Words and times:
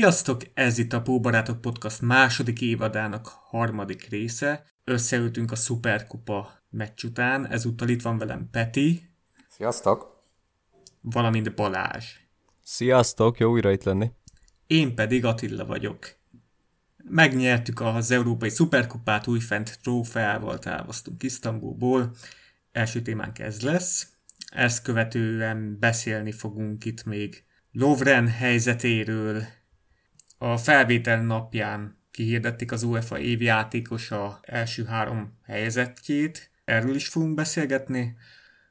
Sziasztok! 0.00 0.42
Ez 0.54 0.78
itt 0.78 0.92
a 0.92 1.02
Póbarátok 1.02 1.60
Podcast 1.60 2.00
második 2.00 2.60
évadának 2.60 3.26
harmadik 3.26 4.08
része. 4.08 4.64
Összeültünk 4.84 5.50
a 5.50 5.54
Superkupa 5.54 6.50
meccs 6.70 7.04
után, 7.04 7.46
ezúttal 7.46 7.88
itt 7.88 8.02
van 8.02 8.18
velem 8.18 8.48
Peti. 8.50 9.10
Sziasztok! 9.48 10.22
Valamint 11.00 11.54
Balázs. 11.54 12.04
Sziasztok, 12.62 13.38
jó 13.38 13.50
újra 13.50 13.70
itt 13.70 13.82
lenni. 13.82 14.10
Én 14.66 14.94
pedig 14.94 15.24
Attila 15.24 15.64
vagyok. 15.64 16.16
Megnyertük 16.96 17.80
az 17.80 18.10
Európai 18.10 18.50
Szuperkupát, 18.50 19.26
újfent 19.26 19.78
trófeával 19.82 20.58
távoztunk 20.58 21.22
Isztambulból. 21.22 22.10
Első 22.72 23.02
témánk 23.02 23.38
ez 23.38 23.60
lesz. 23.60 24.08
Ezt 24.50 24.82
követően 24.82 25.76
beszélni 25.80 26.32
fogunk 26.32 26.84
itt 26.84 27.04
még 27.04 27.44
Lovren 27.72 28.28
helyzetéről. 28.28 29.58
A 30.42 30.56
felvétel 30.56 31.22
napján 31.22 31.98
kihirdették 32.10 32.72
az 32.72 32.82
UEFA 32.82 33.18
évjátékosa 33.18 34.40
első 34.42 34.84
három 34.84 35.38
helyezettjét. 35.44 36.50
Erről 36.64 36.94
is 36.94 37.08
fogunk 37.08 37.34
beszélgetni, 37.34 38.16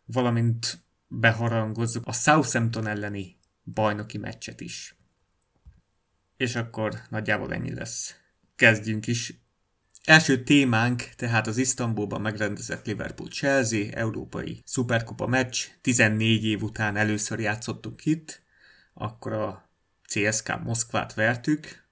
valamint 0.05 0.79
beharangozzuk 1.07 2.07
a 2.07 2.11
Southampton 2.11 2.87
elleni 2.87 3.37
bajnoki 3.73 4.17
meccset 4.17 4.61
is. 4.61 4.95
És 6.37 6.55
akkor 6.55 6.93
nagyjából 7.09 7.53
ennyi 7.53 7.73
lesz. 7.73 8.15
Kezdjünk 8.55 9.07
is. 9.07 9.33
Első 10.03 10.43
témánk 10.43 11.01
tehát 11.01 11.47
az 11.47 11.57
Isztambulban 11.57 12.21
megrendezett 12.21 12.85
Liverpool-Chelsea 12.85 13.91
európai 13.91 14.61
szuperkupa 14.65 15.27
meccs. 15.27 15.65
14 15.81 16.45
év 16.45 16.63
után 16.63 16.95
először 16.95 17.39
játszottuk 17.39 18.05
itt, 18.05 18.43
akkor 18.93 19.33
a 19.33 19.68
CSK 20.09 20.63
Moszkvát 20.63 21.13
vertük. 21.13 21.87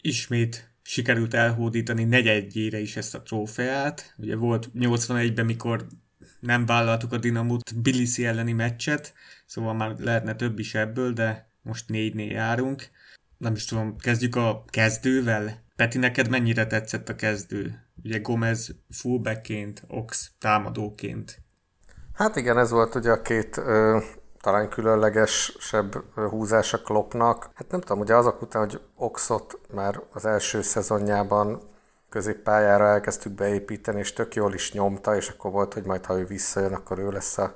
Ismét 0.00 0.70
sikerült 0.82 1.34
elhódítani 1.34 2.04
negyedjére 2.04 2.78
is 2.78 2.96
ezt 2.96 3.14
a 3.14 3.22
trófeát. 3.22 4.14
Ugye 4.16 4.36
volt 4.36 4.70
81-ben, 4.74 5.46
mikor 5.46 5.86
nem 6.40 6.66
vállaltuk 6.66 7.12
a 7.12 7.18
Dinamut 7.18 7.82
Bilisi 7.82 8.26
elleni 8.26 8.52
meccset, 8.52 9.12
szóval 9.46 9.74
már 9.74 9.98
lehetne 9.98 10.34
több 10.34 10.58
is 10.58 10.74
ebből, 10.74 11.12
de 11.12 11.50
most 11.62 11.88
négynél 11.88 12.30
járunk. 12.30 12.88
Nem 13.38 13.54
is 13.54 13.64
tudom, 13.64 13.96
kezdjük 13.96 14.36
a 14.36 14.64
kezdővel. 14.66 15.64
Peti, 15.76 15.98
neked 15.98 16.28
mennyire 16.28 16.66
tetszett 16.66 17.08
a 17.08 17.16
kezdő? 17.16 17.88
Ugye 18.02 18.18
Gomez 18.18 18.74
fullbackként, 18.90 19.82
Ox 19.86 20.30
támadóként. 20.38 21.42
Hát 22.12 22.36
igen, 22.36 22.58
ez 22.58 22.70
volt 22.70 22.94
ugye 22.94 23.10
a 23.10 23.22
két 23.22 23.56
ö, 23.56 23.98
talán 24.40 24.68
különlegesebb 24.68 26.04
húzása 26.14 26.80
Kloppnak. 26.80 27.50
Hát 27.54 27.70
nem 27.70 27.80
tudom, 27.80 28.00
ugye 28.00 28.14
azok 28.14 28.42
után, 28.42 28.62
hogy 28.62 28.80
Oxot 28.96 29.58
már 29.74 30.00
az 30.12 30.24
első 30.24 30.62
szezonjában 30.62 31.60
középpályára 32.08 32.86
elkezdtük 32.86 33.32
beépíteni, 33.32 33.98
és 33.98 34.12
tök 34.12 34.34
jól 34.34 34.54
is 34.54 34.72
nyomta, 34.72 35.16
és 35.16 35.28
akkor 35.28 35.50
volt, 35.50 35.74
hogy 35.74 35.84
majd 35.84 36.04
ha 36.04 36.18
ő 36.18 36.24
visszajön, 36.24 36.74
akkor 36.74 36.98
ő 36.98 37.10
lesz 37.10 37.38
a 37.38 37.52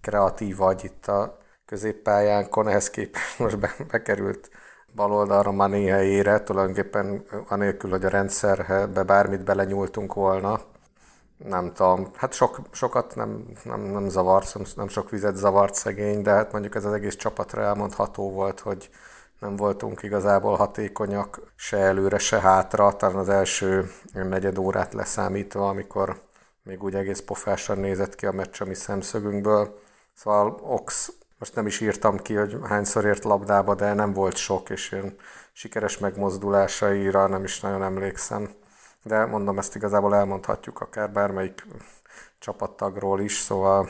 kreatív 0.00 0.56
vagy 0.56 0.84
itt 0.84 1.06
a 1.06 1.38
középpályánkon, 1.66 2.68
ehhez 2.68 2.90
képest 2.90 3.38
most 3.42 3.58
be, 3.58 3.74
bekerült 3.90 4.50
bal 4.94 5.12
oldalra 5.12 5.52
Mané 5.52 5.86
helyére, 5.86 6.42
tulajdonképpen 6.42 7.24
anélkül, 7.48 7.90
hogy 7.90 8.04
a 8.04 8.08
rendszerbe 8.08 9.02
bármit 9.02 9.44
belenyúltunk 9.44 10.14
volna. 10.14 10.60
Nem 11.36 11.72
tudom, 11.72 12.10
hát 12.14 12.32
sok, 12.32 12.60
sokat 12.72 13.14
nem, 13.14 13.44
nem, 13.64 13.80
nem 13.80 14.08
zavart, 14.08 14.74
nem 14.76 14.88
sok 14.88 15.10
vizet 15.10 15.36
zavart 15.36 15.74
szegény, 15.74 16.22
de 16.22 16.30
hát 16.30 16.52
mondjuk 16.52 16.74
ez 16.74 16.84
az 16.84 16.92
egész 16.92 17.16
csapatra 17.16 17.62
elmondható 17.62 18.30
volt, 18.30 18.60
hogy 18.60 18.90
nem 19.40 19.56
voltunk 19.56 20.02
igazából 20.02 20.56
hatékonyak 20.56 21.40
se 21.56 21.76
előre, 21.76 22.18
se 22.18 22.40
hátra, 22.40 22.96
talán 22.96 23.16
az 23.16 23.28
első 23.28 23.90
negyed 24.12 24.58
órát 24.58 24.92
leszámítva, 24.92 25.68
amikor 25.68 26.20
még 26.62 26.82
úgy 26.82 26.94
egész 26.94 27.20
pofásan 27.20 27.78
nézett 27.78 28.14
ki 28.14 28.26
a 28.26 28.32
meccs 28.32 28.60
a 28.60 28.64
mi 28.64 28.74
szemszögünkből. 28.74 29.78
Szóval 30.14 30.58
Ox, 30.62 31.12
most 31.38 31.54
nem 31.54 31.66
is 31.66 31.80
írtam 31.80 32.16
ki, 32.16 32.34
hogy 32.34 32.58
hányszor 32.62 33.04
ért 33.04 33.24
labdába, 33.24 33.74
de 33.74 33.92
nem 33.92 34.12
volt 34.12 34.36
sok, 34.36 34.70
és 34.70 34.92
ilyen 34.92 35.14
sikeres 35.52 35.98
megmozdulásaira 35.98 37.26
nem 37.26 37.44
is 37.44 37.60
nagyon 37.60 37.82
emlékszem. 37.82 38.50
De 39.06 39.24
mondom, 39.24 39.58
ezt 39.58 39.74
igazából 39.74 40.14
elmondhatjuk 40.14 40.80
akár 40.80 41.10
bármelyik 41.10 41.66
csapattagról 42.38 43.20
is, 43.20 43.38
szóval 43.38 43.88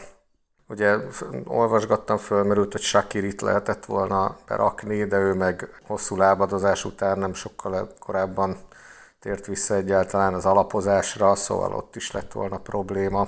Ugye 0.69 0.97
olvasgattam, 1.45 2.17
fölmerült, 2.17 2.73
hogy 2.73 2.81
Shakirit 2.81 3.41
lehetett 3.41 3.85
volna 3.85 4.37
berakni, 4.47 5.05
de 5.05 5.19
ő 5.19 5.35
meg 5.35 5.81
hosszú 5.87 6.17
lábadozás 6.17 6.85
után 6.85 7.19
nem 7.19 7.35
sokkal 7.35 7.89
korábban 7.99 8.57
tért 9.21 9.47
vissza 9.47 9.75
egyáltalán 9.75 10.35
az 10.35 10.47
alapozásra, 10.47 11.35
szóval 11.35 11.75
ott 11.75 11.97
is 11.97 12.11
lett 12.11 12.33
volna 12.33 12.59
probléma. 12.59 13.27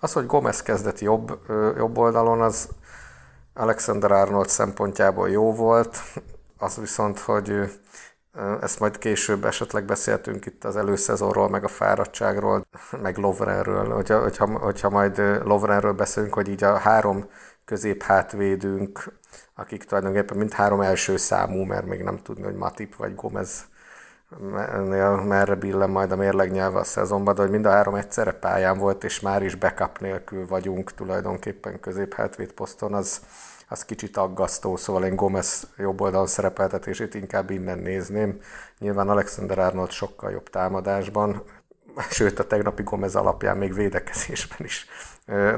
Az, 0.00 0.12
hogy 0.12 0.26
Gomez 0.26 0.62
kezdett 0.62 0.98
jobb, 0.98 1.38
jobb 1.76 1.98
oldalon, 1.98 2.40
az 2.40 2.68
Alexander 3.54 4.12
Arnold 4.12 4.48
szempontjából 4.48 5.30
jó 5.30 5.54
volt, 5.54 5.96
az 6.58 6.76
viszont, 6.76 7.18
hogy 7.18 7.80
ezt 8.60 8.80
majd 8.80 8.98
később 8.98 9.44
esetleg 9.44 9.84
beszéltünk 9.84 10.46
itt 10.46 10.64
az 10.64 10.76
előszezonról, 10.76 11.48
meg 11.48 11.64
a 11.64 11.68
fáradtságról, 11.68 12.66
meg 13.02 13.16
Lovrenről. 13.16 13.94
Hogyha, 13.94 14.20
hogyha, 14.20 14.58
hogyha 14.58 14.90
majd 14.90 15.18
Lovrenről 15.44 15.92
beszélünk, 15.92 16.34
hogy 16.34 16.48
így 16.48 16.64
a 16.64 16.76
három 16.76 17.28
közép 17.64 18.02
hátvédünk, 18.02 19.12
akik 19.54 19.84
tulajdonképpen 19.84 20.36
mind 20.36 20.52
három 20.52 20.80
első 20.80 21.16
számú, 21.16 21.64
mert 21.64 21.86
még 21.86 22.02
nem 22.02 22.18
tudni, 22.22 22.44
hogy 22.44 22.56
Matip 22.56 22.96
vagy 22.96 23.14
Gomez 23.14 23.64
merre 25.26 25.54
billen 25.54 25.90
majd 25.90 26.12
a 26.12 26.16
mérlegnyelve 26.16 26.78
a 26.78 26.84
szezonban, 26.84 27.34
de 27.34 27.40
hogy 27.40 27.50
mind 27.50 27.66
a 27.66 27.70
három 27.70 27.94
egyszerre 27.94 28.32
pályán 28.32 28.78
volt, 28.78 29.04
és 29.04 29.20
már 29.20 29.42
is 29.42 29.54
backup 29.54 29.98
nélkül 29.98 30.46
vagyunk 30.46 30.94
tulajdonképpen 30.94 31.80
közép 31.80 32.14
hátvéd 32.14 32.52
poszton, 32.52 32.94
az, 32.94 33.20
az 33.68 33.84
kicsit 33.84 34.16
aggasztó, 34.16 34.76
szóval 34.76 35.04
én 35.04 35.16
Gomez 35.16 35.68
jobb 35.76 36.00
oldalon 36.00 36.26
szerepeltetését 36.26 37.14
inkább 37.14 37.50
innen 37.50 37.78
nézném. 37.78 38.40
Nyilván 38.78 39.08
Alexander 39.08 39.58
Arnold 39.58 39.90
sokkal 39.90 40.30
jobb 40.30 40.50
támadásban, 40.50 41.42
sőt 42.10 42.38
a 42.38 42.46
tegnapi 42.46 42.82
Gomez 42.82 43.16
alapján 43.16 43.56
még 43.56 43.74
védekezésben 43.74 44.58
is. 44.66 44.86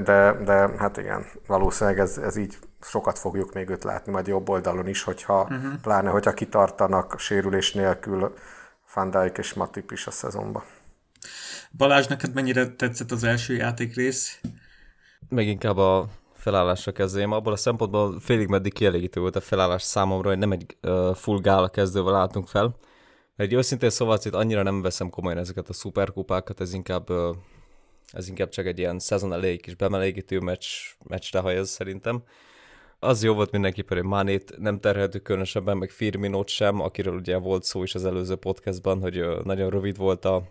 De, 0.05 0.37
de 0.45 0.71
hát 0.79 0.97
igen, 0.97 1.27
valószínűleg 1.47 1.99
ez, 1.99 2.19
ez 2.19 2.37
így 2.37 2.59
sokat 2.81 3.19
fogjuk 3.19 3.53
még 3.53 3.69
őt 3.69 3.85
látni, 3.85 4.13
majd 4.13 4.27
jobb 4.27 4.49
oldalon 4.49 4.89
is, 4.89 5.03
hogyha, 5.03 5.43
uh-huh. 5.43 5.81
pláne 5.83 6.11
hogyha 6.11 6.35
kitartanak 6.35 7.19
sérülés 7.19 7.73
nélkül 7.73 8.35
Van 8.95 9.11
Dijk 9.11 9.39
és 9.39 9.55
Matip 9.55 9.93
is 9.93 10.07
a 10.07 10.11
szezonban. 10.11 10.63
Balázs, 11.77 12.07
neked 12.07 12.35
mennyire 12.35 12.69
tetszett 12.69 13.11
az 13.11 13.25
első 13.25 13.55
játékrész? 13.55 14.41
Még 15.29 15.49
inkább 15.49 15.77
a 15.77 16.09
felállásra 16.47 16.93
kezdjem. 16.93 17.33
Abból 17.33 17.53
a 17.53 17.57
szempontból 17.57 18.21
félig 18.21 18.49
meddig 18.49 18.73
kielégítő 18.73 19.21
volt 19.21 19.37
a 19.37 19.41
felállás 19.41 19.83
számomra, 19.83 20.29
hogy 20.29 20.39
nem 20.39 20.53
egy 20.53 20.77
uh, 20.83 21.15
full 21.15 21.41
gála 21.41 21.69
kezdővel 21.69 22.15
álltunk 22.15 22.49
fel. 22.49 22.77
Egy 23.37 23.53
őszintén 23.53 23.91
szóval 23.91 24.19
itt 24.25 24.35
annyira 24.35 24.63
nem 24.63 24.83
veszem 24.83 25.11
komolyan 25.11 25.39
ezeket 25.39 25.69
a 25.69 25.73
szuperkupákat, 25.73 26.61
ez 26.61 26.73
inkább, 26.75 27.11
uh, 27.11 27.37
ez 28.13 28.29
inkább 28.29 28.49
csak 28.49 28.67
egy 28.67 28.79
ilyen 28.79 28.99
szezon 28.99 29.33
elejé 29.33 29.57
kis 29.57 29.75
bemelégítő 29.75 30.39
meccs, 30.39 30.67
meccsre 31.05 31.39
hajaz 31.39 31.69
szerintem. 31.69 32.23
Az 32.99 33.23
jó 33.23 33.35
volt 33.35 33.51
mindenképpen, 33.51 33.99
hogy 33.99 34.07
Mánét 34.07 34.55
nem 34.59 34.81
terheltük 34.81 35.23
különösebben, 35.23 35.77
meg 35.77 35.91
Firminót 35.91 36.49
sem, 36.49 36.81
akiről 36.81 37.15
ugye 37.15 37.37
volt 37.37 37.65
szó 37.65 37.83
is 37.83 37.95
az 37.95 38.05
előző 38.05 38.37
podcastban, 38.37 39.01
hogy 39.01 39.21
uh, 39.21 39.43
nagyon 39.45 39.71
rövid 39.71 39.97
volt 39.97 40.25
a 40.25 40.43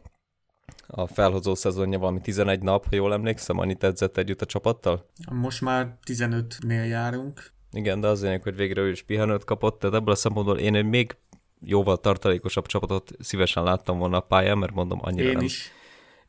a 0.87 1.07
felhozó 1.07 1.55
szezonja 1.55 1.99
valami 1.99 2.21
11 2.21 2.61
nap, 2.61 2.85
ha 2.89 2.95
jól 2.95 3.13
emlékszem, 3.13 3.59
annyit 3.59 3.83
edzett 3.83 4.17
együtt 4.17 4.41
a 4.41 4.45
csapattal? 4.45 5.05
Most 5.31 5.61
már 5.61 5.97
15-nél 6.05 6.87
járunk. 6.87 7.53
Igen, 7.71 7.99
de 7.99 8.07
az 8.07 8.21
lényeg, 8.21 8.43
hogy 8.43 8.55
végre 8.55 8.81
ő 8.81 8.89
is 8.89 9.03
pihenőt 9.03 9.43
kapott, 9.43 9.79
tehát 9.79 9.95
ebből 9.95 10.13
a 10.13 10.17
szempontból 10.17 10.57
én 10.57 10.75
egy 10.75 10.85
még 10.85 11.17
jóval 11.61 11.97
tartalékosabb 11.97 12.65
csapatot 12.65 13.11
szívesen 13.19 13.63
láttam 13.63 13.97
volna 13.97 14.17
a 14.17 14.21
pályán, 14.21 14.57
mert 14.57 14.73
mondom, 14.73 14.99
annyira 15.01 15.27
én 15.27 15.33
nem 15.33 15.43
is. 15.43 15.71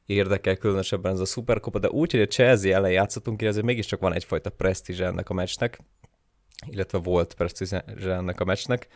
érdekel 0.06 0.56
különösebben 0.56 1.12
ez 1.12 1.20
a 1.20 1.24
szuperkopa, 1.24 1.78
de 1.78 1.90
úgy, 1.90 2.10
hogy 2.10 2.20
a 2.20 2.26
Chelsea 2.26 2.74
ellen 2.74 2.90
játszottunk 2.90 3.36
ki, 3.36 3.46
azért 3.46 3.64
mégiscsak 3.64 4.00
van 4.00 4.12
egyfajta 4.12 4.50
presztízs 4.50 5.00
ennek 5.00 5.30
a 5.30 5.34
meccsnek, 5.34 5.80
illetve 6.66 6.98
volt 6.98 7.34
presztízs 7.34 7.72
ennek 8.04 8.40
a 8.40 8.44
meccsnek. 8.44 8.88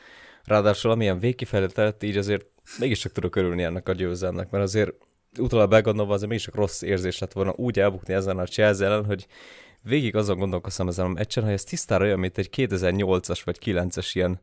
Ráadásul 0.45 0.91
amilyen 0.91 1.19
végkifejlett 1.19 2.03
így 2.03 2.17
azért 2.17 2.47
mégiscsak 2.79 3.13
tudok 3.13 3.37
örülni 3.37 3.63
ennek 3.63 3.89
a 3.89 3.93
győzelmnek, 3.93 4.51
mert 4.51 4.65
azért 4.65 4.95
utólag 5.39 5.71
begondolva 5.71 6.13
azért 6.13 6.31
mégis 6.31 6.49
rossz 6.53 6.83
érzés 6.83 7.19
lett 7.19 7.33
volna 7.33 7.53
úgy 7.57 7.81
elbukni 7.81 8.15
ezen 8.15 8.39
a 8.39 8.47
Chelsea 8.47 8.87
ellen, 8.87 9.05
hogy 9.05 9.27
végig 9.83 10.17
azon 10.17 10.39
gondolkoztam 10.39 10.89
ezen 10.89 11.05
a 11.05 11.09
meccsen, 11.09 11.45
hogy 11.45 11.53
ez 11.53 11.65
tisztára 11.65 12.05
olyan, 12.05 12.19
mint 12.19 12.39
egy 12.39 12.49
2008-as 12.57 13.41
vagy 13.45 13.59
9-es 13.65 14.11
ilyen 14.13 14.41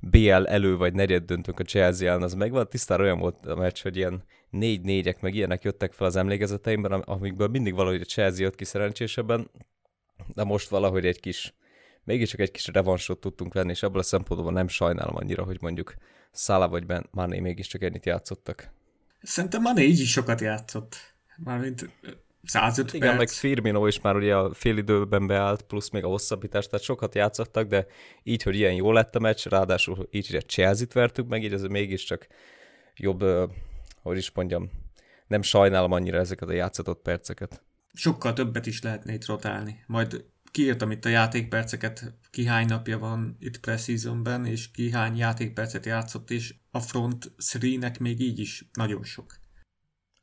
BL 0.00 0.46
elő 0.46 0.76
vagy 0.76 0.94
negyed 0.94 1.24
döntünk 1.24 1.58
a 1.58 1.62
Chelsea 1.62 2.08
ellen, 2.08 2.22
az 2.22 2.34
megvan, 2.34 2.68
tisztára 2.68 3.02
olyan 3.02 3.18
volt 3.18 3.46
a 3.46 3.56
meccs, 3.56 3.82
hogy 3.82 3.96
ilyen 3.96 4.24
négy 4.50 4.80
négyek 4.80 5.20
meg 5.20 5.34
ilyenek 5.34 5.62
jöttek 5.62 5.92
fel 5.92 6.06
az 6.06 6.16
emlékezeteimben, 6.16 6.92
amikből 6.92 7.48
mindig 7.48 7.74
valahogy 7.74 8.00
a 8.00 8.04
Chelsea 8.04 8.42
jött 8.42 8.54
ki 8.54 8.64
szerencsésebben, 8.64 9.50
de 10.34 10.44
most 10.44 10.68
valahogy 10.68 11.06
egy 11.06 11.20
kis 11.20 11.54
mégiscsak 12.04 12.40
egy 12.40 12.50
kis 12.50 12.66
revansot 12.66 13.20
tudtunk 13.20 13.54
venni, 13.54 13.70
és 13.70 13.82
ebből 13.82 13.98
a 13.98 14.02
szempontból 14.02 14.52
nem 14.52 14.68
sajnálom 14.68 15.16
annyira, 15.16 15.44
hogy 15.44 15.58
mondjuk 15.60 15.94
Szála 16.30 16.68
vagy 16.68 16.86
Ben 16.86 17.06
Mané 17.10 17.40
mégiscsak 17.40 17.82
ennyit 17.82 18.06
játszottak. 18.06 18.72
Szerintem 19.22 19.62
Mané 19.62 19.82
így 19.82 20.00
is 20.00 20.10
sokat 20.10 20.40
játszott. 20.40 20.96
Mármint 21.36 21.90
105 22.42 22.92
Igen, 22.92 23.08
perc. 23.08 23.18
meg 23.18 23.28
Firmino 23.28 23.86
is 23.86 24.00
már 24.00 24.16
ugye 24.16 24.36
a 24.36 24.54
fél 24.54 24.76
időben 24.76 25.26
beállt, 25.26 25.62
plusz 25.62 25.90
még 25.90 26.04
a 26.04 26.08
hosszabbítás, 26.08 26.66
tehát 26.66 26.84
sokat 26.84 27.14
játszottak, 27.14 27.68
de 27.68 27.86
így, 28.22 28.42
hogy 28.42 28.56
ilyen 28.56 28.72
jó 28.72 28.92
lett 28.92 29.14
a 29.14 29.18
meccs, 29.18 29.46
ráadásul 29.46 30.08
így, 30.10 30.26
hogy 30.26 30.36
a 30.36 30.40
Chelsea-t 30.40 30.92
vertük 30.92 31.28
meg, 31.28 31.42
így 31.44 31.52
ez 31.52 31.62
mégiscsak 31.62 32.26
jobb, 32.96 33.24
hogy 34.02 34.16
is 34.16 34.30
mondjam, 34.30 34.70
nem 35.26 35.42
sajnálom 35.42 35.92
annyira 35.92 36.18
ezeket 36.18 36.48
a 36.48 36.52
játszatott 36.52 37.02
perceket. 37.02 37.62
Sokkal 37.92 38.32
többet 38.32 38.66
is 38.66 38.82
lehetne 38.82 39.12
itt 39.12 39.26
rotálni. 39.26 39.84
Majd 39.86 40.24
kiírtam 40.50 40.90
itt 40.90 41.04
a 41.04 41.08
játékperceket, 41.08 42.18
ki 42.30 42.44
hány 42.44 42.66
napja 42.66 42.98
van 42.98 43.36
itt 43.38 43.60
preseasonben, 43.60 44.46
és 44.46 44.70
ki 44.70 44.90
hány 44.90 45.16
játékpercet 45.16 45.86
játszott, 45.86 46.30
és 46.30 46.54
a 46.70 46.80
front 46.80 47.32
3-nek 47.52 48.00
még 48.00 48.20
így 48.20 48.38
is 48.38 48.68
nagyon 48.72 49.02
sok. 49.02 49.38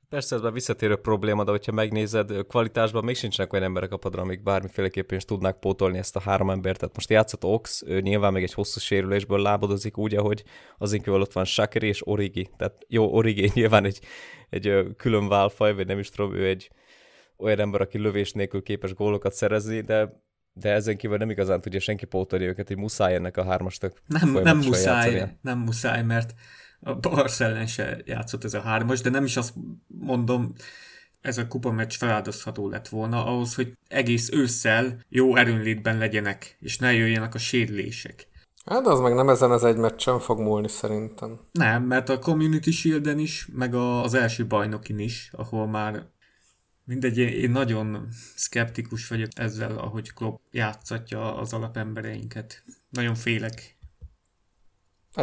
Persze 0.10 0.36
ez 0.36 0.42
már 0.42 0.54
visszatérő 0.54 0.96
probléma, 0.96 1.44
de 1.44 1.52
hogyha 1.52 1.72
megnézed, 1.72 2.48
kvalitásban 2.48 3.04
még 3.04 3.16
sincsenek 3.16 3.54
olyan 3.54 3.66
emberek 3.66 3.92
a 3.92 3.98
padra, 3.98 4.22
amik 4.22 4.44
bármiféleképpen 4.44 5.18
is 5.18 5.26
tudnák 5.26 5.60
pótolni 5.60 5.98
ezt 5.98 6.16
a 6.16 6.20
három 6.20 6.50
embert. 6.50 6.80
Tehát 6.80 6.96
most 6.96 7.10
játszott 7.10 7.44
Ox, 7.44 7.84
ő 7.86 8.02
nyilván 8.02 8.34
még 8.34 8.44
egy 8.44 8.54
hosszú 8.54 8.80
sérülésből 8.80 9.42
lábadozik 9.42 9.98
úgy, 9.98 10.16
ahogy 10.16 10.44
az 10.78 10.94
inkább 10.94 11.16
ott 11.16 11.34
van 11.34 11.46
Shakiri 11.46 11.88
és 11.88 12.08
Origi. 12.08 12.50
Tehát 12.58 12.86
jó, 12.88 13.14
Origi 13.14 13.52
nyilván 13.54 13.86
egy, 13.86 14.00
egy 14.50 14.86
külön 14.98 15.28
válfaj, 15.28 15.74
vagy 15.74 15.88
nem 15.88 16.00
is 16.00 16.10
tudom, 16.10 16.36
ő 16.36 16.48
egy 16.48 16.70
olyan 17.38 17.60
ember, 17.60 17.82
aki 17.82 17.98
lövés 17.98 18.32
nélkül 18.32 18.64
képes 18.64 18.94
gólokat 18.94 19.34
szerezni, 19.34 19.82
de 19.82 20.24
de 20.58 20.72
ezen 20.72 20.98
kívül 20.98 21.18
nem 21.18 21.30
igazán 21.30 21.62
tudja 21.62 21.80
senki 21.80 22.06
pótolni 22.06 22.46
őket, 22.46 22.68
hogy 22.68 22.78
muszáj 22.78 23.16
ennek 23.16 23.38
a 23.38 23.44
hármasnak 23.44 24.02
Nem, 24.08 24.32
nem 24.32 24.58
muszáj, 24.58 25.12
játszani. 25.12 25.38
nem 25.42 25.60
muszáj, 25.60 26.04
mert 26.04 26.34
a 26.80 26.94
Barsz 26.94 27.40
ellen 27.40 27.68
se 27.68 27.98
játszott 28.06 28.44
ez 28.44 28.54
a 28.54 28.62
hármas, 28.62 29.02
de 29.02 29.10
nem 29.10 29.24
is 29.24 29.38
azt 29.38 29.54
mondom, 29.88 30.54
ez 31.22 31.38
a 31.38 31.48
kupa 31.48 31.72
meccs 31.72 31.94
feláldozható 31.94 32.70
lett 32.70 32.88
volna 32.88 33.26
ahhoz, 33.26 33.56
hogy 33.56 33.74
egész 33.88 34.32
ősszel 34.32 35.00
jó 35.10 35.36
erőnlétben 35.36 35.98
legyenek, 35.98 36.58
és 36.60 36.78
ne 36.78 36.94
jöjjenek 36.94 37.36
a 37.36 37.38
sérülések. 37.38 38.28
Hát 38.66 38.88
az 38.88 39.00
meg 39.00 39.14
nem 39.14 39.30
ezen 39.30 39.52
az 39.52 39.64
egy 39.64 39.78
meccsen 39.78 40.20
fog 40.20 40.40
múlni 40.40 40.68
szerintem. 40.68 41.40
Nem, 41.52 41.84
mert 41.84 42.10
a 42.10 42.20
Community 42.20 42.70
shield 42.70 43.20
is, 43.20 43.48
meg 43.54 43.74
az 43.74 44.14
első 44.14 44.48
bajnokin 44.48 45.00
is, 45.00 45.30
ahol 45.34 45.68
már 45.68 46.06
mindegy, 46.86 47.18
én 47.18 47.52
nagyon 47.52 48.08
szkeptikus 48.36 49.08
vagyok 49.08 49.30
ezzel, 49.36 49.78
ahogy 49.78 50.14
Klopp 50.14 50.40
játszatja 50.52 51.38
az 51.38 51.54
alapembereinket. 51.54 52.64
Nagyon 52.90 53.16
félek 53.16 53.76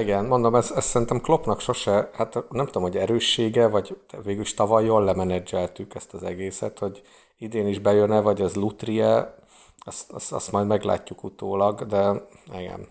igen, 0.00 0.24
mondom, 0.24 0.54
ez, 0.54 0.70
ez 0.70 0.84
szerintem 0.84 1.20
Kloppnak 1.20 1.60
sose, 1.60 2.10
hát 2.12 2.50
nem 2.50 2.66
tudom, 2.66 2.82
hogy 2.82 2.96
erőssége, 2.96 3.66
vagy 3.66 3.96
végül 4.22 4.42
is 4.42 4.54
tavaly 4.54 4.84
jól 4.84 5.04
lemenedzseltük 5.04 5.94
ezt 5.94 6.14
az 6.14 6.22
egészet, 6.22 6.78
hogy 6.78 7.02
idén 7.38 7.66
is 7.66 7.78
bejön-e, 7.78 8.20
vagy 8.20 8.40
ez 8.40 8.54
lutrie, 8.54 9.34
azt, 9.78 10.10
azt, 10.10 10.32
azt 10.32 10.52
majd 10.52 10.66
meglátjuk 10.66 11.24
utólag, 11.24 11.86
de 11.86 12.12
igen. 12.58 12.88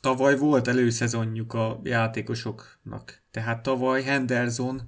Tavaly 0.00 0.36
volt 0.36 0.68
előszezonjuk 0.68 1.54
a 1.54 1.80
játékosoknak, 1.82 3.22
tehát 3.30 3.62
tavaly 3.62 4.02
Henderson 4.02 4.82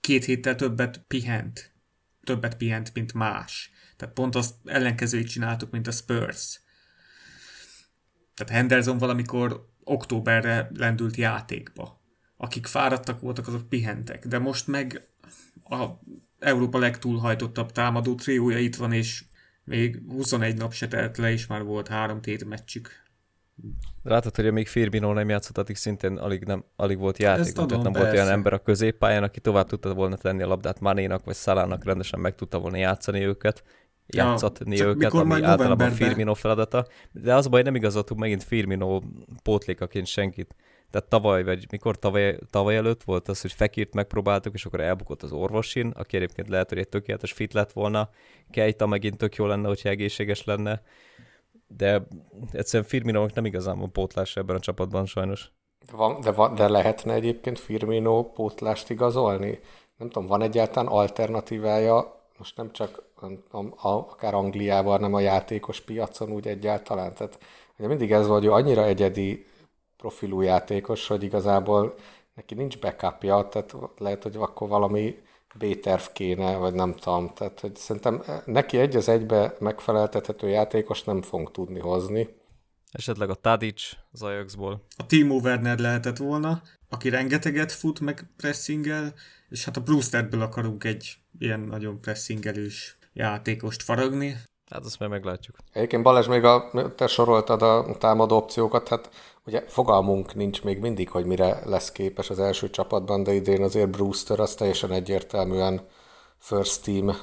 két 0.00 0.24
héttel 0.24 0.54
többet 0.54 1.04
pihent, 1.08 1.72
többet 2.28 2.56
pihent, 2.56 2.94
mint 2.94 3.12
más. 3.12 3.70
Tehát 3.96 4.14
pont 4.14 4.34
azt 4.34 4.54
ellenkezőit 4.64 5.28
csináltuk, 5.28 5.70
mint 5.70 5.86
a 5.86 5.90
Spurs. 5.90 6.60
Tehát 8.34 8.52
Henderson 8.52 8.98
valamikor 8.98 9.68
októberre 9.84 10.70
lendült 10.74 11.16
játékba. 11.16 12.02
Akik 12.36 12.66
fáradtak 12.66 13.20
voltak, 13.20 13.46
azok 13.46 13.68
pihentek, 13.68 14.26
de 14.26 14.38
most 14.38 14.66
meg 14.66 15.02
a 15.64 15.86
Európa 16.38 16.78
legtúlhajtottabb 16.78 17.72
támadó 17.72 18.14
triója 18.14 18.58
itt 18.58 18.76
van, 18.76 18.92
és 18.92 19.24
még 19.64 20.02
21 20.08 20.56
nap 20.56 20.72
se 20.72 20.88
telt 20.88 21.16
le, 21.16 21.32
és 21.32 21.46
már 21.46 21.62
volt 21.62 21.88
három 21.88 22.20
tét 22.20 22.44
meccsük. 22.44 23.07
Látod, 24.02 24.36
hogy 24.36 24.52
még 24.52 24.68
Firmino 24.68 25.12
nem 25.12 25.28
játszott, 25.28 25.58
addig 25.58 25.76
szintén 25.76 26.16
alig, 26.16 26.44
nem, 26.44 26.64
alig 26.76 26.98
volt 26.98 27.18
játék, 27.18 27.52
tehát 27.52 27.70
nem 27.70 27.82
persze. 27.82 27.98
volt 27.98 28.12
olyan 28.12 28.28
ember 28.28 28.52
a 28.52 28.58
középpályán, 28.58 29.22
aki 29.22 29.40
tovább 29.40 29.66
tudta 29.66 29.94
volna 29.94 30.16
tenni 30.16 30.42
a 30.42 30.46
labdát 30.46 30.80
Manénak 30.80 31.24
vagy 31.24 31.34
Szalának, 31.34 31.84
rendesen 31.84 32.20
meg 32.20 32.34
tudta 32.34 32.58
volna 32.58 32.76
játszani 32.76 33.24
őket 33.24 33.62
játszatni 34.08 34.76
ja, 34.76 34.84
őket, 34.84 35.12
ami 35.12 35.42
általában. 35.42 35.90
Firmino 35.90 36.34
feladata. 36.34 36.86
De 37.12 37.34
az 37.34 37.48
baj, 37.48 37.62
nem 37.62 37.74
igazoltuk 37.74 38.18
megint 38.18 38.42
Firmino 38.42 39.00
pótlékaként 39.42 40.06
senkit. 40.06 40.54
Tehát 40.90 41.08
tavaly, 41.08 41.44
vagy 41.44 41.66
mikor 41.70 41.98
tavaly, 41.98 42.38
tavaly 42.50 42.76
előtt 42.76 43.02
volt 43.02 43.28
az, 43.28 43.40
hogy 43.40 43.52
Fekirt 43.52 43.94
megpróbáltuk, 43.94 44.54
és 44.54 44.64
akkor 44.64 44.80
elbukott 44.80 45.22
az 45.22 45.32
orvosin, 45.32 45.88
aki 45.96 46.16
egyébként 46.16 46.48
lehet, 46.48 46.68
hogy 46.68 46.78
egy 46.78 46.88
tökéletes 46.88 47.32
fit 47.32 47.52
lett 47.52 47.72
volna. 47.72 48.10
Kejta 48.50 48.86
megint 48.86 49.16
tök 49.16 49.34
jó 49.34 49.46
lenne, 49.46 49.66
hogyha 49.68 49.88
egészséges 49.88 50.44
lenne. 50.44 50.82
De 51.76 52.06
egyszerűen 52.52 52.88
Firmino 52.88 53.26
nem 53.34 53.44
igazán 53.44 53.78
van 53.78 53.92
pótlás 53.92 54.36
ebben 54.36 54.56
a 54.56 54.60
csapatban 54.60 55.06
sajnos. 55.06 55.52
Van, 55.92 56.20
de, 56.20 56.32
van, 56.32 56.54
de 56.54 56.68
lehetne 56.68 57.12
egyébként 57.12 57.58
Firmino 57.58 58.24
pótlást 58.24 58.90
igazolni? 58.90 59.60
Nem 59.96 60.08
tudom, 60.08 60.28
van 60.28 60.42
egyáltalán 60.42 60.92
alternatívája 60.92 62.18
most 62.38 62.56
nem 62.56 62.72
csak 62.72 63.02
akár 63.76 64.34
Angliában, 64.34 64.92
hanem 64.92 65.14
a 65.14 65.20
játékos 65.20 65.80
piacon 65.80 66.32
úgy 66.32 66.46
egyáltalán. 66.46 67.14
Tehát 67.14 67.38
ugye 67.78 67.88
mindig 67.88 68.12
ez 68.12 68.26
hogy 68.26 68.46
annyira 68.46 68.84
egyedi 68.84 69.46
profilú 69.96 70.40
játékos, 70.40 71.06
hogy 71.06 71.22
igazából 71.22 71.94
neki 72.34 72.54
nincs 72.54 72.78
backupja, 72.78 73.48
tehát 73.48 73.74
lehet, 73.98 74.22
hogy 74.22 74.36
akkor 74.36 74.68
valami 74.68 75.18
B-terv 75.54 76.02
kéne, 76.12 76.56
vagy 76.56 76.74
nem 76.74 76.94
tudom. 76.94 77.30
Tehát 77.34 77.60
hogy 77.60 77.76
szerintem 77.76 78.22
neki 78.44 78.78
egy 78.78 78.96
az 78.96 79.08
egybe 79.08 79.56
megfeleltethető 79.60 80.48
játékos 80.48 81.02
nem 81.02 81.22
fogunk 81.22 81.50
tudni 81.50 81.78
hozni. 81.78 82.28
Esetleg 82.90 83.30
a 83.30 83.34
Tadic 83.34 83.82
az 84.12 84.22
Ajaxból. 84.22 84.86
A 84.96 85.06
Timo 85.06 85.34
Werner 85.34 85.78
lehetett 85.78 86.16
volna, 86.16 86.62
aki 86.88 87.08
rengeteget 87.08 87.72
fut, 87.72 88.00
meg 88.00 88.30
pressingel, 88.36 89.14
és 89.48 89.64
hát 89.64 89.76
a 89.76 89.80
Brewsterből 89.80 90.42
akarunk 90.42 90.84
egy 90.84 91.16
ilyen 91.38 91.60
nagyon 91.60 92.00
pressingelős 92.00 92.98
játékost 93.12 93.82
faragni. 93.82 94.36
Hát 94.70 94.84
azt 94.84 94.98
meg 94.98 95.08
meglátjuk. 95.08 95.56
Egyébként 95.72 96.02
Balázs, 96.02 96.26
még 96.26 96.44
a, 96.44 96.70
te 96.96 97.06
soroltad 97.06 97.62
a 97.62 97.96
támadó 97.98 98.36
opciókat, 98.36 98.88
hát 98.88 99.10
ugye 99.44 99.64
fogalmunk 99.68 100.34
nincs 100.34 100.62
még 100.62 100.78
mindig, 100.78 101.08
hogy 101.08 101.24
mire 101.24 101.60
lesz 101.64 101.92
képes 101.92 102.30
az 102.30 102.38
első 102.38 102.70
csapatban, 102.70 103.22
de 103.22 103.32
idén 103.32 103.62
azért 103.62 103.90
Brewster 103.90 104.40
az 104.40 104.54
teljesen 104.54 104.92
egyértelműen 104.92 105.86
first 106.38 106.82
team 106.84 107.16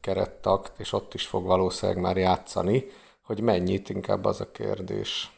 kerettak, 0.00 0.72
és 0.76 0.92
ott 0.92 1.14
is 1.14 1.26
fog 1.26 1.44
valószínűleg 1.44 2.02
már 2.02 2.16
játszani, 2.16 2.84
hogy 3.22 3.40
mennyit, 3.40 3.88
inkább 3.88 4.24
az 4.24 4.40
a 4.40 4.50
kérdés. 4.50 5.30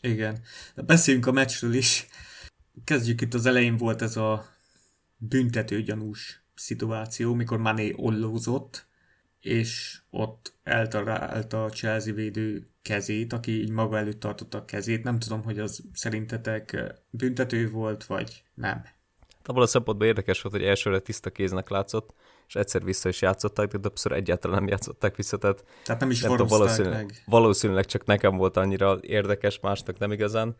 Igen. 0.00 0.40
De 0.74 0.82
beszéljünk 0.82 1.26
a 1.26 1.32
meccsről 1.32 1.74
is. 1.74 2.06
Kezdjük 2.84 3.20
itt 3.20 3.34
az 3.34 3.46
elején 3.46 3.76
volt 3.76 4.02
ez 4.02 4.16
a 4.16 4.44
büntetőgyanús 5.16 6.42
szituáció, 6.54 7.34
mikor 7.34 7.58
Mané 7.58 7.94
ollózott, 7.96 8.87
és 9.48 10.00
ott 10.10 10.52
eltalált 10.62 11.52
a 11.52 11.68
Chelsea 11.68 12.14
védő 12.14 12.66
kezét, 12.82 13.32
aki 13.32 13.60
így 13.60 13.70
maga 13.70 13.98
előtt 13.98 14.20
tartotta 14.20 14.58
a 14.58 14.64
kezét. 14.64 15.04
Nem 15.04 15.18
tudom, 15.18 15.42
hogy 15.42 15.58
az 15.58 15.82
szerintetek 15.92 16.94
büntető 17.10 17.70
volt, 17.70 18.04
vagy 18.04 18.42
nem. 18.54 18.84
Abban 19.44 19.62
a 19.62 19.66
szempontból 19.66 20.06
érdekes 20.06 20.42
volt, 20.42 20.54
hogy 20.54 20.64
elsőre 20.64 20.98
tiszta 20.98 21.30
kéznek 21.30 21.68
látszott, 21.68 22.14
és 22.48 22.54
egyszer 22.54 22.84
vissza 22.84 23.08
is 23.08 23.22
játszották, 23.22 23.68
de 23.68 23.78
többször 23.78 24.12
egyáltalán 24.12 24.58
nem 24.58 24.68
játszották 24.68 25.16
vissza, 25.16 25.36
tehát, 25.36 25.64
tehát 25.84 26.00
nem 26.00 26.10
is 26.10 26.20
nem 26.20 26.30
tudom, 26.30 26.46
valószínűleg, 26.46 27.04
meg. 27.04 27.22
valószínűleg 27.26 27.84
csak 27.84 28.04
nekem 28.04 28.36
volt 28.36 28.56
annyira 28.56 28.98
érdekes, 29.00 29.60
másnak 29.60 29.98
nem 29.98 30.12
igazán. 30.12 30.56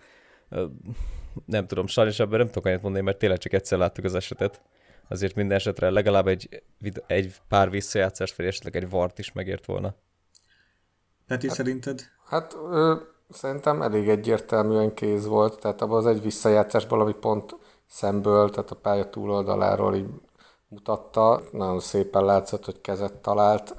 Nem 1.44 1.66
tudom, 1.66 1.86
sajnos 1.86 2.18
ebben 2.18 2.38
nem 2.38 2.46
tudok 2.46 2.66
annyit 2.66 2.82
mondani, 2.82 3.04
mert 3.04 3.18
tényleg 3.18 3.38
csak 3.38 3.52
egyszer 3.52 3.78
láttuk 3.78 4.04
az 4.04 4.14
esetet 4.14 4.62
azért 5.08 5.34
minden 5.34 5.56
esetre 5.56 5.90
legalább 5.90 6.26
egy, 6.26 6.62
egy 7.06 7.34
pár 7.48 7.70
visszajátszást, 7.70 8.36
vagy 8.36 8.46
esetleg 8.46 8.76
egy 8.76 8.90
vart 8.90 9.18
is 9.18 9.32
megért 9.32 9.66
volna. 9.66 9.94
Peti, 11.26 11.46
hát, 11.46 11.56
szerinted? 11.56 12.02
Hát 12.26 12.54
ö, 12.54 12.94
szerintem 13.28 13.82
elég 13.82 14.08
egyértelműen 14.08 14.94
kéz 14.94 15.26
volt, 15.26 15.60
tehát 15.60 15.82
abban 15.82 15.98
az 15.98 16.06
egy 16.06 16.22
visszajátszásból, 16.22 17.00
ami 17.00 17.14
pont 17.20 17.56
szemből, 17.86 18.50
tehát 18.50 18.70
a 18.70 18.74
pálya 18.74 19.10
túloldaláról 19.10 19.94
így 19.94 20.08
mutatta, 20.68 21.42
nagyon 21.52 21.80
szépen 21.80 22.24
látszott, 22.24 22.64
hogy 22.64 22.80
kezet 22.80 23.14
talált. 23.14 23.74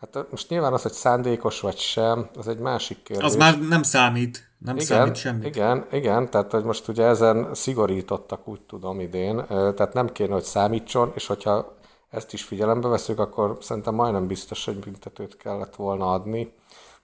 Hát 0.00 0.26
most 0.30 0.48
nyilván 0.48 0.72
az, 0.72 0.82
hogy 0.82 0.92
szándékos 0.92 1.60
vagy 1.60 1.78
sem, 1.78 2.28
az 2.34 2.48
egy 2.48 2.58
másik 2.58 3.02
kérdés. 3.02 3.24
Az 3.24 3.36
már 3.36 3.60
nem 3.60 3.82
számít. 3.82 4.47
Nem 4.58 4.74
igen, 4.74 4.86
számít 4.86 5.14
semmit. 5.14 5.46
Igen, 5.46 5.86
igen, 5.92 6.30
tehát 6.30 6.50
hogy 6.50 6.64
most 6.64 6.88
ugye 6.88 7.04
ezen 7.04 7.54
szigorítottak, 7.54 8.48
úgy 8.48 8.60
tudom 8.60 9.00
idén, 9.00 9.44
tehát 9.48 9.92
nem 9.92 10.12
kéne, 10.12 10.32
hogy 10.32 10.42
számítson, 10.42 11.12
és 11.14 11.26
hogyha 11.26 11.76
ezt 12.10 12.32
is 12.32 12.44
figyelembe 12.44 12.88
veszük, 12.88 13.18
akkor 13.18 13.58
szerintem 13.60 13.94
majdnem 13.94 14.26
biztos, 14.26 14.64
hogy 14.64 14.78
büntetőt 14.78 15.36
kellett 15.36 15.74
volna 15.76 16.12
adni. 16.12 16.52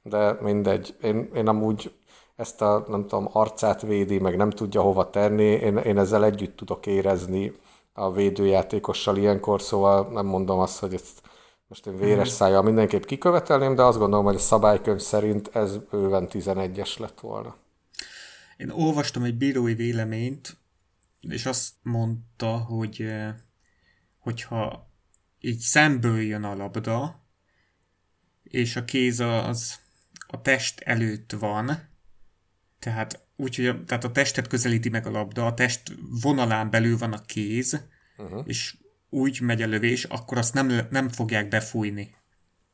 de 0.02 0.36
mindegy. 0.40 0.94
Én, 1.02 1.30
én 1.34 1.48
amúgy 1.48 1.92
ezt 2.36 2.62
a, 2.62 2.84
nem 2.88 3.02
tudom, 3.02 3.28
arcát 3.32 3.82
védi, 3.82 4.18
meg 4.18 4.36
nem 4.36 4.50
tudja 4.50 4.80
hova 4.80 5.10
tenni, 5.10 5.44
én, 5.44 5.76
én 5.76 5.98
ezzel 5.98 6.24
együtt 6.24 6.56
tudok 6.56 6.86
érezni 6.86 7.52
a 7.92 8.12
védőjátékossal 8.12 9.16
ilyenkor, 9.16 9.62
szóval 9.62 10.08
nem 10.12 10.26
mondom 10.26 10.58
azt, 10.58 10.78
hogy 10.78 10.94
ezt 10.94 11.22
most 11.74 11.86
én 11.86 11.98
véres 11.98 12.28
mhm. 12.28 12.36
szájjal 12.36 12.62
mindenképp 12.62 13.04
kikövetelném, 13.04 13.74
de 13.74 13.82
azt 13.82 13.98
gondolom, 13.98 14.24
hogy 14.24 14.34
a 14.34 14.38
szabálykönyv 14.38 15.00
szerint 15.00 15.48
ez 15.48 15.76
bőven 15.76 16.28
11-es 16.30 16.98
lett 16.98 17.20
volna. 17.20 17.56
Én 18.56 18.70
olvastam 18.70 19.22
egy 19.22 19.36
bírói 19.36 19.74
véleményt, 19.74 20.56
és 21.20 21.46
azt 21.46 21.72
mondta, 21.82 22.56
hogy 22.56 23.00
eh, 23.00 23.34
hogyha 24.18 24.90
így 25.40 25.58
szemből 25.58 26.20
jön 26.20 26.44
a 26.44 26.54
labda, 26.54 27.22
és 28.42 28.76
a 28.76 28.84
kéz 28.84 29.20
az 29.20 29.78
a 30.26 30.40
test 30.40 30.80
előtt 30.80 31.32
van, 31.32 31.88
tehát 32.78 33.26
úgy, 33.36 33.56
hogy 33.56 33.66
a, 33.66 33.84
tehát 33.84 34.04
a 34.04 34.12
testet 34.12 34.46
közelíti 34.46 34.88
meg 34.88 35.06
a 35.06 35.10
labda, 35.10 35.46
a 35.46 35.54
test 35.54 35.92
vonalán 36.22 36.70
belül 36.70 36.98
van 36.98 37.12
a 37.12 37.22
kéz, 37.22 37.80
uh-huh. 38.16 38.42
és 38.46 38.76
úgy 39.14 39.40
megy 39.40 39.62
a 39.62 39.66
lövés, 39.66 40.04
akkor 40.04 40.38
azt 40.38 40.54
nem, 40.54 40.86
nem 40.90 41.08
fogják 41.08 41.48
befújni. 41.48 42.14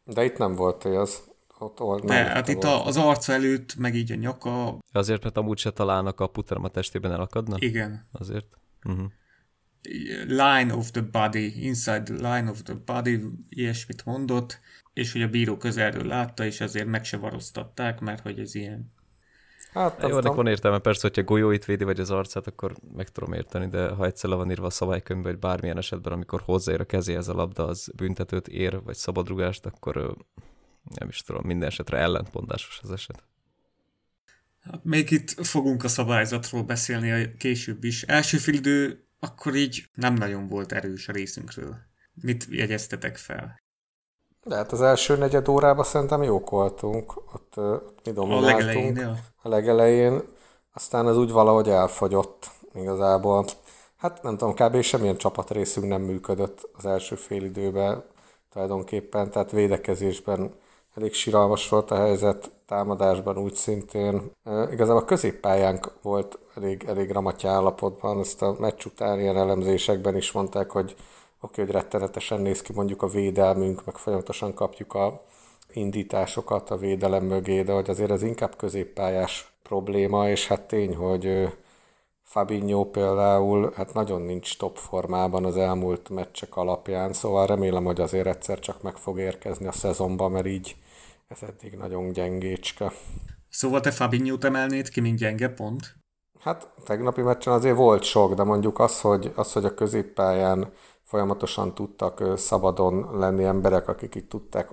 De 0.04 0.25
itt 0.25 0.37
nem 0.37 0.54
volt 0.54 0.85
az. 0.85 1.23
Ott, 1.59 1.80
ott 1.80 2.04
De 2.04 2.14
hát 2.14 2.49
itt 2.49 2.62
a, 2.62 2.87
az 2.87 2.97
arca 2.97 3.32
előtt, 3.32 3.76
meg 3.76 3.94
így 3.94 4.12
a 4.12 4.14
nyaka. 4.14 4.78
Azért, 4.92 5.23
mert 5.23 5.37
amúgy 5.37 5.59
se 5.59 5.70
találnak 5.70 6.20
a 6.20 6.26
puterom 6.26 6.64
a 6.64 6.68
testében 6.68 7.12
elakadna? 7.12 7.56
Igen. 7.59 8.06
Azért. 8.12 8.47
Uh-huh. 8.85 9.06
Line 10.26 10.75
of 10.75 10.90
the 10.90 11.00
body, 11.00 11.64
inside 11.66 12.02
the 12.02 12.14
line 12.14 12.50
of 12.50 12.62
the 12.62 12.75
body, 12.85 13.20
ilyesmit 13.49 14.04
mondott, 14.04 14.61
és 14.92 15.12
hogy 15.12 15.23
a 15.23 15.28
bíró 15.28 15.56
közelről 15.56 16.06
látta, 16.06 16.44
és 16.44 16.61
ezért 16.61 16.87
meg 16.87 17.04
se 17.04 17.16
varoztatták, 17.16 18.00
mert 18.00 18.20
hogy 18.20 18.38
ez 18.38 18.54
ilyen 18.54 18.92
Hát, 19.72 20.02
Jó, 20.08 20.18
ennek 20.18 20.32
van 20.32 20.46
értelme, 20.46 20.78
persze, 20.78 21.00
hogyha 21.00 21.22
golyóit 21.22 21.64
védi, 21.64 21.84
vagy 21.84 22.00
az 22.00 22.10
arcát, 22.10 22.46
akkor 22.46 22.72
meg 22.94 23.08
tudom 23.08 23.32
érteni, 23.32 23.66
de 23.66 23.88
ha 23.88 24.04
egyszer 24.04 24.30
le 24.30 24.36
van 24.36 24.50
írva 24.50 24.66
a 24.66 24.70
szabálykönyvbe, 24.70 25.28
hogy 25.28 25.38
bármilyen 25.38 25.76
esetben, 25.76 26.12
amikor 26.12 26.42
hozzáér 26.44 26.80
a 26.80 26.84
kezéhez 26.84 27.28
a 27.28 27.34
labda, 27.34 27.66
az 27.66 27.92
büntetőt 27.96 28.48
ér, 28.48 28.82
vagy 28.82 28.96
szabadrugást, 28.96 29.66
akkor 29.66 30.16
nem 30.98 31.08
is 31.08 31.22
tudom, 31.22 31.42
minden 31.44 31.68
esetre 31.68 31.98
ellentmondásos 31.98 32.80
az 32.82 32.90
eset. 32.90 33.24
Hát 34.60 34.84
még 34.84 35.10
itt 35.10 35.46
fogunk 35.46 35.84
a 35.84 35.88
szabályzatról 35.88 36.62
beszélni 36.62 37.10
a 37.10 37.36
később 37.38 37.84
is. 37.84 38.02
Első 38.02 38.36
fildő 38.36 39.04
akkor 39.20 39.54
így 39.54 39.84
nem 39.94 40.14
nagyon 40.14 40.48
volt 40.48 40.72
erős 40.72 41.08
a 41.08 41.12
részünkről. 41.12 41.76
Mit 42.14 42.46
jegyeztetek 42.48 43.16
fel? 43.16 43.60
De 44.42 44.56
hát 44.56 44.72
az 44.72 44.82
első 44.82 45.16
negyed 45.16 45.48
órában 45.48 45.84
szerintem 45.84 46.22
jók 46.22 46.50
voltunk. 46.50 47.34
Ott, 47.34 47.56
ott 47.56 48.00
mi 48.04 48.12
domináltunk. 48.12 48.50
A 48.50 48.56
legelején, 48.56 48.96
ja. 48.96 49.18
A 49.42 49.49
legelején. 49.49 50.23
Aztán 50.75 51.09
ez 51.09 51.16
úgy 51.16 51.30
valahogy 51.30 51.68
elfogyott 51.68 52.50
igazából. 52.75 53.44
Hát 53.97 54.23
nem 54.23 54.37
tudom, 54.37 54.54
kb. 54.54 54.80
semmilyen 54.80 55.16
csapatrészünk 55.16 55.88
nem 55.88 56.02
működött 56.02 56.68
az 56.76 56.87
első 56.87 57.14
fél 57.14 57.44
időben 57.44 58.04
tulajdonképpen, 58.50 59.30
tehát 59.30 59.50
védekezésben 59.50 60.54
elég 60.94 61.14
siralmas 61.14 61.68
volt 61.68 61.90
a 61.90 61.97
helyzet, 61.97 62.50
támadásban 62.66 63.38
úgy 63.38 63.54
szintén. 63.54 64.32
Igazából 64.70 65.02
a 65.02 65.04
középpályánk 65.04 65.92
volt 66.02 66.38
elég, 66.56 66.85
elég 66.88 67.11
ramatja 67.11 67.50
állapotban, 67.50 68.18
ezt 68.18 68.42
a 68.42 68.56
meccs 68.59 68.85
után 68.85 69.20
ilyen 69.20 69.37
elemzésekben 69.37 70.16
is 70.16 70.32
mondták, 70.32 70.70
hogy 70.70 70.97
oké, 71.40 71.62
hogy 71.62 71.70
rettenetesen 71.70 72.40
néz 72.40 72.62
ki 72.62 72.73
mondjuk 72.73 73.02
a 73.02 73.09
védelmünk, 73.09 73.85
meg 73.85 73.97
folyamatosan 73.97 74.54
kapjuk 74.54 74.94
a 74.94 75.23
indításokat 75.76 76.70
a 76.70 76.76
védelem 76.76 77.24
mögé, 77.24 77.62
de 77.62 77.72
hogy 77.72 77.90
azért 77.90 78.10
ez 78.10 78.22
inkább 78.22 78.56
középpályás 78.56 79.52
probléma, 79.62 80.28
és 80.28 80.46
hát 80.46 80.60
tény, 80.60 80.96
hogy 80.96 81.48
Fabinho 82.22 82.84
például 82.84 83.72
hát 83.76 83.92
nagyon 83.92 84.22
nincs 84.22 84.58
top 84.58 84.76
formában 84.76 85.44
az 85.44 85.56
elmúlt 85.56 86.08
meccsek 86.08 86.56
alapján, 86.56 87.12
szóval 87.12 87.46
remélem, 87.46 87.84
hogy 87.84 88.00
azért 88.00 88.26
egyszer 88.26 88.58
csak 88.58 88.82
meg 88.82 88.96
fog 88.96 89.18
érkezni 89.18 89.66
a 89.66 89.72
szezonban, 89.72 90.30
mert 90.30 90.46
így 90.46 90.76
ez 91.28 91.42
eddig 91.42 91.72
nagyon 91.72 92.12
gyengécske. 92.12 92.92
Szóval 93.48 93.80
te 93.80 93.90
Fabinho-t 93.90 94.44
emelnéd 94.44 94.88
ki, 94.88 95.00
mint 95.00 95.18
gyenge 95.18 95.48
pont? 95.48 95.94
Hát 96.40 96.68
tegnapi 96.84 97.22
meccsen 97.22 97.52
azért 97.52 97.76
volt 97.76 98.02
sok, 98.02 98.34
de 98.34 98.42
mondjuk 98.42 98.78
az, 98.78 99.00
hogy, 99.00 99.32
az, 99.34 99.52
hogy 99.52 99.64
a 99.64 99.74
középpályán 99.74 100.72
folyamatosan 101.02 101.74
tudtak 101.74 102.38
szabadon 102.38 103.18
lenni 103.18 103.44
emberek, 103.44 103.88
akik 103.88 104.14
itt 104.14 104.28
tudták 104.28 104.72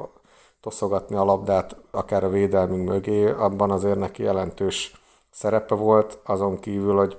toszogatni 0.62 1.16
a 1.16 1.24
labdát, 1.24 1.76
akár 1.92 2.24
a 2.24 2.30
védelmünk 2.30 2.88
mögé, 2.88 3.30
abban 3.30 3.72
azért 3.72 4.00
neki 4.00 4.24
jelentős 4.24 5.02
szerepe 5.32 5.76
volt, 5.76 6.20
azon 6.26 6.60
kívül, 6.60 6.96
hogy 6.96 7.18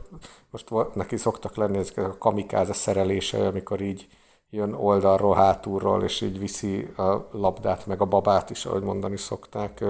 most 0.50 0.94
neki 0.94 1.16
szoktak 1.16 1.56
lenni 1.56 1.78
ezek 1.78 1.96
a 1.96 2.18
kamikáze 2.18 2.72
szerelése, 2.72 3.46
amikor 3.46 3.80
így 3.80 4.08
jön 4.50 4.72
oldalról, 4.72 5.34
hátulról, 5.34 6.02
és 6.02 6.20
így 6.20 6.38
viszi 6.38 6.88
a 6.96 7.28
labdát, 7.32 7.86
meg 7.86 8.00
a 8.00 8.04
babát 8.04 8.50
is, 8.50 8.66
ahogy 8.66 8.82
mondani 8.82 9.16
szokták. 9.16 9.84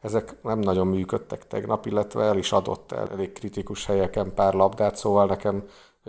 Ezek 0.00 0.36
nem 0.42 0.58
nagyon 0.58 0.86
működtek 0.86 1.46
tegnap, 1.46 1.86
illetve 1.86 2.22
el 2.22 2.36
is 2.36 2.52
adott 2.52 2.92
el 2.92 3.08
elég 3.08 3.32
kritikus 3.32 3.86
helyeken 3.86 4.34
pár 4.34 4.54
labdát, 4.54 4.96
szóval 4.96 5.26
nekem 5.26 5.64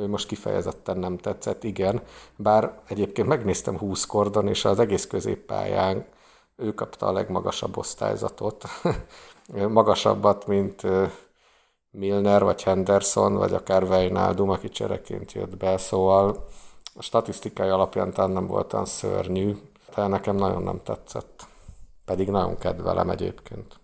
most 0.08 0.28
kifejezetten 0.28 0.98
nem 0.98 1.18
tetszett, 1.18 1.64
igen. 1.64 2.02
Bár 2.36 2.80
egyébként 2.88 3.28
megnéztem 3.28 3.78
20 3.78 4.06
kordon, 4.06 4.48
és 4.48 4.66
az 4.66 4.80
egész 4.80 5.08
középpályán 5.08 6.06
ő 6.58 6.74
kapta 6.74 7.06
a 7.06 7.12
legmagasabb 7.12 7.78
osztályzatot. 7.78 8.66
Magasabbat, 9.68 10.48
mint 10.48 10.82
Milner, 11.92 12.44
vagy 12.44 12.64
Henderson, 12.64 13.34
vagy 13.34 13.54
akár 13.54 13.84
Wijnaldum, 13.84 14.50
aki 14.50 14.70
csereként 14.70 15.32
jött 15.32 15.58
be, 15.58 15.78
szóval 15.78 16.46
a 16.94 17.02
statisztikai 17.02 17.70
alapján 17.70 18.14
talán 18.14 18.32
nem 18.32 18.48
volt 18.48 18.74
olyan 18.74 18.86
szörnyű, 18.86 19.56
de 19.96 20.08
nekem 20.08 20.36
nagyon 20.36 20.64
nem 20.64 20.82
tetszett. 20.84 21.48
Pedig 22.06 22.30
nagyon 22.30 22.58
kedvelem 22.58 23.10
egyébként. 23.10 23.80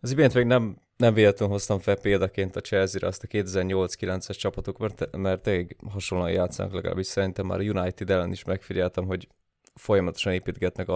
Az 0.00 0.10
imént 0.10 0.34
még 0.34 0.46
nem 0.46 0.82
nem 0.96 1.14
véletlenül 1.14 1.54
hoztam 1.54 1.78
fel 1.78 1.96
példaként 1.96 2.56
a 2.56 2.60
Chelsea-re 2.60 3.06
azt 3.06 3.22
a 3.22 3.26
2008-9-es 3.26 4.38
csapatok, 4.38 4.78
mert, 4.78 5.16
mert 5.16 5.46
elég 5.46 5.76
hasonlóan 5.90 6.30
játszanak 6.30 6.72
legalábbis 6.72 7.06
szerintem 7.06 7.46
már 7.46 7.58
a 7.58 7.62
United 7.62 8.10
ellen 8.10 8.32
is 8.32 8.44
megfigyeltem, 8.44 9.06
hogy 9.06 9.28
folyamatosan 9.74 10.32
építgetnek 10.32 10.88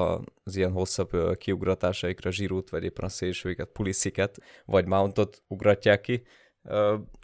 az 0.44 0.56
ilyen 0.56 0.73
hosszabb 0.73 1.37
kiugratásaikra 1.37 2.30
zsirút, 2.30 2.70
vagy 2.70 2.85
éppen 2.85 3.04
a 3.04 3.08
szélsőiket, 3.08 3.68
pulisziket, 3.68 4.37
vagy 4.64 4.87
mountot 4.87 5.42
ugratják 5.47 6.00
ki. 6.00 6.23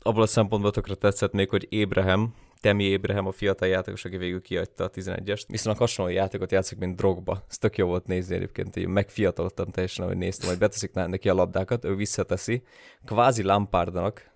Abból 0.02 0.22
a 0.22 0.26
szempontból 0.26 0.70
tökre 0.70 0.94
tetszett 0.94 1.32
még, 1.32 1.48
hogy 1.48 1.66
Ébrahem, 1.68 2.34
Temi 2.60 2.84
Ébrahem, 2.84 3.26
a 3.26 3.32
fiatal 3.32 3.68
játékos, 3.68 4.04
aki 4.04 4.16
végül 4.16 4.42
kiadta 4.42 4.84
a 4.84 4.90
11-est. 4.90 5.44
Viszont 5.48 5.78
hasonló 5.78 6.12
játékot 6.12 6.52
játszik, 6.52 6.78
mint 6.78 6.96
Drogba. 6.96 7.44
Ez 7.48 7.58
tök 7.58 7.76
jó 7.76 7.86
volt 7.86 8.06
nézni 8.06 8.34
egyébként, 8.34 8.74
hogy 8.74 8.86
megfiatalodtam 8.86 9.70
teljesen, 9.70 10.04
ahogy 10.04 10.16
néztem, 10.16 10.48
hogy 10.48 10.58
beteszik 10.58 10.92
neki 10.92 11.28
a 11.28 11.34
labdákat, 11.34 11.84
ő 11.84 11.94
visszateszi. 11.94 12.62
Kvázi 13.04 13.42
Lampardnak, 13.42 14.32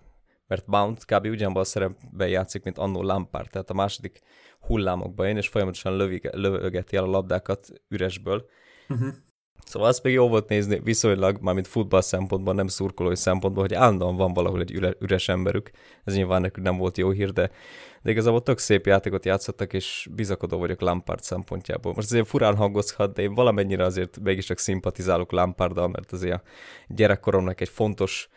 mert 0.49 0.67
Mount 0.67 1.05
kb. 1.05 1.25
ugyanabban 1.25 1.61
a 1.61 1.65
szerepben 1.65 2.27
játszik, 2.27 2.63
mint 2.63 2.77
annó 2.77 3.01
Lampard, 3.01 3.49
tehát 3.49 3.69
a 3.69 3.73
második 3.73 4.19
hullámokban 4.59 5.27
jön, 5.27 5.37
és 5.37 5.47
folyamatosan 5.47 5.97
lövig, 5.97 6.29
lövögeti 6.31 6.95
el 6.95 7.03
a 7.03 7.09
labdákat 7.09 7.67
üresből. 7.87 8.45
Uh-huh. 8.89 9.07
Szóval 9.65 9.87
azt 9.87 10.03
még 10.03 10.13
jó 10.13 10.29
volt 10.29 10.49
nézni 10.49 10.79
viszonylag, 10.83 11.37
mármint 11.41 11.67
futball 11.67 12.01
szempontból, 12.01 12.53
nem 12.53 12.67
szurkolói 12.67 13.15
szempontból, 13.15 13.63
hogy 13.63 13.73
állandóan 13.73 14.15
van 14.15 14.33
valahol 14.33 14.61
egy 14.61 14.95
üres 14.99 15.29
emberük. 15.29 15.69
Ez 16.03 16.15
nyilván 16.15 16.41
nekünk 16.41 16.65
nem 16.65 16.77
volt 16.77 16.97
jó 16.97 17.09
hír, 17.09 17.31
de, 17.31 17.51
de 18.01 18.11
igazából 18.11 18.43
tök 18.43 18.57
szép 18.57 18.85
játékot 18.85 19.25
játszottak, 19.25 19.73
és 19.73 20.09
bizakodó 20.11 20.57
vagyok 20.57 20.81
Lampard 20.81 21.21
szempontjából. 21.21 21.93
Most 21.95 22.11
azért 22.11 22.27
furán 22.27 22.55
hangozhat, 22.55 23.13
de 23.13 23.21
én 23.21 23.33
valamennyire 23.33 23.83
azért 23.83 24.19
mégiscsak 24.19 24.57
szimpatizálok 24.57 25.31
Lamparddal, 25.31 25.87
mert 25.87 26.11
azért 26.11 26.33
a 26.33 26.41
gyerekkoromnak 26.87 27.61
egy 27.61 27.69
fontos, 27.69 28.29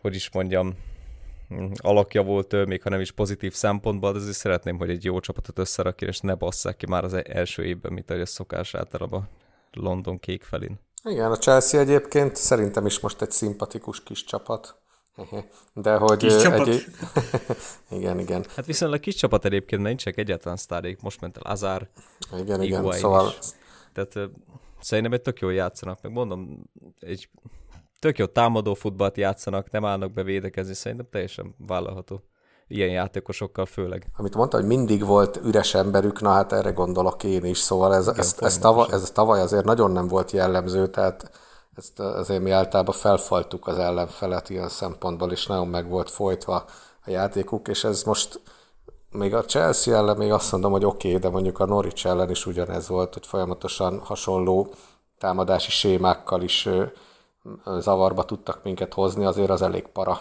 hogy 0.00 0.14
is 0.14 0.30
mondjam, 0.30 0.74
alakja 1.76 2.22
volt, 2.22 2.66
még 2.66 2.82
ha 2.82 2.88
nem 2.88 3.00
is 3.00 3.12
pozitív 3.12 3.52
szempontból, 3.52 4.12
de 4.12 4.18
azért 4.18 4.36
szeretném, 4.36 4.78
hogy 4.78 4.90
egy 4.90 5.04
jó 5.04 5.20
csapatot 5.20 5.58
összerakja, 5.58 6.08
és 6.08 6.20
ne 6.20 6.34
basszák 6.34 6.76
ki 6.76 6.86
már 6.86 7.04
az 7.04 7.14
e- 7.14 7.24
első 7.28 7.64
évben, 7.64 7.92
mint 7.92 8.10
ahogy 8.10 8.22
a 8.22 8.26
szokás 8.26 8.74
általában 8.74 9.28
London 9.72 10.18
kék 10.18 10.42
felén. 10.42 10.80
Igen, 11.04 11.30
a 11.30 11.36
Chelsea 11.36 11.80
egyébként 11.80 12.36
szerintem 12.36 12.86
is 12.86 13.00
most 13.00 13.22
egy 13.22 13.30
szimpatikus 13.30 14.02
kis 14.02 14.24
csapat. 14.24 14.76
De 15.74 15.96
hogy... 15.96 16.16
Kis 16.16 16.36
csapat. 16.42 16.66
Egy... 16.66 16.84
igen, 17.98 18.18
igen. 18.18 18.44
Hát 18.56 18.66
viszonylag 18.66 19.00
kis 19.00 19.14
csapat 19.14 19.44
egyébként, 19.44 19.82
mert 19.82 19.94
nincsenek 19.94 20.18
egyáltalán 20.18 20.56
sztárék. 20.56 21.00
Most 21.00 21.20
ment 21.20 21.36
el 21.36 21.52
Azár, 21.52 21.88
Igen, 22.38 22.62
igen, 22.62 22.92
szóval... 22.92 23.34
Is. 23.40 23.46
Tehát 23.92 24.30
szerintem 24.80 25.12
egy 25.12 25.22
tök 25.22 25.40
jól 25.40 25.52
játszanak, 25.52 26.02
meg 26.02 26.12
mondom, 26.12 26.62
egy 27.00 27.28
tök 27.98 28.18
jó 28.18 28.26
támadó 28.26 28.74
futballt 28.74 29.16
játszanak, 29.16 29.70
nem 29.70 29.84
állnak 29.84 30.12
be 30.12 30.22
védekezni, 30.22 30.74
szerintem 30.74 31.06
teljesen 31.10 31.54
vállalható 31.66 32.22
ilyen 32.68 32.90
játékosokkal 32.90 33.66
főleg. 33.66 34.06
Amit 34.16 34.34
mondta, 34.34 34.56
hogy 34.56 34.66
mindig 34.66 35.04
volt 35.04 35.40
üres 35.44 35.74
emberük, 35.74 36.20
na 36.20 36.30
hát 36.30 36.52
erre 36.52 36.70
gondolok 36.70 37.24
én 37.24 37.44
is, 37.44 37.58
szóval 37.58 37.94
ez, 37.94 38.06
Igen, 38.06 38.18
ez, 38.18 38.36
ez, 38.38 38.58
tavaly, 38.58 38.86
ez 38.90 39.10
tavaly 39.10 39.40
azért 39.40 39.64
nagyon 39.64 39.90
nem 39.90 40.08
volt 40.08 40.30
jellemző, 40.30 40.86
tehát 40.86 41.30
ezt 41.76 42.00
azért 42.00 42.42
mi 42.42 42.50
általában 42.50 42.94
felfaltuk 42.94 43.66
az 43.66 43.78
ellenfelet 43.78 44.50
ilyen 44.50 44.68
szempontból, 44.68 45.32
és 45.32 45.46
nagyon 45.46 45.68
meg 45.68 45.88
volt 45.88 46.10
folytva 46.10 46.64
a 47.04 47.10
játékuk, 47.10 47.68
és 47.68 47.84
ez 47.84 48.02
most 48.02 48.40
még 49.10 49.34
a 49.34 49.44
Chelsea 49.44 49.96
ellen 49.96 50.16
még 50.16 50.32
azt 50.32 50.52
mondom, 50.52 50.72
hogy 50.72 50.84
oké, 50.84 51.08
okay, 51.08 51.20
de 51.20 51.28
mondjuk 51.28 51.58
a 51.58 51.66
Norwich 51.66 52.06
ellen 52.06 52.30
is 52.30 52.46
ugyanez 52.46 52.88
volt, 52.88 53.14
hogy 53.14 53.26
folyamatosan 53.26 53.98
hasonló 53.98 54.74
támadási 55.18 55.70
sémákkal 55.70 56.42
is 56.42 56.68
zavarba 57.78 58.24
tudtak 58.24 58.64
minket 58.64 58.94
hozni, 58.94 59.24
azért 59.24 59.50
az 59.50 59.62
elég 59.62 59.86
para. 59.86 60.18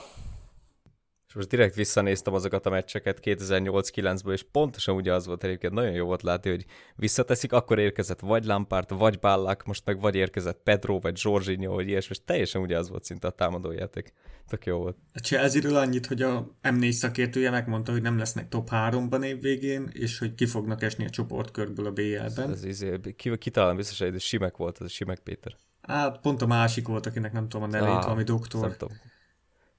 És 1.28 1.34
most 1.34 1.48
direkt 1.48 1.76
visszanéztem 1.76 2.34
azokat 2.34 2.66
a 2.66 2.70
meccseket 2.70 3.20
2008-9-ből, 3.24 4.32
és 4.32 4.46
pontosan 4.52 4.96
ugye 4.96 5.14
az 5.14 5.26
volt 5.26 5.44
egyébként, 5.44 5.74
nagyon 5.74 5.94
jó 5.94 6.06
volt 6.06 6.22
látni, 6.22 6.50
hogy 6.50 6.66
visszateszik, 6.96 7.52
akkor 7.52 7.80
érkezett 7.80 8.20
vagy 8.20 8.46
Lampard, 8.46 8.98
vagy 8.98 9.20
Ballak, 9.20 9.64
most 9.64 9.86
meg 9.86 10.00
vagy 10.00 10.16
érkezett 10.16 10.60
Pedro, 10.64 11.00
vagy 11.00 11.20
Jorginho, 11.24 11.74
vagy 11.74 11.88
ilyesmi, 11.88 12.16
és 12.16 12.24
teljesen 12.26 12.62
ugye 12.62 12.78
az 12.78 12.90
volt 12.90 13.04
szinte 13.04 13.28
a 13.28 13.32
támadójáték. 13.32 14.14
Tök 14.48 14.66
jó 14.66 14.78
volt. 14.78 14.98
A 15.14 15.20
Chelsea-ről 15.20 15.76
annyit, 15.76 16.06
hogy 16.06 16.22
a 16.22 16.58
M4 16.64 16.92
szakértője 16.92 17.50
megmondta, 17.50 17.92
hogy 17.92 18.02
nem 18.02 18.18
lesznek 18.18 18.48
top 18.48 18.70
3-ban 18.72 19.24
évvégén, 19.24 19.90
és 19.94 20.20
hogy 20.20 20.36
ki 20.36 20.46
fognak 20.46 20.82
esni 20.82 21.06
a 21.06 21.10
csoportkörből 21.10 21.86
a 21.86 21.92
BL-ben. 21.92 22.52
Ez, 22.52 22.64
ez, 22.64 22.82
ez, 22.82 23.00
ki, 23.16 23.38
kitalálom 23.38 23.76
biztos, 23.76 24.00
hogy 24.00 24.16
ez 24.16 24.22
Simek 24.22 24.58
volt, 24.58 24.82
ez 24.82 24.92
Simek 24.92 25.20
Péter. 25.20 25.56
Hát 25.88 26.20
pont 26.20 26.42
a 26.42 26.46
másik 26.46 26.88
volt, 26.88 27.06
akinek 27.06 27.32
nem 27.32 27.48
tudom 27.48 27.68
a 27.68 27.72
nevét, 27.72 27.90
ah, 27.90 28.04
valami 28.04 28.24
doktor. 28.24 28.62
Nem 28.62 28.78
tudom. 28.78 28.98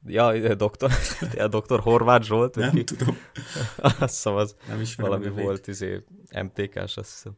Ja, 0.07 0.55
doktor, 0.55 0.91
a 1.39 1.49
doktor 1.49 1.81
Horváth 1.81 2.27
Zsolt. 2.27 2.55
Nem 2.55 2.71
ki? 2.71 2.85
tudom. 2.85 3.17
azt 3.77 3.99
hiszem, 3.99 4.35
az 4.35 4.55
nem 4.69 4.83
valami 4.97 5.29
volt, 5.29 5.67
izé, 5.67 6.05
MTK-s, 6.43 6.97
azt 6.97 7.11
hiszem. 7.13 7.37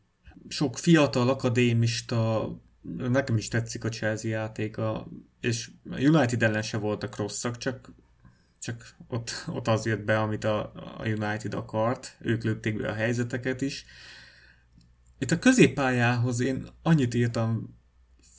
Sok 0.48 0.78
fiatal 0.78 1.28
akadémista, 1.28 2.48
nekem 2.96 3.36
is 3.36 3.48
tetszik 3.48 3.84
a 3.84 3.88
Chelsea 3.88 4.30
játéka, 4.30 5.06
és 5.40 5.70
United 5.84 6.42
ellen 6.42 6.62
se 6.62 6.76
voltak 6.76 7.16
rosszak, 7.16 7.56
csak, 7.56 7.92
csak 8.60 8.96
ott, 9.08 9.44
ott 9.46 9.68
az 9.68 9.86
jött 9.86 10.04
be, 10.04 10.20
amit 10.20 10.44
a, 10.44 10.72
a 10.98 11.06
United 11.06 11.54
akart, 11.54 12.16
ők 12.20 12.42
lőtték 12.42 12.76
be 12.76 12.88
a 12.88 12.94
helyzeteket 12.94 13.60
is. 13.60 13.84
Itt 15.18 15.30
a 15.30 15.38
középpályához 15.38 16.40
én 16.40 16.66
annyit 16.82 17.14
írtam 17.14 17.79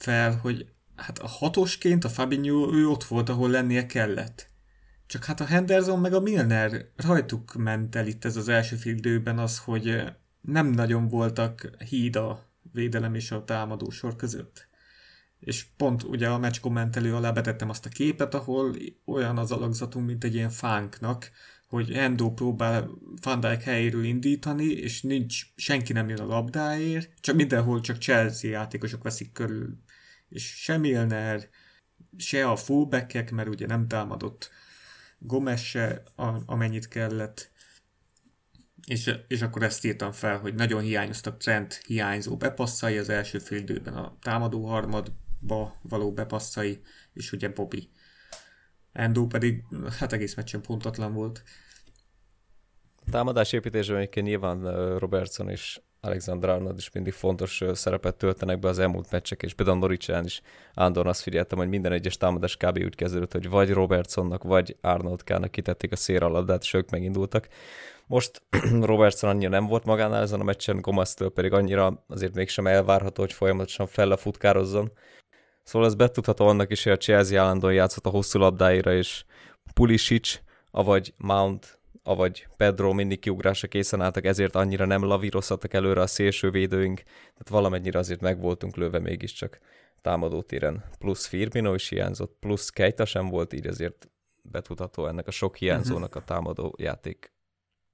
fel, 0.01 0.38
hogy 0.38 0.67
hát 0.96 1.20
a 1.20 1.27
hatosként 1.27 2.03
a 2.03 2.10
Fabinho 2.10 2.74
ő 2.74 2.88
ott 2.88 3.03
volt, 3.03 3.29
ahol 3.29 3.50
lennie 3.50 3.86
kellett. 3.86 4.50
Csak 5.08 5.24
hát 5.24 5.39
a 5.39 5.46
Henderson 5.46 6.00
meg 6.00 6.13
a 6.13 6.20
Milner 6.20 6.86
rajtuk 6.96 7.53
ment 7.53 7.96
el 7.96 8.08
itt 8.08 8.25
ez 8.25 8.36
az 8.36 8.48
első 8.48 8.75
fél 8.75 8.96
időben 8.96 9.39
az, 9.39 9.58
hogy 9.58 10.03
nem 10.41 10.67
nagyon 10.67 11.08
voltak 11.08 11.70
híd 11.89 12.15
a 12.15 12.50
védelem 12.72 13.15
és 13.15 13.31
a 13.31 13.43
támadó 13.43 13.89
sor 13.89 14.15
között. 14.15 14.70
És 15.39 15.65
pont 15.77 16.03
ugye 16.03 16.27
a 16.29 16.38
meccs 16.38 16.60
kommentelő 16.60 17.15
alá 17.15 17.31
betettem 17.31 17.70
azt 17.70 17.86
a 17.86 17.89
képet, 17.89 18.34
ahol 18.34 18.75
olyan 19.05 19.38
az 19.38 19.51
alakzatunk, 19.51 20.05
mint 20.05 20.24
egy 20.24 20.34
ilyen 20.34 20.50
fánknak, 20.50 21.31
hogy 21.67 21.91
Endo 21.91 22.34
próbál 22.34 22.89
Van 23.22 23.39
Dijk 23.39 23.62
helyéről 23.62 24.03
indítani, 24.03 24.65
és 24.65 25.01
nincs, 25.01 25.46
senki 25.55 25.93
nem 25.93 26.10
jön 26.10 26.20
a 26.20 26.25
labdáért, 26.25 27.10
csak 27.20 27.36
mindenhol 27.36 27.81
csak 27.81 27.98
Chelsea 27.98 28.50
játékosok 28.50 29.03
veszik 29.03 29.31
körül 29.31 29.77
és 30.31 30.44
se 30.44 30.77
Milner, 30.77 31.50
se 32.17 32.50
a 32.50 32.55
fullbackek, 32.55 33.31
mert 33.31 33.50
ugye 33.50 33.65
nem 33.65 33.87
támadott 33.87 34.50
Gomes 35.20 35.70
se, 35.70 36.03
amennyit 36.46 36.87
kellett, 36.87 37.51
és, 38.87 39.11
és 39.27 39.41
akkor 39.41 39.63
ezt 39.63 39.85
írtam 39.85 40.11
fel, 40.11 40.39
hogy 40.39 40.53
nagyon 40.53 40.81
hiányoztak 40.81 41.37
Trent 41.37 41.74
hiányzó 41.74 42.37
bepasszai 42.37 42.98
az 42.98 43.09
első 43.09 43.39
fél 43.39 43.57
időben 43.57 43.94
a 43.94 44.17
támadó 44.22 44.65
harmadba 44.65 45.79
való 45.81 46.13
bepasszai, 46.13 46.81
és 47.13 47.31
ugye 47.31 47.50
Bobby. 47.50 47.89
Endo 48.91 49.27
pedig 49.27 49.63
hát 50.00 50.13
egész 50.13 50.35
meccsen 50.35 50.61
pontatlan 50.61 51.13
volt. 51.13 51.44
Támadás 53.11 53.53
építésben 53.53 53.98
egyébként 53.98 54.25
nyilván 54.25 54.98
Robertson 54.98 55.50
és 55.50 55.81
Alexander 56.03 56.50
Arnold 56.50 56.77
is 56.77 56.92
mindig 56.92 57.14
fontos 57.14 57.64
szerepet 57.74 58.16
töltenek 58.16 58.59
be 58.59 58.68
az 58.68 58.79
elmúlt 58.79 59.11
meccsek, 59.11 59.44
és 59.44 59.53
például 59.53 59.77
Noricsen 59.77 60.25
is 60.25 60.42
Ándor 60.74 61.07
azt 61.07 61.22
figyeltem, 61.22 61.57
hogy 61.57 61.70
minden 61.70 61.92
egyes 61.92 62.18
támadás 62.18 62.57
kb. 62.57 62.77
úgy 62.77 62.96
kezdődött, 62.96 63.31
hogy 63.31 63.50
vagy 63.50 63.70
Robertsonnak, 63.70 64.44
vagy 64.44 64.77
Arnoldkának 64.81 65.51
kitették 65.51 65.92
a 65.92 65.96
szér 65.96 66.24
a 66.24 66.27
labdát, 66.27 66.61
és 66.61 66.77
megindultak. 66.92 67.48
Most 68.07 68.42
Robertson 68.81 69.29
annyira 69.29 69.50
nem 69.50 69.66
volt 69.66 69.83
magánál 69.83 70.22
ezen 70.22 70.40
a 70.40 70.44
meccsen, 70.44 70.81
Gomasztől 70.81 71.29
pedig 71.29 71.53
annyira 71.53 72.03
azért 72.07 72.33
mégsem 72.33 72.68
elvárható, 72.68 73.22
hogy 73.22 73.33
folyamatosan 73.33 73.87
fel 73.87 74.16
futkározzon. 74.16 74.92
Szóval 75.64 75.87
ez 75.87 75.96
betudható 75.96 76.48
annak 76.48 76.72
is, 76.72 76.83
hogy 76.83 76.92
a 76.92 76.98
Chelsea 76.98 77.42
állandóan 77.42 77.74
játszott 77.74 78.05
a 78.05 78.09
hosszú 78.09 78.40
labdáira, 78.40 78.94
és 78.94 79.24
Pulisic, 79.74 80.40
avagy 80.72 81.14
Mount 81.18 81.79
avagy 82.03 82.48
Pedro 82.57 82.94
mindig 82.94 83.20
kiugrásra 83.20 83.68
készen 83.68 84.01
álltak, 84.01 84.25
ezért 84.25 84.55
annyira 84.55 84.85
nem 84.85 85.03
lavírozhattak 85.03 85.74
előre 85.74 86.01
a 86.01 86.07
szélsővédőink, 86.07 87.01
tehát 87.03 87.50
valamennyire 87.50 88.00
azért 88.00 88.22
meg 88.22 88.40
voltunk 88.40 88.75
lőve 88.75 89.00
mégiscsak 89.00 89.59
támadótéren. 90.01 90.83
Plusz 91.00 91.25
Firmino 91.25 91.74
is 91.74 91.90
hiányzott, 91.90 92.37
plusz 92.40 92.70
Keita 92.70 93.05
sem 93.05 93.29
volt, 93.29 93.53
így 93.53 93.68
azért 93.68 94.09
betudható 94.42 95.07
ennek 95.07 95.27
a 95.27 95.31
sok 95.31 95.55
hiányzónak 95.55 96.16
a 96.16 96.24
támadó 96.24 96.75
játék 96.77 97.33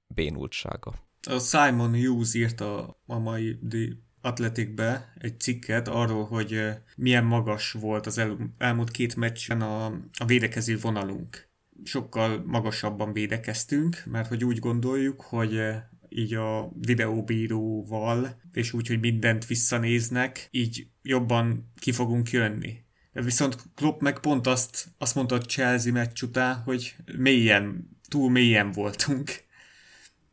bénultsága. 0.06 0.94
A 1.22 1.38
Simon 1.38 1.94
Hughes 1.94 2.34
írta 2.34 2.98
a 3.06 3.18
mai 3.18 3.58
The 3.68 3.88
Athleticbe 4.20 5.12
egy 5.18 5.40
cikket 5.40 5.88
arról, 5.88 6.24
hogy 6.24 6.52
eh, 6.52 6.76
milyen 6.96 7.24
magas 7.24 7.72
volt 7.72 8.06
az 8.06 8.18
el, 8.18 8.36
elmúlt 8.58 8.90
két 8.90 9.16
meccsen 9.16 9.60
a, 9.60 9.86
a 10.18 10.24
védekező 10.26 10.78
vonalunk 10.78 11.47
sokkal 11.84 12.42
magasabban 12.46 13.12
védekeztünk, 13.12 14.02
mert 14.06 14.28
hogy 14.28 14.44
úgy 14.44 14.58
gondoljuk, 14.58 15.20
hogy 15.20 15.56
eh, 15.56 15.82
így 16.08 16.34
a 16.34 16.70
videóbíróval, 16.80 18.40
és 18.52 18.72
úgy, 18.72 18.86
hogy 18.86 19.00
mindent 19.00 19.46
visszanéznek, 19.46 20.48
így 20.50 20.86
jobban 21.02 21.72
ki 21.80 21.92
fogunk 21.92 22.30
jönni. 22.30 22.86
Viszont 23.12 23.56
Klopp 23.74 24.00
meg 24.00 24.18
pont 24.18 24.46
azt, 24.46 24.86
azt 24.98 25.14
mondta 25.14 25.34
a 25.34 25.40
Chelsea 25.40 25.92
meccs 25.92 26.22
után, 26.22 26.56
hogy 26.56 26.94
mélyen, 27.16 27.88
túl 28.08 28.30
mélyen 28.30 28.72
voltunk, 28.72 29.30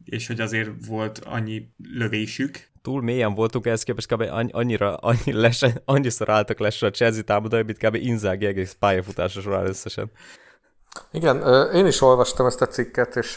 és 0.04 0.28
hogy 0.28 0.40
azért 0.40 0.70
volt 0.88 1.20
annyi 1.20 1.70
lövésük. 1.94 2.70
Túl 2.82 3.02
mélyen 3.02 3.34
voltunk, 3.34 3.66
ehhez 3.66 3.84
képest 3.84 4.14
kb. 4.14 4.22
annyira, 4.52 4.96
annyi 4.96 5.32
lese, 5.32 5.82
annyiszor 5.86 6.30
álltak 6.30 6.60
lesre 6.60 6.88
a 6.88 6.92
Chelsea 6.92 7.24
támadói, 7.24 7.64
mint 7.64 7.78
kb. 7.78 7.96
Inzaghi 7.96 8.46
egész 8.46 8.76
pályafutása 8.80 9.42
során 9.42 9.66
összesen. 9.66 10.12
Igen, 11.12 11.68
én 11.74 11.86
is 11.86 12.02
olvastam 12.02 12.46
ezt 12.46 12.62
a 12.62 12.68
cikket, 12.68 13.16
és 13.16 13.36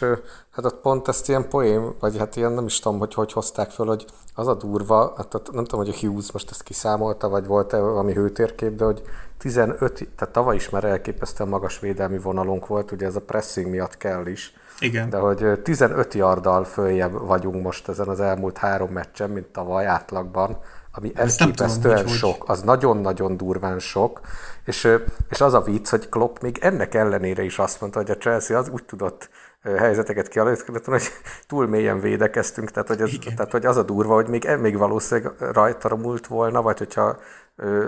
hát 0.50 0.64
ott 0.64 0.80
pont 0.80 1.08
ezt 1.08 1.28
ilyen 1.28 1.48
poém, 1.48 1.94
vagy 2.00 2.18
hát 2.18 2.36
ilyen 2.36 2.52
nem 2.52 2.66
is 2.66 2.78
tudom, 2.78 2.98
hogy 2.98 3.14
hogy 3.14 3.32
hozták 3.32 3.70
föl, 3.70 3.86
hogy 3.86 4.06
az 4.34 4.46
a 4.46 4.54
durva, 4.54 5.14
hát 5.16 5.32
nem 5.52 5.64
tudom, 5.64 5.84
hogy 5.84 5.94
a 5.94 6.06
Hughes 6.06 6.32
most 6.32 6.50
ezt 6.50 6.62
kiszámolta, 6.62 7.28
vagy 7.28 7.46
volt-e 7.46 7.78
valami 7.78 8.12
hőtérkép, 8.12 8.76
de 8.76 8.84
hogy 8.84 9.02
15, 9.38 10.08
tehát 10.16 10.34
tavaly 10.34 10.56
is 10.56 10.70
már 10.70 10.84
elképesztően 10.84 11.48
magas 11.48 11.80
védelmi 11.80 12.18
vonalunk 12.18 12.66
volt, 12.66 12.92
ugye 12.92 13.06
ez 13.06 13.16
a 13.16 13.20
pressing 13.20 13.70
miatt 13.70 13.96
kell 13.96 14.26
is. 14.26 14.52
Igen. 14.80 15.10
De 15.10 15.16
hogy 15.16 15.60
15 15.62 16.14
yarddal 16.14 16.64
följebb 16.64 17.26
vagyunk 17.26 17.62
most 17.62 17.88
ezen 17.88 18.08
az 18.08 18.20
elmúlt 18.20 18.56
három 18.56 18.90
meccsen, 18.90 19.30
mint 19.30 19.46
tavaly 19.46 19.86
átlagban, 19.86 20.58
ami 20.92 21.12
elképesztően 21.14 22.06
sok, 22.06 22.42
hogy... 22.42 22.56
az 22.56 22.62
nagyon-nagyon 22.62 23.36
durván 23.36 23.78
sok, 23.78 24.20
és, 24.64 24.88
és 25.28 25.40
az 25.40 25.54
a 25.54 25.60
vicc, 25.60 25.88
hogy 25.88 26.08
Klopp 26.08 26.38
még 26.38 26.58
ennek 26.60 26.94
ellenére 26.94 27.42
is 27.42 27.58
azt 27.58 27.80
mondta, 27.80 27.98
hogy 27.98 28.10
a 28.10 28.16
Chelsea 28.16 28.58
az 28.58 28.68
úgy 28.68 28.84
tudott 28.84 29.30
helyzeteket 29.62 30.28
kialakítani, 30.28 30.80
hogy 30.82 31.10
túl 31.46 31.66
mélyen 31.66 32.00
védekeztünk, 32.00 32.70
tehát 32.70 32.88
hogy, 32.88 33.00
az, 33.00 33.18
tehát 33.36 33.52
hogy 33.52 33.66
az 33.66 33.76
a 33.76 33.82
durva, 33.82 34.14
hogy 34.14 34.28
még, 34.28 34.48
még 34.60 34.76
valószínűleg 34.76 35.32
rajta 35.38 35.96
múlt 35.96 36.26
volna, 36.26 36.62
vagy 36.62 36.78
hogyha 36.78 37.16
ö, 37.56 37.84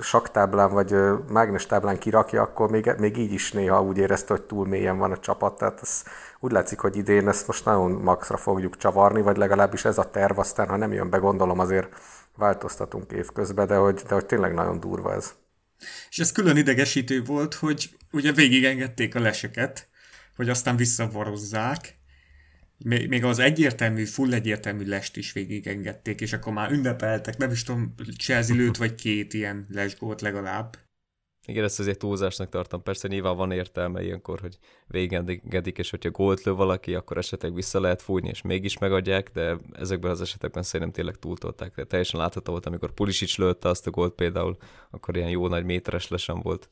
saktáblán 0.00 0.72
vagy 0.72 0.92
ö, 0.92 1.14
mágnestáblán 1.32 1.98
kirakja, 1.98 2.42
akkor 2.42 2.70
még, 2.70 2.92
még 2.98 3.16
így 3.16 3.32
is 3.32 3.52
néha 3.52 3.82
úgy 3.82 3.98
érezte, 3.98 4.34
hogy 4.34 4.42
túl 4.42 4.66
mélyen 4.66 4.98
van 4.98 5.12
a 5.12 5.18
csapat, 5.18 5.58
tehát 5.58 5.80
az, 5.80 6.04
úgy 6.40 6.52
látszik, 6.52 6.80
hogy 6.80 6.96
idén 6.96 7.28
ezt 7.28 7.46
most 7.46 7.64
nagyon 7.64 7.90
maxra 7.90 8.36
fogjuk 8.36 8.76
csavarni, 8.76 9.22
vagy 9.22 9.36
legalábbis 9.36 9.84
ez 9.84 9.98
a 9.98 10.10
terv, 10.10 10.38
aztán 10.38 10.68
ha 10.68 10.76
nem 10.76 10.92
jön 10.92 11.10
be, 11.10 11.18
gondolom 11.18 11.58
azért 11.58 11.88
változtatunk 12.36 13.12
évközben, 13.12 13.66
de 13.66 13.74
hogy, 13.74 13.94
de 13.94 14.14
hogy 14.14 14.26
tényleg 14.26 14.54
nagyon 14.54 14.80
durva 14.80 15.14
ez. 15.14 15.34
És 16.10 16.18
ez 16.18 16.32
külön 16.32 16.56
idegesítő 16.56 17.22
volt, 17.22 17.54
hogy 17.54 17.96
ugye 18.12 18.32
végigengedték 18.32 19.14
a 19.14 19.20
leseket, 19.20 19.88
hogy 20.36 20.48
aztán 20.48 20.76
visszavorozzák, 20.76 22.00
még 22.84 23.24
az 23.24 23.38
egyértelmű, 23.38 24.04
full 24.04 24.32
egyértelmű 24.32 24.84
lest 24.84 25.16
is 25.16 25.32
végigengedték, 25.32 26.20
és 26.20 26.32
akkor 26.32 26.52
már 26.52 26.70
ünnepeltek, 26.70 27.36
nem 27.36 27.50
is 27.50 27.62
tudom, 27.62 27.94
Chelsea 28.18 28.56
lőtt 28.56 28.76
vagy 28.76 28.94
két 28.94 29.34
ilyen 29.34 29.66
lesgót 29.70 30.20
legalább. 30.20 30.78
Igen, 31.46 31.64
ezt 31.64 31.80
azért 31.80 31.98
túlzásnak 31.98 32.48
tartom. 32.48 32.82
Persze 32.82 33.08
nyilván 33.08 33.36
van 33.36 33.50
értelme 33.50 34.02
ilyenkor, 34.02 34.40
hogy 34.40 34.58
végengedik, 34.86 35.78
és 35.78 35.90
hogyha 35.90 36.10
gólt 36.10 36.42
lő 36.42 36.52
valaki, 36.52 36.94
akkor 36.94 37.18
esetleg 37.18 37.54
vissza 37.54 37.80
lehet 37.80 38.02
fújni, 38.02 38.28
és 38.28 38.42
mégis 38.42 38.78
megadják, 38.78 39.30
de 39.34 39.56
ezekben 39.72 40.10
az 40.10 40.20
esetekben 40.20 40.62
szerintem 40.62 40.92
tényleg 40.92 41.16
túltolták. 41.16 41.74
De 41.74 41.84
teljesen 41.84 42.20
látható 42.20 42.52
volt, 42.52 42.66
amikor 42.66 42.92
Pulisic 42.92 43.36
lőtte 43.36 43.68
azt 43.68 43.86
a 43.86 43.90
gólt 43.90 44.12
például, 44.12 44.56
akkor 44.90 45.16
ilyen 45.16 45.28
jó 45.28 45.48
nagy 45.48 45.64
méteres 45.64 46.08
lesen 46.08 46.40
volt. 46.42 46.68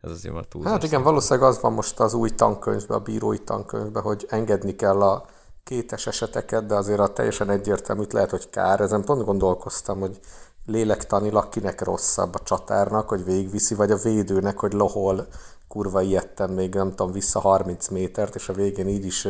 Ez 0.00 0.10
azért 0.10 0.34
már 0.34 0.44
túlzás. 0.44 0.72
Hát 0.72 0.82
igen, 0.82 1.02
valószínűleg 1.02 1.48
az 1.48 1.60
van 1.60 1.72
most 1.72 2.00
az 2.00 2.14
új 2.14 2.30
tankönyvben, 2.30 2.98
a 2.98 3.00
bírói 3.00 3.38
tankönyvben, 3.38 4.02
hogy 4.02 4.26
engedni 4.28 4.74
kell 4.74 5.02
a 5.02 5.26
kétes 5.64 6.06
eseteket, 6.06 6.66
de 6.66 6.74
azért 6.74 7.00
a 7.00 7.12
teljesen 7.12 7.50
egyértelműt 7.50 8.12
lehet, 8.12 8.30
hogy 8.30 8.50
kár. 8.50 8.80
Ezen 8.80 9.04
pont 9.04 9.24
gondolkoztam, 9.24 10.00
hogy 10.00 10.18
lélektanilag 10.66 11.48
kinek 11.48 11.80
rosszabb 11.80 12.34
a 12.34 12.42
csatárnak, 12.44 13.08
hogy 13.08 13.24
végviszi, 13.24 13.74
vagy 13.74 13.90
a 13.90 13.96
védőnek, 13.96 14.58
hogy 14.58 14.72
lohol 14.72 15.28
kurva 15.70 16.02
ijedtem 16.02 16.50
még, 16.50 16.74
nem 16.74 16.90
tudom, 16.90 17.12
vissza 17.12 17.40
30 17.40 17.88
métert, 17.88 18.34
és 18.34 18.48
a 18.48 18.52
végén 18.52 18.88
így 18.88 19.04
is 19.04 19.28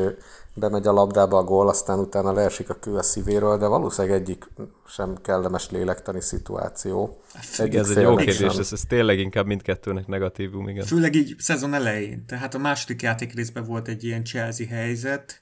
bemegy 0.54 0.86
a 0.86 0.92
labdába 0.92 1.38
a 1.38 1.44
gól, 1.44 1.68
aztán 1.68 1.98
utána 1.98 2.32
leesik 2.32 2.70
a 2.70 2.74
kő 2.74 2.96
a 2.96 3.02
szívéről, 3.02 3.58
de 3.58 3.66
valószínűleg 3.66 4.20
egyik 4.20 4.48
sem 4.86 5.16
kellemes 5.22 5.70
lélektani 5.70 6.20
szituáció. 6.20 7.20
Egyik 7.58 7.74
ez 7.74 7.90
egy 7.90 8.02
jó 8.02 8.16
kérdés, 8.16 8.56
ez, 8.56 8.72
ez 8.72 8.82
tényleg 8.88 9.18
inkább 9.18 9.46
mindkettőnek 9.46 10.06
negatívum, 10.06 10.68
igen. 10.68 10.84
Főleg 10.84 11.14
így 11.14 11.34
szezon 11.38 11.74
elején. 11.74 12.24
Tehát 12.26 12.54
a 12.54 12.58
második 12.58 13.02
játék 13.02 13.34
részben 13.34 13.64
volt 13.64 13.88
egy 13.88 14.04
ilyen 14.04 14.24
Chelsea 14.24 14.66
helyzet, 14.66 15.40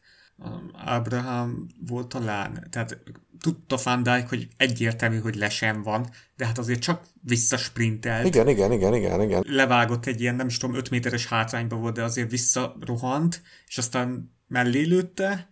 Abraham 0.72 1.66
volt 1.86 2.08
talán, 2.08 2.66
tehát 2.70 2.98
tudta 3.40 3.78
Van 3.84 4.02
Dijk, 4.02 4.28
hogy 4.28 4.48
egyértelmű, 4.56 5.18
hogy 5.18 5.34
lesen 5.34 5.82
van, 5.82 6.08
de 6.36 6.46
hát 6.46 6.58
azért 6.58 6.80
csak 6.80 7.02
visszasprintelt. 7.22 8.26
Igen, 8.26 8.48
igen, 8.48 8.72
igen, 8.72 8.94
igen, 8.94 9.22
igen. 9.22 9.44
Levágott 9.46 10.06
egy 10.06 10.20
ilyen, 10.20 10.34
nem 10.34 10.46
is 10.46 10.56
tudom, 10.56 10.76
5 10.76 10.90
méteres 10.90 11.26
hátrányba 11.26 11.76
volt, 11.76 11.94
de 11.94 12.02
azért 12.02 12.30
visszarohant, 12.30 13.42
és 13.66 13.78
aztán 13.78 14.34
mellé 14.46 14.82
lőtte, 14.82 15.50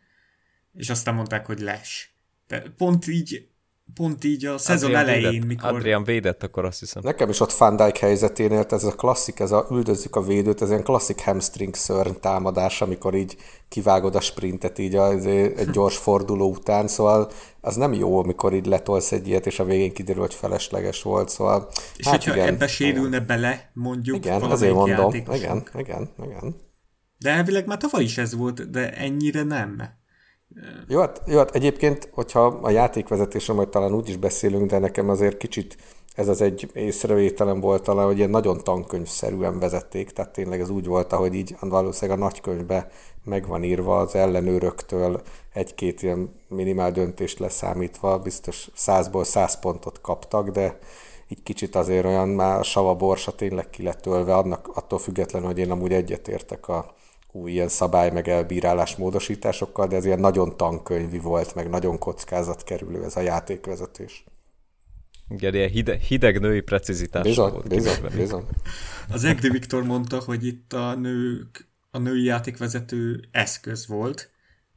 és 0.72 0.90
aztán 0.90 1.14
mondták, 1.14 1.46
hogy 1.46 1.61
les. 1.61 2.14
De 2.46 2.61
pont 2.77 3.07
így 3.07 3.49
pont 3.94 4.25
így 4.25 4.44
a 4.44 4.59
szezon 4.59 4.94
Adrian 4.94 5.09
elején, 5.09 5.31
védett, 5.31 5.46
mikor... 5.46 5.75
Adrian 5.75 6.05
védett, 6.05 6.42
akkor 6.42 6.64
azt 6.64 6.79
hiszem. 6.79 7.03
Nekem 7.05 7.29
is 7.29 7.40
ott 7.40 7.53
Van 7.53 7.77
Dijk 7.77 7.96
helyzeténél, 7.96 8.66
ez 8.70 8.85
a 8.85 8.94
klasszik, 8.94 9.40
ez 9.40 9.53
a 9.53 9.66
üldözzük 9.70 10.16
a 10.16 10.22
védőt, 10.22 10.62
ez 10.62 10.68
ilyen 10.68 10.83
klasszik 10.83 11.20
hamstring 11.20 11.75
szörny 11.75 12.14
támadás, 12.20 12.83
amikor 12.83 13.14
így 13.14 13.37
kivágod 13.68 14.14
a 14.14 14.20
sprintet 14.20 14.79
így 14.79 14.94
a, 14.94 15.12
egy 15.61 15.70
gyors 15.70 15.96
forduló 15.96 16.51
után, 16.51 16.88
szóval 16.88 17.31
az 17.61 17.77
nem 17.77 17.92
jó, 17.92 18.18
amikor 18.18 18.55
így 18.55 18.66
letolsz 18.66 19.12
egy 19.12 19.29
ilyet, 19.29 19.46
és 19.46 19.59
a 19.59 19.64
végén 19.64 19.92
kiderül, 19.92 20.22
hogy 20.22 20.35
felesleges 20.35 21.03
volt, 21.03 21.29
szóval... 21.29 21.68
És 21.96 22.07
hát 22.07 22.14
hogyha 22.14 22.35
igen, 22.35 22.46
ebbe 22.46 22.66
sérülne 22.66 23.16
igen. 23.16 23.27
bele, 23.27 23.70
mondjuk 23.72 24.16
Igen, 24.16 24.42
azért 24.42 24.75
mondom, 24.75 25.14
igen, 25.14 25.62
igen, 25.75 26.09
igen. 26.22 26.57
De 27.18 27.31
elvileg 27.31 27.66
már 27.66 27.79
tavaly 27.79 28.03
is 28.03 28.18
ez 28.18 28.35
volt, 28.35 28.70
de 28.70 28.92
ennyire 28.92 29.42
nem. 29.42 29.83
Jó 30.88 31.01
hát, 31.01 31.23
jó, 31.27 31.38
hát 31.38 31.55
egyébként, 31.55 32.09
hogyha 32.12 32.45
a 32.45 32.71
játékvezetésről 32.71 33.57
majd 33.57 33.69
talán 33.69 33.95
úgy 33.95 34.09
is 34.09 34.16
beszélünk, 34.16 34.71
de 34.71 34.79
nekem 34.79 35.09
azért 35.09 35.37
kicsit 35.37 35.77
ez 36.14 36.29
az 36.29 36.40
egy 36.40 36.71
észrevételem 36.73 37.61
volt 37.61 37.83
talán, 37.83 38.07
hogy 38.07 38.19
ilyen 38.19 38.31
nagyon 38.31 38.64
tankönyvszerűen 38.64 39.59
vezették, 39.59 40.11
tehát 40.11 40.33
tényleg 40.33 40.61
ez 40.61 40.71
úgy 40.71 40.87
volt, 40.87 41.12
ahogy 41.12 41.35
így 41.35 41.57
valószínűleg 41.61 42.21
a 42.21 42.23
nagykönyvbe 42.23 42.90
meg 43.25 43.47
van 43.47 43.64
írva 43.64 43.99
az 43.99 44.14
ellenőröktől 44.14 45.23
egy-két 45.53 46.03
ilyen 46.03 46.40
minimál 46.49 46.92
döntést 46.92 47.38
leszámítva, 47.38 48.19
biztos 48.19 48.69
százból 48.75 49.25
száz 49.25 49.59
pontot 49.59 50.01
kaptak, 50.01 50.49
de 50.49 50.79
így 51.29 51.42
kicsit 51.42 51.75
azért 51.75 52.05
olyan 52.05 52.29
már 52.29 52.59
a 52.59 52.62
sava 52.62 52.95
borsa 52.95 53.35
tényleg 53.35 53.71
ki 53.71 53.83
lett 53.83 54.01
tölve, 54.01 54.35
annak 54.35 54.71
attól 54.75 54.99
függetlenül, 54.99 55.49
hogy 55.49 55.59
én 55.59 55.71
amúgy 55.71 55.92
egyetértek 55.92 56.69
a, 56.69 56.95
új 57.37 57.51
ilyen 57.53 57.68
szabály 57.68 58.11
meg 58.11 58.29
elbírálás 58.29 58.96
módosításokkal, 58.96 59.87
de 59.87 59.96
ez 59.96 60.05
ilyen 60.05 60.20
nagyon 60.20 60.57
tankönyvi 60.57 61.18
volt, 61.18 61.55
meg 61.55 61.68
nagyon 61.68 61.99
kockázatkerülő 61.99 63.05
ez 63.05 63.16
a 63.16 63.20
játékvezetés. 63.20 64.25
Igen, 65.29 65.55
ilyen 65.55 65.68
hideg, 65.68 66.01
hideg 66.01 66.40
női 66.40 66.61
precizitás 66.61 67.22
bizony, 67.22 67.53
volt. 67.53 67.68
Bizony, 67.68 68.01
bizony. 68.16 68.44
Az 69.09 69.25
Egri 69.25 69.51
Viktor 69.51 69.83
mondta, 69.83 70.20
hogy 70.20 70.46
itt 70.46 70.72
a 70.72 70.94
nők, 70.94 71.68
a 71.90 71.99
női 71.99 72.25
játékvezető 72.25 73.25
eszköz 73.31 73.87
volt, 73.87 74.31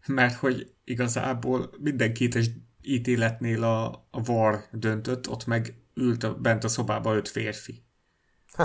mert 0.07 0.35
hogy 0.35 0.73
igazából 0.83 1.69
minden 1.79 2.13
kétes 2.13 2.49
ítéletnél 2.81 3.63
a, 3.63 4.07
a 4.11 4.21
VAR 4.23 4.63
döntött, 4.71 5.29
ott 5.29 5.45
meg 5.45 5.73
ült 5.93 6.23
a, 6.23 6.35
bent 6.35 6.63
a 6.63 6.67
szobába 6.67 7.15
öt 7.15 7.27
férfi. 7.27 7.83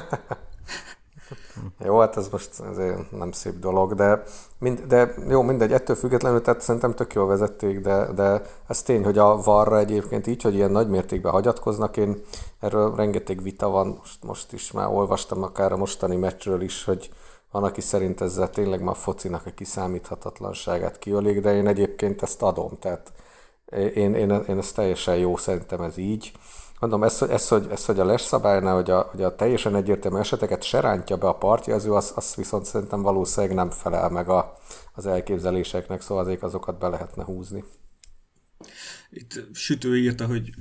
Jó, 1.85 1.99
hát 1.99 2.17
ez 2.17 2.29
most 2.29 2.61
azért 2.61 3.11
nem 3.11 3.33
szép 3.33 3.59
dolog, 3.59 3.95
de, 3.95 4.23
mind, 4.59 4.81
de 4.81 5.15
jó, 5.29 5.43
mindegy, 5.43 5.73
ettől 5.73 5.97
függetlenül, 5.97 6.43
tehát 6.43 6.61
szerintem 6.61 6.95
tök 6.95 7.15
jól 7.15 7.27
vezették, 7.27 7.81
de, 7.81 8.13
de 8.13 8.43
ez 8.67 8.83
tény, 8.83 9.05
hogy 9.05 9.19
a 9.19 9.37
varra 9.43 9.79
egyébként 9.79 10.27
így, 10.27 10.43
hogy 10.43 10.55
ilyen 10.55 10.71
nagy 10.71 10.89
mértékben 10.89 11.33
hagyatkoznak, 11.33 11.97
én 11.97 12.25
erről 12.61 12.95
rengeteg 12.95 13.43
vita 13.43 13.69
van, 13.69 13.87
most, 13.99 14.23
most 14.23 14.53
is 14.53 14.73
már 14.73 14.89
olvastam 14.89 15.43
akár 15.43 15.73
a 15.73 15.77
mostani 15.77 16.17
meccsről 16.17 16.61
is, 16.61 16.85
hogy 16.85 17.11
van, 17.51 17.65
aki 17.65 17.81
szerint 17.81 18.21
ezzel 18.21 18.51
tényleg 18.51 18.81
már 18.81 18.95
a 18.95 18.99
focinak 18.99 19.47
a 19.47 19.51
kiszámíthatatlanságát 19.51 20.99
kiölik, 20.99 21.41
de 21.41 21.55
én 21.55 21.67
egyébként 21.67 22.23
ezt 22.23 22.43
adom, 22.43 22.71
tehát 22.81 23.13
én, 23.95 24.15
én, 24.15 24.45
én 24.49 24.59
ezt 24.59 24.75
teljesen 24.75 25.17
jó, 25.17 25.37
szerintem 25.37 25.81
ez 25.81 25.97
így. 25.97 26.33
Mondom, 26.85 27.05
ez, 27.05 27.23
ez, 27.23 27.49
hogy, 27.49 27.67
ez, 27.71 27.85
hogy 27.85 28.01
a 28.01 28.05
les 28.05 28.21
szabálynál, 28.21 28.75
hogy 28.75 28.91
a, 28.91 29.01
hogy 29.01 29.23
a 29.23 29.35
teljesen 29.35 29.75
egyértelmű 29.75 30.19
eseteket 30.19 30.63
se 30.63 30.81
rántja 30.81 31.17
be 31.17 31.27
a 31.27 31.35
partjelző, 31.35 31.93
az, 31.93 32.13
az 32.17 32.35
viszont 32.35 32.65
szerintem 32.65 33.03
valószínűleg 33.03 33.57
nem 33.57 33.71
felel 33.71 34.11
meg 34.11 34.29
a, 34.29 34.57
az 34.93 35.07
elképzeléseknek, 35.07 36.01
szóval 36.01 36.25
azért 36.25 36.43
azokat 36.43 36.79
be 36.79 36.89
lehetne 36.89 37.25
húzni. 37.25 37.65
Itt 39.11 39.45
Sütő 39.53 39.99
írta, 39.99 40.27
hogy 40.27 40.55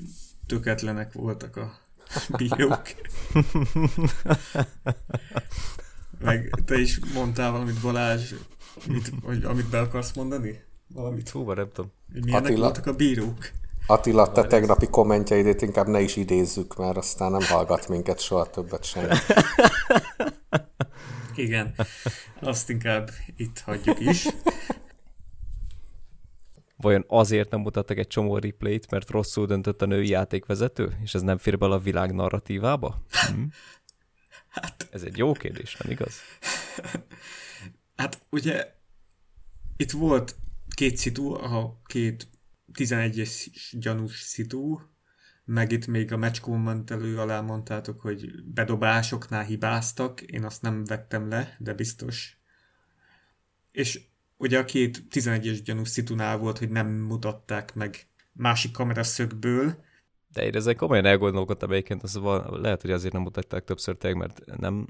töketlenek 0.47 1.13
voltak 1.13 1.57
a 1.57 1.71
bírók. 2.37 2.81
Meg 6.19 6.49
te 6.65 6.77
is 6.77 6.99
mondtál 7.13 7.51
valamit, 7.51 7.81
Balázs, 7.81 8.33
mit, 8.87 9.11
hogy, 9.23 9.43
amit 9.43 9.69
be 9.69 9.79
akarsz 9.79 10.13
mondani? 10.13 10.63
Valamit? 10.87 11.29
Hú, 11.29 11.51
nem 11.51 11.69
tudom. 11.73 11.91
Milyenek 12.07 12.43
Attila, 12.43 12.59
voltak 12.59 12.85
a 12.85 12.93
bírók? 12.93 13.51
Attila, 13.87 14.31
te 14.31 14.47
tegnapi 14.47 14.87
kommentjeidét 14.87 15.61
inkább 15.61 15.87
ne 15.87 15.99
is 15.99 16.15
idézzük, 16.15 16.75
mert 16.75 16.97
aztán 16.97 17.31
nem 17.31 17.41
hallgat 17.41 17.87
minket 17.87 18.19
soha 18.19 18.49
többet 18.49 18.83
sem. 18.83 19.09
Igen, 21.35 21.75
azt 22.39 22.69
inkább 22.69 23.09
itt 23.35 23.59
hagyjuk 23.59 23.99
is. 23.99 24.27
Vajon 26.75 27.05
azért 27.07 27.51
nem 27.51 27.59
mutattak 27.59 27.97
egy 27.97 28.07
csomó 28.07 28.37
replayt, 28.37 28.91
mert 28.91 29.09
rosszul 29.09 29.45
döntött 29.45 29.81
a 29.81 29.85
női 29.85 30.07
játékvezető, 30.07 30.97
és 31.03 31.13
ez 31.13 31.21
nem 31.21 31.37
fér 31.37 31.57
bele 31.57 31.73
a 31.73 31.79
világ 31.79 32.13
narratívába? 32.13 33.03
Hm? 33.09 33.43
Hát... 34.47 34.87
Ez 34.91 35.03
egy 35.03 35.17
jó 35.17 35.31
kérdés, 35.31 35.75
nem 35.75 35.91
igaz? 35.91 36.13
Hát 37.95 38.21
ugye 38.29 38.73
itt 39.77 39.91
volt 39.91 40.35
két 40.75 40.97
szitu, 40.97 41.33
a 41.33 41.79
két 41.85 42.27
11-es 42.73 43.47
gyanús 43.71 44.21
szitu, 44.21 44.79
meg 45.45 45.71
itt 45.71 45.87
még 45.87 46.11
a 46.11 46.17
match 46.17 46.41
kommentelő 46.41 47.19
alá 47.19 47.41
mondtátok, 47.41 47.99
hogy 47.99 48.43
bedobásoknál 48.43 49.43
hibáztak, 49.43 50.21
én 50.21 50.43
azt 50.43 50.61
nem 50.61 50.85
vettem 50.85 51.29
le, 51.29 51.55
de 51.59 51.73
biztos. 51.73 52.37
És 53.71 54.01
ugye 54.37 54.59
a 54.59 54.65
két 54.65 55.03
11-es 55.11 55.59
gyanús 55.63 55.89
szitunál 55.89 56.37
volt, 56.37 56.57
hogy 56.57 56.69
nem 56.69 56.87
mutatták 56.87 57.73
meg 57.73 58.07
másik 58.31 58.71
kameraszögből, 58.71 59.83
de 60.33 60.45
én 60.45 60.55
ezzel 60.55 60.75
komolyan 60.75 61.05
elgondolkodtam 61.05 61.71
egyébként, 61.71 62.03
az 62.03 62.17
van, 62.17 62.61
lehet, 62.61 62.81
hogy 62.81 62.91
azért 62.91 63.13
nem 63.13 63.21
mutatták 63.21 63.63
többször 63.63 63.95
tényleg, 63.95 64.19
mert 64.19 64.59
nem, 64.59 64.87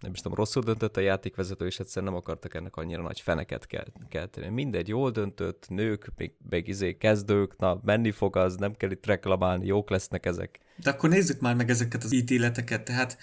nem 0.00 0.12
is 0.12 0.20
tudom, 0.20 0.36
rosszul 0.36 0.62
döntött 0.62 0.96
a 0.96 1.00
játékvezető, 1.00 1.66
és 1.66 1.78
egyszerűen 1.78 2.12
nem 2.12 2.20
akartak 2.20 2.54
ennek 2.54 2.76
annyira 2.76 3.02
nagy 3.02 3.20
feneket 3.20 3.66
kelteni. 4.08 4.48
Mindegy, 4.48 4.88
jól 4.88 5.10
döntött, 5.10 5.66
nők, 5.68 6.12
még, 6.16 6.32
még 6.48 6.68
izé 6.68 6.96
kezdők, 6.96 7.56
na, 7.56 7.80
menni 7.84 8.10
fog 8.10 8.36
az, 8.36 8.56
nem 8.56 8.74
kell 8.74 8.90
itt 8.90 9.06
reklamálni, 9.06 9.66
jók 9.66 9.90
lesznek 9.90 10.26
ezek. 10.26 10.60
De 10.76 10.90
akkor 10.90 11.08
nézzük 11.08 11.40
már 11.40 11.54
meg 11.54 11.70
ezeket 11.70 12.04
az 12.04 12.12
ítéleteket, 12.12 12.84
tehát 12.84 13.16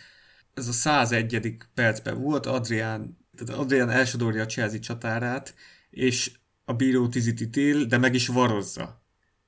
ez 0.54 0.68
a 0.68 0.72
101. 0.72 1.58
percben 1.74 2.22
volt, 2.22 2.46
Adrián, 2.46 3.18
tehát 3.38 3.62
Adrián 3.62 3.90
elsodorja 3.90 4.42
a 4.42 4.46
Chelsea 4.46 4.80
csatárát, 4.80 5.56
és 5.90 6.32
a 6.66 6.74
bíró 6.74 7.08
tizit 7.08 7.42
ítél, 7.42 7.86
de 7.86 7.98
meg 7.98 8.14
is 8.14 8.28
varozza. 8.28 9.04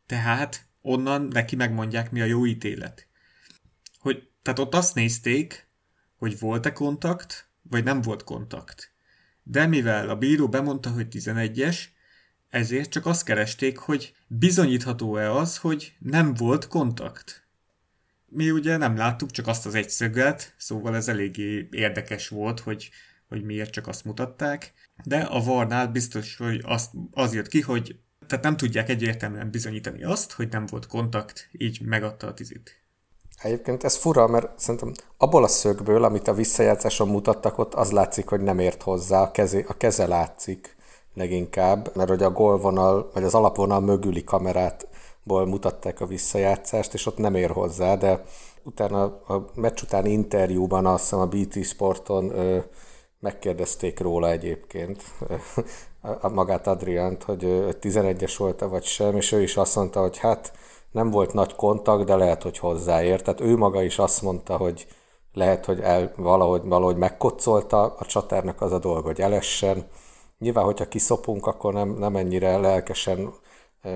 Tehát 0.05 0.72
onnan 0.83 1.21
neki 1.21 1.55
megmondják, 1.55 2.11
mi 2.11 2.21
a 2.21 2.25
jó 2.25 2.45
ítélet. 2.45 3.07
Hogy, 3.99 4.29
tehát 4.41 4.59
ott 4.59 4.75
azt 4.75 4.95
nézték, 4.95 5.67
hogy 6.17 6.39
volt-e 6.39 6.71
kontakt, 6.71 7.47
vagy 7.61 7.83
nem 7.83 8.01
volt 8.01 8.23
kontakt. 8.23 8.91
De 9.43 9.65
mivel 9.65 10.09
a 10.09 10.15
bíró 10.15 10.49
bemondta, 10.49 10.89
hogy 10.89 11.07
11-es, 11.11 11.77
ezért 12.49 12.89
csak 12.89 13.05
azt 13.05 13.25
keresték, 13.25 13.77
hogy 13.77 14.15
bizonyítható-e 14.27 15.31
az, 15.31 15.57
hogy 15.57 15.93
nem 15.99 16.33
volt 16.33 16.67
kontakt. 16.67 17.47
mi 18.25 18.51
ugye 18.51 18.77
nem 18.77 18.97
láttuk 18.97 19.31
csak 19.31 19.47
azt 19.47 19.65
az 19.65 19.75
egy 19.75 19.89
szöget, 19.89 20.53
szóval 20.57 20.95
ez 20.95 21.07
eléggé 21.07 21.67
érdekes 21.71 22.27
volt, 22.27 22.59
hogy, 22.59 22.89
hogy 23.27 23.43
miért 23.43 23.71
csak 23.71 23.87
azt 23.87 24.05
mutatták, 24.05 24.73
de 25.03 25.19
a 25.19 25.43
Varnál 25.43 25.87
biztos, 25.87 26.35
hogy 26.35 26.61
azt, 26.63 26.91
az 27.11 27.33
jött 27.33 27.47
ki, 27.47 27.61
hogy 27.61 27.99
tehát 28.33 28.47
nem 28.47 28.57
tudják 28.57 28.89
egyértelműen 28.89 29.49
bizonyítani 29.49 30.03
azt, 30.03 30.31
hogy 30.31 30.47
nem 30.51 30.65
volt 30.65 30.87
kontakt, 30.87 31.49
így 31.51 31.81
megadta 31.85 32.27
a 32.27 32.33
tizit. 32.33 32.81
Egyébként 33.41 33.83
ez 33.83 33.95
fura, 33.95 34.27
mert 34.27 34.59
szerintem 34.59 34.93
abból 35.17 35.43
a 35.43 35.47
szögből, 35.47 36.03
amit 36.03 36.27
a 36.27 36.33
visszajátszáson 36.33 37.07
mutattak, 37.07 37.57
ott 37.57 37.73
az 37.73 37.91
látszik, 37.91 38.27
hogy 38.27 38.41
nem 38.41 38.59
ért 38.59 38.81
hozzá, 38.81 39.21
a, 39.21 39.31
keze, 39.31 39.63
a 39.67 39.73
keze 39.77 40.07
látszik 40.07 40.75
leginkább, 41.13 41.95
mert 41.95 42.09
hogy 42.09 42.23
a 42.23 42.31
gólvonal, 42.31 43.09
vagy 43.13 43.23
az 43.23 43.33
alapvonal 43.33 43.79
mögüli 43.79 44.23
kamerátból 44.23 45.45
mutatták 45.45 46.01
a 46.01 46.05
visszajátszást, 46.05 46.93
és 46.93 47.05
ott 47.05 47.17
nem 47.17 47.35
ér 47.35 47.49
hozzá, 47.49 47.95
de 47.95 48.23
utána 48.63 49.03
a 49.03 49.49
meccs 49.55 49.81
utáni 49.81 50.11
interjúban 50.11 50.85
azt 50.85 51.03
hiszem 51.03 51.19
a 51.19 51.27
BT 51.27 51.63
Sporton 51.63 52.29
ö, 52.29 52.59
megkérdezték 53.19 53.99
róla 53.99 54.31
egyébként 54.31 55.03
a 56.21 56.29
magát 56.29 56.67
Adriánt, 56.67 57.23
hogy 57.23 57.43
11-es 57.81 58.35
volt-e 58.37 58.65
vagy 58.65 58.83
sem, 58.83 59.15
és 59.15 59.31
ő 59.31 59.41
is 59.41 59.57
azt 59.57 59.75
mondta, 59.75 60.01
hogy 60.01 60.17
hát 60.17 60.53
nem 60.91 61.09
volt 61.09 61.33
nagy 61.33 61.55
kontakt, 61.55 62.05
de 62.05 62.15
lehet, 62.15 62.43
hogy 62.43 62.57
hozzáért. 62.57 63.23
Tehát 63.23 63.41
ő 63.41 63.57
maga 63.57 63.81
is 63.81 63.99
azt 63.99 64.21
mondta, 64.21 64.57
hogy 64.57 64.87
lehet, 65.33 65.65
hogy 65.65 65.79
el, 65.79 66.11
valahogy, 66.15 66.61
valahogy 66.63 66.97
megkocolta 66.97 67.95
a 67.99 68.05
csatárnak 68.05 68.61
az 68.61 68.71
a 68.71 68.79
dolga, 68.79 69.07
hogy 69.07 69.21
elessen. 69.21 69.87
Nyilván, 70.39 70.65
hogyha 70.65 70.87
kiszopunk, 70.87 71.47
akkor 71.47 71.73
nem, 71.73 71.89
nem 71.89 72.15
ennyire 72.15 72.57
lelkesen 72.57 73.33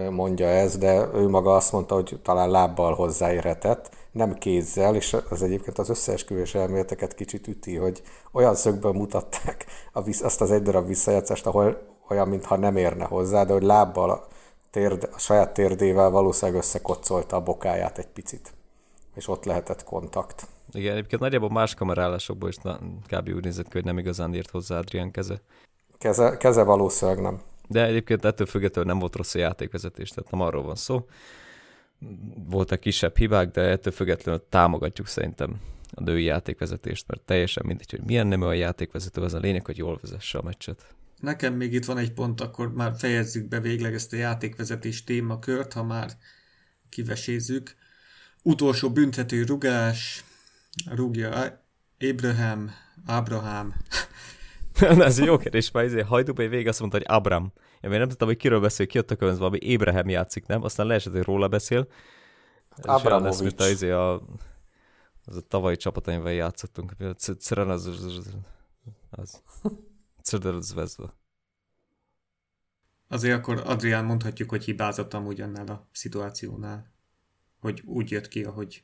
mondja 0.10 0.48
ez, 0.48 0.78
de 0.78 1.08
ő 1.13 1.28
maga 1.28 1.56
azt 1.56 1.72
mondta, 1.72 1.96
hogy 1.96 2.20
talán 2.24 2.50
lábbal 2.50 2.93
hozzáérhetett, 2.93 3.89
nem 4.12 4.34
kézzel, 4.34 4.96
és 4.96 5.17
az 5.30 5.43
egyébként 5.43 5.78
az 5.78 5.89
összeesküvés 5.89 6.56
elméleteket 6.56 7.15
kicsit 7.15 7.48
üti, 7.48 7.76
hogy 7.76 8.02
olyan 8.32 8.56
szögből 8.56 8.91
mutatták 8.91 9.65
a 9.93 10.02
azt 10.22 10.41
az 10.41 10.52
egy 10.52 10.62
darab 10.62 10.88
visszajátszást, 10.88 11.46
ahol 11.46 11.96
olyan, 12.10 12.28
mintha 12.28 12.56
nem 12.56 12.78
érne 12.78 13.06
hozzá, 13.06 13.43
de 13.43 13.54
hogy 13.54 13.63
lábbal 13.63 14.28
térd, 14.70 15.10
a 15.13 15.20
saját 15.20 15.54
térdével 15.54 16.10
valószínűleg 16.10 16.62
összekocolta 16.62 17.36
a 17.36 17.41
bokáját 17.43 17.98
egy 17.98 18.08
picit, 18.08 18.54
és 19.15 19.28
ott 19.28 19.46
lehetett 19.46 19.84
kontakt. 19.84 20.48
Igen, 20.72 20.91
egyébként 20.91 21.22
nagyjából 21.22 21.50
más 21.50 21.74
kamerálásokból 21.74 22.50
is 22.50 22.56
na, 22.56 22.80
kb. 23.08 23.30
úgy 23.30 23.43
nézett 23.43 23.65
ki, 23.65 23.72
hogy 23.72 23.84
nem 23.84 23.98
igazán 23.98 24.34
írt 24.34 24.50
hozzá 24.50 24.78
Adrián 24.78 25.12
keze. 25.12 25.41
Keze, 25.98 26.38
keze 26.38 26.63
valószínűleg 26.63 27.22
nem. 27.22 27.41
De 27.67 27.86
egyébként 27.86 28.26
ettől 28.26 28.48
függetlenül 28.48 28.91
nem 28.91 29.00
volt 29.00 29.15
rossz 29.15 29.36
a 29.36 29.39
játékvezetés, 29.39 30.10
tehát 30.10 30.32
nem 30.32 30.41
arról 30.41 30.63
van 30.63 30.76
szó. 30.76 31.06
Voltak 32.50 32.80
kisebb 32.80 33.17
hibák, 33.17 33.52
de 33.52 33.62
ettől 33.62 33.93
függetlenül 33.93 34.43
támogatjuk 34.50 35.08
szerintem 35.08 35.62
a 35.93 36.04
női 36.04 36.24
játékvezetést, 36.24 37.08
mert 37.08 37.22
teljesen 37.22 37.63
mindegy, 37.65 37.91
hogy 37.91 38.04
milyen 38.06 38.28
nemű 38.28 38.46
a 38.46 38.54
játékvezető, 38.54 39.22
az 39.22 39.34
a 39.34 39.39
lényeg, 39.39 39.65
hogy 39.65 39.78
jól 39.78 40.00
vezesse 40.02 40.38
a 40.38 40.41
meccset. 40.41 40.96
Nekem 41.19 41.53
még 41.53 41.73
itt 41.73 41.86
van 41.86 41.97
egy 41.97 42.13
pont, 42.13 42.41
akkor 42.41 42.73
már 42.73 42.93
fejezzük 42.97 43.47
be 43.47 43.60
végleg 43.60 43.93
ezt 43.93 44.13
a 44.13 44.15
játékvezetés 44.15 45.03
témakört, 45.03 45.73
ha 45.73 45.84
már 45.84 46.12
kivesézzük. 46.89 47.75
Utolsó 48.43 48.91
büntető 48.91 49.43
rugás, 49.43 50.23
rúgja 50.86 51.60
Abraham, 51.99 52.71
Abraham. 53.06 53.73
Ez 54.99 55.19
jó 55.19 55.38
kérdés, 55.38 55.71
mert 55.71 55.86
ezért 55.86 56.08
Hajdúbai 56.08 56.47
végig 56.47 56.67
azt 56.67 56.80
mondta, 56.80 56.97
hogy 56.97 57.06
Abram. 57.10 57.53
Én 57.82 57.89
még 57.89 57.99
nem 57.99 58.08
tudtam, 58.08 58.27
hogy 58.27 58.38
kiről 58.38 58.60
beszél, 58.60 58.88
ki 58.88 58.97
ott 58.97 59.12
a 59.12 59.15
könyv, 59.15 59.38
valami 59.38 59.73
Abraham 59.73 60.10
játszik, 60.10 60.45
nem? 60.45 60.63
Aztán 60.63 60.88
leesett, 60.88 61.13
hogy 61.13 61.23
róla 61.23 61.47
beszél. 61.47 61.88
Abramovics. 62.82 63.60
Ez 63.60 63.69
izé 63.69 63.89
a, 63.89 64.13
az 65.25 65.36
a 65.36 65.41
tavalyi 65.41 65.75
csapat, 65.75 66.08
amivel 66.08 66.34
játszottunk. 66.34 66.91
Egyszerűen 66.99 67.69
az... 67.69 67.89
az. 69.10 69.41
Zvezda. 70.59 71.13
Azért 73.07 73.37
akkor 73.37 73.61
Adrián 73.65 74.05
mondhatjuk, 74.05 74.49
hogy 74.49 74.63
hibázott 74.63 75.13
amúgy 75.13 75.41
annál 75.41 75.67
a 75.67 75.87
szituációnál. 75.91 76.91
Hogy 77.59 77.81
úgy 77.85 78.11
jött 78.11 78.27
ki, 78.27 78.43
ahogy 78.43 78.83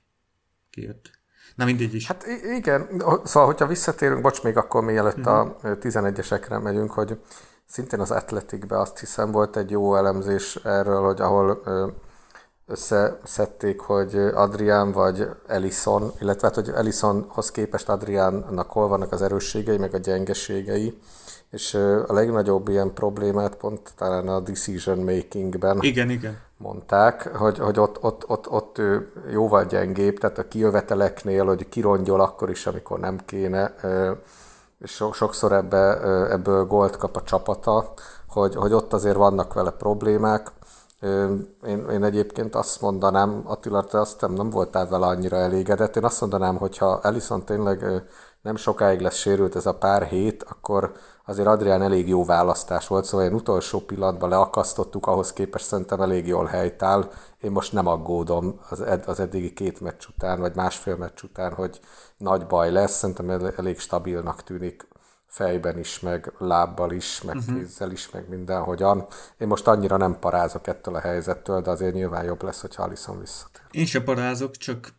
kijött. 0.69 1.12
Na 1.56 1.65
mindegy 1.65 1.93
is. 1.93 2.08
Hát 2.08 2.25
igen, 2.43 2.88
szóval 3.23 3.45
hogyha 3.45 3.67
visszatérünk, 3.67 4.21
bocs, 4.21 4.43
még 4.43 4.58
akkor 4.58 4.84
mielőtt 4.84 5.17
uh-huh. 5.17 5.36
a 5.36 5.58
11-esekre 5.62 6.49
mhm. 6.49 6.63
megyünk, 6.63 6.91
hogy 6.91 7.19
szintén 7.65 7.99
az 7.99 8.12
Atletikbe 8.12 8.79
azt 8.79 8.99
hiszem 8.99 9.32
volt 9.32 9.58
egy 9.58 9.69
jó 9.69 9.95
elemzés 9.95 10.56
erről, 10.56 11.03
hogy 11.03 11.21
ahol 11.21 11.62
összeszedték, 12.65 13.79
hogy 13.79 14.15
Adrián 14.15 14.91
vagy 14.91 15.27
Ellison, 15.47 16.12
illetve 16.19 16.47
hát, 16.47 16.56
hogy 16.56 16.69
Ellisonhoz 16.69 17.51
képest 17.51 17.89
Adriánnak 17.89 18.71
hol 18.71 18.88
vannak 18.88 19.12
az 19.12 19.21
erősségei, 19.21 19.77
meg 19.77 19.93
a 19.93 19.97
gyengeségei, 19.97 20.97
és 21.54 21.74
a 22.08 22.13
legnagyobb 22.13 22.68
ilyen 22.68 22.94
problémát 22.94 23.56
pont 23.56 23.94
talán 23.96 24.28
a 24.28 24.39
decision 24.39 24.98
makingben 24.98 25.78
igen, 25.82 26.10
igen. 26.10 26.38
mondták, 26.58 27.36
hogy, 27.36 27.60
hogy 27.60 27.80
ott, 27.80 28.04
ott, 28.04 28.30
ott, 28.30 28.50
ott 28.50 28.78
ő 28.78 29.12
jóval 29.32 29.66
gyengébb, 29.66 30.18
tehát 30.18 30.38
a 30.38 30.48
kijöveteleknél, 30.48 31.46
hogy 31.46 31.70
kirongyol 31.70 32.22
akkor 32.22 32.50
is, 32.50 32.68
amikor 32.68 33.00
nem 33.00 33.20
kéne, 33.26 33.76
és 34.80 35.04
sokszor 35.13 35.52
ebbe, 35.52 36.02
ebből 36.32 36.66
gólt 36.66 36.98
kap 36.98 37.16
a 37.16 37.24
csapata, 37.24 37.94
hogy, 38.28 38.56
hogy 38.56 38.74
ott 38.74 38.94
azért 38.94 39.16
vannak 39.16 39.54
vele 39.54 39.72
problémák. 39.72 40.52
Én, 41.04 41.89
én 41.89 42.04
egyébként 42.04 42.56
azt 42.56 42.82
mondanám, 42.82 43.42
Attila, 43.46 43.84
te 43.84 44.00
azt 44.00 44.22
nem, 44.22 44.50
voltál 44.50 44.88
vele 44.88 45.06
annyira 45.06 45.36
elégedett, 45.38 45.96
én 45.96 46.04
azt 46.04 46.22
mondanám, 46.22 46.58
hogyha 46.58 47.00
Ellison 47.02 47.46
tényleg 47.46 48.04
nem 48.42 48.56
sokáig 48.56 49.00
lesz 49.00 49.16
sérült 49.16 49.56
ez 49.56 49.66
a 49.66 49.78
pár 49.78 50.04
hét, 50.04 50.44
akkor 50.44 50.92
azért 51.26 51.48
Adrián 51.48 51.82
elég 51.82 52.08
jó 52.08 52.26
választás 52.26 52.88
volt, 52.88 53.06
szóval 53.06 53.26
én 53.26 53.34
utolsó 53.34 53.80
pillanatban 53.80 54.30
leakasztottuk, 54.30 55.08
ahhoz 55.08 55.34
képest 55.34 55.66
szerintem 55.66 56.02
elég 56.02 56.28
jól 56.28 56.46
helytáll. 56.46 57.10
Én 57.42 57.52
most 57.52 57.74
nem 57.74 57.88
aggódom 57.88 58.60
az, 58.70 58.82
ed- 58.82 59.08
az 59.08 59.20
eddigi 59.20 59.54
két 59.54 59.82
meccs 59.82 60.06
után, 60.16 60.39
vagy 60.39 60.56
másfél 60.56 60.96
meccs 60.96 61.24
után, 61.24 61.54
hogy 61.54 61.80
nagy 62.18 62.48
baj 62.48 62.72
lesz, 62.72 62.98
szerintem 62.98 63.30
elég 63.58 63.80
stabilnak 63.80 64.44
tűnik 64.44 64.88
fejben 65.34 65.80
is, 65.80 66.00
meg 66.00 66.34
lábbal 66.38 66.91
is, 66.91 67.22
meg 67.22 67.36
uh-huh. 67.36 67.56
kézzel 67.56 67.91
is, 67.91 68.10
meg 68.10 68.30
mindenhogyan. 68.30 69.08
Én 69.38 69.48
most 69.48 69.67
annyira 69.67 69.98
nem 69.98 70.19
parázok 70.19 70.67
ettől 70.67 70.96
a 70.96 71.00
helyzettől, 71.00 71.62
de 71.62 71.69
azért 71.69 71.93
nyilván 71.93 72.24
jobb 72.24 72.43
lesz, 72.43 72.62
hogy 72.62 72.74
Alisson 72.76 73.19
visszatér. 73.19 73.62
Én 73.72 73.86
se 73.86 74.02
parázok, 74.02 74.58
csak 74.58 74.93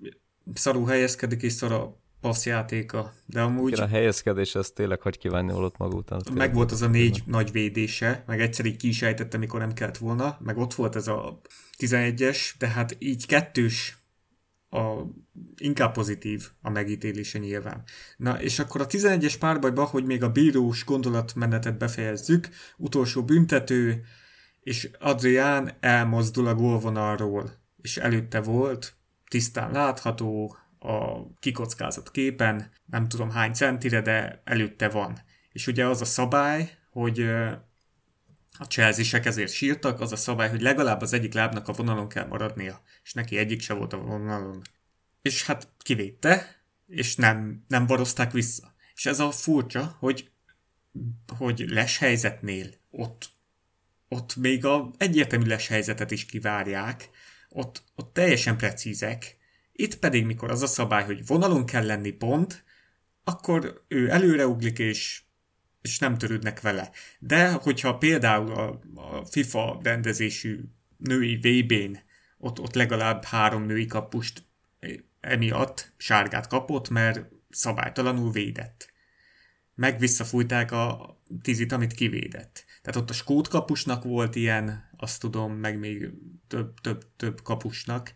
szarú 0.55 0.87
helyezkedik 0.87 1.43
és 1.43 1.53
szar 1.53 1.73
a 1.73 1.97
passzjátéka. 2.21 3.13
De 3.27 3.41
amúgy... 3.41 3.73
Igen, 3.73 3.85
a 3.85 3.89
helyezkedés 3.89 4.55
az 4.55 4.71
tényleg 4.71 5.01
hogy 5.01 5.19
kívánni 5.19 5.53
ott 5.53 5.77
maga 5.77 5.97
után. 5.97 6.23
Meg 6.35 6.55
volt 6.55 6.73
az 6.73 6.83
a 6.83 6.89
négy 6.89 7.23
nagy 7.27 7.53
védése, 7.53 8.25
meg 8.27 8.41
egyszer 8.41 8.65
így 8.65 8.77
ki 8.77 8.89
is 8.89 9.03
ejtette, 9.03 9.39
mikor 9.39 9.61
nem 9.61 9.73
kellett 9.73 9.99
volna, 9.99 10.37
meg 10.41 10.59
ott 10.59 10.75
volt 10.75 10.97
ez 10.97 11.09
a 11.09 11.41
11-es, 11.79 12.39
tehát 12.59 12.97
így 12.99 13.27
kettős 13.27 14.04
a, 14.75 15.07
inkább 15.57 15.93
pozitív 15.93 16.49
a 16.63 16.71
megítélése 16.71 17.39
nyilván. 17.39 17.83
Na, 18.17 18.43
és 18.43 18.59
akkor 18.59 18.81
a 18.81 18.87
11-es 18.87 19.35
párbajban, 19.39 19.87
hogy 19.87 20.05
még 20.05 20.23
a 20.23 20.33
bírós 20.33 20.85
gondolatmenetet 20.85 21.79
befejezzük, 21.79 22.49
utolsó 22.77 23.25
büntető, 23.25 24.05
és 24.61 24.91
Adrián 24.99 25.77
elmozdul 25.81 26.47
a 26.47 26.55
gólvonalról, 26.55 27.53
és 27.83 27.97
előtte 27.97 28.41
volt, 28.41 28.97
tisztán 29.29 29.73
látható, 29.73 30.57
a 30.79 31.33
kikockázott 31.41 32.11
képen, 32.11 32.71
nem 32.87 33.09
tudom 33.09 33.31
hány 33.31 33.55
centire, 33.55 34.01
de 34.01 34.43
előtte 34.45 34.89
van. 34.89 35.19
És 35.53 35.67
ugye 35.67 35.87
az 35.87 36.01
a 36.01 36.05
szabály, 36.05 36.71
hogy 36.91 37.21
a 38.59 38.65
chelsea 38.69 39.21
ezért 39.23 39.53
sírtak, 39.53 40.01
az 40.01 40.13
a 40.13 40.17
szabály, 40.17 40.49
hogy 40.51 40.61
legalább 40.61 41.01
az 41.01 41.13
egyik 41.13 41.35
lábnak 41.35 41.69
a 41.69 41.73
vonalon 41.73 42.09
kell 42.09 42.27
maradnia, 42.27 42.81
és 43.05 43.13
neki 43.13 43.37
egyik 43.37 43.61
se 43.61 43.75
volt 43.75 43.93
a 43.93 43.97
vonalon. 43.97 44.63
És 45.23 45.45
hát 45.45 45.69
kivédte, 45.79 46.63
és 46.87 47.17
nem, 47.17 47.65
nem 47.69 47.87
borozták 47.87 48.33
vissza. 48.33 48.75
És 48.95 49.07
ez 49.07 49.21
a 49.21 49.31
furcsa, 49.31 49.97
hogy, 49.99 50.31
hogy 51.37 51.65
les 51.69 51.99
helyzetnél 51.99 52.71
ott, 52.91 53.31
ott 54.09 54.37
még 54.37 54.65
a 54.65 54.91
egyértelmű 54.99 55.47
les 55.47 55.67
helyzetet 55.67 56.11
is 56.11 56.25
kivárják, 56.25 57.11
ott, 57.49 57.83
ott 57.95 58.13
teljesen 58.13 58.57
precízek, 58.57 59.37
itt 59.73 59.99
pedig, 59.99 60.25
mikor 60.25 60.51
az 60.51 60.63
a 60.63 60.67
szabály, 60.67 61.05
hogy 61.05 61.27
vonalon 61.27 61.67
kell 61.67 61.87
lenni 61.87 62.11
pont, 62.11 62.65
akkor 63.25 63.85
ő 63.89 64.11
előreuglik, 64.11 64.79
és, 64.79 65.23
és 65.83 65.99
nem 65.99 66.19
törődnek 66.19 66.61
vele. 66.61 66.91
De 67.19 67.53
hogyha 67.53 67.99
például 67.99 68.53
a, 68.53 68.81
a 68.95 69.25
FIFA 69.25 69.81
rendezésű 69.83 70.61
női 70.97 71.37
VB-n 71.37 71.99
ott, 72.45 72.61
ott 72.61 72.75
legalább 72.75 73.25
három 73.25 73.63
női 73.63 73.87
kapust 73.87 74.43
emiatt 75.21 75.93
sárgát 75.97 76.47
kapott, 76.47 76.89
mert 76.89 77.27
szabálytalanul 77.51 78.33
védett. 78.33 78.93
Meg 79.75 79.99
visszafújták 79.99 80.73
a 80.73 81.17
tizit, 81.43 81.73
amit 81.73 81.93
kivédett. 81.93 82.65
Tehát 82.83 83.01
ott 83.01 83.11
a 83.11 83.13
skót 83.13 83.49
kapusnak 83.49 84.05
volt 84.05 84.35
ilyen, 84.35 84.91
azt 84.97 85.21
tudom, 85.21 85.53
meg 85.53 85.79
még 85.79 86.11
több, 86.49 86.81
több, 86.81 87.05
több 87.17 87.43
kapusnak, 87.43 88.15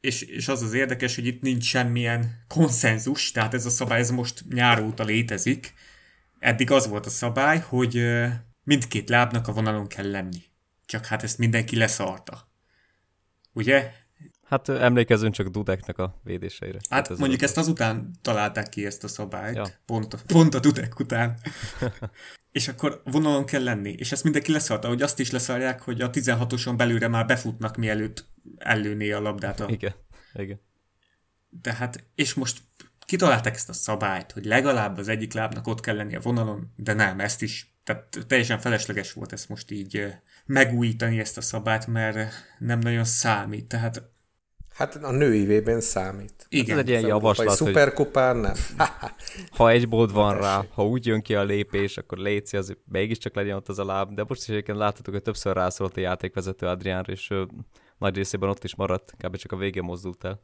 és, 0.00 0.22
és 0.22 0.48
az 0.48 0.62
az 0.62 0.72
érdekes, 0.72 1.14
hogy 1.14 1.26
itt 1.26 1.42
nincs 1.42 1.64
semmilyen 1.64 2.44
konszenzus, 2.48 3.30
tehát 3.30 3.54
ez 3.54 3.66
a 3.66 3.70
szabály 3.70 4.00
ez 4.00 4.10
most 4.10 4.44
nyár 4.48 4.80
óta 4.80 5.04
létezik. 5.04 5.74
Eddig 6.38 6.70
az 6.70 6.88
volt 6.88 7.06
a 7.06 7.10
szabály, 7.10 7.58
hogy 7.58 8.02
mindkét 8.62 9.08
lábnak 9.08 9.48
a 9.48 9.52
vonalon 9.52 9.86
kell 9.86 10.10
lenni. 10.10 10.42
Csak 10.86 11.06
hát 11.06 11.22
ezt 11.22 11.38
mindenki 11.38 11.76
leszarta. 11.76 12.52
Ugye? 13.54 13.92
Hát 14.44 14.68
emlékezzünk 14.68 15.34
csak 15.34 15.46
Dudeknek 15.46 15.98
a 15.98 16.20
védéseire. 16.22 16.78
Hát 16.88 17.10
ez 17.10 17.18
mondjuk 17.18 17.42
ezt 17.42 17.56
azután 17.56 18.10
találták 18.22 18.68
ki 18.68 18.86
ezt 18.86 19.04
a 19.04 19.08
szabályt, 19.08 19.56
ja. 19.56 19.66
pont, 19.86 20.14
a, 20.14 20.18
pont 20.26 20.54
a 20.54 20.60
Dudek 20.60 20.98
után. 20.98 21.38
és 22.52 22.68
akkor 22.68 23.02
vonalon 23.04 23.44
kell 23.44 23.62
lenni, 23.62 23.94
és 23.98 24.12
ezt 24.12 24.24
mindenki 24.24 24.52
leszarta, 24.52 24.88
hogy 24.88 25.02
azt 25.02 25.18
is 25.18 25.30
leszarják, 25.30 25.80
hogy 25.80 26.00
a 26.00 26.10
16-oson 26.10 26.74
belülre 26.76 27.08
már 27.08 27.26
befutnak, 27.26 27.76
mielőtt 27.76 28.24
ellőné 28.58 29.10
a 29.10 29.20
labdát. 29.20 29.60
A... 29.60 29.68
Igen, 29.68 29.94
igen. 30.32 30.60
Tehát, 31.62 32.04
és 32.14 32.34
most 32.34 32.58
kitalálták 33.04 33.54
ezt 33.54 33.68
a 33.68 33.72
szabályt, 33.72 34.32
hogy 34.32 34.44
legalább 34.44 34.98
az 34.98 35.08
egyik 35.08 35.32
lábnak 35.32 35.66
ott 35.66 35.80
kell 35.80 35.96
lenni 35.96 36.16
a 36.16 36.20
vonalon, 36.20 36.72
de 36.76 36.92
nem, 36.92 37.20
ezt 37.20 37.42
is, 37.42 37.74
tehát 37.84 38.24
teljesen 38.26 38.58
felesleges 38.58 39.12
volt 39.12 39.32
ezt 39.32 39.48
most 39.48 39.70
így 39.70 40.14
megújítani 40.46 41.18
ezt 41.18 41.36
a 41.36 41.40
szabályt, 41.40 41.86
mert 41.86 42.32
nem 42.58 42.78
nagyon 42.78 43.04
számít, 43.04 43.66
tehát 43.66 44.12
Hát 44.74 44.94
a 44.94 45.10
női 45.10 45.44
vében 45.44 45.80
számít. 45.80 46.46
Igen. 46.48 46.78
Ez 46.78 46.82
egy 46.82 46.88
ilyen 46.88 47.06
javaslat, 47.06 47.56
hogy... 47.56 47.66
Szuperkupán 47.66 48.36
nem. 48.36 48.54
ha 49.56 49.70
egy 49.70 49.88
bód 49.88 50.12
van 50.12 50.38
rá, 50.38 50.64
ha 50.72 50.86
úgy 50.86 51.06
jön 51.06 51.22
ki 51.22 51.34
a 51.34 51.44
lépés, 51.44 51.96
akkor 51.96 52.18
léci, 52.18 52.56
az 52.56 52.76
mégiscsak 52.84 53.34
legyen 53.34 53.56
ott 53.56 53.68
az 53.68 53.78
a 53.78 53.84
láb. 53.84 54.14
De 54.14 54.24
most 54.28 54.40
is 54.40 54.48
egyébként 54.48 54.78
láthatok, 54.78 55.14
hogy 55.14 55.22
többször 55.22 55.54
rászólt 55.54 55.96
a 55.96 56.00
játékvezető 56.00 56.66
Adriánra, 56.66 57.12
és 57.12 57.30
ő, 57.30 57.48
nagy 57.98 58.16
részében 58.16 58.48
ott 58.48 58.64
is 58.64 58.74
maradt, 58.74 59.14
kb. 59.18 59.36
csak 59.36 59.52
a 59.52 59.56
végén 59.56 59.82
mozdult 59.82 60.24
el. 60.24 60.40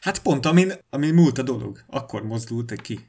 Hát 0.00 0.22
pont, 0.22 0.46
amin, 0.46 0.72
amin 0.90 1.14
múlt 1.14 1.38
a 1.38 1.42
dolog, 1.42 1.78
akkor 1.86 2.22
mozdult 2.22 2.74
ki. 2.74 3.00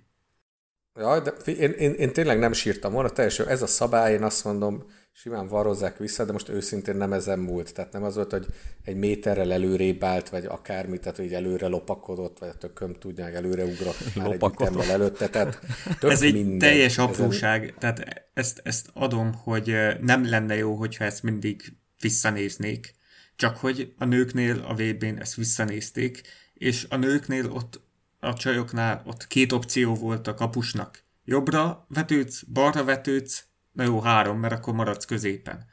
Ja, 0.96 1.20
de 1.20 1.32
én, 1.46 1.72
én, 1.72 1.94
én 1.94 2.14
tényleg 2.14 2.40
nem 2.40 2.54
sírtam 2.54 2.94
volna, 2.94 3.10
teljesen 3.10 3.48
ez 3.48 3.62
a 3.62 3.68
szabály, 3.68 4.14
én 4.14 4.24
azt 4.24 4.44
mondom, 4.44 4.84
simán 5.22 5.48
varozzák 5.48 5.98
vissza, 5.98 6.26
de 6.26 6.32
most 6.32 6.50
őszintén 6.50 6.96
nem 6.96 7.14
ezen 7.14 7.40
múlt. 7.40 7.74
Tehát 7.74 7.92
nem 7.92 8.04
az 8.04 8.16
volt, 8.16 8.32
hogy 8.32 8.46
egy 8.84 8.96
méterrel 8.96 9.52
előrébb 9.52 10.04
állt, 10.04 10.30
vagy 10.30 10.46
akármi, 10.46 11.00
tehát 11.00 11.18
hogy 11.18 11.34
előre 11.34 11.68
lopakodott, 11.68 12.40
vagy 12.40 12.50
a 12.50 12.58
tököm 12.58 12.94
tudja, 12.94 13.24
hogy 13.26 13.34
előre 13.34 13.66
ugrott 13.66 14.16
már 14.16 14.32
egy 14.32 14.90
előtte. 14.90 15.30
Tehát 15.30 15.60
Ez 16.02 16.22
egy 16.22 16.34
minden. 16.34 16.58
teljes 16.58 16.98
apróság, 16.98 17.64
ezen... 17.64 17.76
tehát 17.80 18.30
ezt, 18.34 18.62
ezt 18.64 18.90
adom, 18.94 19.34
hogy 19.34 19.76
nem 20.02 20.30
lenne 20.30 20.56
jó, 20.56 20.76
hogyha 20.76 21.04
ezt 21.04 21.24
mindig 21.24 21.62
visszanéznék. 22.02 22.94
Csak 23.36 23.58
hogy 23.58 23.94
a 23.98 24.06
nőknél 24.06 24.66
a 24.68 24.74
VB-n 24.74 25.20
ezt 25.20 25.36
visszanézték, 25.36 26.22
és 26.54 26.86
a 26.90 26.96
nőknél 26.96 27.52
ott 27.52 27.82
a 28.20 28.34
csajoknál 28.34 29.02
ott 29.06 29.28
két 29.28 29.52
opció 29.52 29.96
volt 29.96 30.28
a 30.28 30.34
kapusnak. 30.34 31.04
Jobbra 31.26 31.86
vetődsz, 31.90 32.44
balra 32.44 32.84
vetődsz, 32.84 33.49
Na 33.80 33.86
jó, 33.86 34.02
három, 34.02 34.40
mert 34.40 34.54
akkor 34.54 34.74
maradsz 34.74 35.06
középen. 35.06 35.66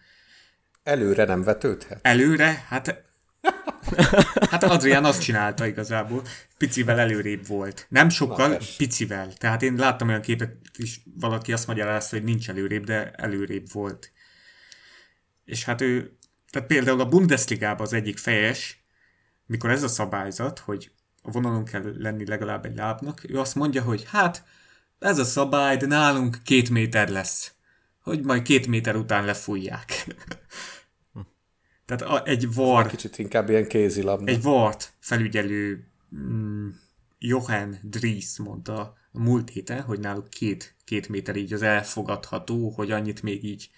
Előre 0.83 1.25
nem 1.25 1.43
vetődhet? 1.43 1.99
Előre? 2.03 2.65
Hát 2.69 3.05
Hát 4.51 4.65
Adrián 4.65 5.05
azt 5.05 5.23
csinálta 5.23 5.67
igazából, 5.67 6.23
picivel 6.59 6.99
előrébb 6.99 7.47
volt. 7.47 7.87
Nem 7.89 8.09
sokkal, 8.09 8.49
Na, 8.49 8.57
picivel. 8.77 9.33
Tehát 9.33 9.63
én 9.63 9.75
láttam 9.75 10.09
olyan 10.09 10.21
képet 10.21 10.57
is, 10.77 11.01
valaki 11.21 11.53
azt 11.53 11.67
magyarázta, 11.67 12.17
hogy 12.17 12.25
nincs 12.25 12.49
előrébb, 12.49 12.85
de 12.85 13.11
előrébb 13.11 13.73
volt. 13.73 14.11
És 15.45 15.65
hát 15.65 15.81
ő, 15.81 16.17
tehát 16.51 16.69
például 16.69 17.01
a 17.01 17.09
Bundesligában 17.09 17.87
az 17.87 17.93
egyik 17.93 18.19
fejes, 18.19 18.85
mikor 19.47 19.71
ez 19.71 19.83
a 19.83 19.89
szabályzat, 19.89 20.59
hogy 20.59 20.91
a 21.23 21.31
vonalon 21.31 21.65
kell 21.65 21.93
lenni 21.99 22.27
legalább 22.27 22.65
egy 22.65 22.77
lábnak, 22.77 23.31
ő 23.31 23.39
azt 23.39 23.55
mondja, 23.55 23.83
hogy 23.83 24.05
hát 24.09 24.45
ez 24.99 25.19
a 25.19 25.25
szabály, 25.25 25.77
de 25.77 25.87
nálunk 25.87 26.39
két 26.45 26.71
méter 26.71 27.09
lesz 27.09 27.56
hogy 28.07 28.25
majd 28.25 28.43
két 28.43 28.67
méter 28.67 28.97
után 28.97 29.25
lefújják. 29.25 30.07
Tehát 31.85 32.03
a, 32.03 32.27
egy 32.27 32.55
var... 32.55 32.87
Kicsit 32.87 33.19
inkább 33.19 33.49
ilyen 33.49 33.69
kézilabda. 33.69 34.31
Egy 34.31 34.43
vart 34.43 34.93
felügyelő 34.99 35.87
mm, 36.17 36.69
Johan 37.19 37.79
Dries 37.83 38.39
mondta 38.39 38.97
a 39.13 39.19
múlt 39.19 39.51
héten, 39.51 39.83
hogy 39.83 40.01
náluk 40.01 40.31
két, 40.31 40.75
két 40.85 41.09
méter 41.09 41.37
így 41.37 41.53
az 41.53 41.63
elfogadható, 41.63 42.71
hogy 42.71 42.91
annyit 42.91 43.23
még 43.23 43.45
így 43.45 43.71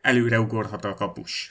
előre 0.00 0.40
ugorhat 0.40 0.84
a 0.84 0.94
kapus. 0.94 1.48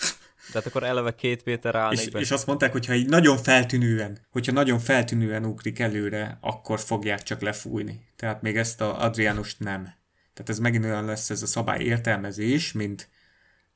Tehát 0.52 0.68
akkor 0.68 0.84
eleve 0.84 1.16
két 1.16 1.46
méter 1.46 1.76
áll. 1.76 1.92
És, 1.92 2.06
és 2.06 2.32
azt 2.32 2.46
mondták, 2.46 2.72
hogy 2.72 2.86
ha 2.86 2.94
így 2.94 3.10
nagyon 3.10 3.38
feltűnően, 3.38 4.20
hogyha 4.30 4.52
nagyon 4.52 4.80
feltűnően 4.80 5.46
ugrik 5.46 5.80
előre, 5.80 6.38
akkor 6.42 6.80
fogják 6.80 7.24
csak 7.24 7.42
lefújni. 7.42 8.08
Tehát 8.16 8.42
még 8.42 8.58
ezt 8.58 8.82
a 8.82 9.02
Adriánust 9.04 9.60
nem. 9.60 9.98
Tehát 10.40 10.54
ez 10.54 10.60
megint 10.60 10.84
olyan 10.86 11.06
lesz 11.06 11.30
ez 11.30 11.42
a 11.42 11.46
szabály 11.46 11.84
értelmezés, 11.84 12.72
mint, 12.72 13.10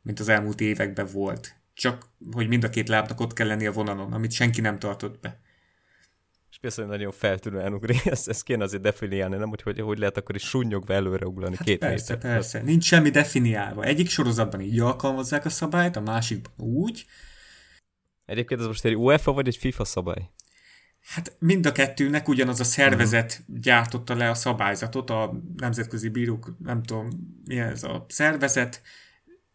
mint 0.01 0.19
az 0.19 0.29
elmúlt 0.29 0.61
években 0.61 1.07
volt. 1.13 1.55
Csak, 1.73 2.09
hogy 2.31 2.47
mind 2.47 2.63
a 2.63 2.69
két 2.69 2.87
lábnak 2.87 3.19
ott 3.19 3.33
kell 3.33 3.47
lenni 3.47 3.67
a 3.67 3.71
vonalon, 3.71 4.13
amit 4.13 4.31
senki 4.31 4.61
nem 4.61 4.79
tartott 4.79 5.19
be. 5.19 5.39
És 6.51 6.57
persze, 6.57 6.85
nagyon 6.85 7.11
feltűnően 7.11 7.73
ugri, 7.73 7.95
ezt, 8.05 8.27
ezt 8.27 8.43
kéne 8.43 8.63
azért 8.63 8.81
definiálni, 8.81 9.35
nem? 9.35 9.49
Hogy, 9.49 9.61
hogy, 9.61 9.79
hogy 9.79 9.97
lehet 9.97 10.17
akkor 10.17 10.35
is 10.35 10.43
sunnyogva 10.43 10.93
előre 10.93 11.25
ugrani 11.25 11.55
hát 11.55 11.65
két 11.65 11.77
persze, 11.77 12.13
méter. 12.13 12.31
Persze, 12.31 12.61
nincs 12.61 12.83
semmi 12.83 13.09
definiálva. 13.09 13.83
Egyik 13.83 14.09
sorozatban 14.09 14.61
így 14.61 14.79
alkalmazzák 14.79 15.45
a 15.45 15.49
szabályt, 15.49 15.95
a 15.95 16.01
másikban 16.01 16.53
úgy. 16.57 17.05
Egyébként 18.25 18.59
ez 18.59 18.67
most 18.67 18.85
egy 18.85 18.95
UEFA 18.95 19.31
vagy 19.31 19.47
egy 19.47 19.57
FIFA 19.57 19.85
szabály? 19.85 20.29
Hát 21.03 21.35
mind 21.39 21.65
a 21.65 21.71
kettőnek 21.71 22.27
ugyanaz 22.27 22.59
a 22.59 22.63
szervezet 22.63 23.39
uh-huh. 23.41 23.61
gyártotta 23.61 24.15
le 24.15 24.29
a 24.29 24.33
szabályzatot, 24.33 25.09
a 25.09 25.33
nemzetközi 25.57 26.09
bírók, 26.09 26.55
nem 26.59 26.83
tudom, 26.83 27.07
mi 27.45 27.59
ez 27.59 27.83
a 27.83 28.05
szervezet, 28.07 28.81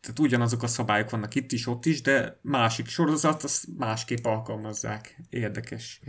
tehát 0.01 0.19
ugyanazok 0.19 0.63
a 0.63 0.67
szabályok 0.67 1.11
vannak 1.11 1.35
itt 1.35 1.53
is, 1.53 1.67
ott 1.67 1.87
is, 1.87 2.01
de 2.01 2.39
másik 2.43 2.87
sorozat, 2.87 3.43
azt 3.43 3.65
másképp 3.77 4.25
alkalmazzák. 4.25 5.21
Érdekes. 5.29 6.01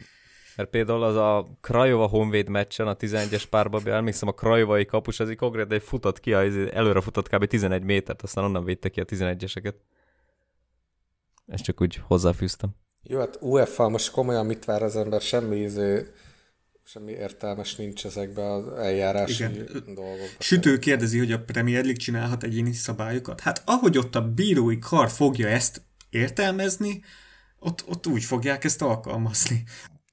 Mert 0.56 0.70
például 0.70 1.04
az 1.04 1.16
a 1.16 1.58
Krajova 1.62 2.08
Honvéd 2.08 2.50
meccsen, 2.50 2.88
a 2.88 2.96
11-es 2.96 3.44
párban, 3.50 3.88
emlékszem, 3.88 4.28
a 4.28 4.32
Krajovai 4.32 4.86
kapus, 4.86 5.20
az 5.20 5.34
konkrétan 5.38 5.72
egy 5.72 5.84
futott 5.84 6.20
ki, 6.20 6.32
előre 6.32 7.02
futott 7.02 7.30
kb. 7.30 7.46
11 7.46 7.84
métert, 7.84 8.22
aztán 8.22 8.44
onnan 8.44 8.64
védte 8.64 8.90
ki 8.90 9.00
a 9.00 9.06
11-eseket. 9.06 9.74
Ezt 11.46 11.64
csak 11.64 11.82
úgy 11.82 12.02
hozzáfűztem. 12.04 12.70
Jó, 13.02 13.20
hát 13.20 13.38
UEFA 13.42 13.90
most 13.90 14.12
komolyan 14.12 14.46
mit 14.46 14.66
vár 14.66 14.84
az 14.84 14.96
ember, 14.96 15.22
semmi 15.22 15.58
izé, 15.58 16.06
semmi 16.84 17.12
értelmes 17.12 17.76
nincs 17.76 18.06
ezekben 18.06 18.52
az 18.52 18.68
eljárási 18.68 19.44
Igen. 19.44 19.66
dolgokban. 19.86 20.28
Sütő 20.40 20.78
kérdezi, 20.80 21.18
hogy 21.18 21.32
a 21.32 21.44
Premier 21.44 21.84
League 21.84 22.02
csinálhat 22.02 22.44
egyéni 22.44 22.74
szabályokat. 22.74 23.40
Hát 23.40 23.62
ahogy 23.66 23.98
ott 23.98 24.16
a 24.16 24.30
bírói 24.30 24.80
kar 24.80 25.10
fogja 25.10 25.48
ezt 25.48 25.82
értelmezni, 26.10 27.04
ott, 27.60 27.84
ott 27.88 28.08
úgy 28.08 28.24
fogják 28.24 28.64
ezt 28.64 28.82
alkalmazni. 28.82 29.64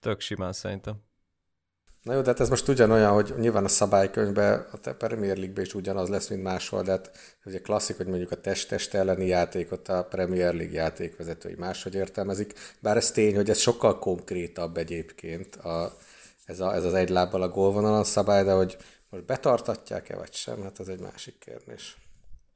Tök 0.01 0.21
simán 0.21 0.53
szerintem. 0.53 1.06
Na 2.07 2.15
jó, 2.15 2.21
de 2.21 2.31
hát 2.31 2.41
ez 2.41 2.49
most 2.49 2.69
ugyanolyan, 2.69 3.13
hogy 3.13 3.35
nyilván 3.39 3.65
a 3.65 3.69
szabálykönyvben, 3.69 4.67
a 4.85 4.91
Premier 4.91 5.37
League-ben 5.37 5.65
is 5.65 5.75
ugyanaz 5.75 6.09
lesz, 6.09 6.29
mint 6.29 6.43
máshol, 6.43 6.83
de 6.83 6.91
hát 6.91 7.11
ugye 7.45 7.61
klasszik, 7.61 7.97
hogy 7.97 8.07
mondjuk 8.07 8.31
a 8.31 8.41
test-test 8.41 8.95
elleni 8.95 9.27
játékot 9.27 9.89
a 9.89 10.05
Premier 10.05 10.55
League 10.55 10.75
játékvezetői 10.75 11.55
máshogy 11.59 11.95
értelmezik, 11.95 12.53
bár 12.81 12.97
ez 12.97 13.11
tény, 13.11 13.37
hogy 13.37 13.51
ez 13.51 13.59
sokkal 13.59 13.99
konkrétabb 13.99 14.77
egyébként 14.77 15.57
a, 15.57 15.97
ez, 16.45 16.61
a, 16.61 16.75
ez 16.75 16.85
az 16.85 16.95
egy 16.95 17.09
lábbal 17.09 17.43
a 17.43 17.49
gólvonalon 17.49 18.05
szabály, 18.05 18.45
de 18.45 18.53
hogy 18.53 18.77
most 19.11 19.25
betartatják-e 19.25 20.17
vagy 20.17 20.33
sem, 20.33 20.63
hát 20.63 20.81
ez 20.81 20.89
egy 20.89 21.01
másik 21.01 21.39
kérdés. 21.39 21.97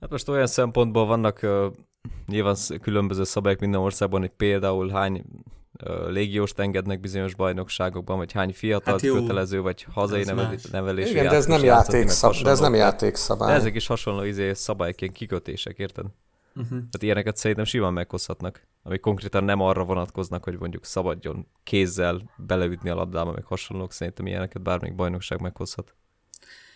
Hát 0.00 0.10
most 0.10 0.28
olyan 0.28 0.46
szempontból 0.46 1.06
vannak 1.06 1.38
uh, 1.42 1.66
nyilván 2.26 2.56
különböző 2.82 3.24
szabályok 3.24 3.60
minden 3.60 3.80
országban, 3.80 4.20
hogy 4.20 4.32
például 4.36 4.88
hány 4.88 5.24
légióst 6.08 6.58
engednek 6.58 7.00
bizonyos 7.00 7.34
bajnokságokban, 7.34 8.16
vagy 8.16 8.32
hány 8.32 8.52
fiatal 8.52 8.92
hát 8.92 9.00
kötelező, 9.00 9.60
vagy 9.60 9.86
hazai 9.92 10.24
nevelésű 10.70 11.10
Igen, 11.10 11.28
de 11.28 11.34
ez 11.34 11.46
nem, 11.46 11.64
játék 11.64 12.08
szab, 12.08 12.34
de 12.42 12.50
ez 12.50 12.60
nem 12.60 12.74
játékszabály. 12.74 13.48
De 13.48 13.54
ezek 13.54 13.74
is 13.74 13.86
hasonló 13.86 14.22
izé, 14.22 14.52
szabályként 14.52 15.12
kikötések, 15.12 15.78
érted? 15.78 16.04
Uh-huh. 16.54 16.68
Tehát 16.68 17.02
ilyeneket 17.02 17.36
szerintem 17.36 17.64
simán 17.64 17.92
meghozhatnak, 17.92 18.66
amik 18.82 19.00
konkrétan 19.00 19.44
nem 19.44 19.60
arra 19.60 19.84
vonatkoznak, 19.84 20.44
hogy 20.44 20.58
mondjuk 20.58 20.84
szabadjon 20.84 21.46
kézzel 21.64 22.30
beleütni 22.36 22.90
a 22.90 22.94
labdába, 22.94 23.32
meg 23.32 23.44
hasonlók, 23.44 23.92
szerintem 23.92 24.26
ilyeneket 24.26 24.62
bármelyik 24.62 24.96
bajnokság 24.96 25.40
meghozhat. 25.40 25.94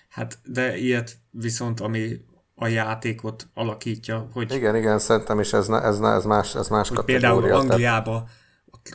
Hát, 0.09 0.38
de 0.44 0.76
ilyet 0.76 1.16
viszont, 1.30 1.80
ami 1.80 2.20
a 2.55 2.66
játékot 2.66 3.48
alakítja, 3.55 4.28
hogy... 4.32 4.52
Igen, 4.52 4.76
igen, 4.76 4.98
szerintem 4.98 5.40
is 5.40 5.52
ez, 5.52 5.68
ez, 5.68 6.00
ez 6.00 6.24
más, 6.24 6.55
ez 6.55 6.68
más 6.68 6.88
kategória. 6.88 7.18
Például 7.20 7.52
Angliába 7.52 8.28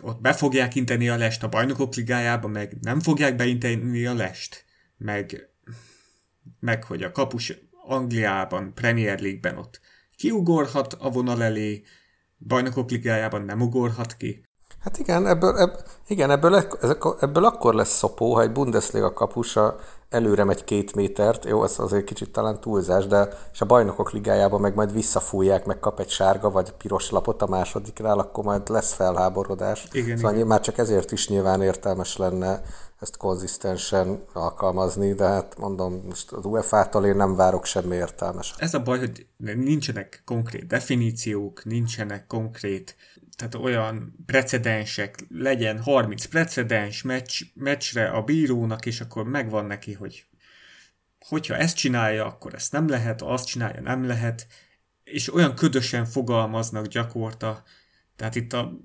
ott 0.02 0.22
be 0.22 0.34
fogják 0.34 0.76
inteni 0.76 1.10
a 1.10 1.16
lest 1.16 1.44
a 1.44 1.50
bajnokok 1.50 1.96
ligájába, 1.96 2.48
meg 2.48 2.78
nem 2.82 3.00
fogják 3.00 3.36
beinteni 3.36 4.06
a 4.06 4.14
lest, 4.14 4.66
meg, 4.98 5.50
meg 6.60 6.84
hogy 6.84 7.04
a 7.04 7.12
kapus 7.12 7.54
Angliában, 7.72 8.74
Premier 8.74 9.20
League-ben 9.20 9.58
ott 9.58 9.82
kiugorhat 10.16 10.94
a 10.94 11.10
vonal 11.10 11.44
elé, 11.44 11.84
bajnokok 12.38 12.90
ligájában 12.92 13.42
nem 13.42 13.62
ugorhat 13.62 14.18
ki. 14.18 14.49
Hát 14.80 14.98
igen, 14.98 15.28
ebből, 15.28 15.58
ebb, 15.58 15.86
igen, 16.08 16.32
ebből, 16.32 16.68
ebből 17.20 17.46
akkor 17.46 17.74
lesz 17.74 17.98
szopó, 17.98 18.34
ha 18.34 18.42
egy 18.42 18.52
Bundesliga 18.52 19.14
kapusa 19.14 19.80
előre 20.10 20.44
megy 20.44 20.64
két 20.64 20.96
métert, 20.96 21.46
jó, 21.46 21.64
ez 21.64 21.80
azért 21.80 22.04
kicsit 22.04 22.32
talán 22.32 22.60
túlzás, 22.60 23.08
de 23.08 23.28
és 23.54 23.62
a 23.62 23.66
bajnokok 23.66 24.12
ligájában 24.12 24.62
meg 24.62 24.76
majd 24.76 24.94
visszafújják, 24.94 25.66
meg 25.66 25.80
kap 25.80 26.00
egy 26.00 26.10
sárga 26.10 26.50
vagy 26.50 26.72
piros 26.72 27.10
lapot 27.10 27.42
a 27.42 27.48
másodiknál, 27.48 28.20
akkor 28.20 28.44
majd 28.44 28.70
lesz 28.70 28.94
felháborodás. 28.94 29.88
Igen, 29.92 30.18
szóval 30.18 30.34
igen. 30.34 30.48
már 30.48 30.60
csak 30.60 30.78
ezért 30.78 31.12
is 31.12 31.28
nyilván 31.28 31.62
értelmes 31.62 32.18
lenne 32.18 32.62
ezt 33.00 33.18
konzisztensen 33.18 34.22
alkalmazni, 34.34 35.14
de 35.14 35.26
hát 35.26 35.58
mondom, 35.58 36.02
most 36.08 36.32
az 36.32 36.46
UEFA-tól 36.46 37.06
én 37.06 37.16
nem 37.16 37.36
várok 37.36 37.66
semmi 37.66 37.96
értelmes. 37.96 38.54
Ez 38.58 38.74
a 38.74 38.80
baj, 38.80 39.00
hogy 39.00 39.26
nincsenek 39.38 40.22
konkrét 40.26 40.68
definíciók, 40.68 41.66
nincsenek 41.66 42.28
konkrét 42.28 42.96
tehát 43.40 43.56
olyan 43.56 44.16
precedensek, 44.26 45.26
legyen 45.30 45.82
30 45.82 46.26
precedens 46.26 47.02
meccs, 47.02 47.42
meccsre 47.54 48.10
a 48.10 48.22
bírónak, 48.22 48.86
és 48.86 49.02
akkor 49.02 49.24
megvan 49.24 49.66
neki, 49.66 49.94
hogy 49.94 50.26
hogyha 51.20 51.56
ezt 51.56 51.76
csinálja, 51.76 52.26
akkor 52.26 52.54
ezt 52.54 52.72
nem 52.72 52.88
lehet, 52.88 53.22
azt 53.22 53.48
csinálja, 53.48 53.82
nem 53.82 54.04
lehet, 54.04 54.48
és 55.04 55.34
olyan 55.34 55.56
ködösen 55.56 56.06
fogalmaznak 56.06 56.88
gyakorta, 56.88 57.64
tehát 58.16 58.36
itt 58.36 58.54
a, 58.54 58.80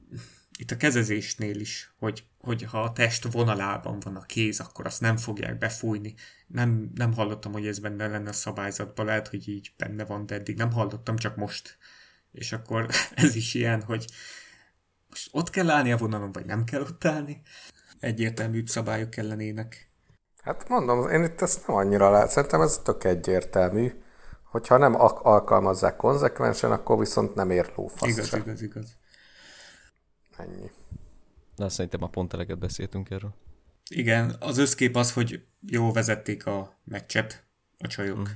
itt 0.59 0.71
a 0.71 0.77
kezezésnél 0.77 1.61
is, 1.61 1.95
hogy, 1.99 2.25
hogy 2.39 2.63
ha 2.63 2.83
a 2.83 2.93
test 2.93 3.33
vonalában 3.33 4.01
van 4.01 4.17
a 4.17 4.27
kéz, 4.27 4.61
akkor 4.61 4.87
azt 4.87 5.01
nem 5.01 5.17
fogják 5.17 5.59
befújni. 5.59 6.15
Nem, 6.47 6.91
nem 6.95 7.13
hallottam, 7.13 7.53
hogy 7.53 7.67
ez 7.67 7.79
benne 7.79 8.07
lenne 8.07 8.29
a 8.29 8.33
szabályzatban, 8.33 9.07
lehet, 9.07 9.29
hogy 9.29 9.49
így 9.49 9.73
benne 9.77 10.05
van, 10.05 10.27
de 10.27 10.35
eddig 10.35 10.57
nem 10.57 10.73
hallottam, 10.73 11.17
csak 11.17 11.37
most. 11.37 11.79
És 12.33 12.53
akkor 12.53 12.89
ez 13.15 13.35
is 13.35 13.55
ilyen, 13.55 13.83
hogy 13.83 14.07
most 15.15 15.29
ott 15.33 15.51
kell 15.51 15.71
állni 15.71 15.93
a 15.93 15.97
vonalon, 15.97 16.33
vagy 16.33 16.45
nem 16.45 16.65
kell 16.65 16.81
ott 16.81 17.05
állni. 17.05 17.43
Egyértelmű 18.01 18.62
szabályok 18.67 19.11
kellenének. 19.11 19.91
Hát 20.43 20.69
mondom, 20.69 21.09
én 21.09 21.23
itt 21.23 21.41
ezt 21.41 21.67
nem 21.67 21.77
annyira 21.77 22.11
lát. 22.11 22.31
Szerintem 22.31 22.61
ez 22.61 22.79
tök 22.79 23.05
egyértelmű. 23.05 24.03
Hogyha 24.43 24.77
nem 24.77 24.95
alkalmazzák 25.23 25.97
konzekvensen, 25.97 26.73
akkor 26.73 26.99
viszont 26.99 27.35
nem 27.35 27.51
ér 27.51 27.73
lófasz 27.77 28.09
Igaz, 28.09 28.27
sem. 28.27 28.41
igaz, 28.41 28.62
igaz. 28.62 28.97
Ennyi. 30.37 30.71
Na, 31.57 31.69
szerintem 31.69 32.03
a 32.03 32.09
pont 32.09 32.33
eleget 32.33 32.59
beszéltünk 32.59 33.11
erről. 33.11 33.35
Igen, 33.91 34.37
az 34.41 34.59
összkép 34.59 34.97
az, 34.97 35.12
hogy 35.12 35.47
jó 35.61 35.93
vezették 35.93 36.47
a 36.47 36.81
meccset 36.85 37.45
a 37.79 37.87
csajok. 37.87 38.19
Mm. 38.19 38.33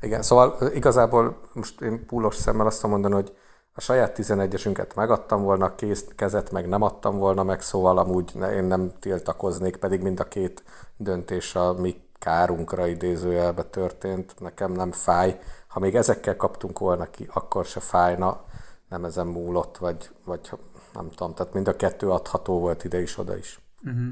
Igen, 0.00 0.22
szóval 0.22 0.70
igazából 0.74 1.48
most 1.54 1.80
én 1.80 2.06
púlos 2.06 2.34
szemmel 2.34 2.66
azt 2.66 2.82
mondani, 2.82 3.14
hogy 3.14 3.36
a 3.78 3.80
saját 3.80 4.18
11-esünket 4.18 4.94
megadtam 4.94 5.42
volna, 5.42 5.74
kész, 5.74 6.04
kezet 6.16 6.50
meg 6.50 6.68
nem 6.68 6.82
adtam 6.82 7.18
volna 7.18 7.42
meg, 7.42 7.60
szóval 7.60 7.98
amúgy 7.98 8.32
én 8.36 8.64
nem 8.64 8.92
tiltakoznék, 9.00 9.76
pedig 9.76 10.00
mind 10.00 10.20
a 10.20 10.28
két 10.28 10.62
döntés 10.96 11.54
a 11.54 11.72
mi 11.72 12.00
kárunkra 12.18 12.86
idézőjelbe 12.86 13.62
történt, 13.62 14.40
nekem 14.40 14.72
nem 14.72 14.92
fáj. 14.92 15.40
Ha 15.68 15.80
még 15.80 15.94
ezekkel 15.94 16.36
kaptunk 16.36 16.78
volna 16.78 17.10
ki, 17.10 17.28
akkor 17.32 17.64
se 17.64 17.80
fájna, 17.80 18.44
nem 18.88 19.04
ezen 19.04 19.26
múlott, 19.26 19.76
vagy, 19.76 20.10
vagy 20.24 20.50
nem 20.94 21.08
tudom, 21.08 21.34
tehát 21.34 21.52
mind 21.52 21.68
a 21.68 21.76
kettő 21.76 22.10
adható 22.10 22.58
volt 22.60 22.84
ide 22.84 23.00
is, 23.00 23.18
oda 23.18 23.36
is. 23.36 23.60
Uh-huh. 23.84 24.08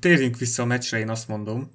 Térjünk 0.00 0.36
vissza 0.36 0.62
a 0.62 0.66
meccsre, 0.66 0.98
én 0.98 1.10
azt 1.10 1.28
mondom 1.28 1.70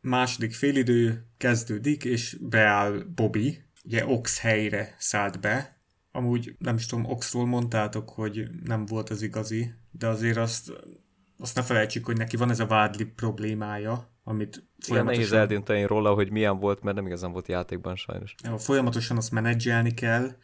második 0.00 0.52
félidő 0.52 1.26
kezdődik, 1.36 2.04
és 2.04 2.36
beáll 2.40 3.04
Bobby, 3.14 3.62
ugye 3.84 4.06
Ox 4.06 4.40
helyre 4.40 4.94
szállt 4.98 5.40
be. 5.40 5.80
Amúgy 6.12 6.54
nem 6.58 6.76
is 6.76 6.86
tudom, 6.86 7.04
Oxról 7.04 7.46
mondtátok, 7.46 8.10
hogy 8.10 8.48
nem 8.64 8.86
volt 8.86 9.10
az 9.10 9.22
igazi, 9.22 9.74
de 9.90 10.06
azért 10.06 10.36
azt, 10.36 10.72
azt 11.38 11.54
ne 11.54 11.62
felejtsük, 11.62 12.04
hogy 12.04 12.16
neki 12.16 12.36
van 12.36 12.50
ez 12.50 12.60
a 12.60 12.66
vádli 12.66 13.04
problémája, 13.04 14.16
amit 14.22 14.68
folyamatosan... 14.78 14.96
Igen, 14.96 15.04
nehéz 15.04 15.32
eldönteni 15.32 15.82
róla, 15.82 16.14
hogy 16.14 16.30
milyen 16.30 16.58
volt, 16.58 16.82
mert 16.82 16.96
nem 16.96 17.06
igazán 17.06 17.32
volt 17.32 17.48
játékban 17.48 17.96
sajnos. 17.96 18.34
Folyamatosan 18.58 19.16
azt 19.16 19.30
menedzselni 19.30 19.94
kell, 19.94 20.36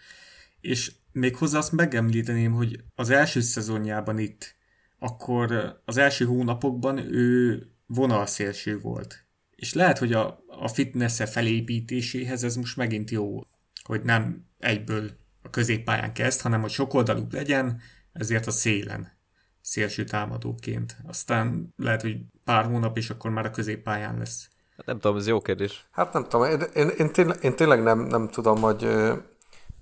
és 0.60 0.92
még 1.12 1.36
hozzá 1.36 1.58
azt 1.58 1.72
megemlíteném, 1.72 2.52
hogy 2.52 2.84
az 2.94 3.10
első 3.10 3.40
szezonjában 3.40 4.18
itt, 4.18 4.56
akkor 4.98 5.80
az 5.84 5.96
első 5.96 6.24
hónapokban 6.24 6.98
ő 6.98 7.62
vonalszélső 7.86 8.78
volt 8.78 9.23
és 9.64 9.72
lehet, 9.72 9.98
hogy 9.98 10.12
a, 10.12 10.44
a 10.46 10.68
fitness 10.68 11.20
-e 11.20 11.26
felépítéséhez 11.26 12.44
ez 12.44 12.56
most 12.56 12.76
megint 12.76 13.10
jó, 13.10 13.40
hogy 13.84 14.02
nem 14.02 14.46
egyből 14.58 15.10
a 15.42 15.50
középpályán 15.50 16.12
kezd, 16.12 16.40
hanem 16.40 16.60
hogy 16.60 16.70
sokoldalúbb 16.70 17.32
legyen, 17.32 17.80
ezért 18.12 18.46
a 18.46 18.50
szélen 18.50 19.12
szélső 19.60 20.04
támadóként. 20.04 20.96
Aztán 21.06 21.74
lehet, 21.76 22.00
hogy 22.00 22.16
pár 22.44 22.64
hónap, 22.64 22.96
és 22.96 23.10
akkor 23.10 23.30
már 23.30 23.46
a 23.46 23.50
középpályán 23.50 24.18
lesz. 24.18 24.48
Hát 24.76 24.86
nem 24.86 24.98
tudom, 24.98 25.16
ez 25.16 25.26
jó 25.26 25.40
kérdés. 25.40 25.86
Hát 25.90 26.12
nem 26.12 26.22
tudom, 26.28 26.50
én, 26.50 26.60
én, 26.74 26.88
én, 26.88 27.12
tényleg, 27.12 27.44
én 27.44 27.56
tényleg 27.56 27.82
nem, 27.82 27.98
nem 27.98 28.28
tudom, 28.28 28.60
hogy 28.60 28.88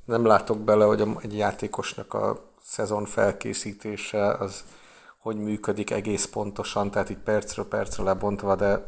nem 0.04 0.26
látok 0.26 0.64
bele, 0.64 0.84
hogy 0.84 1.04
egy 1.22 1.36
játékosnak 1.36 2.14
a 2.14 2.52
szezon 2.62 3.04
felkészítése 3.04 4.32
az 4.32 4.64
hogy 5.22 5.36
működik 5.36 5.90
egész 5.90 6.24
pontosan, 6.24 6.90
tehát 6.90 7.10
így 7.10 7.18
percről 7.18 7.68
percre 7.68 8.02
lebontva, 8.02 8.56
de 8.56 8.84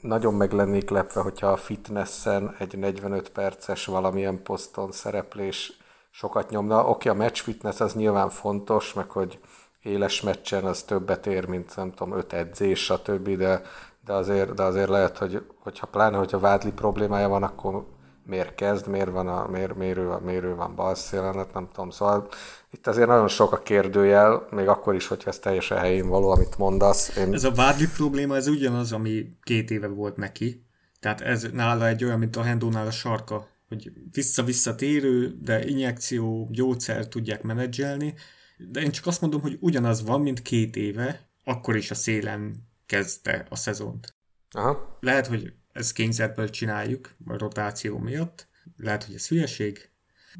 nagyon 0.00 0.34
meg 0.34 0.52
lennék 0.52 0.90
lepve, 0.90 1.20
hogyha 1.20 1.46
a 1.46 1.56
fitnessen 1.56 2.54
egy 2.58 2.78
45 2.78 3.28
perces 3.28 3.84
valamilyen 3.84 4.42
poszton 4.42 4.92
szereplés 4.92 5.72
sokat 6.10 6.50
nyomna. 6.50 6.88
Oké, 6.88 7.08
a 7.08 7.14
match 7.14 7.42
fitness 7.42 7.80
az 7.80 7.94
nyilván 7.94 8.30
fontos, 8.30 8.92
meg 8.92 9.10
hogy 9.10 9.38
éles 9.82 10.20
meccsen 10.20 10.64
az 10.64 10.82
többet 10.82 11.26
ér, 11.26 11.46
mint 11.46 11.76
nem 11.76 11.92
tudom, 11.92 12.16
öt 12.16 12.32
edzés, 12.32 12.84
stb., 12.84 13.28
de, 13.28 13.62
de, 14.04 14.12
azért, 14.12 14.54
de 14.54 14.62
azért 14.62 14.88
lehet, 14.88 15.18
hogy 15.18 15.42
hogyha 15.58 15.86
pláne, 15.86 16.16
hogyha 16.16 16.38
vádli 16.38 16.72
problémája 16.72 17.28
van, 17.28 17.42
akkor 17.42 17.84
miért 18.24 18.54
kezd, 18.54 18.86
miért, 18.86 19.10
van 19.10 19.28
a, 19.28 19.48
miért, 19.48 19.76
miért, 19.76 19.98
ő, 19.98 20.16
miért 20.24 20.44
ő 20.44 20.54
van 20.54 20.74
bal 20.74 20.94
szélen, 20.94 21.34
hát 21.34 21.54
nem 21.54 21.68
tudom. 21.74 21.90
Szóval 21.90 22.28
itt 22.70 22.86
azért 22.86 23.08
nagyon 23.08 23.28
sok 23.28 23.52
a 23.52 23.62
kérdőjel, 23.62 24.46
még 24.50 24.68
akkor 24.68 24.94
is, 24.94 25.06
hogyha 25.06 25.30
ez 25.30 25.38
teljesen 25.38 25.78
helyén 25.78 26.08
való, 26.08 26.28
amit 26.28 26.58
mondasz. 26.58 27.16
Én... 27.16 27.34
Ez 27.34 27.44
a 27.44 27.52
vádli 27.52 27.88
probléma, 27.96 28.36
ez 28.36 28.46
ugyanaz, 28.46 28.92
ami 28.92 29.28
két 29.42 29.70
éve 29.70 29.86
volt 29.86 30.16
neki. 30.16 30.64
Tehát 31.00 31.20
ez 31.20 31.46
nála 31.52 31.86
egy 31.86 32.04
olyan, 32.04 32.18
mint 32.18 32.36
a 32.36 32.42
Hendónál 32.42 32.86
a 32.86 32.90
sarka, 32.90 33.48
hogy 33.68 33.90
vissza-vissza 34.12 34.74
térő, 34.74 35.38
de 35.42 35.66
injekció, 35.66 36.48
gyógyszer 36.50 37.08
tudják 37.08 37.42
menedzselni. 37.42 38.14
De 38.70 38.80
én 38.80 38.90
csak 38.90 39.06
azt 39.06 39.20
mondom, 39.20 39.40
hogy 39.40 39.56
ugyanaz 39.60 40.04
van, 40.04 40.20
mint 40.20 40.42
két 40.42 40.76
éve, 40.76 41.28
akkor 41.44 41.76
is 41.76 41.90
a 41.90 41.94
szélen 41.94 42.68
kezdte 42.86 43.46
a 43.48 43.56
szezont. 43.56 44.14
Aha. 44.50 44.98
Lehet, 45.00 45.26
hogy 45.26 45.52
ezt 45.72 45.92
kényszerből 45.92 46.50
csináljuk, 46.50 47.10
a 47.26 47.38
rotáció 47.38 47.98
miatt. 47.98 48.48
Lehet, 48.76 49.04
hogy 49.04 49.14
ez 49.14 49.28
hülyeség, 49.28 49.90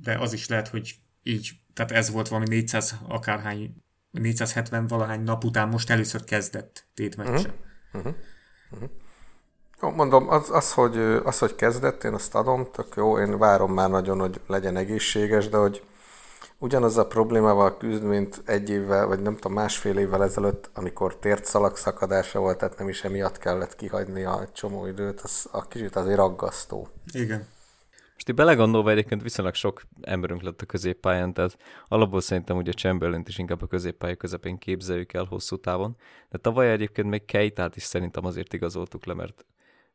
de 0.02 0.18
az 0.18 0.32
is 0.32 0.48
lehet, 0.48 0.68
hogy 0.68 0.94
így, 1.22 1.50
tehát 1.74 1.90
ez 1.90 2.10
volt 2.10 2.28
valami 2.28 2.48
400 2.48 2.94
akárhány, 3.08 3.74
470 4.10 4.86
valahány 4.86 5.22
nap 5.22 5.44
után 5.44 5.68
most 5.68 5.90
először 5.90 6.24
kezdett 6.24 6.84
tétmeccse. 6.94 7.30
Uh-huh. 7.32 7.52
Uh-huh. 7.92 8.14
Uh-huh. 8.70 9.96
Mondom, 9.96 10.28
az, 10.28 10.50
az, 10.50 10.72
hogy, 10.72 10.96
az, 10.98 11.38
hogy 11.38 11.54
kezdett, 11.54 12.04
én 12.04 12.12
azt 12.14 12.34
adom, 12.34 12.68
tök 12.72 12.92
jó, 12.96 13.18
én 13.18 13.38
várom 13.38 13.72
már 13.72 13.90
nagyon, 13.90 14.20
hogy 14.20 14.40
legyen 14.46 14.76
egészséges, 14.76 15.48
de 15.48 15.56
hogy 15.56 15.82
ugyanaz 16.60 16.96
a 16.96 17.06
problémával 17.06 17.76
küzd, 17.76 18.02
mint 18.02 18.42
egy 18.44 18.70
évvel, 18.70 19.06
vagy 19.06 19.20
nem 19.20 19.34
tudom, 19.34 19.52
másfél 19.52 19.98
évvel 19.98 20.22
ezelőtt, 20.22 20.70
amikor 20.74 21.16
tért 21.16 21.44
szalagszakadása 21.44 22.38
volt, 22.38 22.58
tehát 22.58 22.78
nem 22.78 22.88
is 22.88 23.04
emiatt 23.04 23.38
kellett 23.38 23.76
kihagyni 23.76 24.24
a 24.24 24.48
csomó 24.52 24.86
időt, 24.86 25.20
az 25.20 25.48
a 25.52 25.68
kicsit 25.68 25.96
azért 25.96 26.18
aggasztó. 26.18 26.88
Igen. 27.12 27.46
Most 28.14 28.28
így 28.28 28.34
belegondolva 28.34 28.90
egyébként 28.90 29.22
viszonylag 29.22 29.54
sok 29.54 29.82
emberünk 30.00 30.42
lett 30.42 30.62
a 30.62 30.66
középpályán, 30.66 31.32
tehát 31.32 31.56
alapból 31.88 32.20
szerintem 32.20 32.56
ugye 32.56 32.72
chamberlain 32.72 33.24
is 33.26 33.38
inkább 33.38 33.62
a 33.62 33.66
középpálya 33.66 34.16
közepén 34.16 34.58
képzeljük 34.58 35.12
el 35.12 35.24
hosszú 35.24 35.56
távon, 35.56 35.96
de 36.28 36.38
tavaly 36.38 36.70
egyébként 36.70 37.08
még 37.08 37.24
Keitát 37.24 37.76
is 37.76 37.82
szerintem 37.82 38.24
azért 38.24 38.52
igazoltuk 38.52 39.04
le, 39.04 39.14
mert 39.14 39.46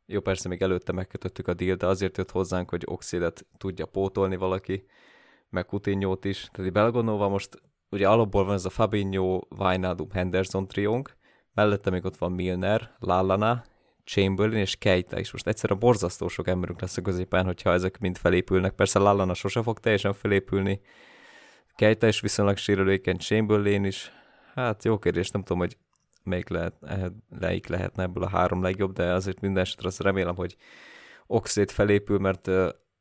jó, 0.06 0.20
persze 0.20 0.48
még 0.48 0.62
előtte 0.62 0.92
megkötöttük 0.92 1.48
a 1.48 1.54
deal, 1.54 1.76
de 1.76 1.86
azért 1.86 2.16
jött 2.16 2.30
hozzánk, 2.30 2.70
hogy 2.70 2.82
oxidet 2.86 3.46
tudja 3.58 3.86
pótolni 3.86 4.36
valaki, 4.36 4.86
meg 5.50 5.66
coutinho 5.66 6.16
is. 6.22 6.48
Tehát 6.52 6.72
belgondolva 6.72 7.28
most 7.28 7.62
ugye 7.90 8.08
alapból 8.08 8.44
van 8.44 8.54
ez 8.54 8.64
a 8.64 8.70
Fabinho, 8.70 9.40
Wijnaldum, 9.58 10.10
Henderson 10.10 10.66
triónk, 10.66 11.16
mellette 11.54 11.90
még 11.90 12.04
ott 12.04 12.16
van 12.16 12.32
Milner, 12.32 12.96
Lallana, 12.98 13.64
Chamberlain 14.04 14.60
és 14.60 14.76
Keita 14.76 15.18
is. 15.18 15.32
Most 15.32 15.46
egyszerűen 15.46 15.78
borzasztó 15.78 16.28
sok 16.28 16.48
emberünk 16.48 16.80
lesz 16.80 16.96
a 16.96 17.02
középen, 17.02 17.44
hogyha 17.44 17.72
ezek 17.72 17.98
mind 17.98 18.16
felépülnek. 18.16 18.72
Persze 18.72 18.98
Lallana 18.98 19.34
sose 19.34 19.62
fog 19.62 19.78
teljesen 19.78 20.12
felépülni, 20.12 20.80
Keita 21.76 22.06
is 22.06 22.20
viszonylag 22.20 22.56
sérülékeny, 22.56 23.16
Chamberlain 23.16 23.84
is. 23.84 24.12
Hát 24.54 24.84
jó 24.84 24.98
kérdés, 24.98 25.30
nem 25.30 25.42
tudom, 25.42 25.58
hogy 25.58 25.76
melyik 26.22 26.48
lehet, 26.48 26.74
leik 27.38 27.66
lehetne 27.66 28.02
ebből 28.02 28.22
a 28.22 28.28
három 28.28 28.62
legjobb, 28.62 28.92
de 28.92 29.12
azért 29.12 29.40
minden 29.40 29.62
esetre 29.62 29.88
azt 29.88 30.02
remélem, 30.02 30.34
hogy 30.34 30.56
Oxét 31.26 31.70
felépül, 31.70 32.18
mert 32.18 32.50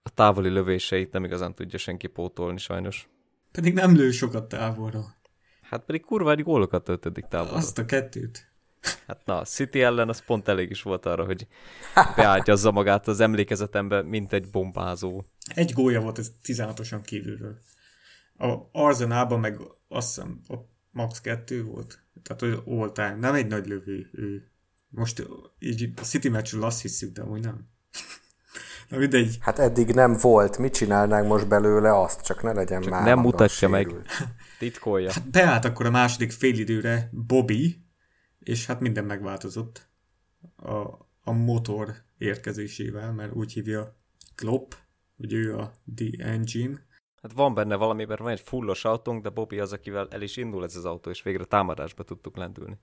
a 0.06 0.10
távoli 0.10 0.50
lövéseit 0.50 1.12
nem 1.12 1.24
igazán 1.24 1.56
tudja 1.56 1.80
senki 1.80 2.08
pótolni 2.08 2.58
sajnos. 2.58 3.10
Pedig 3.52 3.74
nem 3.74 3.96
lő 3.96 4.12
sokat 4.12 4.48
távolra. 4.48 5.16
Hát 5.62 5.86
pedig 5.86 6.02
kurva 6.02 6.32
egy 6.32 6.44
gólokat 6.44 6.84
töltödik 6.84 7.26
távolra. 7.26 7.56
Azt 7.56 7.78
a 7.78 7.86
kettőt. 7.86 8.54
Hát 9.08 9.26
na, 9.26 9.44
City 9.44 9.82
ellen 9.82 10.10
az 10.10 10.26
pont 10.26 10.48
elég 10.48 10.70
is 10.70 10.82
volt 10.82 11.06
arra, 11.06 11.26
hogy 11.26 11.48
beágyazza 12.16 12.72
magát 12.72 13.08
az 13.08 13.20
emlékezetembe, 13.20 14.02
mint 14.02 14.34
egy 14.34 14.50
bombázó. 14.50 15.24
Egy 15.54 15.74
gólya 15.74 16.02
volt 16.02 16.18
ez 16.18 16.32
16-osan 16.44 17.00
kívülről. 17.04 17.58
A 18.38 18.56
Arzenában 18.72 19.40
meg 19.40 19.60
azt 19.88 20.08
hiszem 20.08 20.42
a 20.48 20.56
max. 20.92 21.22
kettő 21.22 21.64
volt. 21.64 22.04
Tehát 22.24 22.42
hogy 22.42 22.74
all 22.74 22.92
time. 22.92 23.16
Nem 23.16 23.34
egy 23.34 23.48
nagy 23.48 23.68
lövő 23.68 24.10
ő. 24.14 24.52
Most 24.90 25.26
így 25.60 25.92
a 25.96 26.02
City 26.02 26.30
meccsről 26.30 26.64
azt 26.64 26.82
hiszük, 26.82 27.14
de 27.14 27.22
amúgy 27.22 27.42
nem. 27.42 27.68
Na 28.90 28.98
mindegy. 28.98 29.38
Hát 29.40 29.60
eddig 29.60 29.94
nem 29.94 30.18
volt. 30.22 30.58
Mit 30.58 30.74
csinálnánk 30.74 31.28
most 31.28 31.48
belőle 31.48 32.00
azt? 32.00 32.22
Csak 32.22 32.44
ne 32.44 32.54
legyen 32.54 32.82
Csak 32.82 32.92
már. 32.92 33.04
nem 33.04 33.20
mutatja 33.20 33.70
meg. 33.70 33.88
Titkolja. 34.60 35.12
Hát 35.12 35.30
beállt 35.30 35.66
akkor 35.66 35.86
a 35.86 35.92
második 35.92 36.32
félidőre 36.32 37.10
Bobby, 37.12 37.84
és 38.40 38.66
hát 38.66 38.80
minden 38.80 39.06
megváltozott 39.06 39.90
a, 40.56 40.80
a 41.22 41.32
motor 41.32 41.94
érkezésével, 42.18 43.14
mert 43.14 43.34
úgy 43.34 43.54
hívja 43.54 43.98
Klopp, 44.36 44.72
hogy 45.18 45.34
ő 45.34 45.56
a 45.56 45.72
The 45.96 46.26
Engine. 46.26 46.86
Hát 47.22 47.34
van 47.34 47.54
benne 47.54 47.76
valami, 47.76 48.06
mert 48.06 48.20
van 48.20 48.32
egy 48.32 48.40
fullos 48.40 48.86
autónk, 48.86 49.24
de 49.24 49.30
Bobby 49.30 49.60
az, 49.60 49.74
akivel 49.74 50.08
el 50.12 50.22
is 50.22 50.38
indul 50.38 50.64
ez 50.64 50.76
az 50.76 50.86
autó, 50.86 51.10
és 51.10 51.24
végre 51.24 51.44
támadásba 51.44 52.04
tudtuk 52.04 52.38
lendülni. 52.38 52.78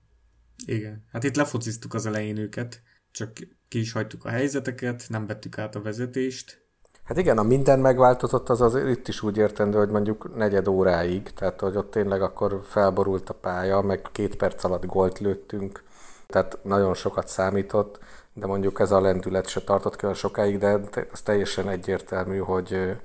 Igen. 0.65 1.05
Hát 1.11 1.23
itt 1.23 1.35
lefociztuk 1.35 1.93
az 1.93 2.05
elején 2.05 2.37
őket, 2.37 2.81
csak 3.13 3.31
ki 3.67 3.79
is 3.79 3.91
hagytuk 3.91 4.25
a 4.25 4.29
helyzeteket, 4.29 5.05
nem 5.07 5.27
vettük 5.27 5.57
át 5.57 5.75
a 5.75 5.81
vezetést. 5.81 6.61
Hát 7.03 7.17
igen, 7.17 7.37
a 7.37 7.43
minden 7.43 7.79
megváltozott, 7.79 8.49
az 8.49 8.61
az 8.61 8.75
itt 8.75 9.07
is 9.07 9.21
úgy 9.21 9.37
értendő, 9.37 9.77
hogy 9.77 9.89
mondjuk 9.89 10.35
negyed 10.35 10.67
óráig, 10.67 11.29
tehát 11.33 11.59
hogy 11.59 11.75
ott 11.75 11.91
tényleg 11.91 12.21
akkor 12.21 12.61
felborult 12.65 13.29
a 13.29 13.33
pálya, 13.33 13.81
meg 13.81 14.01
két 14.11 14.35
perc 14.35 14.63
alatt 14.63 14.85
gólt 14.85 15.19
lőttünk, 15.19 15.83
tehát 16.27 16.57
nagyon 16.63 16.93
sokat 16.93 17.27
számított, 17.27 17.99
de 18.33 18.45
mondjuk 18.45 18.79
ez 18.79 18.91
a 18.91 19.01
lendület 19.01 19.47
se 19.47 19.61
tartott 19.61 20.03
olyan 20.03 20.15
sokáig, 20.15 20.57
de 20.57 20.79
ez 21.11 21.21
teljesen 21.21 21.69
egyértelmű, 21.69 22.37
hogy 22.37 22.97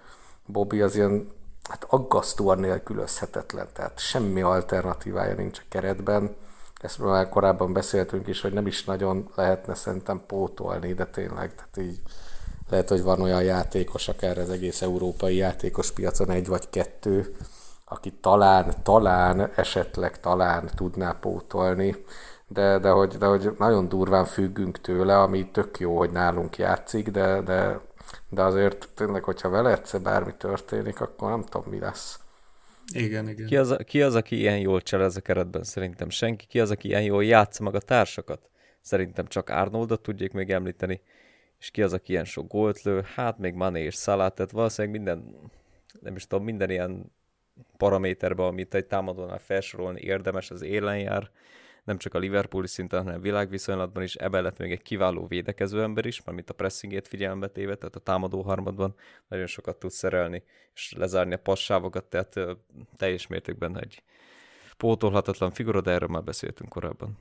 Bobby 0.46 0.80
az 0.82 0.96
ilyen 0.96 1.28
hát 1.68 1.86
aggasztóan 1.88 2.58
nélkülözhetetlen, 2.58 3.66
tehát 3.72 3.98
semmi 3.98 4.42
alternatívája 4.42 5.34
nincs 5.34 5.58
a 5.58 5.62
keretben. 5.68 6.36
Ezt 6.78 6.98
már 6.98 7.28
korábban 7.28 7.72
beszéltünk 7.72 8.26
is, 8.26 8.40
hogy 8.40 8.52
nem 8.52 8.66
is 8.66 8.84
nagyon 8.84 9.30
lehetne 9.34 9.74
szerintem 9.74 10.22
pótolni, 10.26 10.94
de 10.94 11.06
tényleg, 11.06 11.54
tehát 11.54 11.76
így 11.90 12.00
lehet, 12.68 12.88
hogy 12.88 13.02
van 13.02 13.20
olyan 13.20 13.42
játékos, 13.42 14.08
akár 14.08 14.38
az 14.38 14.50
egész 14.50 14.82
európai 14.82 15.36
játékos 15.36 15.92
piacon 15.92 16.30
egy 16.30 16.46
vagy 16.46 16.70
kettő, 16.70 17.36
aki 17.84 18.12
talán, 18.12 18.74
talán, 18.82 19.50
esetleg 19.56 20.20
talán 20.20 20.70
tudná 20.74 21.12
pótolni, 21.20 22.04
de, 22.46 22.78
de, 22.78 22.90
hogy, 22.90 23.16
de 23.18 23.26
hogy 23.26 23.54
nagyon 23.58 23.88
durván 23.88 24.24
függünk 24.24 24.80
tőle, 24.80 25.20
ami 25.20 25.50
tök 25.50 25.78
jó, 25.78 25.98
hogy 25.98 26.10
nálunk 26.10 26.56
játszik, 26.56 27.10
de, 27.10 27.40
de, 27.40 27.80
de 28.28 28.42
azért 28.42 28.88
tényleg, 28.94 29.22
hogyha 29.24 29.48
vele 29.48 29.70
egyszer 29.70 30.00
bármi 30.00 30.34
történik, 30.36 31.00
akkor 31.00 31.30
nem 31.30 31.42
tudom, 31.42 31.70
mi 31.70 31.78
lesz. 31.78 32.18
Igen, 32.94 33.28
igen. 33.28 33.46
Ki 33.46 33.56
az, 33.56 33.76
ki 33.84 34.02
az, 34.02 34.14
aki 34.14 34.36
ilyen 34.36 34.58
jól 34.58 34.80
cselez 34.80 35.16
a 35.16 35.20
keretben? 35.20 35.62
Szerintem 35.62 36.10
senki. 36.10 36.46
Ki 36.46 36.60
az, 36.60 36.70
aki 36.70 36.88
ilyen 36.88 37.02
jól 37.02 37.24
játsza 37.24 37.62
meg 37.62 37.74
a 37.74 37.80
társakat? 37.80 38.50
Szerintem 38.80 39.26
csak 39.26 39.48
Arnoldot 39.48 40.02
tudják 40.02 40.32
még 40.32 40.50
említeni. 40.50 41.00
És 41.58 41.70
ki 41.70 41.82
az, 41.82 41.92
aki 41.92 42.12
ilyen 42.12 42.24
sok 42.24 42.48
gólt 42.48 42.82
lő? 42.82 43.04
Hát 43.14 43.38
még 43.38 43.54
Mané 43.54 43.84
és 43.84 43.94
Salah, 43.94 44.32
tehát 44.34 44.50
valószínűleg 44.50 44.96
minden, 44.96 45.34
nem 46.00 46.16
is 46.16 46.26
tudom, 46.26 46.44
minden 46.44 46.70
ilyen 46.70 47.12
paraméterben, 47.76 48.46
amit 48.46 48.74
egy 48.74 48.86
támadónál 48.86 49.38
felsorolni 49.38 50.00
érdemes, 50.00 50.50
az 50.50 50.62
élen 50.62 50.98
jár 50.98 51.30
nem 51.88 51.98
csak 51.98 52.14
a 52.14 52.18
Liverpooli 52.18 52.66
szinten, 52.66 53.04
hanem 53.04 53.20
világviszonylatban 53.20 54.02
is, 54.02 54.14
ebben 54.14 54.42
lett 54.42 54.58
még 54.58 54.72
egy 54.72 54.82
kiváló 54.82 55.26
védekező 55.26 55.82
ember 55.82 56.06
is, 56.06 56.22
mint 56.24 56.50
a 56.50 56.54
pressingét 56.54 57.08
figyelembe 57.08 57.48
téve, 57.48 57.74
tehát 57.74 57.96
a 57.96 58.00
támadó 58.00 58.42
harmadban 58.42 58.94
nagyon 59.28 59.46
sokat 59.46 59.76
tud 59.76 59.90
szerelni, 59.90 60.42
és 60.74 60.94
lezárni 60.96 61.34
a 61.34 61.38
passávokat, 61.38 62.04
tehát 62.04 62.34
teljes 62.96 63.26
mértékben 63.26 63.78
egy 63.78 64.02
pótolhatatlan 64.76 65.50
figura, 65.50 65.80
de 65.80 65.90
erről 65.90 66.08
már 66.08 66.24
beszéltünk 66.24 66.70
korábban. 66.70 67.18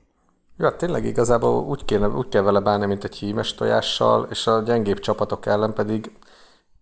Ja, 0.58 0.76
tényleg 0.76 1.04
igazából 1.04 1.64
úgy, 1.64 1.84
kéne, 1.84 2.08
úgy 2.08 2.28
kell 2.28 2.42
vele 2.42 2.60
bánni, 2.60 2.86
mint 2.86 3.04
egy 3.04 3.16
hímes 3.16 3.54
tojással, 3.54 4.26
és 4.30 4.46
a 4.46 4.60
gyengébb 4.60 4.98
csapatok 4.98 5.46
ellen 5.46 5.72
pedig 5.74 6.10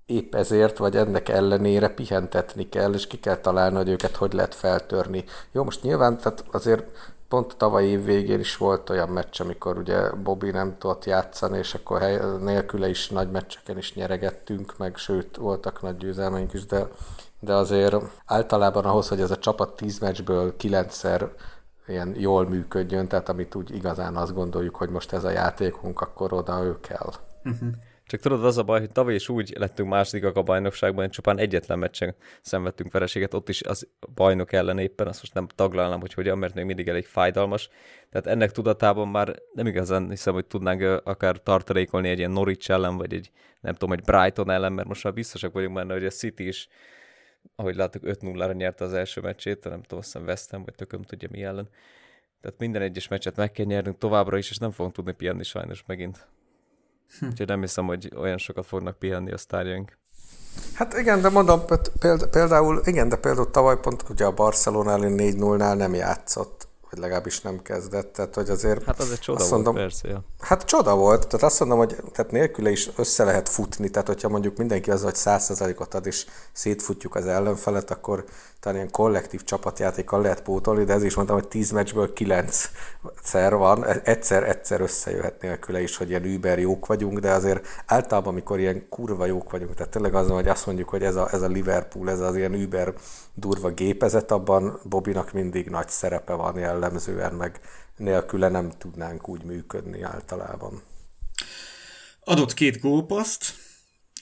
épp 0.06 0.34
ezért, 0.34 0.76
vagy 0.76 0.96
ennek 0.96 1.28
ellenére 1.28 1.88
pihentetni 1.88 2.68
kell, 2.68 2.94
és 2.94 3.06
ki 3.06 3.20
kell 3.20 3.36
találni, 3.36 3.76
hogy 3.76 3.88
őket 3.88 4.16
hogy 4.16 4.32
lehet 4.32 4.54
feltörni. 4.54 5.24
Jó, 5.52 5.64
most 5.64 5.82
nyilván 5.82 6.18
tehát 6.18 6.44
azért 6.50 7.14
pont 7.28 7.56
tavaly 7.56 7.84
év 7.84 8.04
végén 8.04 8.40
is 8.40 8.56
volt 8.56 8.90
olyan 8.90 9.08
meccs, 9.08 9.40
amikor 9.40 9.78
ugye 9.78 10.10
Bobby 10.10 10.50
nem 10.50 10.78
tudott 10.78 11.04
játszani, 11.04 11.58
és 11.58 11.74
akkor 11.74 12.00
hely, 12.00 12.20
nélküle 12.40 12.88
is 12.88 13.08
nagy 13.08 13.30
meccseken 13.30 13.78
is 13.78 13.94
nyeregettünk, 13.94 14.78
meg 14.78 14.96
sőt, 14.96 15.36
voltak 15.36 15.82
nagy 15.82 15.96
győzelmeink 15.96 16.52
is, 16.52 16.66
de, 16.66 16.88
de 17.40 17.54
azért 17.54 17.96
általában 18.26 18.84
ahhoz, 18.84 19.08
hogy 19.08 19.20
ez 19.20 19.30
a 19.30 19.38
csapat 19.38 19.76
10 19.76 19.98
meccsből 19.98 20.54
9-szer 20.58 21.28
ilyen 21.86 22.14
jól 22.16 22.48
működjön, 22.48 23.08
tehát 23.08 23.28
amit 23.28 23.54
úgy 23.54 23.74
igazán 23.74 24.16
azt 24.16 24.34
gondoljuk, 24.34 24.76
hogy 24.76 24.88
most 24.88 25.12
ez 25.12 25.24
a 25.24 25.30
játékunk, 25.30 26.00
akkor 26.00 26.32
oda 26.32 26.62
ő 26.62 26.80
kell. 26.80 27.12
Uh-huh. 27.44 27.68
Csak 28.06 28.20
tudod, 28.20 28.44
az 28.44 28.58
a 28.58 28.62
baj, 28.62 28.78
hogy 28.78 28.92
tavaly 28.92 29.14
is 29.14 29.28
úgy 29.28 29.54
lettünk 29.58 29.88
másodikak 29.88 30.36
a 30.36 30.42
bajnokságban, 30.42 31.04
hogy 31.04 31.12
csupán 31.12 31.38
egyetlen 31.38 31.78
meccsen 31.78 32.14
szenvedtünk 32.42 32.92
vereséget, 32.92 33.34
ott 33.34 33.48
is 33.48 33.62
az 33.62 33.88
bajnok 34.14 34.52
ellen 34.52 34.78
éppen, 34.78 35.06
azt 35.06 35.20
most 35.20 35.34
nem 35.34 35.46
taglalnám, 35.54 36.00
hogy 36.00 36.14
hogyan, 36.14 36.38
mert 36.38 36.54
még 36.54 36.64
mindig 36.64 36.88
elég 36.88 37.06
fájdalmas. 37.06 37.68
Tehát 38.10 38.26
ennek 38.26 38.50
tudatában 38.50 39.08
már 39.08 39.36
nem 39.52 39.66
igazán 39.66 40.08
hiszem, 40.08 40.34
hogy 40.34 40.46
tudnánk 40.46 41.02
akár 41.04 41.36
tartalékolni 41.42 42.08
egy 42.08 42.18
ilyen 42.18 42.30
Norwich 42.30 42.70
ellen, 42.70 42.96
vagy 42.96 43.14
egy 43.14 43.30
nem 43.60 43.72
tudom, 43.72 43.92
egy 43.92 44.02
Brighton 44.04 44.50
ellen, 44.50 44.72
mert 44.72 44.88
most 44.88 45.04
már 45.04 45.12
biztosak 45.12 45.52
vagyunk 45.52 45.74
benne, 45.74 45.92
hogy 45.92 46.04
a 46.04 46.10
City 46.10 46.46
is 46.46 46.68
ahogy 47.56 47.76
láttuk, 47.76 48.02
5-0-ra 48.04 48.56
nyerte 48.56 48.84
az 48.84 48.92
első 48.92 49.20
meccsét, 49.20 49.64
nem 49.64 49.82
tudom, 49.82 49.98
azt 49.98 50.18
hiszem 50.18 50.48
Ham, 50.50 50.64
vagy 50.64 50.74
tököm 50.74 51.02
tudja 51.02 51.28
mi 51.30 51.42
ellen. 51.42 51.68
Tehát 52.40 52.58
minden 52.58 52.82
egyes 52.82 53.08
meccset 53.08 53.36
meg 53.36 53.52
kell 53.52 53.66
nyernünk 53.66 53.98
továbbra 53.98 54.38
is, 54.38 54.50
és 54.50 54.58
nem 54.58 54.70
fogunk 54.70 54.94
tudni 54.94 55.12
pihenni 55.12 55.42
sajnos 55.42 55.84
megint. 55.86 56.26
Hm. 57.18 57.26
Úgyhogy 57.26 57.46
nem 57.46 57.60
hiszem, 57.60 57.86
hogy 57.86 58.12
olyan 58.16 58.38
sokat 58.38 58.66
fognak 58.66 58.98
pihenni 58.98 59.32
a 59.32 59.38
sztárjaink. 59.38 59.98
Hát 60.74 60.98
igen, 60.98 61.20
de 61.20 61.28
mondom, 61.28 61.60
például, 62.30 62.80
igen, 62.84 63.08
de 63.08 63.16
például 63.16 63.50
tavaly 63.50 63.80
pont 63.80 64.04
ugye 64.08 64.24
a 64.24 64.32
Barcelona 64.32 64.92
ellen 64.92 65.14
4-0-nál 65.16 65.76
nem 65.76 65.94
játszott 65.94 66.66
vagy 66.90 66.98
legalábbis 66.98 67.40
nem 67.40 67.62
kezdett, 67.62 68.12
tehát 68.12 68.34
hogy 68.34 68.50
azért... 68.50 68.84
Hát 68.84 68.98
az 68.98 69.10
egy 69.10 69.18
csoda 69.18 69.40
azt 69.40 69.50
mondom, 69.50 69.74
volt, 69.74 69.86
persze, 69.86 70.08
ja. 70.08 70.22
Hát 70.40 70.64
csoda 70.64 70.96
volt, 70.96 71.26
tehát 71.26 71.42
azt 71.42 71.60
mondom, 71.60 71.78
hogy 71.78 71.96
tehát 72.12 72.30
nélküle 72.30 72.70
is 72.70 72.90
össze 72.96 73.24
lehet 73.24 73.48
futni, 73.48 73.88
tehát 73.90 74.08
hogyha 74.08 74.28
mondjuk 74.28 74.56
mindenki 74.56 74.90
az, 74.90 75.02
hogy 75.02 75.14
százszerzalékot 75.14 75.94
ad, 75.94 76.06
és 76.06 76.26
szétfutjuk 76.52 77.14
az 77.14 77.26
ellenfelet, 77.26 77.90
akkor 77.90 78.24
talán 78.60 78.78
ilyen 78.78 78.90
kollektív 78.90 79.44
csapatjátékkal 79.44 80.20
lehet 80.20 80.42
pótolni, 80.42 80.84
de 80.84 80.92
ez 80.92 81.02
is 81.02 81.14
mondtam, 81.14 81.38
hogy 81.38 81.48
10 81.48 81.70
meccsből 81.70 82.12
9 82.12 82.70
szer 83.22 83.54
van, 83.54 83.84
egyszer-egyszer 83.86 84.80
összejöhet 84.80 85.42
nélküle 85.42 85.80
is, 85.80 85.96
hogy 85.96 86.08
ilyen 86.08 86.24
über 86.24 86.58
jók 86.58 86.86
vagyunk, 86.86 87.18
de 87.18 87.30
azért 87.30 87.66
általában, 87.86 88.32
amikor 88.32 88.58
ilyen 88.58 88.88
kurva 88.88 89.26
jók 89.26 89.50
vagyunk, 89.50 89.74
tehát 89.74 89.92
tényleg 89.92 90.14
az, 90.14 90.28
hogy 90.28 90.48
azt 90.48 90.66
mondjuk, 90.66 90.88
hogy 90.88 91.02
ez 91.02 91.16
a, 91.16 91.28
ez 91.32 91.42
a 91.42 91.48
Liverpool, 91.48 92.10
ez 92.10 92.20
az 92.20 92.36
ilyen 92.36 92.54
über 92.54 92.94
durva 93.34 93.70
gépezet, 93.70 94.30
abban 94.30 94.80
Bobinak 94.84 95.32
mindig 95.32 95.68
nagy 95.68 95.88
szerepe 95.88 96.32
van 96.32 96.58
jellemzően, 96.58 97.34
meg 97.34 97.60
nélküle 97.96 98.48
nem 98.48 98.70
tudnánk 98.78 99.28
úgy 99.28 99.44
működni 99.44 100.02
általában. 100.02 100.82
Adott 102.20 102.54
két 102.54 102.80
gólpaszt, 102.80 103.44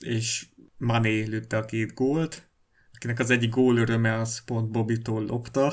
és 0.01 0.47
Mané 0.78 1.22
lőtte 1.22 1.57
a 1.57 1.64
két 1.64 1.95
gólt, 1.95 2.49
akinek 3.05 3.22
az 3.22 3.30
egyik 3.30 3.50
gól 3.50 3.76
öröme 3.76 4.18
az 4.18 4.44
pont 4.44 4.70
Bobitól 4.70 5.24
lopta, 5.24 5.72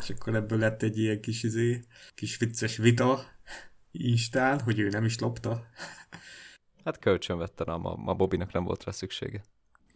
és 0.00 0.10
akkor 0.10 0.34
ebből 0.34 0.58
lett 0.58 0.82
egy 0.82 0.98
ilyen 0.98 1.20
kis, 1.20 1.42
izé, 1.42 1.84
kis 2.14 2.36
vicces 2.36 2.76
vita 2.76 3.24
Instán, 3.90 4.60
hogy 4.60 4.78
ő 4.78 4.88
nem 4.88 5.04
is 5.04 5.18
lopta. 5.18 5.66
Hát 6.84 6.98
kölcsön 6.98 7.38
vette 7.38 7.64
rá, 7.64 7.74
ma, 7.74 7.94
ma 7.94 8.14
Bobinak 8.14 8.52
nem 8.52 8.64
volt 8.64 8.84
rá 8.84 8.92
szüksége. 8.92 9.44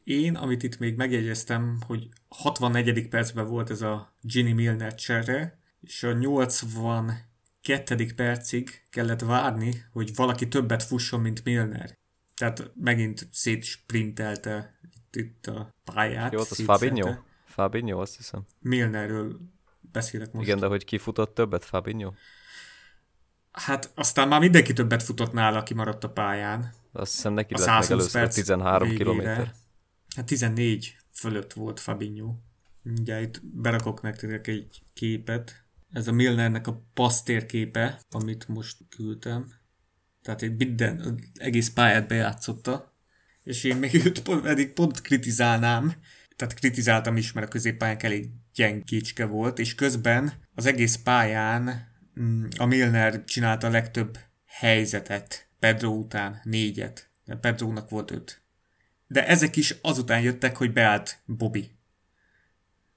Én, 0.05 0.35
amit 0.35 0.63
itt 0.63 0.79
még 0.79 0.97
megjegyeztem, 0.97 1.79
hogy 1.87 2.09
64. 2.29 3.09
percben 3.09 3.47
volt 3.47 3.71
ez 3.71 3.83
a 3.83 4.15
Ginny 4.21 4.55
Milner 4.55 4.95
cserre, 4.95 5.59
és 5.81 6.03
a 6.03 6.13
82. 6.13 8.07
percig 8.17 8.83
kellett 8.91 9.21
várni, 9.21 9.85
hogy 9.93 10.15
valaki 10.15 10.49
többet 10.49 10.83
fusson, 10.83 11.21
mint 11.21 11.45
Milner. 11.45 11.99
Tehát 12.37 12.71
megint 12.75 13.29
szétsprintelte 13.33 14.76
itt, 15.17 15.47
a 15.47 15.75
pályát. 15.85 16.33
Jó, 16.33 16.39
az 16.39 16.63
Fabinho? 16.65 17.15
Fabinho, 17.45 18.01
azt 18.01 18.17
hiszem. 18.17 18.45
Milnerről 18.61 19.41
beszélek 19.81 20.33
most. 20.33 20.47
Igen, 20.47 20.59
de 20.59 20.67
hogy 20.67 20.85
ki 20.85 20.99
futott 20.99 21.35
többet, 21.35 21.65
Fabinho? 21.65 22.13
Hát 23.53 23.93
aztán 23.95 24.29
már 24.29 24.41
mindenki 24.41 24.73
többet 24.73 25.03
futott 25.03 25.33
nála, 25.33 25.59
aki 25.59 25.75
maradt 25.75 26.05
a 26.05 26.11
pályán. 26.11 26.73
Azt 26.93 27.13
hiszem 27.13 27.33
neki 27.33 27.55
lett 27.59 27.67
meg 27.67 27.91
először 27.91 28.23
a 28.23 28.29
13 28.29 28.97
km. 28.97 29.21
Hát 30.17 30.27
14 30.27 30.97
fölött 31.13 31.53
volt 31.53 31.81
Fabinho. 31.81 32.35
Ugye 32.85 33.21
itt 33.21 33.41
berakok 33.45 34.03
nektek 34.03 34.47
egy 34.47 34.83
képet. 34.95 35.65
Ez 35.93 36.09
a 36.09 36.13
Milnernek 36.13 36.67
a 36.67 36.83
pasztér 36.95 37.47
képe, 37.47 38.01
amit 38.11 38.49
most 38.49 38.77
küldtem. 38.89 39.53
Tehát 40.23 40.43
egy 40.43 40.57
minden, 40.57 41.21
egész 41.35 41.73
pályát 41.73 42.09
bejátszotta. 42.09 42.96
És 43.47 43.65
én 43.65 43.77
még 43.77 43.95
őt 43.95 44.23
pont, 44.23 44.45
eddig 44.45 44.73
pont 44.73 45.01
kritizálnám. 45.01 45.95
Tehát 46.37 46.55
kritizáltam 46.55 47.17
is, 47.17 47.33
mert 47.33 47.47
a 47.47 47.51
középpályán 47.51 47.99
elég 48.01 48.29
gyengécske 48.55 49.25
volt, 49.25 49.59
és 49.59 49.75
közben 49.75 50.33
az 50.55 50.67
egész 50.67 50.97
pályán 50.97 51.93
mm, 52.21 52.45
a 52.59 52.65
Milner 52.65 53.25
csinálta 53.25 53.67
a 53.67 53.71
legtöbb 53.71 54.19
helyzetet 54.47 55.49
Pedro 55.59 55.91
után, 55.91 56.41
négyet. 56.43 57.11
De 57.25 57.37
Pedrónak 57.37 57.91
volt 57.91 58.11
öt. 58.11 58.43
De 59.07 59.27
ezek 59.27 59.57
is 59.57 59.75
azután 59.83 60.21
jöttek, 60.21 60.57
hogy 60.57 60.73
beállt 60.73 61.23
Bobby. 61.25 61.71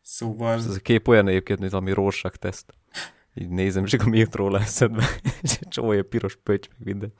Szóval... 0.01 0.57
Ez 0.57 0.75
a 0.75 0.79
kép 0.79 1.07
olyan 1.07 1.27
egyébként, 1.27 1.59
mint 1.59 1.73
ami 1.73 1.91
Rorschach 1.91 2.37
teszt. 2.37 2.73
Így 3.33 3.49
nézem, 3.49 3.83
és 3.83 3.93
akkor 3.93 4.09
mi 4.09 4.17
jut 4.17 4.35
róla 4.35 4.59
eszedbe. 4.59 5.09
és 5.41 5.57
egy 5.61 5.67
csomó 5.67 6.03
piros 6.03 6.35
pöcs, 6.35 6.67
meg 6.69 6.79
minden. 6.79 7.13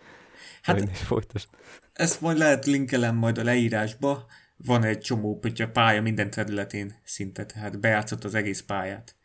Hát, 0.61 0.97
folytas. 0.97 1.47
ezt 1.93 2.21
majd 2.21 2.37
lehet 2.37 2.65
linkelem 2.65 3.15
majd 3.15 3.37
a 3.37 3.43
leírásba. 3.43 4.27
Van 4.57 4.83
egy 4.83 4.99
csomó 4.99 5.39
pötty 5.39 5.61
a 5.61 5.69
pálya 5.69 6.01
minden 6.01 6.29
területén 6.29 6.95
szinte, 7.03 7.45
tehát 7.45 7.79
bejátszott 7.79 8.23
az 8.23 8.35
egész 8.35 8.61
pályát. 8.61 9.15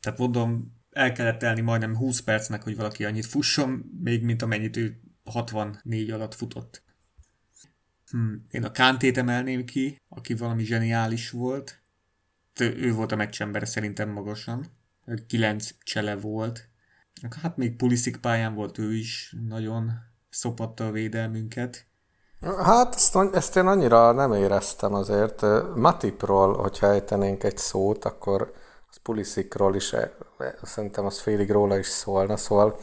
Tehát 0.00 0.18
mondom, 0.18 0.74
el 0.90 1.12
kellett 1.12 1.38
telni 1.38 1.60
majdnem 1.60 1.96
20 1.96 2.20
percnek, 2.20 2.62
hogy 2.62 2.76
valaki 2.76 3.04
annyit 3.04 3.26
fusson, 3.26 3.84
még 4.02 4.22
mint 4.22 4.42
amennyit 4.42 4.76
ő 4.76 5.00
64 5.24 6.10
alatt 6.10 6.34
futott. 6.34 6.82
Hm, 8.10 8.34
én 8.50 8.64
a 8.64 8.70
Kántét 8.70 9.18
emelném 9.18 9.64
ki, 9.64 10.00
aki 10.08 10.34
valami 10.34 10.64
zseniális 10.64 11.30
volt. 11.30 11.82
Ő 12.60 12.92
volt 12.92 13.12
a 13.12 13.16
meccsembere 13.16 13.64
szerintem 13.64 14.08
magasan. 14.08 14.66
9 15.26 15.70
csele 15.82 16.14
volt. 16.14 16.68
Hát 17.42 17.56
még 17.56 17.76
Pulisic 17.76 18.20
pályán 18.20 18.54
volt 18.54 18.78
ő 18.78 18.94
is, 18.94 19.34
nagyon 19.48 19.92
szopatta 20.34 20.86
a 20.86 20.90
védelmünket. 20.90 21.86
Hát 22.62 22.94
ezt, 22.94 23.16
ezt 23.32 23.56
én 23.56 23.66
annyira 23.66 24.12
nem 24.12 24.32
éreztem 24.32 24.94
azért. 24.94 25.42
Matipról, 25.74 26.56
hogyha 26.56 26.86
ejtenénk 26.86 27.44
egy 27.44 27.56
szót, 27.56 28.04
akkor 28.04 28.52
az 28.90 28.96
Pulisicról 29.02 29.74
is, 29.74 29.92
e, 29.92 30.12
e, 30.38 30.58
szerintem 30.62 31.04
az 31.06 31.20
félig 31.20 31.50
róla 31.50 31.78
is 31.78 31.86
szólna, 31.86 32.36
szóval 32.36 32.78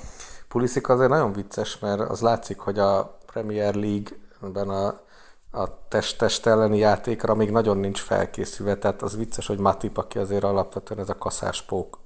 Pulisic 0.48 0.90
azért 0.90 1.10
nagyon 1.10 1.34
vicces, 1.34 1.80
mert 1.80 2.00
az 2.00 2.22
látszik, 2.22 2.60
hogy 2.60 2.80
a 2.80 3.18
Premier 3.26 3.74
League-ben 3.76 4.70
a 4.70 5.02
a 5.52 5.88
test-test 5.88 6.46
elleni 6.46 6.78
játékra 6.78 7.36
még 7.36 7.52
nagyon 7.52 7.78
nincs 7.78 8.00
felkészülve, 8.00 8.78
tehát 8.78 9.02
az 9.02 9.18
vicces, 9.18 9.48
hogy 9.48 9.58
Matip, 9.58 9.98
aki 9.98 10.18
azért 10.18 10.44
alapvetően 10.44 11.00
ez 11.00 11.10
a 11.10 11.18
kaszáspók 11.18 12.00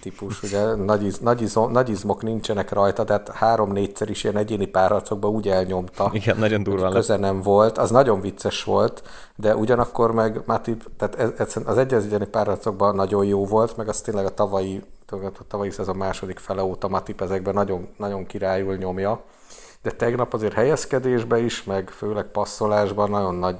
típus, 0.00 0.42
ugye 0.42 0.74
nagy, 0.74 1.04
iz, 1.04 1.18
nagy, 1.18 1.42
izom, 1.42 1.72
nagy 1.72 1.88
izmok 1.88 2.22
nincsenek 2.22 2.72
rajta, 2.72 3.04
tehát 3.04 3.28
három-négyszer 3.28 4.10
is 4.10 4.24
ilyen 4.24 4.36
egyéni 4.36 4.66
párharcokban 4.66 5.30
úgy 5.30 5.48
elnyomta. 5.48 6.10
Igen, 6.12 6.36
nagyon 6.38 6.62
durva 6.62 6.88
Köze 6.88 7.16
nem 7.16 7.40
volt, 7.42 7.78
az 7.78 7.90
nagyon 7.90 8.20
vicces 8.20 8.64
volt, 8.64 9.02
de 9.36 9.56
ugyanakkor 9.56 10.12
meg 10.12 10.42
Matip, 10.46 10.84
tehát 10.96 11.40
ez, 11.40 11.56
az 11.64 11.78
egy 11.78 11.94
egyéni 11.94 12.26
párharcokban 12.26 12.94
nagyon 12.94 13.24
jó 13.24 13.46
volt, 13.46 13.76
meg 13.76 13.88
az 13.88 14.00
tényleg 14.00 14.24
a 14.24 14.34
tavalyi, 14.34 14.82
a 15.10 15.46
tavalyi 15.48 15.70
szezon 15.70 15.96
második 15.96 16.38
fele 16.38 16.62
óta 16.62 16.88
Matip 16.88 17.20
ezekben 17.20 17.54
nagyon, 17.54 17.88
nagyon 17.96 18.26
királyul 18.26 18.76
nyomja 18.76 19.24
de 19.86 19.92
tegnap 19.92 20.34
azért 20.34 20.52
helyezkedésbe 20.52 21.38
is, 21.38 21.64
meg 21.64 21.90
főleg 21.90 22.24
passzolásban 22.24 23.10
nagyon 23.10 23.34
nagy 23.34 23.56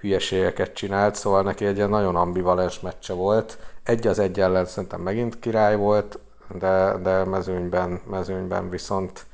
hülyeségeket 0.00 0.74
csinált, 0.74 1.14
szóval 1.14 1.42
neki 1.42 1.64
egy 1.64 1.76
ilyen 1.76 1.88
nagyon 1.88 2.16
ambivalens 2.16 2.80
meccse 2.80 3.12
volt. 3.12 3.58
Egy 3.88 4.06
az 4.06 4.18
egy 4.18 4.40
ellen 4.40 4.66
szerintem 4.66 5.00
megint 5.00 5.38
király 5.38 5.76
volt, 5.76 6.18
de, 6.58 6.96
de 7.02 7.24
mezőnyben, 7.24 8.00
mezőnyben 8.10 8.70
viszont 8.70 9.26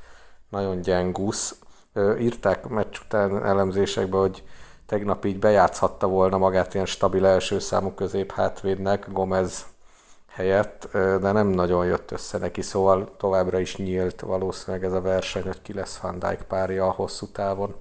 nagyon 0.49 0.81
gyengusz. 0.81 1.55
Írták 2.19 2.67
meccs 2.67 2.97
után 3.05 3.45
elemzésekbe, 3.45 4.17
hogy 4.17 4.43
tegnap 4.85 5.25
így 5.25 5.39
bejátszhatta 5.39 6.07
volna 6.07 6.37
magát 6.37 6.73
ilyen 6.73 6.85
stabil 6.85 7.25
első 7.25 7.59
számú 7.59 7.91
közép 7.91 8.31
hátvédnek, 8.31 9.11
Gomez 9.11 9.65
helyett, 10.31 10.89
de 10.91 11.31
nem 11.31 11.47
nagyon 11.47 11.85
jött 11.85 12.11
össze 12.11 12.37
neki, 12.37 12.61
szóval 12.61 13.15
továbbra 13.17 13.59
is 13.59 13.75
nyílt 13.77 14.21
valószínűleg 14.21 14.85
ez 14.85 14.93
a 14.93 15.01
verseny, 15.01 15.43
hogy 15.43 15.61
ki 15.61 15.73
lesz 15.73 15.97
Van 15.97 16.19
Dijk 16.19 16.41
párja 16.41 16.87
a 16.87 16.91
hosszú 16.91 17.27
távon. 17.27 17.75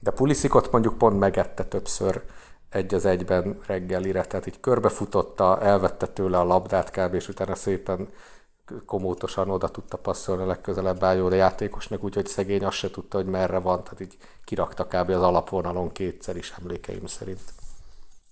De 0.00 0.10
Puliszikot 0.10 0.72
mondjuk 0.72 0.98
pont 0.98 1.18
megette 1.18 1.64
többször 1.64 2.22
egy 2.74 2.94
az 2.94 3.04
egyben 3.04 3.58
reggelire, 3.66 4.24
tehát 4.24 4.46
így 4.46 4.60
körbefutotta, 4.60 5.60
elvette 5.60 6.06
tőle 6.06 6.38
a 6.38 6.44
labdát 6.44 6.90
kb. 6.90 7.14
és 7.14 7.28
utána 7.28 7.54
szépen 7.54 8.08
komótosan 8.86 9.50
oda 9.50 9.68
tudta 9.68 9.96
passzolni 9.96 10.42
a 10.42 10.46
legközelebb 10.46 11.02
álló 11.02 11.28
játékosnak, 11.28 12.04
úgyhogy 12.04 12.26
szegény 12.26 12.64
azt 12.64 12.76
se 12.76 12.90
tudta, 12.90 13.16
hogy 13.16 13.26
merre 13.26 13.58
van, 13.58 13.82
tehát 13.82 14.00
így 14.00 14.16
kirakta 14.44 14.84
kb. 14.84 15.10
az 15.10 15.22
alapvonalon 15.22 15.92
kétszer 15.92 16.36
is 16.36 16.54
emlékeim 16.60 17.06
szerint. 17.06 17.40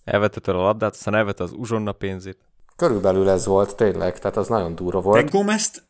Elvette 0.05 0.41
tőle 0.41 0.59
a 0.59 0.63
labdát, 0.63 0.93
aztán 0.93 1.15
elvette 1.15 1.43
az 1.43 1.53
uzsonna 1.53 1.93
pénzét. 1.93 2.39
Körülbelül 2.77 3.29
ez 3.29 3.47
volt, 3.47 3.77
tényleg, 3.77 4.19
tehát 4.19 4.37
az 4.37 4.49
nagyon 4.49 4.75
durva 4.75 5.01
volt. 5.01 5.25
De 5.25 5.31
Gomez 5.39 5.83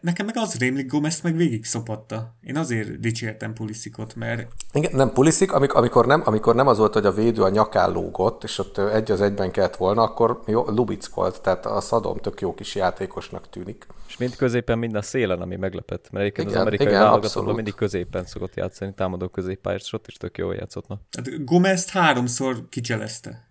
nekem 0.00 0.26
meg 0.26 0.36
az 0.36 0.54
rémlik, 0.58 0.90
Gomez 0.90 1.20
meg 1.20 1.36
végig 1.36 1.64
szopatta. 1.64 2.36
Én 2.40 2.56
azért 2.56 3.00
dicsértem 3.00 3.52
Puliszikot, 3.52 4.14
mert... 4.14 4.48
Igen, 4.72 4.90
nem 4.94 5.12
Puliszik, 5.12 5.52
amikor, 5.52 5.78
amikor, 5.78 6.06
nem, 6.06 6.22
amikor 6.24 6.54
nem 6.54 6.66
az 6.66 6.78
volt, 6.78 6.92
hogy 6.92 7.06
a 7.06 7.12
védő 7.12 7.42
a 7.42 7.48
nyakán 7.48 7.92
lógott, 7.92 8.44
és 8.44 8.58
ott 8.58 8.78
egy 8.78 9.10
az 9.10 9.20
egyben 9.20 9.50
kellett 9.50 9.76
volna, 9.76 10.02
akkor 10.02 10.40
jó, 10.46 10.64
Lubic 10.68 11.06
volt, 11.06 11.42
tehát 11.42 11.66
a 11.66 11.80
szadom 11.80 12.16
tök 12.16 12.40
jó 12.40 12.54
kis 12.54 12.74
játékosnak 12.74 13.50
tűnik. 13.50 13.86
És 14.08 14.16
mind 14.16 14.36
középen, 14.36 14.78
mind 14.78 14.94
a 14.94 15.02
szélen, 15.02 15.40
ami 15.40 15.56
meglepett. 15.56 16.10
Mert 16.10 16.24
egyébként 16.24 16.48
igen, 16.48 16.60
az 16.60 16.66
amerikai 16.66 16.92
válogatóban 16.92 17.54
mindig 17.54 17.74
középen 17.74 18.26
szokott 18.26 18.54
játszani, 18.54 18.94
támadó 18.94 19.28
középpályát, 19.28 19.80
és 19.80 19.92
ott 19.92 20.06
is 20.06 20.14
tök 20.14 20.38
jól 20.38 20.54
játszottna. 20.54 21.00
Hát 21.16 21.44
Gomez 21.44 21.90
háromszor 21.90 22.68
kicselezte. 22.68 23.44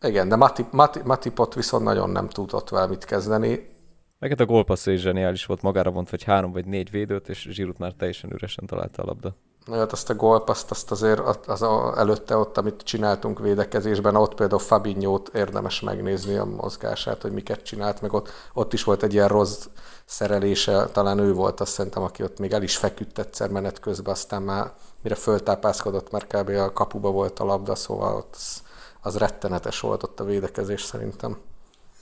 Igen, 0.00 0.28
de 0.28 0.36
Matip, 0.36 0.72
Matip, 0.72 1.04
Matipot 1.04 1.54
viszont 1.54 1.84
nagyon 1.84 2.10
nem 2.10 2.28
tudott 2.28 2.68
vele 2.68 2.86
mit 2.86 3.04
kezdeni. 3.04 3.76
Meg 4.18 4.30
hát 4.30 4.40
a 4.40 4.46
gólpassz 4.46 4.86
is 4.86 5.00
zseniális 5.00 5.46
volt, 5.46 5.62
magára 5.62 5.90
vont 5.90 6.10
vagy 6.10 6.22
három 6.22 6.52
vagy 6.52 6.66
négy 6.66 6.90
védőt, 6.90 7.28
és 7.28 7.48
Zsirut 7.50 7.78
már 7.78 7.92
teljesen 7.92 8.32
üresen 8.32 8.66
találta 8.66 9.02
a 9.02 9.06
labda. 9.06 9.34
Hát 9.70 9.92
azt 9.92 10.10
a 10.10 10.14
gólpaszt, 10.14 10.70
azt 10.70 10.90
azért 10.90 11.46
az 11.46 11.62
a, 11.62 11.94
előtte 11.96 12.36
ott, 12.36 12.58
amit 12.58 12.82
csináltunk 12.82 13.38
védekezésben, 13.38 14.16
ott 14.16 14.34
például 14.34 14.60
fabinho 14.60 15.22
érdemes 15.32 15.80
megnézni 15.80 16.36
a 16.36 16.44
mozgását, 16.44 17.22
hogy 17.22 17.32
miket 17.32 17.62
csinált, 17.62 18.00
meg 18.00 18.12
ott, 18.12 18.28
ott 18.52 18.72
is 18.72 18.84
volt 18.84 19.02
egy 19.02 19.12
ilyen 19.12 19.28
rossz 19.28 19.66
szerelése, 20.04 20.86
talán 20.92 21.18
ő 21.18 21.32
volt 21.32 21.60
azt 21.60 21.72
szerintem, 21.72 22.02
aki 22.02 22.22
ott 22.22 22.38
még 22.38 22.52
el 22.52 22.62
is 22.62 22.76
feküdt 22.76 23.18
egyszer 23.18 23.50
menet 23.50 23.80
közben, 23.80 24.12
aztán 24.12 24.42
már 24.42 24.72
mire 25.02 25.14
föltápászkodott, 25.14 26.10
mert 26.10 26.36
kb. 26.36 26.48
a 26.48 26.72
kapuba 26.72 27.10
volt 27.10 27.38
a 27.38 27.44
labda, 27.44 27.74
szóval 27.74 28.16
ott 28.16 28.34
az, 28.34 28.62
az 29.00 29.16
rettenetes 29.16 29.80
volt 29.80 30.02
ott 30.02 30.20
a 30.20 30.24
védekezés 30.24 30.82
szerintem. 30.82 31.38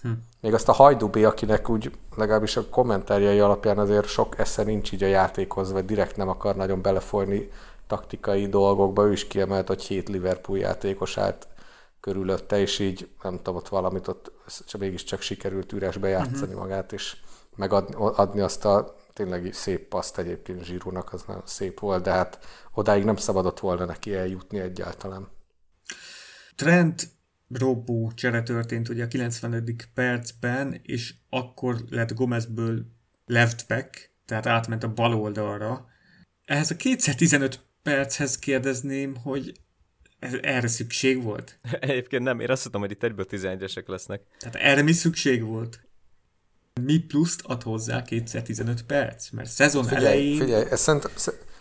Hm. 0.06 0.12
Még 0.40 0.54
azt 0.54 0.68
a 0.68 0.72
Hajdubé, 0.72 1.24
akinek 1.24 1.68
úgy 1.68 1.90
legalábbis 2.16 2.56
a 2.56 2.68
kommentárjai 2.68 3.38
alapján 3.38 3.78
azért 3.78 4.06
sok 4.06 4.38
esze 4.38 4.62
nincs 4.62 4.92
így 4.92 5.02
a 5.02 5.06
játékhoz, 5.06 5.72
vagy 5.72 5.84
direkt 5.84 6.16
nem 6.16 6.28
akar 6.28 6.56
nagyon 6.56 6.82
belefolyni 6.82 7.50
taktikai 7.86 8.48
dolgokba, 8.48 9.06
ő 9.06 9.12
is 9.12 9.26
kiemelt, 9.26 9.68
hogy 9.68 9.82
hét 9.82 10.08
Liverpool 10.08 10.58
játékos 10.58 11.18
állt 11.18 11.48
körülötte, 12.00 12.60
és 12.60 12.78
így 12.78 13.08
nem 13.22 13.36
tudom, 13.36 13.56
ott 13.56 13.68
valamit 13.68 14.08
ott 14.08 14.32
csak 14.66 14.80
mégiscsak 14.80 15.20
sikerült 15.20 15.72
üresbe 15.72 16.08
játszani 16.08 16.40
uh-huh. 16.40 16.60
magát, 16.60 16.92
és 16.92 17.16
megadni 17.56 17.94
adni 17.98 18.40
azt 18.40 18.64
a 18.64 18.96
tényleg 19.12 19.52
szép 19.52 19.88
paszt 19.88 20.18
egyébként 20.18 20.64
Zsírónak, 20.64 21.12
az 21.12 21.22
nagyon 21.26 21.42
szép 21.44 21.80
volt, 21.80 22.02
de 22.02 22.10
hát 22.10 22.38
odáig 22.74 23.04
nem 23.04 23.16
szabadott 23.16 23.60
volna 23.60 23.84
neki 23.84 24.14
eljutni 24.14 24.58
egyáltalán. 24.58 25.28
Trent 26.56 27.08
robbó 27.48 28.12
csere 28.14 28.42
történt 28.42 28.88
ugye 28.88 29.04
a 29.04 29.08
90. 29.08 29.76
percben, 29.94 30.80
és 30.82 31.14
akkor 31.30 31.84
lett 31.90 32.14
Gomezből 32.14 32.86
left 33.26 33.68
back, 33.68 34.10
tehát 34.24 34.46
átment 34.46 34.82
a 34.82 34.92
bal 34.92 35.14
oldalra. 35.14 35.86
Ehhez 36.44 36.70
a 36.70 36.76
215 36.76 37.60
perchez 37.82 38.38
kérdezném, 38.38 39.16
hogy 39.16 39.60
erre 40.40 40.66
szükség 40.66 41.22
volt? 41.22 41.58
Egyébként 41.80 42.22
nem, 42.22 42.40
én 42.40 42.50
azt 42.50 42.62
hittem, 42.62 42.80
hogy 42.80 42.90
itt 42.90 43.02
egyből 43.02 43.26
11-esek 43.30 43.86
lesznek. 43.86 44.22
Tehát 44.38 44.54
erre 44.54 44.82
mi 44.82 44.92
szükség 44.92 45.42
volt? 45.42 45.80
Mi 46.80 46.98
pluszt 46.98 47.40
ad 47.44 47.62
hozzá 47.62 48.02
215 48.02 48.82
perc? 48.82 49.30
Mert 49.30 49.48
szezon 49.48 49.84
figyelj, 49.84 50.04
elején... 50.06 50.38
Figyelj, 50.38 50.64
ez 50.70 50.80
szerintem, 50.80 51.10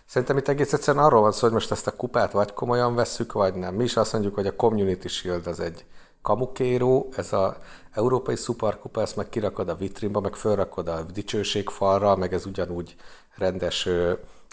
Szerintem 0.08 0.38
itt 0.38 0.47
egész 0.47 0.74
egyszerűen 0.74 1.03
arról 1.03 1.22
van 1.22 1.32
szó, 1.32 1.39
hogy 1.39 1.51
most 1.51 1.72
ezt 1.72 1.88
a 1.88 1.95
kupát 1.95 2.32
vagy 2.32 2.53
komolyan 2.53 2.95
vesszük, 2.95 3.32
vagy 3.34 3.53
nem. 3.53 3.76
Mi 3.76 3.84
is 3.84 3.97
azt 3.97 4.14
mondjuk, 4.14 4.36
hogy 4.36 4.47
a 4.47 4.56
Community 4.56 5.08
Shield 5.08 5.47
az 5.47 5.60
egy 5.60 5.86
kamukéró, 6.22 7.10
ez 7.16 7.34
a 7.34 7.58
európai 7.93 8.36
szuperkupa, 8.36 9.01
ezt 9.01 9.16
meg 9.16 9.30
kirakod 9.30 9.70
a 9.70 9.76
vitrínba, 9.76 10.20
meg 10.20 10.34
fölrakod 10.34 10.88
a 10.88 11.01
dicsőségfalra, 11.01 12.16
meg 12.16 12.34
ez 12.34 12.45
ugyanúgy 12.45 12.95
rendes 13.36 13.89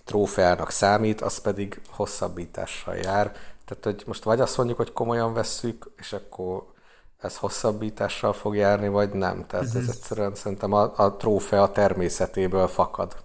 trófeának 0.05 0.71
számít, 0.71 1.21
az 1.21 1.39
pedig 1.39 1.81
hosszabbítással 1.89 2.95
jár. 2.95 3.33
Tehát, 3.65 3.85
hogy 3.85 4.03
most 4.07 4.25
vagy 4.25 4.41
azt 4.41 4.57
mondjuk, 4.57 4.79
hogy 4.79 4.93
komolyan 4.93 5.33
vesszük, 5.33 5.91
és 5.97 6.13
akkor 6.13 6.65
ez 7.21 7.37
hosszabbítással 7.37 8.33
fog 8.33 8.57
járni, 8.57 8.89
vagy 8.89 9.13
nem. 9.13 9.47
Tehát 9.47 9.65
ez 9.65 9.73
mhm. 9.73 9.91
egyszerűen 9.91 10.35
szerintem 10.35 10.73
a, 10.73 10.93
a 10.97 11.17
trófea 11.17 11.71
természetéből 11.71 12.69
fakad. 12.69 13.17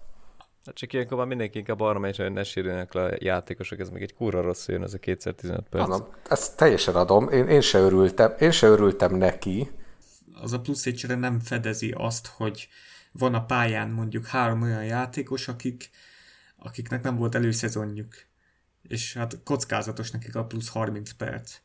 Hát 0.67 0.75
csak 0.75 0.93
ilyenkor 0.93 1.17
már 1.17 1.27
mindenki 1.27 1.57
inkább 1.57 1.79
arra 1.79 1.99
megy, 1.99 2.17
hogy 2.17 2.31
ne 2.31 2.43
sérüljenek 2.43 2.93
le 2.93 3.03
a 3.03 3.15
játékosok, 3.19 3.79
ez 3.79 3.89
még 3.89 4.01
egy 4.01 4.13
kurva 4.13 4.41
rossz 4.41 4.67
jön, 4.67 4.83
ez 4.83 4.93
a 4.93 4.97
215 4.97 5.69
perc. 5.69 5.83
Hanem, 5.83 6.07
ezt 6.29 6.57
teljesen 6.57 6.95
adom, 6.95 7.29
én, 7.29 7.47
én 7.47 7.61
se 7.61 7.79
örültem, 7.79 8.33
én 8.39 8.51
se 8.51 8.67
örültem 8.67 9.15
neki. 9.15 9.69
Az 10.41 10.53
a 10.53 10.59
plusz 10.59 10.85
egyszerre 10.85 11.15
nem 11.15 11.39
fedezi 11.39 11.93
azt, 11.97 12.27
hogy 12.27 12.67
van 13.11 13.33
a 13.33 13.45
pályán 13.45 13.89
mondjuk 13.89 14.25
három 14.25 14.61
olyan 14.61 14.85
játékos, 14.85 15.47
akik, 15.47 15.89
akiknek 16.57 17.03
nem 17.03 17.15
volt 17.15 17.35
előszezonjuk. 17.35 18.15
És 18.81 19.13
hát 19.13 19.39
kockázatos 19.43 20.11
nekik 20.11 20.35
a 20.35 20.45
plusz 20.45 20.69
30 20.69 21.11
perc. 21.11 21.55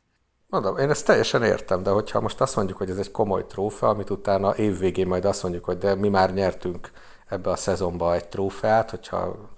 Mondom, 0.48 0.78
én 0.78 0.90
ezt 0.90 1.06
teljesen 1.06 1.42
értem, 1.42 1.82
de 1.82 1.90
hogyha 1.90 2.20
most 2.20 2.40
azt 2.40 2.56
mondjuk, 2.56 2.78
hogy 2.78 2.90
ez 2.90 2.98
egy 2.98 3.10
komoly 3.10 3.46
trófea, 3.46 3.88
amit 3.88 4.10
utána 4.10 4.56
évvégén 4.56 5.06
majd 5.06 5.24
azt 5.24 5.42
mondjuk, 5.42 5.64
hogy 5.64 5.78
de 5.78 5.94
mi 5.94 6.08
már 6.08 6.32
nyertünk 6.34 6.90
ebbe 7.32 7.50
a 7.50 7.56
szezonba 7.56 8.14
egy 8.14 8.28
trófeát, 8.28 8.90
hogyha 8.90 9.50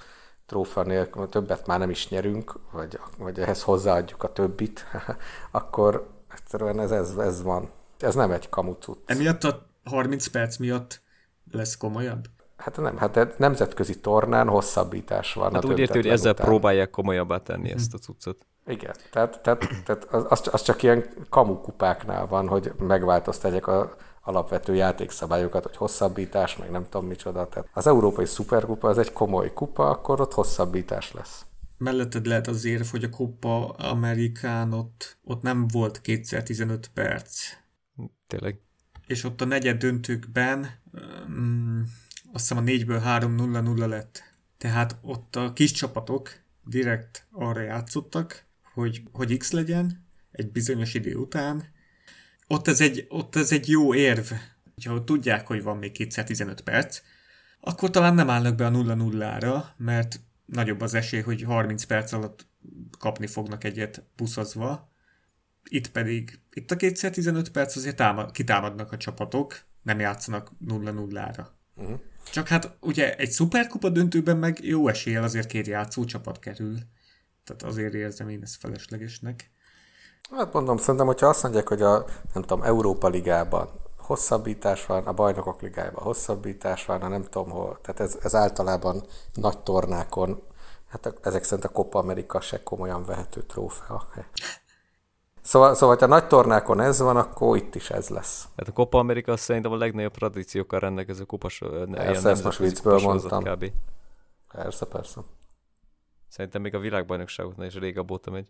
trófea 0.47 0.83
nélkül 0.83 1.29
többet 1.29 1.67
már 1.67 1.79
nem 1.79 1.91
is 1.91 2.09
nyerünk, 2.09 2.61
vagy, 2.73 2.99
vagy 3.19 3.39
ehhez 3.39 3.63
hozzáadjuk 3.63 4.23
a 4.23 4.33
többit, 4.33 4.85
akkor 5.51 6.09
egyszerűen 6.35 6.81
ez, 6.81 6.91
ez, 6.91 7.17
ez 7.17 7.43
van. 7.43 7.71
Ez 7.99 8.15
nem 8.15 8.31
egy 8.31 8.49
kamucut. 8.49 9.03
Emiatt 9.07 9.45
a 9.45 9.67
30 9.85 10.27
perc 10.27 10.57
miatt 10.57 11.01
lesz 11.51 11.77
komolyabb? 11.77 12.25
Hát 12.57 12.77
nem, 12.77 12.97
hát 12.97 13.39
nemzetközi 13.39 14.01
tornán 14.01 14.49
hosszabbítás 14.49 15.35
van. 15.35 15.55
Hát 15.55 15.65
úgy 15.65 15.79
érti, 15.79 15.97
hogy 15.97 16.09
ezzel 16.09 16.33
után. 16.33 16.47
próbálják 16.47 16.91
komolyabbá 16.91 17.39
tenni 17.39 17.69
hmm. 17.69 17.79
ezt 17.79 17.95
a 17.95 17.99
cuccot. 17.99 18.47
Igen, 18.67 18.95
tehát, 19.11 19.41
tehát, 19.43 19.69
tehát 19.85 20.05
az, 20.05 20.49
az 20.53 20.63
csak 20.63 20.83
ilyen 20.83 21.05
kamukupáknál 21.29 22.27
van, 22.27 22.49
hogy 22.49 22.73
megváltoztatják 22.79 23.67
a 23.67 23.97
alapvető 24.25 24.75
játékszabályokat, 24.75 25.63
hogy 25.63 25.77
hosszabbítás, 25.77 26.57
meg 26.57 26.71
nem 26.71 26.85
tudom 26.89 27.07
micsoda. 27.07 27.49
Tehát 27.49 27.69
az 27.73 27.87
Európai 27.87 28.27
Szuperkupa 28.27 28.89
az 28.89 28.99
egy 28.99 29.13
komoly 29.13 29.53
kupa, 29.53 29.91
akkor 29.91 30.21
ott 30.21 30.33
hosszabbítás 30.33 31.13
lesz. 31.13 31.45
Melletted 31.79 32.27
lehet 32.27 32.47
az 32.47 32.65
érv, 32.65 32.87
hogy 32.87 33.05
a 33.05 33.09
Kupa 33.09 33.69
Amerikán 33.69 34.73
ott, 34.73 35.17
ott 35.25 35.43
nem 35.43 35.67
volt 35.69 36.01
kétszer 36.01 36.43
15 36.43 36.91
perc. 36.95 37.41
Tényleg. 38.27 38.59
És 39.07 39.25
ott 39.25 39.41
a 39.41 39.45
negyed 39.45 39.79
döntőkben 39.79 40.71
um, 41.27 41.93
azt 42.33 42.49
hiszem 42.49 42.65
a 42.65 42.67
4-ből 42.67 43.03
3-0-0 43.05 43.89
lett. 43.89 44.23
Tehát 44.59 44.97
ott 45.03 45.37
a 45.37 45.53
kis 45.53 45.71
csapatok 45.71 46.31
direkt 46.65 47.27
arra 47.31 47.61
játszottak, 47.61 48.45
hogy, 48.75 49.03
hogy 49.13 49.37
X 49.37 49.51
legyen 49.53 50.07
egy 50.31 50.53
bizonyos 50.53 50.95
idő 50.95 51.15
után, 51.15 51.74
ott 52.55 52.69
ez 52.69 52.81
egy, 52.81 53.07
ott 53.09 53.37
ez 53.37 53.53
egy 53.53 53.69
jó 53.69 53.95
érv, 53.95 54.33
hogyha 54.75 55.05
tudják, 55.05 55.47
hogy 55.47 55.63
van 55.63 55.77
még 55.77 55.93
215 55.93 56.61
perc, 56.61 57.01
akkor 57.61 57.91
talán 57.91 58.15
nem 58.15 58.31
állnak 58.31 58.55
be 58.55 58.67
a 58.67 58.71
0-0-ra, 58.71 59.65
mert 59.77 60.21
nagyobb 60.45 60.81
az 60.81 60.95
esély, 60.95 61.21
hogy 61.21 61.43
30 61.43 61.85
perc 61.85 62.13
alatt 62.13 62.47
kapni 62.99 63.27
fognak 63.27 63.65
egyet 63.65 64.05
buszozva. 64.17 64.93
Itt 65.69 65.91
pedig, 65.91 66.39
itt 66.53 66.71
a 66.71 66.77
215 66.77 67.51
perc 67.51 67.77
azért 67.77 67.97
támad, 67.97 68.31
kitámadnak 68.31 68.93
a 68.93 68.97
csapatok, 68.97 69.65
nem 69.83 70.01
játszanak 70.01 70.51
0-0-ra. 70.67 71.47
Uh-huh. 71.75 71.93
Mhm. 71.93 72.01
Csak 72.33 72.49
hát 72.49 72.77
ugye 72.81 73.17
egy 73.17 73.31
szuperkupa 73.31 73.89
döntőben 73.89 74.37
meg 74.37 74.65
jó 74.65 74.89
eséllyel 74.89 75.23
azért 75.23 75.47
két 75.47 75.67
játszó 75.67 76.05
csapat 76.05 76.39
kerül. 76.39 76.79
Tehát 77.45 77.63
azért 77.63 77.95
érzem 77.95 78.29
én 78.29 78.43
ezt 78.43 78.57
feleslegesnek. 78.57 79.54
Hát 80.31 80.53
mondom, 80.53 80.77
szerintem, 80.77 81.07
hogyha 81.07 81.27
azt 81.27 81.43
mondják, 81.43 81.69
hogy 81.69 81.83
a, 81.83 82.05
nem 82.33 82.43
tudom, 82.43 82.63
Európa 82.63 83.09
Ligában 83.09 83.69
hosszabbítás 84.07 84.87
van, 84.87 85.07
a 85.07 85.13
Bajnokok 85.13 85.61
Ligájában 85.61 86.03
hosszabbítás 86.03 86.87
van, 86.87 87.03
a 87.03 87.09
nem 87.09 87.23
tudom 87.23 87.51
hol, 87.51 87.79
tehát 87.83 88.01
ez, 88.01 88.19
ez 88.23 88.35
általában 88.35 89.03
nagy 89.35 89.59
tornákon, 89.59 90.43
hát 90.89 91.15
ezek 91.23 91.45
szerint 91.45 91.67
a 91.69 91.73
Copa 91.73 91.99
America 91.99 92.41
se 92.41 92.63
komolyan 92.63 93.05
vehető 93.05 93.43
trófea. 93.43 94.05
Szóval, 95.43 95.75
szóval, 95.75 95.97
ha 96.01 96.07
nagy 96.07 96.27
tornákon 96.27 96.81
ez 96.81 97.01
van, 97.01 97.17
akkor 97.17 97.57
itt 97.57 97.75
is 97.75 97.91
ez 97.91 98.09
lesz. 98.09 98.49
Hát 98.57 98.69
a 98.69 98.73
Copa 98.73 98.99
America 98.99 99.37
szerintem 99.37 99.73
a 99.73 99.77
legnagyobb 99.77 100.15
tradíciókkal 100.15 100.79
rendelkező 100.79 101.25
kupas. 101.25 101.63
Persze, 101.91 102.31
ezt 102.31 102.45
most 102.45 102.59
viccből 102.59 103.01
mondtam. 103.01 103.43
Kb. 103.43 103.73
Persze, 104.53 104.87
persze. 104.87 105.21
Szerintem 106.29 106.63
még 106.63 106.75
a 106.75 106.79
világbajnokságoknál 106.79 107.67
is 107.67 107.75
régebb 107.75 108.11
óta 108.11 108.31
megy. 108.31 108.47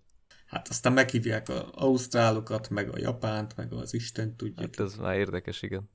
Hát 0.47 0.69
aztán 0.69 0.93
meghívják 0.93 1.49
az 1.49 1.65
ausztrálokat, 1.73 2.69
meg 2.69 2.89
a 2.89 2.99
japánt, 2.99 3.57
meg 3.57 3.73
az 3.73 3.95
Isten 3.95 4.37
tudja. 4.37 4.63
Hát 4.63 4.81
ez 4.81 4.95
már 4.95 5.17
érdekes, 5.17 5.63
igen. 5.63 5.91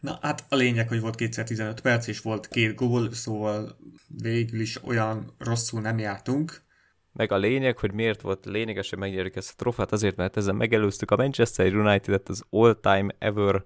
Na 0.00 0.18
hát 0.20 0.44
a 0.48 0.56
lényeg, 0.56 0.88
hogy 0.88 1.00
volt 1.00 1.14
215 1.14 1.80
perc, 1.80 2.06
és 2.06 2.20
volt 2.20 2.48
két 2.48 2.74
gól, 2.74 3.12
szóval 3.12 3.76
végül 4.08 4.60
is 4.60 4.84
olyan 4.84 5.34
rosszul 5.38 5.80
nem 5.80 5.98
jártunk. 5.98 6.62
Meg 7.12 7.32
a 7.32 7.36
lényeg, 7.36 7.78
hogy 7.78 7.92
miért 7.92 8.20
volt 8.20 8.44
lényeges, 8.44 8.90
hogy 8.90 8.98
megnyerjük 8.98 9.36
ezt 9.36 9.50
a 9.50 9.54
trofát, 9.56 9.92
azért, 9.92 10.16
mert 10.16 10.36
ezzel 10.36 10.52
megelőztük 10.52 11.10
a 11.10 11.16
Manchester 11.16 11.74
United-et 11.74 12.28
az 12.28 12.44
all-time 12.50 13.14
ever 13.18 13.64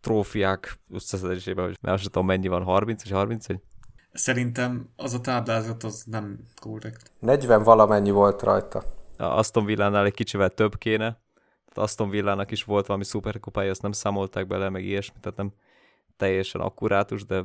trófiák 0.00 0.78
összeszedésében, 0.90 1.64
hogy 1.64 1.78
már 1.80 2.00
tudom 2.00 2.26
mennyi 2.26 2.48
van, 2.48 2.62
30 2.62 3.02
vagy 3.02 3.12
31? 3.12 3.60
Szerintem 4.12 4.88
az 4.96 5.14
a 5.14 5.20
táblázat 5.20 5.82
az 5.82 6.02
nem 6.06 6.38
korrekt. 6.60 7.12
40 7.18 7.62
valamennyi 7.62 8.10
volt 8.10 8.42
rajta. 8.42 8.84
A 9.18 9.38
Aston 9.38 9.64
Villánál 9.64 10.04
egy 10.04 10.14
kicsivel 10.14 10.50
több 10.50 10.78
kéne. 10.78 11.20
Tehát 11.68 11.88
Aston 11.88 12.10
Villának 12.10 12.50
is 12.50 12.64
volt 12.64 12.86
valami 12.86 13.04
szuperkupája, 13.04 13.70
azt 13.70 13.82
nem 13.82 13.92
számolták 13.92 14.46
bele, 14.46 14.68
meg 14.68 14.84
ilyesmi, 14.84 15.16
tehát 15.20 15.38
nem 15.38 15.52
teljesen 16.16 16.60
akkurátus, 16.60 17.24
de 17.24 17.42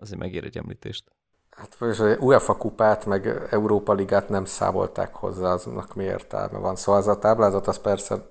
azért 0.00 0.18
megér 0.18 0.44
egy 0.44 0.56
említést. 0.56 1.04
Hát 1.50 1.76
az 1.78 2.00
UEFA 2.18 2.56
kupát, 2.56 3.06
meg 3.06 3.26
Európa 3.50 3.92
Ligát 3.92 4.28
nem 4.28 4.44
számolták 4.44 5.14
hozzá, 5.14 5.52
aznak 5.52 5.94
mi 5.94 6.04
értelme 6.04 6.58
van. 6.58 6.76
Szóval 6.76 7.00
az 7.00 7.08
a 7.08 7.18
táblázat 7.18 7.66
az 7.66 7.80
persze 7.80 8.26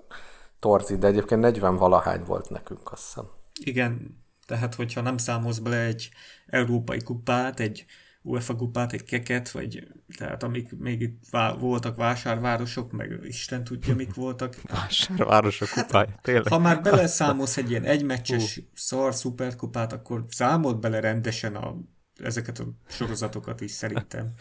torzi, 0.60 0.98
de 0.98 1.08
egyébként 1.08 1.42
40 1.42 1.76
valahány 1.76 2.24
volt 2.26 2.50
nekünk, 2.50 2.92
azt 2.92 3.06
hiszem. 3.06 3.26
Igen, 3.64 4.18
tehát 4.46 4.76
hogyha 4.76 5.02
nem 5.02 5.18
számolsz 5.18 5.58
bele 5.58 5.80
egy 5.80 6.10
európai 6.48 7.04
kupát, 7.04 7.60
egy 7.60 7.86
UEFA 8.30 8.56
kupát, 8.56 8.94
egy 8.94 9.04
keket, 9.04 9.52
vagy 9.52 9.88
tehát 10.18 10.44
amik 10.44 10.78
még 10.78 11.02
itt 11.02 11.22
vá- 11.32 11.60
voltak 11.60 11.96
vásárvárosok, 11.96 12.92
meg 12.92 13.20
Isten 13.24 13.64
tudja, 13.64 13.96
mik 13.96 14.14
voltak. 14.14 14.56
Vásárvárosok 14.72 15.68
hát, 15.68 15.86
kupája, 15.86 16.20
tényleg. 16.22 16.48
Ha 16.48 16.60
már 16.60 16.82
beleszámolsz 16.82 17.58
egy 17.58 17.70
ilyen 17.70 17.84
egymeccses 17.84 18.58
uh. 18.58 18.64
szar 18.74 19.16
szuperkupát, 19.16 19.94
akkor 19.94 20.26
számolt 20.30 20.80
bele 20.80 21.00
rendesen 21.00 21.56
a, 21.56 21.76
ezeket 22.24 22.60
a 22.60 22.66
sorozatokat 22.88 23.62
is 23.62 23.72
szerintem. 23.72 24.34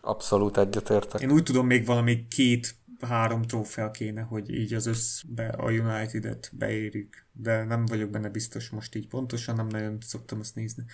Abszolút 0.00 0.56
egyetértek. 0.56 1.20
Én 1.20 1.30
úgy 1.30 1.42
tudom, 1.42 1.66
még 1.66 1.86
valami 1.86 2.26
két 2.28 2.74
három 3.00 3.42
trófea 3.42 3.90
kéne, 3.90 4.20
hogy 4.20 4.50
így 4.54 4.74
az 4.74 4.86
összbe 4.86 5.48
a 5.48 5.70
United-et 5.70 6.50
beérjük, 6.52 7.26
de 7.32 7.64
nem 7.64 7.86
vagyok 7.86 8.10
benne 8.10 8.28
biztos 8.28 8.68
most 8.68 8.94
így 8.94 9.08
pontosan, 9.08 9.56
nem 9.56 9.66
nagyon 9.66 9.98
szoktam 10.00 10.40
azt 10.40 10.54
nézni. 10.54 10.84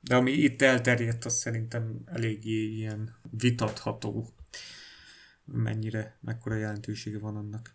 De 0.00 0.16
ami 0.16 0.30
itt 0.30 0.62
elterjedt, 0.62 1.24
az 1.24 1.34
szerintem 1.34 2.00
eléggé 2.04 2.66
ilyen 2.66 3.16
vitatható, 3.30 4.28
mennyire, 5.44 6.18
mekkora 6.20 6.54
jelentősége 6.54 7.18
van 7.18 7.36
annak. 7.36 7.74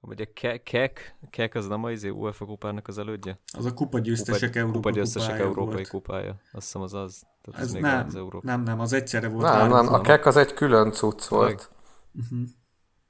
Vagy 0.00 0.20
a 0.20 0.32
ke- 0.32 0.62
kek, 0.62 1.16
kek 1.30 1.54
az 1.54 1.66
nem 1.66 1.84
az 1.84 2.04
UEFA 2.04 2.44
kupának 2.44 2.88
az 2.88 2.98
elődje? 2.98 3.38
Az 3.52 3.64
a 3.64 3.74
kupa 3.74 3.98
győztesek 3.98 4.48
kupa, 4.48 4.58
Európa 4.58 4.76
kupa 4.78 4.90
győztesek 4.90 5.28
kupája 5.30 5.48
európai 5.48 5.74
volt. 5.74 5.88
kupája. 5.88 6.40
Azt 6.52 6.64
hiszem 6.64 6.80
az 6.82 6.94
az. 6.94 7.26
Tehát 7.42 7.60
Ez 7.60 7.66
az 7.74 7.80
nem, 7.80 8.06
az 8.06 8.14
Európa. 8.16 8.46
nem, 8.46 8.62
nem, 8.62 8.80
az 8.80 8.92
egyszerre 8.92 9.28
volt. 9.28 9.44
Nem, 9.44 9.68
nem, 9.68 9.92
a 9.92 10.00
kek 10.00 10.26
az 10.26 10.36
egy 10.36 10.52
külön 10.52 10.92
cucc 10.92 11.24
volt. 11.26 11.70
Uh-huh. 12.14 12.48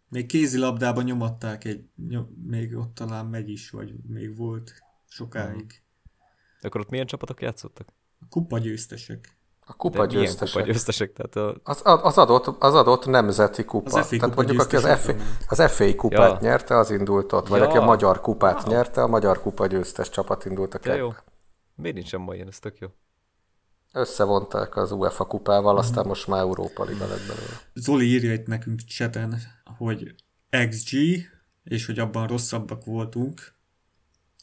Még 0.08 0.26
kézilabdában 0.26 1.04
nyomatták 1.04 1.64
egy, 1.64 1.88
nyom, 2.08 2.28
még 2.46 2.76
ott 2.76 2.94
talán 2.94 3.26
megy 3.26 3.48
is, 3.48 3.70
vagy 3.70 3.94
még 4.06 4.36
volt 4.36 4.74
sokáig. 5.08 5.54
Uh-huh. 5.54 5.70
De 6.60 6.68
akkor 6.68 6.80
ott 6.80 6.90
milyen 6.90 7.06
csapatok 7.06 7.42
játszottak? 7.42 7.88
Kupa 8.30 8.58
győztesek. 8.58 9.36
A 9.68 9.76
kupa 9.76 10.06
De 10.06 10.14
győztesek. 10.14 10.54
kupa 10.54 10.72
győztesek? 10.72 11.12
Tehát 11.12 11.36
a... 11.36 11.60
az, 11.70 11.80
az, 11.84 12.18
adott, 12.18 12.62
az 12.62 12.74
adott 12.74 13.06
nemzeti 13.06 13.64
kupa. 13.64 13.98
Az 13.98 14.08
tehát 14.08 14.34
mondjuk, 14.34 14.60
aki 14.60 14.76
az 14.76 15.00
FA, 15.00 15.14
az 15.48 15.72
FA 15.72 15.94
kupát 15.94 16.42
ja. 16.42 16.48
nyerte, 16.48 16.76
az 16.76 16.90
indult 16.90 17.32
ott. 17.32 17.48
Vagy 17.48 17.60
ja. 17.60 17.66
aki 17.68 17.76
a 17.76 17.84
magyar 17.84 18.20
kupát 18.20 18.62
wow. 18.62 18.72
nyerte, 18.72 19.02
a 19.02 19.06
magyar 19.06 19.40
kupa 19.40 19.66
győztes 19.66 20.10
csapat 20.10 20.44
indult 20.44 20.74
a 20.74 20.78
ja, 20.82 20.94
jó. 20.94 21.12
Miért 21.74 21.96
nincs 21.96 22.08
semmi 22.08 22.34
ilyen, 22.34 22.48
ez 22.48 22.58
tök 22.58 22.78
jó. 22.78 22.88
Összevonták 23.92 24.76
az 24.76 24.92
UEFA 24.92 25.24
kupával, 25.24 25.78
aztán 25.78 26.04
mm. 26.04 26.08
most 26.08 26.26
már 26.26 26.40
Európa 26.40 26.84
Liga 26.84 27.06
lett 27.06 27.26
belőle. 27.26 27.60
Zoli 27.74 28.06
írja 28.06 28.32
itt 28.32 28.46
nekünk 28.46 28.80
cseten, 28.80 29.38
hogy 29.78 30.14
XG, 30.68 30.96
és 31.64 31.86
hogy 31.86 31.98
abban 31.98 32.26
rosszabbak 32.26 32.84
voltunk, 32.84 33.55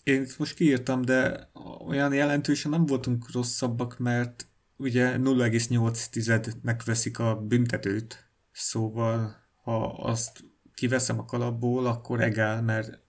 én 0.04 0.28
most 0.38 0.56
kiírtam, 0.56 1.02
de 1.02 1.50
olyan 1.88 2.14
jelentősen 2.14 2.72
nem 2.72 2.86
voltunk 2.86 3.32
rosszabbak, 3.32 3.98
mert 3.98 4.48
ugye 4.78 5.16
0,8-nek 5.18 6.82
veszik 6.86 7.20
a 7.20 7.36
büntetőt, 7.36 8.30
szóval 8.52 9.36
ha 9.64 9.86
azt 9.86 10.44
kiveszem 10.74 11.20
a 11.20 11.26
kalapból, 11.26 11.86
akkor 11.86 12.22
egál, 12.22 12.62
mert 12.62 13.02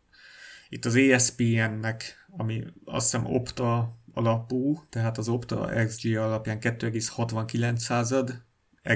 itt 0.69 0.85
az 0.85 0.95
ESPN-nek, 0.95 2.27
ami 2.31 2.65
azt 2.85 3.11
hiszem 3.11 3.27
Opta 3.27 3.97
alapú, 4.13 4.85
tehát 4.89 5.19
az 5.19 5.29
Opta 5.29 5.85
XG 5.87 6.17
alapján 6.17 6.59
2,69 6.61 7.77
század 7.77 8.43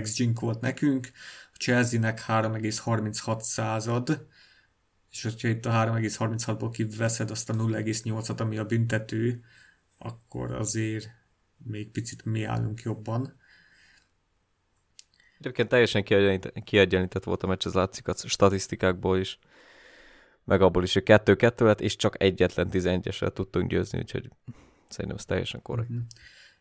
xg 0.03 0.41
volt 0.41 0.61
nekünk, 0.61 1.11
a 1.53 1.57
Chelsea-nek 1.57 2.25
3,36 2.27 3.41
század, 3.41 4.27
és 5.11 5.23
hogyha 5.23 5.49
itt 5.49 5.67
a 5.67 5.71
3,36-ból 5.71 6.71
kiveszed 6.73 7.31
azt 7.31 7.51
a 7.51 7.55
0,8-at, 7.55 8.41
ami 8.41 8.59
a 8.59 8.65
büntető, 8.65 9.45
akkor 9.99 10.53
azért 10.53 11.09
még 11.57 11.91
picit 11.91 12.25
mi 12.25 12.45
állunk 12.45 12.81
jobban. 12.81 13.37
Egyébként 15.39 15.69
teljesen 15.69 16.05
kiegyenlített 16.65 17.25
volt 17.25 17.43
a 17.43 17.47
meccs, 17.47 17.67
ez 17.67 17.73
látszik 17.73 18.09
a 18.09 18.15
statisztikákból 18.17 19.19
is, 19.19 19.39
meg 20.45 20.63
abból 20.63 20.83
is, 20.83 20.93
hogy 20.93 21.03
kettő-kettő 21.03 21.65
lett, 21.65 21.81
és 21.81 21.97
csak 21.97 22.23
egyetlen 22.23 22.69
11-esre 22.73 23.33
tudtunk 23.33 23.71
győzni, 23.71 23.99
úgyhogy 23.99 24.31
szerintem 24.89 25.19
ez 25.19 25.25
teljesen 25.25 25.63
korrekt. 25.63 25.91
Mm-hmm. 25.91 26.03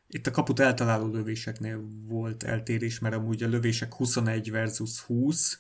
Itt 0.08 0.28
a 0.28 0.32
kaput 0.32 0.60
eltaláló 0.60 1.08
lövéseknél 1.08 1.82
volt 2.08 2.44
eltérés, 2.44 3.00
mert 3.00 3.16
amúgy 3.16 3.44
a 3.44 3.48
lövések 3.48 3.94
21 3.94 4.52
versus 4.52 5.00
20 5.00 5.60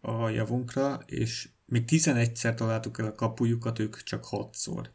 a 0.00 0.28
javunkra, 0.28 1.02
és 1.06 1.48
még 1.72 1.84
11-szer 1.86 2.54
találtuk 2.54 2.98
el 2.98 3.06
a 3.06 3.14
kapujukat, 3.14 3.78
ők 3.78 4.02
csak 4.02 4.26
6-szor. 4.30 4.86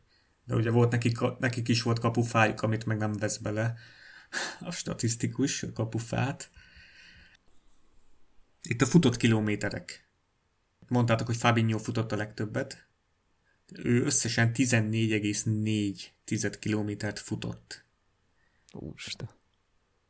De 0.45 0.55
ugye 0.55 0.69
volt 0.69 0.91
nekik, 0.91 1.17
nekik 1.39 1.67
is 1.67 1.81
volt 1.81 1.99
kapufájuk, 1.99 2.61
amit 2.61 2.85
meg 2.85 2.97
nem 2.97 3.13
vesz 3.13 3.37
bele 3.37 3.77
a 4.59 4.71
statisztikus 4.71 5.63
a 5.63 5.73
kapufát. 5.73 6.49
Itt 8.61 8.81
a 8.81 8.85
futott 8.85 9.17
kilométerek. 9.17 10.07
Mondtátok, 10.87 11.27
hogy 11.27 11.37
Fabinho 11.37 11.77
futott 11.77 12.11
a 12.11 12.15
legtöbbet. 12.15 12.87
Ő 13.73 14.03
összesen 14.03 14.51
14,4 14.53 16.55
kilométert 16.59 17.19
futott. 17.19 17.85
Úristen. 18.73 19.29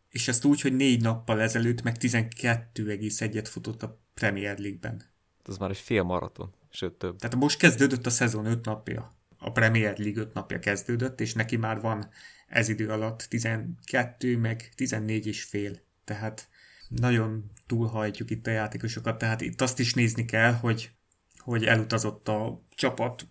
És 0.09 0.28
ezt 0.28 0.45
úgy, 0.45 0.61
hogy 0.61 0.76
négy 0.76 1.01
nappal 1.01 1.41
ezelőtt 1.41 1.82
meg 1.82 1.95
12,1-et 1.99 3.47
futott 3.49 3.84
a 3.84 3.99
Premier 4.13 4.59
League-ben. 4.59 5.15
Ez 5.47 5.57
már 5.57 5.70
egy 5.70 5.78
fél 5.78 6.03
maraton, 6.03 6.53
sőt 6.78 6.93
több. 6.93 7.17
Tehát 7.17 7.36
most 7.36 7.57
kezdődött 7.57 8.05
a 8.05 8.09
szezon 8.09 8.45
5 8.45 8.65
napja. 8.65 9.11
A 9.38 9.51
Premier 9.51 9.99
League 9.99 10.21
5 10.21 10.34
napja 10.34 10.59
kezdődött, 10.59 11.21
és 11.21 11.34
neki 11.34 11.55
már 11.55 11.82
van 11.82 12.09
ez 12.47 12.69
idő 12.69 12.89
alatt 12.89 13.25
12, 13.30 14.38
meg 14.38 14.71
14 14.75 15.28
és 15.28 15.43
fél. 15.43 15.80
Tehát 16.05 16.49
nagyon 16.88 17.51
túlhajtjuk 17.67 18.30
itt 18.30 18.47
a 18.47 18.51
játékosokat, 18.51 19.17
tehát 19.17 19.41
itt 19.41 19.61
azt 19.61 19.80
is 19.80 19.93
nézni 19.93 20.25
kell, 20.25 20.53
hogy, 20.53 20.91
hogy 21.38 21.65
elutazott 21.65 22.28
a 22.28 22.65
csapat 22.75 23.28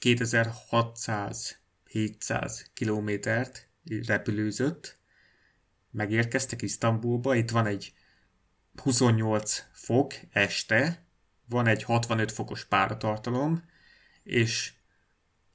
2600-700 0.00 2.64
kilométert 2.72 3.68
repülőzött, 4.06 4.98
megérkeztek 5.90 6.62
Isztambulba, 6.62 7.34
itt 7.34 7.50
van 7.50 7.66
egy 7.66 7.92
28 8.82 9.64
fok 9.72 10.14
este, 10.30 11.03
van 11.48 11.66
egy 11.66 11.82
65 11.82 12.32
fokos 12.32 12.64
páratartalom, 12.64 13.62
és, 14.22 14.72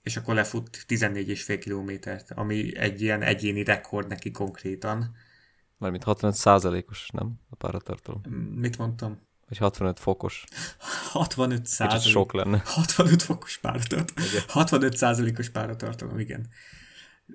és 0.03 0.17
akkor 0.17 0.33
lefut 0.35 0.85
14,5 0.87 1.57
kilométert, 1.61 2.31
ami 2.31 2.77
egy 2.77 3.01
ilyen 3.01 3.21
egyéni 3.21 3.63
rekord 3.63 4.07
neki 4.07 4.31
konkrétan. 4.31 5.15
Mármint 5.77 6.03
65 6.03 6.35
százalékos, 6.35 7.09
nem? 7.13 7.33
A 7.49 7.55
páratartalom. 7.55 8.21
Mit 8.55 8.77
mondtam? 8.77 9.19
Vagy 9.47 9.57
65 9.57 9.99
fokos. 9.99 10.43
65 11.11 11.65
százalék. 11.65 12.01
sok 12.01 12.33
lenne. 12.33 12.61
65 12.75 13.21
fokos 13.21 13.57
páratartalom. 13.57 14.31
65 14.47 14.97
százalékos 14.97 15.49
páratartalom, 15.49 16.19
igen 16.19 16.49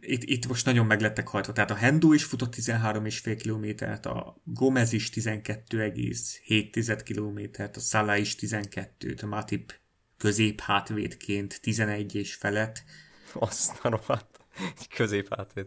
itt, 0.00 0.22
itt 0.22 0.46
most 0.46 0.66
nagyon 0.66 0.86
meglettek 0.86 1.28
hajtva. 1.28 1.52
Tehát 1.52 1.70
a 1.70 1.74
Hendo 1.74 2.12
is 2.12 2.24
futott 2.24 2.54
13,5 2.54 3.38
kilométert, 3.40 4.06
a 4.06 4.40
Gomez 4.44 4.92
is 4.92 5.10
12,7 5.10 7.00
kilométert, 7.04 7.76
a 7.76 7.80
Salah 7.80 8.20
is 8.20 8.34
12 8.34 9.14
a 9.22 9.26
Matip 9.26 9.74
közép 10.18 10.60
hátvédként 10.60 11.60
11 11.60 12.14
és 12.14 12.34
felett. 12.34 12.82
Aztán 13.32 13.92
rohadt. 13.92 14.38
Közép 14.96 15.34
hátvéd. 15.34 15.66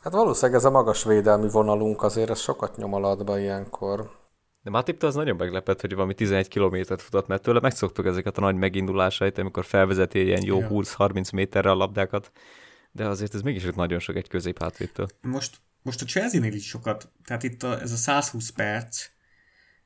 Hát 0.00 0.12
valószínűleg 0.12 0.60
ez 0.60 0.64
a 0.64 0.70
magas 0.70 1.04
védelmi 1.04 1.48
vonalunk 1.48 2.02
azért 2.02 2.30
ez 2.30 2.40
sokat 2.40 2.76
nyom 2.76 2.94
alatba 2.94 3.38
ilyenkor. 3.38 4.10
De 4.62 4.70
Matip 4.70 5.02
az 5.02 5.14
nagyon 5.14 5.36
meglepett, 5.36 5.80
hogy 5.80 5.94
valami 5.94 6.14
11 6.14 6.48
kilométert 6.48 7.02
futott, 7.02 7.26
mert 7.26 7.42
tőle 7.42 7.60
megszoktuk 7.60 8.06
ezeket 8.06 8.38
a 8.38 8.40
nagy 8.40 8.56
megindulásait, 8.56 9.38
amikor 9.38 9.64
felvezeti 9.64 10.24
ilyen 10.24 10.44
jó 10.44 10.58
ja. 10.58 10.68
20-30 10.70 11.32
méterre 11.32 11.70
a 11.70 11.74
labdákat, 11.74 12.32
de 12.92 13.06
azért 13.06 13.34
ez 13.34 13.42
mégis 13.42 13.64
nagyon 13.74 13.98
sok 13.98 14.16
egy 14.16 14.28
középhátvédtől. 14.28 15.08
Most, 15.20 15.56
most 15.82 16.02
a 16.02 16.04
Chelsea-nél 16.04 16.52
is 16.52 16.66
sokat, 16.66 17.10
tehát 17.24 17.42
itt 17.42 17.62
a, 17.62 17.80
ez 17.80 17.92
a 17.92 17.96
120 17.96 18.50
perc, 18.50 19.06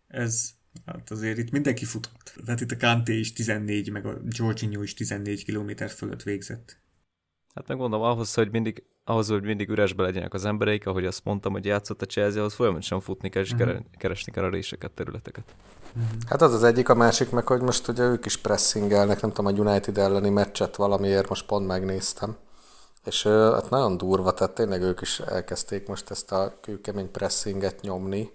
ez 0.09 0.51
hát 0.87 1.11
azért 1.11 1.39
itt 1.39 1.51
mindenki 1.51 1.85
futott. 1.85 2.35
Tehát 2.45 2.61
itt 2.61 2.71
a 2.71 2.77
Kanté 2.77 3.19
is 3.19 3.33
14, 3.33 3.91
meg 3.91 4.07
a 4.07 4.21
Jorginho 4.29 4.83
is 4.83 4.95
14 4.95 5.45
km 5.45 5.85
fölött 5.85 6.23
végzett. 6.23 6.79
Hát 7.55 7.69
megmondom, 7.69 8.03
ahhoz, 8.03 8.35
hogy 8.35 8.51
mindig, 8.51 8.83
ahhoz, 9.05 9.29
hogy 9.29 9.43
mindig 9.43 9.69
üresbe 9.69 10.03
legyenek 10.03 10.35
az 10.35 10.45
embereik, 10.45 10.87
ahogy 10.87 11.07
azt 11.07 11.25
mondtam, 11.25 11.53
hogy 11.53 11.65
játszott 11.65 12.03
a 12.03 12.07
Chelsea, 12.07 12.39
ahhoz 12.39 12.55
folyamatosan 12.55 13.01
futni 13.01 13.29
kell, 13.29 13.43
és 13.43 13.51
uh-huh. 13.51 13.77
keresni 13.99 14.33
kell 14.33 14.45
a 14.45 14.51
réseket, 14.51 14.91
területeket. 14.91 15.45
Uh-huh. 15.97 16.11
Hát 16.29 16.43
az 16.43 16.53
az 16.53 16.63
egyik, 16.63 16.89
a 16.89 16.95
másik 16.95 17.31
meg, 17.31 17.47
hogy 17.47 17.61
most 17.61 17.89
ugye 17.89 18.03
ők 18.03 18.25
is 18.25 18.37
pressingelnek, 18.37 19.21
nem 19.21 19.33
tudom, 19.33 19.55
a 19.55 19.71
United 19.71 19.99
elleni 19.99 20.31
meccset 20.31 20.77
valamiért 20.77 21.29
most 21.29 21.47
pont 21.47 21.67
megnéztem 21.67 22.37
és 23.05 23.23
hát 23.23 23.71
nagyon 23.71 23.97
durva, 23.97 24.35
tehát 24.35 24.55
tényleg 24.55 24.83
ők 24.83 25.01
is 25.01 25.21
elkezdték 25.21 25.87
most 25.87 26.11
ezt 26.11 26.33
a 26.33 26.59
kőkemény 26.61 27.11
pressinget 27.11 27.81
nyomni. 27.81 28.31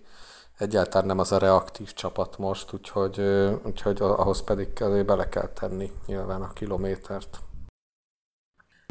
Egyáltalán 0.57 1.07
nem 1.07 1.19
az 1.19 1.31
a 1.31 1.37
reaktív 1.37 1.93
csapat 1.93 2.37
most, 2.37 2.73
úgyhogy, 2.73 3.19
úgyhogy 3.63 3.97
ahhoz 4.01 4.43
pedig 4.43 4.67
bele 5.05 5.29
kell 5.29 5.47
tenni 5.47 5.91
nyilván 6.05 6.41
a 6.41 6.53
kilométert. 6.53 7.39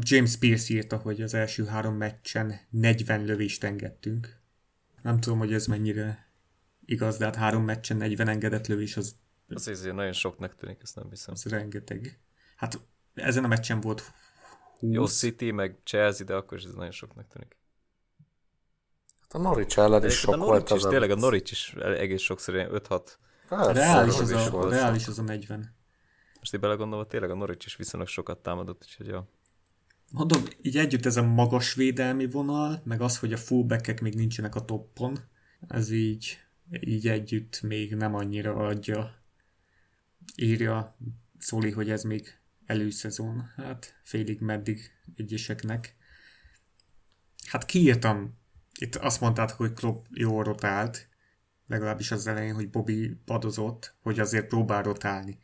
James 0.03 0.37
Pierce 0.37 0.73
írta, 0.73 0.97
hogy 0.97 1.21
az 1.21 1.33
első 1.33 1.65
három 1.65 1.95
meccsen 1.95 2.59
40 2.69 3.23
lövést 3.23 3.63
engedtünk. 3.63 4.37
Nem 5.01 5.19
tudom, 5.19 5.37
hogy 5.37 5.53
ez 5.53 5.65
mennyire 5.65 6.31
igaz, 6.85 7.17
de 7.17 7.25
hát 7.25 7.35
három 7.35 7.63
meccsen 7.63 7.97
40 7.97 8.27
engedett 8.27 8.67
lövés 8.67 8.97
az... 8.97 9.15
Az 9.47 9.67
azért 9.67 9.95
nagyon 9.95 10.13
soknak 10.13 10.55
tűnik, 10.55 10.79
ezt 10.81 10.95
nem 10.95 11.09
hiszem. 11.09 11.33
Az 11.33 11.43
rengeteg. 11.43 12.19
Hát 12.55 12.79
ezen 13.13 13.43
a 13.43 13.47
meccsen 13.47 13.81
volt 13.81 14.11
20. 14.79 14.93
Jó 14.93 15.05
City, 15.05 15.51
meg 15.51 15.77
Chelsea, 15.83 16.25
de 16.25 16.35
akkor 16.35 16.57
is 16.57 16.63
ez 16.63 16.73
nagyon 16.73 16.91
soknak 16.91 17.27
tűnik. 17.27 17.57
Hát 19.21 19.33
a 19.33 19.37
Norwich 19.37 19.79
ellen 19.79 20.05
is 20.05 20.13
sok 20.13 20.33
a 20.33 20.37
volt 20.37 20.71
az. 20.71 20.77
Is, 20.77 20.89
tényleg 20.89 21.11
a 21.11 21.15
Norwich 21.15 21.51
is 21.51 21.73
egész 21.73 22.21
sokszor 22.21 22.55
5-6. 22.55 23.07
reális, 23.49 24.19
az, 24.19 24.31
az, 24.31 24.53
a, 24.53 24.69
reális 24.69 25.07
az 25.07 25.19
a 25.19 25.21
40. 25.21 25.75
Most 26.39 26.53
így 26.53 26.59
belegondolva, 26.59 27.07
tényleg 27.07 27.29
a 27.29 27.35
Norwich 27.35 27.65
is 27.65 27.75
viszonylag 27.75 28.07
sokat 28.07 28.37
támadott, 28.37 28.81
úgyhogy 28.83 29.07
jó. 29.07 29.19
Mondom, 30.11 30.41
így 30.61 30.77
együtt 30.77 31.05
ez 31.05 31.17
a 31.17 31.23
magas 31.23 31.73
védelmi 31.73 32.27
vonal, 32.29 32.81
meg 32.83 33.01
az, 33.01 33.19
hogy 33.19 33.33
a 33.33 33.37
fullbackek 33.37 34.01
még 34.01 34.15
nincsenek 34.15 34.55
a 34.55 34.65
toppon, 34.65 35.19
ez 35.67 35.91
így, 35.91 36.37
így 36.79 37.07
együtt 37.07 37.61
még 37.61 37.95
nem 37.95 38.15
annyira 38.15 38.55
adja, 38.55 39.15
írja 40.35 40.95
Szóli, 41.37 41.71
hogy 41.71 41.89
ez 41.89 42.03
még 42.03 42.38
előszezon, 42.69 43.51
hát 43.55 43.99
félig 44.03 44.41
meddig 44.41 44.91
egyeseknek. 45.15 45.95
Hát 47.47 47.65
kiírtam, 47.65 48.37
itt 48.79 48.95
azt 48.95 49.21
mondták, 49.21 49.51
hogy 49.51 49.73
Klopp 49.73 50.05
jó 50.13 50.41
rotált, 50.41 51.07
legalábbis 51.67 52.11
az 52.11 52.27
elején, 52.27 52.53
hogy 52.53 52.69
Bobby 52.69 53.17
padozott, 53.25 53.95
hogy 54.01 54.19
azért 54.19 54.47
próbál 54.47 54.83
rotálni. 54.83 55.39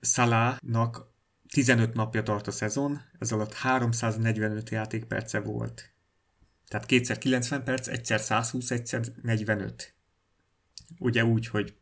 Salahnak 0.00 1.14
15 1.48 1.94
napja 1.94 2.22
tart 2.22 2.46
a 2.46 2.50
szezon, 2.50 3.00
ez 3.18 3.32
alatt 3.32 3.54
345 3.54 4.70
játékperce 4.70 5.40
volt. 5.40 5.90
Tehát 6.68 6.86
kétszer 6.86 7.18
90 7.18 7.64
perc, 7.64 7.88
egyszer 7.88 8.20
120, 8.20 8.70
egyszer 8.70 9.04
45. 9.22 9.94
Ugye 10.98 11.24
úgy, 11.24 11.46
hogy 11.46 11.76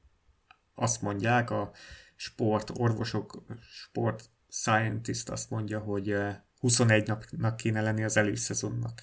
azt 0.75 1.03
mondják 1.03 1.51
a 1.51 1.73
sport 2.17 2.71
orvosok, 2.75 3.43
sport 3.61 4.33
scientist 4.61 5.29
azt 5.29 5.51
mondja, 5.51 5.79
hogy 5.79 6.17
21 6.59 7.07
napnak 7.07 7.57
kéne 7.57 7.81
lenni 7.81 8.05
az 8.05 8.17
előszezonnak. 8.17 9.03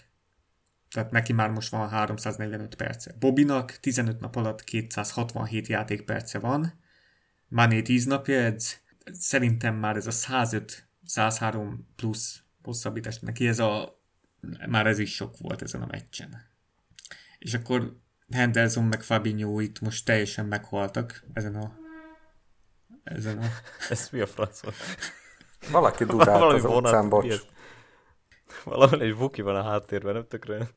Tehát 0.90 1.12
neki 1.12 1.34
már 1.34 1.50
most 1.50 1.70
van 1.70 1.90
345 1.90 2.76
perce. 2.76 3.16
Bobinak 3.20 3.72
15 3.72 4.20
nap 4.20 4.36
alatt 4.36 4.64
267 4.64 5.68
játékperce 5.68 6.40
van, 6.40 6.80
Mané 7.48 7.82
10 7.82 8.06
napja 8.06 8.40
edz, 8.40 8.80
szerintem 9.12 9.76
már 9.76 9.96
ez 9.96 10.08
a 10.08 10.12
105, 10.12 10.88
103 11.06 11.88
plusz 11.96 12.42
hosszabbítás, 12.64 13.20
neki 13.20 13.48
ez 13.48 13.60
a, 13.60 14.02
már 14.68 14.88
ez 14.88 15.00
is 15.00 15.16
sok 15.16 15.38
volt 15.38 15.62
ezen 15.62 15.82
a 15.82 15.88
meccsen. 15.92 16.50
és 17.40 17.54
akkor 17.54 18.00
Henderson 18.30 18.84
meg 18.84 19.04
Fabinho 19.04 19.60
itt 19.60 19.80
most 19.80 20.06
teljesen 20.06 20.46
meghaltak 20.46 21.24
ezen 21.34 21.56
a 21.56 21.80
ezen 23.04 23.38
a... 23.38 23.48
Ez 23.90 24.10
mi 24.12 24.20
a 24.20 24.28
franc 24.28 24.60
Valaki 25.72 26.06
dudált 26.06 26.54
az 26.54 26.66
utcán, 26.66 27.10
bocs. 27.10 27.42
Valahol 28.64 29.02
egy 29.02 29.16
vuki 29.16 29.42
van 29.42 29.56
a 29.56 29.64
háttérben, 29.64 30.14
nem 30.14 30.28
tökre. 30.28 30.70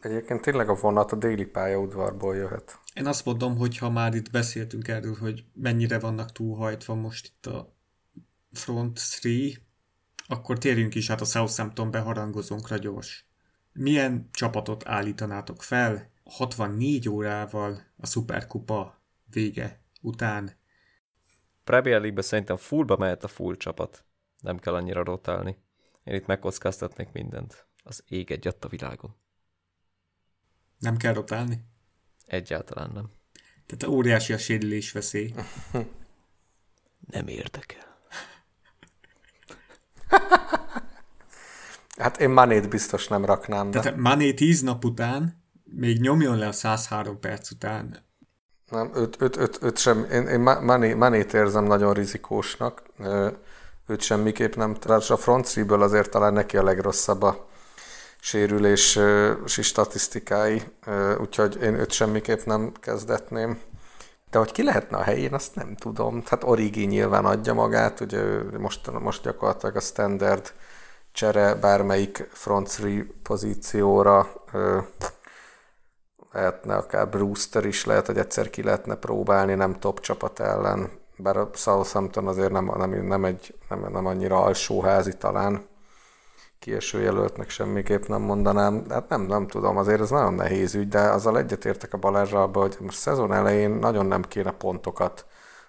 Egyébként 0.00 0.40
tényleg 0.40 0.68
a 0.68 0.74
vonat 0.74 1.12
a 1.12 1.16
déli 1.16 1.46
pályaudvarból 1.46 2.36
jöhet. 2.36 2.78
Én 2.94 3.06
azt 3.06 3.24
mondom, 3.24 3.56
hogy 3.56 3.78
ha 3.78 3.90
már 3.90 4.14
itt 4.14 4.30
beszéltünk 4.30 4.88
erről, 4.88 5.16
hogy 5.20 5.44
mennyire 5.52 5.98
vannak 5.98 6.32
túlhajtva 6.32 6.94
most 6.94 7.26
itt 7.26 7.46
a 7.46 7.74
Front 8.52 9.00
3, 9.22 9.40
akkor 10.26 10.58
térjünk 10.58 10.94
is 10.94 11.10
át 11.10 11.20
a 11.20 11.24
Southampton 11.24 11.90
beharangozónkra 11.90 12.76
gyors. 12.76 13.26
Milyen 13.72 14.28
csapatot 14.32 14.88
állítanátok 14.88 15.62
fel 15.62 16.10
64 16.24 17.08
órával 17.08 17.80
a 17.96 18.06
Superkupa 18.06 19.02
vége 19.30 19.80
után? 20.00 20.62
Premier 21.64 22.00
League-be 22.00 22.22
szerintem 22.22 22.56
fullba 22.56 22.96
mehet 22.96 23.24
a 23.24 23.28
full 23.28 23.56
csapat. 23.56 24.04
Nem 24.40 24.58
kell 24.58 24.74
annyira 24.74 25.04
rotálni. 25.04 25.56
Én 26.04 26.14
itt 26.14 26.26
megkockáztatnék 26.26 27.12
mindent. 27.12 27.66
Az 27.82 28.02
ég 28.08 28.30
egy 28.30 28.48
a 28.60 28.68
világon. 28.68 29.16
Nem 30.78 30.96
kell 30.96 31.12
rotálni? 31.12 31.64
Egyáltalán 32.26 32.90
nem. 32.94 33.10
Tehát 33.66 33.94
óriási 33.94 34.32
a 34.32 34.38
sérülés 34.38 34.92
veszély. 34.92 35.34
nem 37.14 37.28
érdekel. 37.28 37.98
hát 41.96 42.20
én 42.20 42.30
Manét 42.30 42.68
biztos 42.68 43.08
nem 43.08 43.24
raknám. 43.24 43.70
De... 43.70 43.80
Tehát 43.80 43.98
Mané 43.98 44.34
10 44.34 44.62
nap 44.62 44.84
után 44.84 45.42
még 45.64 46.00
nyomjon 46.00 46.38
le 46.38 46.46
a 46.46 46.52
103 46.52 47.20
perc 47.20 47.50
után. 47.50 48.04
Nem, 48.70 48.90
őt, 48.94 49.22
őt, 49.22 49.36
őt, 49.36 49.58
őt 49.62 49.78
sem, 49.78 50.06
én, 50.12 50.26
én 50.26 50.40
Mané, 50.40 50.94
Manét 50.94 51.34
érzem 51.34 51.64
nagyon 51.64 51.92
rizikósnak. 51.92 52.82
Őt 53.86 54.00
semmiképp 54.00 54.54
nem, 54.54 54.74
tehát 54.74 55.10
a 55.10 55.16
front 55.16 55.56
azért 55.68 56.10
talán 56.10 56.32
neki 56.32 56.56
a 56.56 56.62
legrosszabb 56.62 57.22
a 57.22 57.46
sérülési 58.20 59.62
statisztikái, 59.62 60.62
úgyhogy 61.20 61.58
én 61.62 61.74
őt 61.74 61.90
semmiképp 61.90 62.44
nem 62.44 62.72
kezdetném. 62.80 63.60
De 64.30 64.38
hogy 64.38 64.52
ki 64.52 64.62
lehetne 64.62 64.96
a 64.96 65.02
helyén, 65.02 65.34
azt 65.34 65.54
nem 65.54 65.76
tudom. 65.76 66.22
Hát 66.26 66.44
Origi 66.44 66.84
nyilván 66.84 67.24
adja 67.24 67.54
magát, 67.54 68.00
ugye 68.00 68.22
most, 68.58 68.90
most 69.00 69.22
gyakorlatilag 69.22 69.76
a 69.76 69.80
standard 69.80 70.52
csere 71.12 71.54
bármelyik 71.54 72.28
front 72.32 72.68
three 72.68 73.06
pozícióra 73.22 74.32
lehetne 76.34 76.76
akár 76.76 77.08
Brewster 77.08 77.64
is, 77.64 77.84
lehet, 77.84 78.06
hogy 78.06 78.18
egyszer 78.18 78.50
ki 78.50 78.62
lehetne 78.62 78.94
próbálni, 78.94 79.54
nem 79.54 79.78
top 79.78 80.00
csapat 80.00 80.40
ellen, 80.40 80.90
bár 81.16 81.36
a 81.36 81.50
Southampton 81.54 82.26
azért 82.26 82.52
nem, 82.52 82.72
nem, 82.76 82.90
nem, 82.90 83.24
egy, 83.24 83.54
nem, 83.68 83.86
nem 83.92 84.06
annyira 84.06 84.42
alsóházi 84.42 85.16
talán 85.16 85.66
kieső 86.58 87.00
jelöltnek 87.00 87.50
semmiképp 87.50 88.04
nem 88.04 88.22
mondanám. 88.22 88.84
Hát 88.90 89.08
nem, 89.08 89.22
nem 89.22 89.46
tudom, 89.46 89.76
azért 89.76 90.00
ez 90.00 90.10
nagyon 90.10 90.34
nehéz 90.34 90.74
ügy, 90.74 90.88
de 90.88 91.00
azzal 91.00 91.38
egyetértek 91.38 91.92
a 91.92 91.98
Balázsral, 91.98 92.50
hogy 92.52 92.76
most 92.80 92.98
szezon 92.98 93.32
elején 93.32 93.70
nagyon 93.70 94.06
nem 94.06 94.22
kéne 94.22 94.50
pontokat 94.50 95.26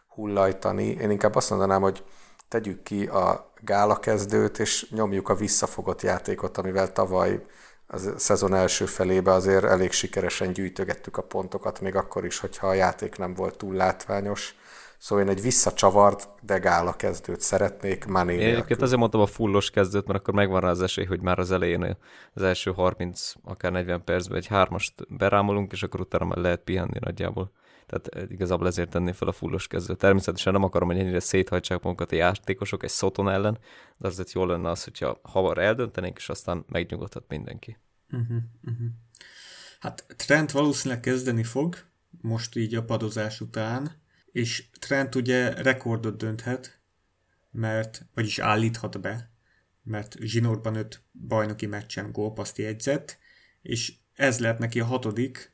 hullajtani. 0.08 0.86
Én 0.86 1.10
inkább 1.10 1.36
azt 1.36 1.50
mondanám, 1.50 1.82
hogy 1.82 2.04
tegyük 2.48 2.84
ki 2.84 3.06
a 3.06 3.52
gála 3.62 4.00
kezdőt, 4.00 4.60
és 4.60 4.90
nyomjuk 4.90 5.30
a 5.30 5.36
visszafogott 5.36 6.02
játékot, 6.02 6.58
amivel 6.58 6.92
tavaly 6.92 7.46
a 7.88 7.98
szezon 8.16 8.54
első 8.54 8.86
felébe 8.86 9.32
azért 9.32 9.64
elég 9.64 9.92
sikeresen 9.92 10.54
gyűjtögettük 10.54 11.18
a 11.18 11.22
pontokat, 11.22 11.82
még 11.82 11.96
akkor 11.96 12.26
is, 12.26 12.40
hogyha 12.40 12.68
a 12.68 12.74
játék 12.74 13.18
nem 13.18 13.34
volt 13.34 13.58
túl 13.58 13.76
látványos. 13.76 14.56
Szóval 14.98 15.24
én 15.24 15.30
egy 15.30 15.42
visszacsavart, 15.42 16.30
de 16.42 16.58
gála 16.58 16.94
kezdőt 16.94 17.42
szeretnék, 17.42 18.06
Mané 18.06 18.34
Én 18.34 18.50
egyébként 18.54 18.82
azért 18.82 19.00
mondtam 19.00 19.22
a 19.22 19.26
fullos 19.26 19.70
kezdőt, 19.70 20.08
mert 20.08 20.20
akkor 20.20 20.34
megvan 20.34 20.62
rá 20.62 20.70
az 20.70 20.82
esély, 20.82 21.06
hogy 21.06 21.22
már 21.22 21.40
az 21.40 21.52
elején 21.52 21.98
az 22.34 22.42
első 22.42 22.72
30, 22.72 23.34
akár 23.44 23.72
40 23.72 24.04
percben 24.04 24.38
egy 24.38 24.48
hármast 24.48 24.94
berámolunk, 25.18 25.72
és 25.72 25.84
akkor 25.84 26.00
utána 26.00 26.26
már 26.26 26.38
lehet 26.38 26.62
pihenni 26.64 27.00
nagyjából. 27.00 27.52
Tehát 27.86 28.32
igazából 28.32 28.68
ezért 28.68 28.90
tenné 28.90 29.12
fel 29.12 29.28
a 29.28 29.32
fullos 29.32 29.68
kezdőt. 29.68 29.98
Természetesen 29.98 30.54
nem 30.54 30.64
akarom, 30.64 30.88
hogy 30.88 31.00
ennyire 31.00 31.20
széthajtsák 31.20 31.82
magukat 31.82 32.12
a 32.12 32.16
játékosok 32.16 32.84
egy 32.84 32.90
szoton 32.90 33.30
ellen, 33.30 33.58
de 33.98 34.08
azért 34.08 34.32
jó 34.32 34.46
lenne 34.46 34.70
az, 34.70 34.84
hogyha 34.84 35.20
havar 35.24 35.58
eldöntenénk, 35.58 36.18
és 36.18 36.30
aztán 36.30 36.66
megnyugodhat 36.68 37.26
mindenki. 37.28 37.78
Uh-huh, 38.12 38.38
uh-huh. 38.64 38.88
Hát 39.80 40.06
Trent 40.16 40.52
valószínűleg 40.52 41.04
kezdeni 41.04 41.44
fog, 41.44 41.76
most 42.22 42.56
így 42.56 42.76
a 42.76 42.84
padozás 42.84 43.42
után, 43.42 44.02
és 44.32 44.66
Trent 44.80 45.16
ugye 45.16 45.62
rekordot 45.62 46.18
dönthet, 46.18 46.80
mert, 47.52 48.06
vagyis 48.14 48.40
állíthat 48.40 49.02
be, 49.02 49.30
mert 49.84 50.16
zsinórban 50.20 50.76
öt 50.76 51.04
bajnoki 51.28 51.66
meccsen 51.66 52.12
gólpaszt 52.12 52.58
jegyzett, 52.58 53.18
és 53.62 53.94
ez 54.14 54.40
lett 54.40 54.58
neki 54.58 54.80
a 54.80 54.86
hatodik 54.86 55.54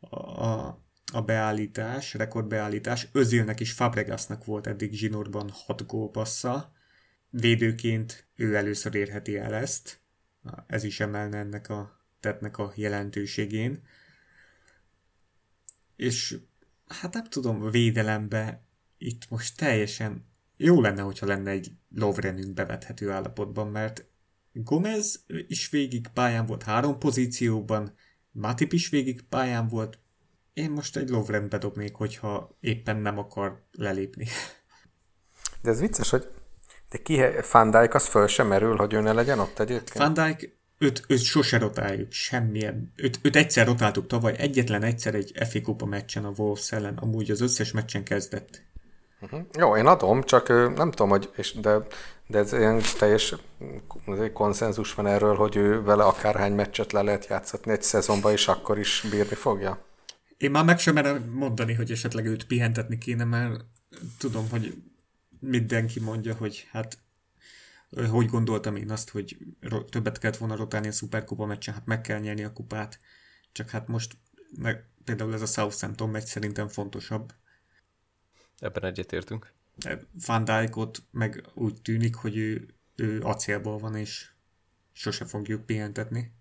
a, 0.00 0.80
a 1.14 1.22
beállítás, 1.22 2.14
rekordbeállítás. 2.14 3.08
Özilnek 3.12 3.60
és 3.60 3.72
Fabregasnak 3.72 4.44
volt 4.44 4.66
eddig 4.66 4.92
zsinórban 4.92 5.50
hat 5.50 5.86
gólpassza. 5.86 6.72
Védőként 7.30 8.26
ő 8.36 8.56
először 8.56 8.94
érheti 8.94 9.36
el 9.36 9.54
ezt. 9.54 10.00
Ez 10.66 10.84
is 10.84 11.00
emelne 11.00 11.38
ennek 11.38 11.68
a 11.68 12.00
tettnek 12.20 12.58
a 12.58 12.72
jelentőségén. 12.76 13.82
És 15.96 16.38
hát 16.86 17.14
nem 17.14 17.24
tudom, 17.24 17.70
védelembe 17.70 18.62
itt 18.98 19.28
most 19.28 19.56
teljesen 19.56 20.26
jó 20.56 20.80
lenne, 20.80 21.02
hogyha 21.02 21.26
lenne 21.26 21.50
egy 21.50 21.72
Lovrenünk 21.94 22.54
bevethető 22.54 23.10
állapotban, 23.10 23.68
mert 23.68 24.04
Gomez 24.52 25.24
is 25.48 25.70
végig 25.70 26.08
pályán 26.08 26.46
volt 26.46 26.62
három 26.62 26.98
pozícióban, 26.98 27.94
Matip 28.30 28.72
is 28.72 28.88
végig 28.88 29.22
pályán 29.22 29.68
volt, 29.68 29.98
én 30.54 30.70
most 30.70 30.96
egy 30.96 31.08
Lovren 31.08 31.48
bedobnék, 31.48 31.94
hogyha 31.94 32.56
éppen 32.60 32.96
nem 32.96 33.18
akar 33.18 33.62
lelépni. 33.72 34.26
De 35.62 35.70
ez 35.70 35.80
vicces, 35.80 36.10
hogy 36.10 36.28
de 36.90 36.98
ki, 36.98 37.20
Van 37.52 37.70
Dijk 37.70 37.94
az 37.94 38.06
föl 38.06 38.26
sem 38.26 38.46
merül, 38.46 38.76
hogy 38.76 38.92
ő 38.92 39.00
ne 39.00 39.12
legyen 39.12 39.38
ott 39.38 39.58
egyébként? 39.58 39.98
Van 39.98 40.14
Dijk 40.14 40.60
őt, 40.78 41.04
őt 41.08 41.22
sose 41.22 41.58
rotáljuk, 41.58 42.12
semmilyen. 42.12 42.92
Őt, 42.96 43.18
őt 43.22 43.36
egyszer 43.36 43.66
rotáltuk 43.66 44.06
tavaly, 44.06 44.34
egyetlen 44.38 44.82
egyszer 44.82 45.14
egy 45.14 45.32
FA 45.50 45.60
Kupa 45.60 45.86
meccsen 45.86 46.24
a 46.24 46.32
Wolves 46.36 46.72
ellen, 46.72 46.96
amúgy 46.96 47.30
az 47.30 47.40
összes 47.40 47.72
meccsen 47.72 48.04
kezdett. 48.04 48.62
Uh-huh. 49.20 49.40
Jó, 49.58 49.76
én 49.76 49.86
adom, 49.86 50.22
csak 50.22 50.48
nem 50.48 50.90
tudom, 50.90 51.08
hogy, 51.08 51.30
és 51.36 51.52
de, 51.52 51.86
de 52.26 52.38
ez 52.38 52.52
ilyen 52.52 52.80
teljes 52.98 53.34
ez 54.06 54.18
egy 54.18 54.32
konszenzus 54.32 54.94
van 54.94 55.06
erről, 55.06 55.34
hogy 55.34 55.56
ő 55.56 55.82
vele 55.82 56.04
akárhány 56.04 56.52
meccset 56.52 56.92
le 56.92 57.02
lehet 57.02 57.26
játszatni 57.26 57.72
egy 57.72 57.82
szezonban, 57.82 58.32
és 58.32 58.48
akkor 58.48 58.78
is 58.78 59.06
bírni 59.10 59.34
fogja. 59.34 59.84
Én 60.42 60.50
már 60.50 60.64
meg 60.64 60.78
sem 60.78 60.94
merem 60.94 61.30
mondani, 61.30 61.72
hogy 61.72 61.90
esetleg 61.90 62.26
őt 62.26 62.46
pihentetni 62.46 62.98
kéne, 62.98 63.24
mert 63.24 63.64
tudom, 64.18 64.48
hogy 64.48 64.82
mindenki 65.40 66.00
mondja, 66.00 66.34
hogy 66.34 66.68
hát 66.70 66.98
hogy 68.10 68.26
gondoltam 68.26 68.76
én 68.76 68.90
azt, 68.90 69.10
hogy 69.10 69.36
többet 69.90 70.18
kellett 70.18 70.36
volna 70.36 70.56
rotálni 70.56 70.88
a 70.88 70.92
szuperkupa 70.92 71.46
meccsen, 71.46 71.74
hát 71.74 71.86
meg 71.86 72.00
kell 72.00 72.20
nyerni 72.20 72.44
a 72.44 72.52
kupát, 72.52 72.98
csak 73.52 73.70
hát 73.70 73.88
most 73.88 74.16
meg, 74.56 74.84
például 75.04 75.34
ez 75.34 75.42
a 75.42 75.46
Southampton 75.46 76.10
meccs 76.10 76.24
szerintem 76.24 76.68
fontosabb. 76.68 77.32
Ebben 78.58 78.84
egyetértünk. 78.84 79.52
Van 80.26 80.44
Dijkot 80.44 81.02
meg 81.10 81.44
úgy 81.54 81.82
tűnik, 81.82 82.14
hogy 82.14 82.36
ő, 82.36 82.68
ő 82.96 83.20
acélból 83.20 83.78
van, 83.78 83.96
és 83.96 84.30
sose 84.92 85.24
fogjuk 85.24 85.66
pihentetni. 85.66 86.32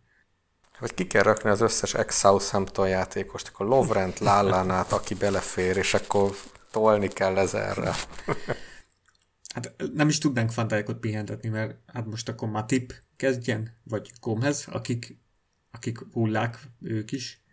Vagy 0.80 0.94
ki 0.94 1.08
kell 1.08 1.24
rakni 1.24 1.50
az 1.50 1.62
összes 1.62 1.94
ex-Southampton 1.94 2.88
játékost, 2.88 3.48
akkor 3.48 3.66
Lovrent, 3.66 4.20
Lallánát, 4.20 4.92
aki 4.92 5.14
belefér, 5.14 5.78
és 5.78 5.94
akkor 5.94 6.36
tolni 6.72 7.08
kell 7.08 7.38
ezerre. 7.38 7.94
Hát 9.54 9.76
nem 9.94 10.08
is 10.08 10.18
tudnánk 10.18 10.52
Fantájékot 10.52 10.98
pihentetni, 10.98 11.50
mert 11.50 11.76
hát 11.88 12.06
most 12.06 12.30
akkor 12.30 12.50
már 12.50 12.66
tip 12.66 12.94
kezdjen, 13.16 13.78
vagy 13.84 14.12
Gomez, 14.20 14.66
akik, 14.72 15.18
akik 15.72 16.00
hullák 16.14 16.60
ők 16.82 17.12
is. 17.12 17.44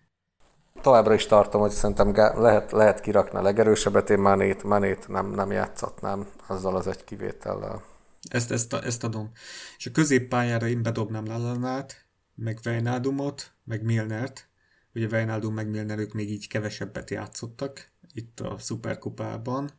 Továbbra 0.83 1.15
is 1.15 1.27
tartom, 1.27 1.61
hogy 1.61 1.71
szerintem 1.71 2.15
lehet, 2.15 2.73
lehet 2.73 3.01
kirakni 3.01 3.39
a 3.39 3.43
legerősebbet, 3.43 4.11
én 4.11 4.19
Manét, 4.19 4.63
Manét 4.63 5.09
nem, 5.09 5.31
nem 5.31 5.51
játszatnám 5.51 6.29
azzal 6.47 6.77
az 6.77 6.87
egy 6.87 7.05
kivétellel. 7.05 7.83
Ezt, 8.29 8.51
ezt, 8.51 8.75
ezt 8.75 9.05
adom. 9.05 9.31
És 9.77 9.87
a 9.87 9.91
középpályára 9.91 10.67
én 10.67 10.83
bedobnám 10.83 11.27
Lallanát, 11.27 12.08
meg 12.39 12.59
Vejnádumot, 12.63 13.53
meg 13.65 13.83
Milnert. 13.83 14.49
Ugye 14.95 15.09
Vejnádum 15.09 15.55
meg 15.55 15.69
Milner 15.69 15.99
ők 15.99 16.13
még 16.13 16.31
így 16.31 16.49
kevesebbet 16.49 17.11
játszottak 17.11 17.89
itt 18.13 18.41
a 18.41 18.59
szuperkupában. 18.59 19.71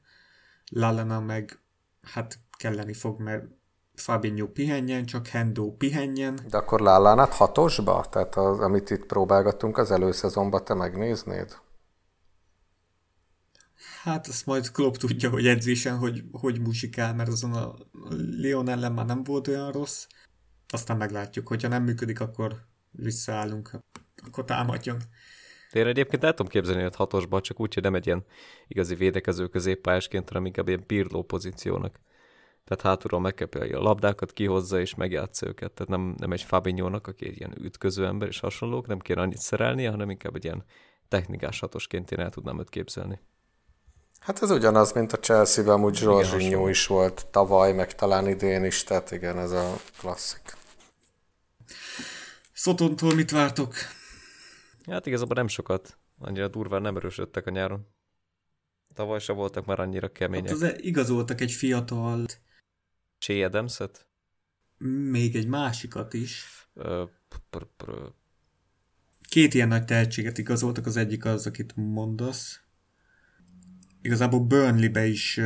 Lallana 0.71 1.19
meg 1.19 1.59
hát 2.01 2.39
kelleni 2.57 2.93
fog, 2.93 3.19
mert 3.19 3.45
Fabinho 3.93 4.47
pihenjen, 4.47 5.05
csak 5.05 5.27
Hendo 5.27 5.71
pihenjen. 5.71 6.39
De 6.49 6.57
akkor 6.57 6.79
Lallánát 6.79 7.33
hatosba? 7.33 8.05
Tehát 8.09 8.35
az, 8.35 8.59
amit 8.59 8.89
itt 8.89 9.05
próbálgattunk 9.05 9.77
az 9.77 9.91
előszezonban, 9.91 10.63
te 10.63 10.73
megnéznéd? 10.73 11.57
Hát 14.03 14.27
azt 14.27 14.45
majd 14.45 14.71
Klopp 14.71 14.93
tudja, 14.93 15.29
hogy 15.29 15.47
edzésen, 15.47 15.97
hogy, 15.97 16.23
hogy 16.31 16.59
musikál, 16.59 17.15
mert 17.15 17.29
azon 17.29 17.53
a 17.53 17.73
Leon 18.41 18.69
ellen 18.69 18.91
már 18.91 19.05
nem 19.05 19.23
volt 19.23 19.47
olyan 19.47 19.71
rossz. 19.71 20.07
Aztán 20.69 20.97
meglátjuk, 20.97 21.47
hogyha 21.47 21.67
nem 21.67 21.83
működik, 21.83 22.19
akkor 22.19 22.55
visszaállunk, 22.91 23.71
akkor 24.25 24.45
támadjon. 24.45 24.97
Én 25.71 25.87
egyébként 25.87 26.23
el 26.23 26.33
tudom 26.33 26.51
képzelni, 26.51 26.81
hogy 26.81 26.95
hatosba, 26.95 27.41
csak 27.41 27.59
úgy, 27.59 27.73
hogy 27.73 27.83
nem 27.83 27.95
egy 27.95 28.05
ilyen 28.05 28.25
igazi 28.67 28.95
védekező 28.95 29.47
középpályásként, 29.47 30.27
hanem 30.27 30.45
inkább 30.45 30.67
ilyen 30.67 30.85
pirló 30.85 31.23
pozíciónak. 31.23 31.99
Tehát 32.65 32.83
hátulról 32.83 33.19
megkapja 33.19 33.79
a 33.79 33.81
labdákat, 33.81 34.33
kihozza 34.33 34.79
és 34.79 34.95
megjátsza 34.95 35.47
őket. 35.47 35.71
Tehát 35.71 35.91
nem, 35.91 36.15
nem 36.17 36.31
egy 36.31 36.41
Fabinho-nak, 36.41 37.07
aki 37.07 37.27
egy 37.27 37.37
ilyen 37.37 37.61
ütköző 37.61 38.05
ember 38.05 38.27
és 38.27 38.39
hasonlók, 38.39 38.87
nem 38.87 38.99
kéne 38.99 39.21
annyit 39.21 39.37
szerelnie, 39.37 39.89
hanem 39.89 40.09
inkább 40.09 40.35
egy 40.35 40.43
ilyen 40.43 40.63
technikás 41.07 41.59
hatosként 41.59 42.11
én 42.11 42.19
el 42.19 42.29
tudnám 42.29 42.59
őt 42.59 42.69
képzelni. 42.69 43.19
Hát 44.19 44.41
ez 44.41 44.51
ugyanaz, 44.51 44.91
mint 44.91 45.13
a 45.13 45.19
Chelsea-ben, 45.19 45.73
amúgy 45.73 45.99
Jorginho 46.01 46.67
is 46.67 46.87
volt 46.87 47.25
tavaly, 47.31 47.73
meg 47.73 47.95
talán 47.95 48.27
idén 48.27 48.63
is, 48.63 48.83
tehát 48.83 49.11
igen, 49.11 49.37
ez 49.37 49.51
a 49.51 49.75
klasszik. 49.99 50.57
Szotontól 52.59 53.15
mit 53.15 53.31
vártok? 53.31 53.75
Hát 54.85 55.05
igazából 55.05 55.35
nem 55.35 55.47
sokat. 55.47 55.97
Annyira 56.17 56.47
durván 56.47 56.81
nem 56.81 56.95
erősödtek 56.95 57.45
a 57.45 57.49
nyáron. 57.49 57.87
Tavaly 58.93 59.19
se 59.19 59.33
voltak 59.33 59.65
már 59.65 59.79
annyira 59.79 60.11
kemények. 60.11 60.49
Hát 60.49 60.61
az 60.61 60.81
igazoltak 60.81 61.41
egy 61.41 61.51
fiatal... 61.51 62.25
Che 63.19 63.45
adams 63.45 63.79
-et? 63.79 64.07
Még 65.11 65.35
egy 65.35 65.47
másikat 65.47 66.13
is. 66.13 66.45
Két 69.29 69.53
ilyen 69.53 69.67
nagy 69.67 69.85
tehetséget 69.85 70.37
igazoltak, 70.37 70.85
az 70.85 70.97
egyik 70.97 71.25
az, 71.25 71.45
akit 71.45 71.73
mondasz. 71.75 72.59
Igazából 74.01 74.39
Burnley-be 74.39 75.05
is, 75.05 75.39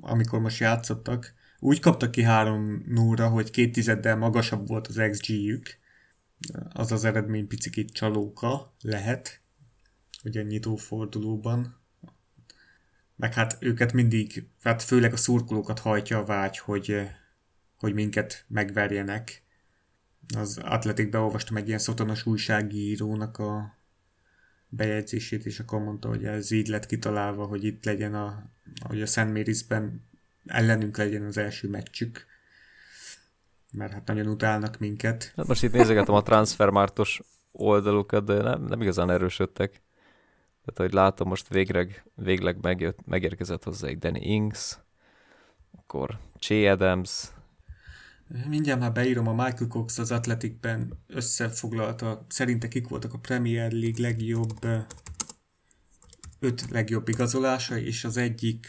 amikor 0.00 0.40
most 0.40 0.58
játszottak, 0.58 1.34
úgy 1.58 1.80
kaptak 1.80 2.10
ki 2.10 2.22
három 2.22 2.84
núra, 2.86 3.28
hogy 3.28 3.50
két 3.50 3.72
tizeddel 3.72 4.16
magasabb 4.16 4.68
volt 4.68 4.86
az 4.86 5.02
XG-jük 5.10 5.80
az 6.72 6.92
az 6.92 7.04
eredmény 7.04 7.46
picit 7.46 7.92
csalóka 7.92 8.74
lehet, 8.80 9.40
ugye 10.24 10.42
nyitó 10.42 10.76
fordulóban. 10.76 11.80
Meg 13.16 13.34
hát 13.34 13.56
őket 13.60 13.92
mindig, 13.92 14.48
hát 14.62 14.82
főleg 14.82 15.12
a 15.12 15.16
szurkolókat 15.16 15.78
hajtja 15.78 16.18
a 16.18 16.24
vágy, 16.24 16.58
hogy, 16.58 17.00
hogy 17.78 17.94
minket 17.94 18.44
megverjenek. 18.48 19.42
Az 20.36 20.58
Atletik 20.62 21.10
beolvastam 21.10 21.56
egy 21.56 21.66
ilyen 21.66 21.78
szotonos 21.78 22.26
újságírónak 22.26 23.38
a 23.38 23.76
bejegyzését, 24.68 25.46
és 25.46 25.60
akkor 25.60 25.80
mondta, 25.80 26.08
hogy 26.08 26.24
ez 26.24 26.50
így 26.50 26.66
lett 26.66 26.86
kitalálva, 26.86 27.46
hogy 27.46 27.64
itt 27.64 27.84
legyen 27.84 28.14
a, 28.14 28.50
hogy 28.80 29.02
a 29.02 29.06
Szent 29.06 29.32
Mérisben 29.32 30.04
ellenünk 30.46 30.96
legyen 30.96 31.24
az 31.24 31.36
első 31.36 31.68
meccsük 31.68 32.26
mert 33.72 33.92
hát 33.92 34.06
nagyon 34.06 34.26
utálnak 34.26 34.78
minket. 34.78 35.32
Hát 35.36 35.46
most 35.46 35.62
itt 35.62 35.72
nézegetem 35.72 36.14
a 36.14 36.22
transfermártos 36.22 37.20
oldalukat, 37.52 38.24
de 38.24 38.42
nem, 38.42 38.62
nem 38.62 38.80
igazán 38.80 39.10
erősödtek. 39.10 39.70
Tehát, 40.64 40.90
hogy 40.90 40.92
látom, 40.92 41.28
most 41.28 41.48
végleg, 41.48 42.04
végleg 42.14 42.58
megjött, 42.60 42.98
megérkezett 43.06 43.82
egy 43.82 43.98
Danny 43.98 44.22
Ings, 44.22 44.78
akkor 45.78 46.18
Che 46.38 46.70
Adams. 46.70 47.28
Mindjárt 48.48 48.80
már 48.80 48.92
beírom, 48.92 49.28
a 49.28 49.32
Michael 49.32 49.68
Cox 49.68 49.98
az 49.98 50.10
Atletikben 50.10 51.02
összefoglalta, 51.06 52.26
szerinte 52.28 52.68
kik 52.68 52.88
voltak 52.88 53.12
a 53.12 53.18
Premier 53.18 53.72
League 53.72 54.00
legjobb 54.08 54.66
öt 56.38 56.70
legjobb 56.70 57.08
igazolása, 57.08 57.76
és 57.76 58.04
az 58.04 58.16
egyik 58.16 58.66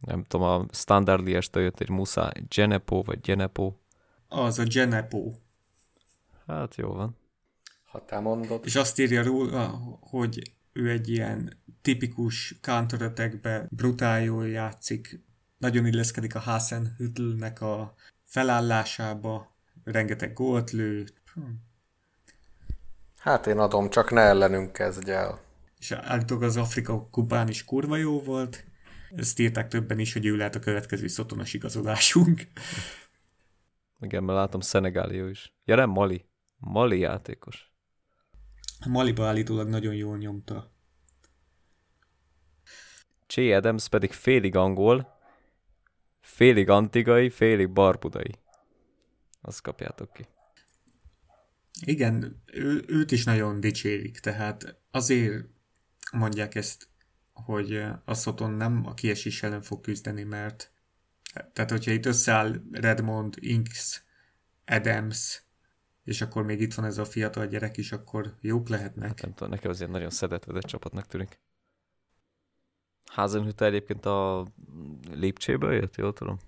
nem 0.00 0.24
tudom, 0.24 0.46
a 0.46 0.66
standard 0.72 1.24
liestől 1.24 1.62
jött 1.62 1.80
egy 1.80 1.88
Musa 1.88 2.32
Genepo, 2.48 3.02
vagy 3.02 3.20
Genepo. 3.20 3.74
Az 4.28 4.58
a 4.58 4.64
Genepo. 4.64 5.32
Hát 6.46 6.74
jó 6.74 6.92
van. 6.92 7.16
Ha 7.84 8.04
te 8.04 8.18
mondod. 8.18 8.64
És 8.64 8.76
azt 8.76 8.98
írja 8.98 9.22
róla, 9.22 9.66
hogy 10.00 10.52
ő 10.72 10.90
egy 10.90 11.08
ilyen 11.08 11.62
tipikus 11.82 12.58
counter 12.62 13.12
brutál 13.68 14.22
jól 14.22 14.48
játszik, 14.48 15.24
nagyon 15.58 15.86
illeszkedik 15.86 16.34
a 16.34 16.38
Hasen 16.38 16.94
Hüttlnek 16.96 17.60
a 17.60 17.94
felállásába, 18.22 19.54
rengeteg 19.84 20.32
gólt 20.32 20.70
lő. 20.70 21.06
Hát 23.18 23.46
én 23.46 23.58
adom, 23.58 23.90
csak 23.90 24.10
ne 24.10 24.20
ellenünk 24.20 24.72
kezdj 24.72 25.10
el. 25.10 25.40
És 25.78 25.92
állítólag 25.92 26.42
az 26.42 26.56
Afrika 26.56 27.08
kupán 27.10 27.48
is 27.48 27.64
kurva 27.64 27.96
jó 27.96 28.20
volt. 28.22 28.64
Ezt 29.16 29.38
írták 29.38 29.68
többen 29.68 29.98
is, 29.98 30.12
hogy 30.12 30.26
ő 30.26 30.36
lehet 30.36 30.54
a 30.54 30.58
következő 30.58 31.06
szotonos 31.06 31.54
igazolásunk. 31.54 32.46
Igen, 34.00 34.24
mert 34.24 34.38
látom 34.38 34.60
Szenegálió 34.60 35.26
is. 35.26 35.54
Ja 35.64 35.76
nem, 35.76 35.90
Mali. 35.90 36.28
Mali 36.56 36.98
játékos. 36.98 37.72
Maliba 38.88 39.26
állítólag 39.26 39.68
nagyon 39.68 39.94
jól 39.94 40.18
nyomta. 40.18 40.72
Che 43.26 43.56
Adams 43.56 43.88
pedig 43.88 44.12
félig 44.12 44.56
angol, 44.56 45.18
félig 46.20 46.68
antigai, 46.68 47.30
félig 47.30 47.70
barbudai. 47.72 48.34
Azt 49.40 49.62
kapjátok 49.62 50.12
ki. 50.12 50.26
Igen, 51.80 52.42
ő, 52.52 52.84
őt 52.86 53.10
is 53.10 53.24
nagyon 53.24 53.60
dicsérik, 53.60 54.18
tehát 54.18 54.80
azért 54.90 55.44
mondják 56.12 56.54
ezt 56.54 56.89
hogy 57.44 57.82
a 58.04 58.14
Soton 58.14 58.50
nem 58.50 58.86
a 58.86 58.94
kiesés 58.94 59.42
ellen 59.42 59.62
fog 59.62 59.80
küzdeni, 59.80 60.22
mert 60.22 60.72
tehát 61.52 61.70
hogyha 61.70 61.90
itt 61.90 62.06
összeáll 62.06 62.62
Redmond, 62.72 63.34
Inks, 63.38 64.02
Adams, 64.66 65.42
és 66.04 66.20
akkor 66.20 66.44
még 66.44 66.60
itt 66.60 66.74
van 66.74 66.84
ez 66.84 66.98
a 66.98 67.04
fiatal 67.04 67.46
gyerek 67.46 67.76
is, 67.76 67.92
akkor 67.92 68.34
jók 68.40 68.68
lehetnek. 68.68 69.08
Hát 69.08 69.22
nem 69.22 69.34
tudom, 69.34 69.52
nekem 69.52 69.70
azért 69.70 69.90
nagyon 69.90 70.10
szedetvedett 70.10 70.62
csapatnak 70.62 71.06
tűnik. 71.06 71.40
Házenhütte 73.12 73.64
egyébként 73.64 74.06
a 74.06 74.46
Lépcséből 75.10 75.72
jött, 75.72 75.96
jól 75.96 76.12
tudom? 76.12 76.38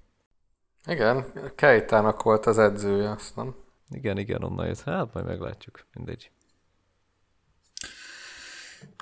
Igen, 0.87 1.25
Kejtának 1.55 2.23
volt 2.23 2.47
az 2.47 2.59
edzője, 2.59 3.11
azt 3.11 3.37
nem? 3.37 3.55
Igen, 3.91 4.19
igen, 4.19 4.43
onnan 4.43 4.67
jött. 4.67 4.81
Hát 4.81 5.15
majd 5.15 5.27
meglátjuk, 5.27 5.87
mindegy 5.95 6.31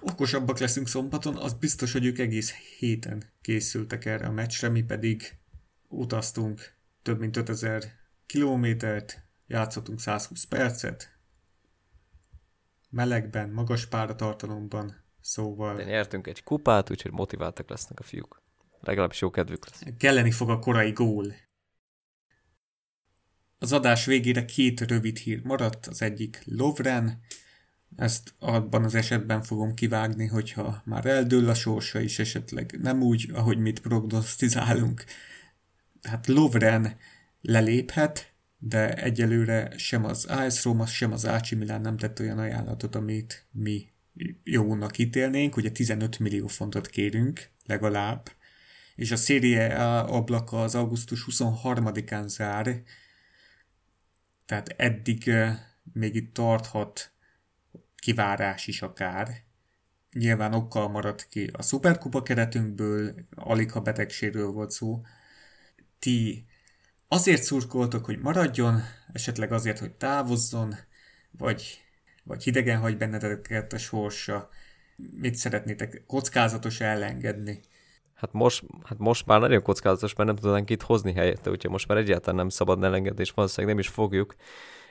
okosabbak 0.02 0.58
leszünk 0.58 0.88
szombaton, 0.88 1.36
az 1.36 1.52
biztos, 1.52 1.92
hogy 1.92 2.04
ők 2.04 2.18
egész 2.18 2.52
héten 2.78 3.24
készültek 3.40 4.04
erre 4.04 4.26
a 4.26 4.32
meccsre, 4.32 4.68
mi 4.68 4.82
pedig 4.82 5.38
utaztunk 5.88 6.74
több 7.02 7.18
mint 7.18 7.36
5000 7.36 7.84
kilométert, 8.26 9.22
játszottunk 9.46 10.00
120 10.00 10.44
percet, 10.44 11.18
melegben, 12.90 13.50
magas 13.50 13.86
páratartalomban, 13.86 15.04
szóval... 15.20 15.76
De 15.76 15.84
nyertünk 15.84 16.26
egy 16.26 16.42
kupát, 16.42 16.90
úgyhogy 16.90 17.12
motiváltak 17.12 17.68
lesznek 17.68 18.00
a 18.00 18.02
fiúk. 18.02 18.42
Legalábbis 18.80 19.20
jó 19.20 19.30
kedvük 19.30 19.66
lesz. 19.66 19.82
Kelleni 19.98 20.30
fog 20.30 20.50
a 20.50 20.58
korai 20.58 20.92
gól. 20.92 21.34
Az 23.58 23.72
adás 23.72 24.04
végére 24.04 24.44
két 24.44 24.80
rövid 24.80 25.16
hír 25.16 25.44
maradt, 25.44 25.86
az 25.86 26.02
egyik 26.02 26.42
Lovren, 26.44 27.20
ezt 27.96 28.34
abban 28.38 28.84
az 28.84 28.94
esetben 28.94 29.42
fogom 29.42 29.74
kivágni, 29.74 30.26
hogyha 30.26 30.82
már 30.84 31.06
eldől 31.06 31.48
a 31.48 31.54
sorsa, 31.54 32.00
és 32.00 32.18
esetleg 32.18 32.78
nem 32.82 33.02
úgy, 33.02 33.30
ahogy 33.34 33.58
mit 33.58 33.80
prognosztizálunk. 33.80 35.04
Hát 36.02 36.26
Lovren 36.26 36.96
leléphet, 37.42 38.32
de 38.58 38.94
egyelőre 38.94 39.72
sem 39.76 40.04
az 40.04 40.24
AS 40.24 40.64
Roma, 40.64 40.86
sem 40.86 41.12
az 41.12 41.24
AC 41.24 41.50
Milan 41.50 41.80
nem 41.80 41.96
tett 41.96 42.20
olyan 42.20 42.38
ajánlatot, 42.38 42.94
amit 42.94 43.46
mi 43.52 43.88
jónak 44.44 44.98
ítélnénk. 44.98 45.56
Ugye 45.56 45.70
15 45.70 46.18
millió 46.18 46.46
fontot 46.46 46.88
kérünk 46.88 47.50
legalább, 47.66 48.30
és 48.94 49.10
a 49.10 49.16
Serie 49.16 49.76
A 49.76 50.16
ablaka 50.16 50.62
az 50.62 50.74
augusztus 50.74 51.26
23-án 51.30 52.26
zár, 52.26 52.82
tehát 54.46 54.68
eddig 54.68 55.30
még 55.92 56.14
itt 56.14 56.34
tarthat 56.34 57.12
kivárás 58.00 58.66
is 58.66 58.82
akár. 58.82 59.28
Nyilván 60.12 60.54
okkal 60.54 60.88
maradt 60.88 61.28
ki 61.28 61.50
a 61.52 61.62
szuperkupa 61.62 62.22
keretünkből, 62.22 63.14
alig 63.34 63.70
ha 63.70 63.80
betegségről 63.80 64.50
volt 64.50 64.70
szó. 64.70 65.00
Ti 65.98 66.46
azért 67.08 67.42
szurkoltok, 67.42 68.04
hogy 68.04 68.18
maradjon, 68.18 68.80
esetleg 69.12 69.52
azért, 69.52 69.78
hogy 69.78 69.92
távozzon, 69.92 70.74
vagy, 71.30 71.80
vagy 72.24 72.42
hidegen 72.42 72.78
hagy 72.78 72.96
benneteket 72.96 73.72
a 73.72 73.78
sorsa. 73.78 74.48
Mit 74.96 75.34
szeretnétek 75.34 76.02
kockázatos 76.06 76.80
elengedni? 76.80 77.60
Hát 78.14 78.32
most, 78.32 78.64
hát 78.84 78.98
most 78.98 79.26
már 79.26 79.40
nagyon 79.40 79.62
kockázatos, 79.62 80.14
mert 80.14 80.28
nem 80.28 80.38
tudnánk 80.38 80.70
itt 80.70 80.82
hozni 80.82 81.12
helyette, 81.12 81.50
úgyhogy 81.50 81.70
most 81.70 81.88
már 81.88 81.98
egyáltalán 81.98 82.36
nem 82.36 82.48
szabad 82.48 82.84
elengedni, 82.84 83.20
és 83.22 83.30
valószínűleg 83.30 83.76
nem 83.76 83.84
is 83.84 83.90
fogjuk. 83.90 84.34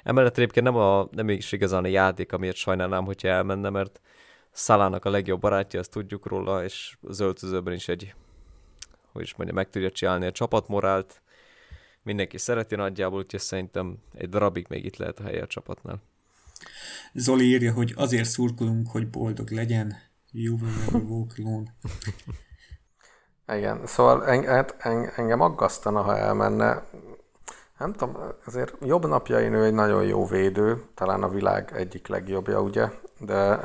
Emellett 0.04 0.38
egyébként 0.38 0.66
nem, 0.66 0.76
a, 0.76 1.08
nem 1.12 1.30
is 1.30 1.52
igazán 1.52 1.84
a 1.84 1.88
játék, 1.88 2.34
amiért 2.34 2.56
sajnálnám, 2.56 3.06
hogyha 3.06 3.28
elmenne, 3.28 3.70
mert 3.70 4.02
Szalának 4.52 5.06
a 5.06 5.10
legjobb 5.10 5.40
barátja, 5.40 5.80
ezt 5.80 5.92
tudjuk 5.92 6.26
róla, 6.28 6.64
és 6.64 6.98
az 7.02 7.20
öltözőben 7.20 7.74
is 7.74 7.88
egy, 7.88 8.16
hogy 9.12 9.22
is 9.22 9.36
mondja, 9.36 9.56
meg 9.56 9.70
tudja 9.70 9.92
csinálni 9.92 10.26
a 10.26 10.32
csapatmorált. 10.32 11.22
Mindenki 12.04 12.38
szereti 12.38 12.76
nagyjából, 12.76 13.20
úgyhogy 13.20 13.40
szerintem 13.40 13.98
egy 14.14 14.30
darabig 14.30 14.66
még 14.70 14.86
itt 14.86 14.98
lehet 14.98 15.20
a 15.20 15.24
helye 15.24 15.42
a 15.42 15.48
csapatnál. 15.48 16.02
Zoli 17.14 17.46
írja, 17.46 17.74
hogy 17.74 17.94
azért 17.96 18.30
szurkolunk, 18.30 18.88
hogy 18.88 19.10
boldog 19.10 19.50
legyen. 19.50 19.98
You 20.32 20.58
will 20.58 20.74
never 20.86 21.02
walk 21.10 21.34
alone. 21.38 21.76
Igen, 23.48 23.86
szóval 23.86 24.46
hát 24.46 24.76
engem 25.16 25.42
aggasztana, 25.42 26.02
ha 26.02 26.18
elmenne. 26.18 26.84
Nem 27.80 27.94
tudom, 27.94 28.18
azért 28.46 28.74
jobb 28.82 29.06
napjain 29.06 29.54
ő 29.54 29.64
egy 29.64 29.74
nagyon 29.74 30.04
jó 30.04 30.26
védő, 30.26 30.84
talán 30.94 31.24
a 31.24 31.30
világ 31.30 31.72
egyik 31.76 32.08
legjobbja, 32.08 32.62
ugye, 32.62 32.90
de 33.20 33.60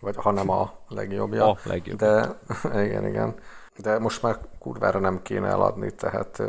vagy 0.00 0.16
ha 0.16 0.30
nem 0.30 0.50
a 0.50 0.72
legjobbja. 0.88 1.50
A 1.50 1.58
legjobb. 1.64 1.98
De 1.98 2.38
igen, 2.84 3.06
igen. 3.06 3.34
De 3.76 3.98
most 3.98 4.22
már 4.22 4.38
kurvára 4.58 4.98
nem 4.98 5.22
kéne 5.22 5.48
eladni, 5.48 5.94
tehát 5.94 6.42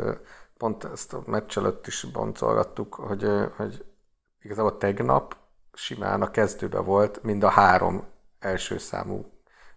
pont 0.56 0.84
ezt 0.84 1.12
a 1.12 1.22
meccs 1.26 1.58
előtt 1.58 1.86
is 1.86 2.06
boncolgattuk, 2.12 2.94
hogy, 2.94 3.28
hogy 3.56 3.84
igazából 4.40 4.76
tegnap 4.76 5.36
simán 5.72 6.22
a 6.22 6.30
kezdőbe 6.30 6.78
volt 6.78 7.22
mind 7.22 7.42
a 7.42 7.48
három 7.48 8.04
első 8.38 8.78
számú, 8.78 9.24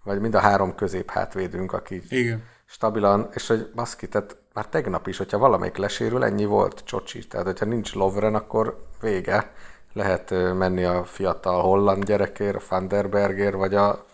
vagy 0.04 0.20
mind 0.20 0.36
a 0.36 0.40
három 0.40 0.76
közép 0.76 1.10
hátvédünk, 1.10 1.74
aki 1.74 2.02
Igen. 2.10 2.44
stabilan, 2.66 3.30
és 3.34 3.48
hogy 3.48 3.72
baszki, 3.76 4.08
tehát 4.08 4.38
már 4.54 4.68
tegnap 4.68 5.08
is, 5.08 5.18
hogyha 5.18 5.38
valamelyik 5.38 5.78
lesérül, 5.78 6.24
ennyi 6.24 6.46
volt 6.46 6.82
Csocsi. 6.84 7.28
Tehát, 7.28 7.46
hogyha 7.46 7.66
nincs 7.66 7.94
Lovren, 7.94 8.36
akkor 8.36 8.86
vége. 9.02 9.52
Lehet 9.94 10.30
menni 10.58 10.84
a 10.84 11.04
fiatal 11.04 11.62
holland 11.62 12.04
gyerekért, 12.04 12.56
a 12.56 12.62
Vanderbergér, 12.70 13.56
vagy 13.56 13.76
a 13.76 14.06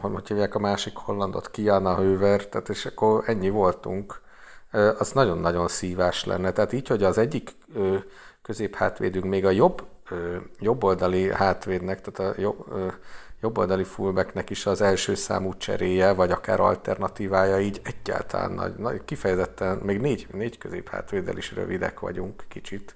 hogy 0.00 0.28
hívják 0.28 0.54
a 0.54 0.58
másik 0.58 0.96
hollandot, 0.96 1.50
Kiana 1.50 1.96
Höver, 1.96 2.46
tehát 2.46 2.68
és 2.68 2.86
akkor 2.86 3.22
ennyi 3.26 3.50
voltunk. 3.50 4.20
Az 4.98 5.12
nagyon-nagyon 5.12 5.68
szívás 5.68 6.24
lenne. 6.24 6.52
Tehát 6.52 6.72
így, 6.72 6.88
hogy 6.88 7.02
az 7.02 7.18
egyik 7.18 7.50
középhátvédünk 8.42 9.24
még 9.24 9.44
a 9.44 9.50
jobb 9.50 9.82
jobboldali 10.58 11.32
hátvédnek, 11.32 12.00
tehát 12.00 12.36
a 12.36 12.40
jobb, 12.40 12.64
jobboldali 13.40 13.84
fullbacknek 13.84 14.50
is 14.50 14.66
az 14.66 14.80
első 14.80 15.14
számú 15.14 15.56
cseréje, 15.56 16.12
vagy 16.12 16.30
akár 16.30 16.60
alternatívája 16.60 17.60
így 17.60 17.80
egyáltalán 17.84 18.52
nagy, 18.52 18.74
nagy 18.74 19.04
kifejezetten, 19.04 19.78
még 19.78 20.00
négy, 20.00 20.26
négy 20.32 20.58
közép 20.58 20.88
hátvédel 20.88 21.36
is 21.36 21.52
rövidek 21.52 22.00
vagyunk 22.00 22.44
kicsit. 22.48 22.94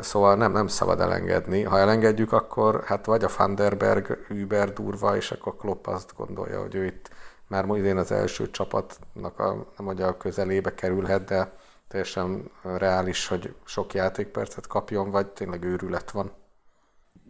Szóval 0.00 0.36
nem, 0.36 0.52
nem 0.52 0.66
szabad 0.66 1.00
elengedni. 1.00 1.62
Ha 1.62 1.78
elengedjük, 1.78 2.32
akkor 2.32 2.82
hát 2.84 3.06
vagy 3.06 3.24
a 3.24 3.30
Vanderberg 3.36 4.26
über 4.28 4.72
durva, 4.72 5.16
és 5.16 5.30
akkor 5.30 5.56
Klopp 5.56 5.86
azt 5.86 6.14
gondolja, 6.16 6.60
hogy 6.60 6.74
ő 6.74 6.84
itt 6.84 7.10
már 7.46 7.64
idén 7.68 7.96
az 7.96 8.12
első 8.12 8.50
csapatnak 8.50 9.38
a, 9.38 9.54
nem 9.54 9.64
mondja, 9.76 10.06
a 10.06 10.16
közelébe 10.16 10.74
kerülhet, 10.74 11.24
de 11.24 11.52
teljesen 11.88 12.50
reális, 12.62 13.26
hogy 13.26 13.54
sok 13.64 13.94
játékpercet 13.94 14.66
kapjon, 14.66 15.10
vagy 15.10 15.26
tényleg 15.26 15.64
őrület 15.64 16.10
van. 16.10 16.32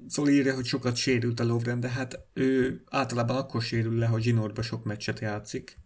Zoli 0.08 0.32
írja, 0.32 0.54
hogy 0.54 0.64
sokat 0.64 0.96
sérült 0.96 1.40
a 1.40 1.44
Lovren, 1.44 1.80
de 1.80 1.88
hát 1.88 2.18
ő 2.32 2.82
általában 2.86 3.36
akkor 3.36 3.62
sérül 3.62 3.98
le, 3.98 4.06
hogy 4.06 4.22
zsinórba 4.22 4.62
sok 4.62 4.84
meccset 4.84 5.18
játszik. 5.18 5.78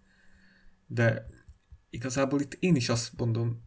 De 0.87 1.27
igazából 1.91 2.41
itt 2.41 2.57
én 2.61 2.77
is 2.77 2.89
azt 2.89 3.11
mondom, 3.17 3.63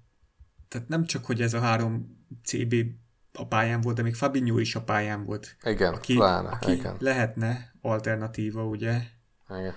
tehát 0.67 0.87
nem 0.87 1.05
csak, 1.05 1.25
hogy 1.25 1.41
ez 1.41 1.53
a 1.53 1.59
három 1.59 2.25
CB 2.43 2.75
a 3.33 3.47
pályán 3.47 3.81
volt, 3.81 3.95
de 3.95 4.01
még 4.01 4.15
Fabinho 4.15 4.57
is 4.57 4.75
a 4.75 4.83
pályán 4.83 5.25
volt. 5.25 5.57
Igen, 5.63 5.93
aki, 5.93 6.13
pláne, 6.13 6.49
aki 6.49 6.71
igen. 6.71 6.95
lehetne 6.99 7.75
alternatíva, 7.81 8.65
ugye? 8.65 9.01
Igen. 9.49 9.73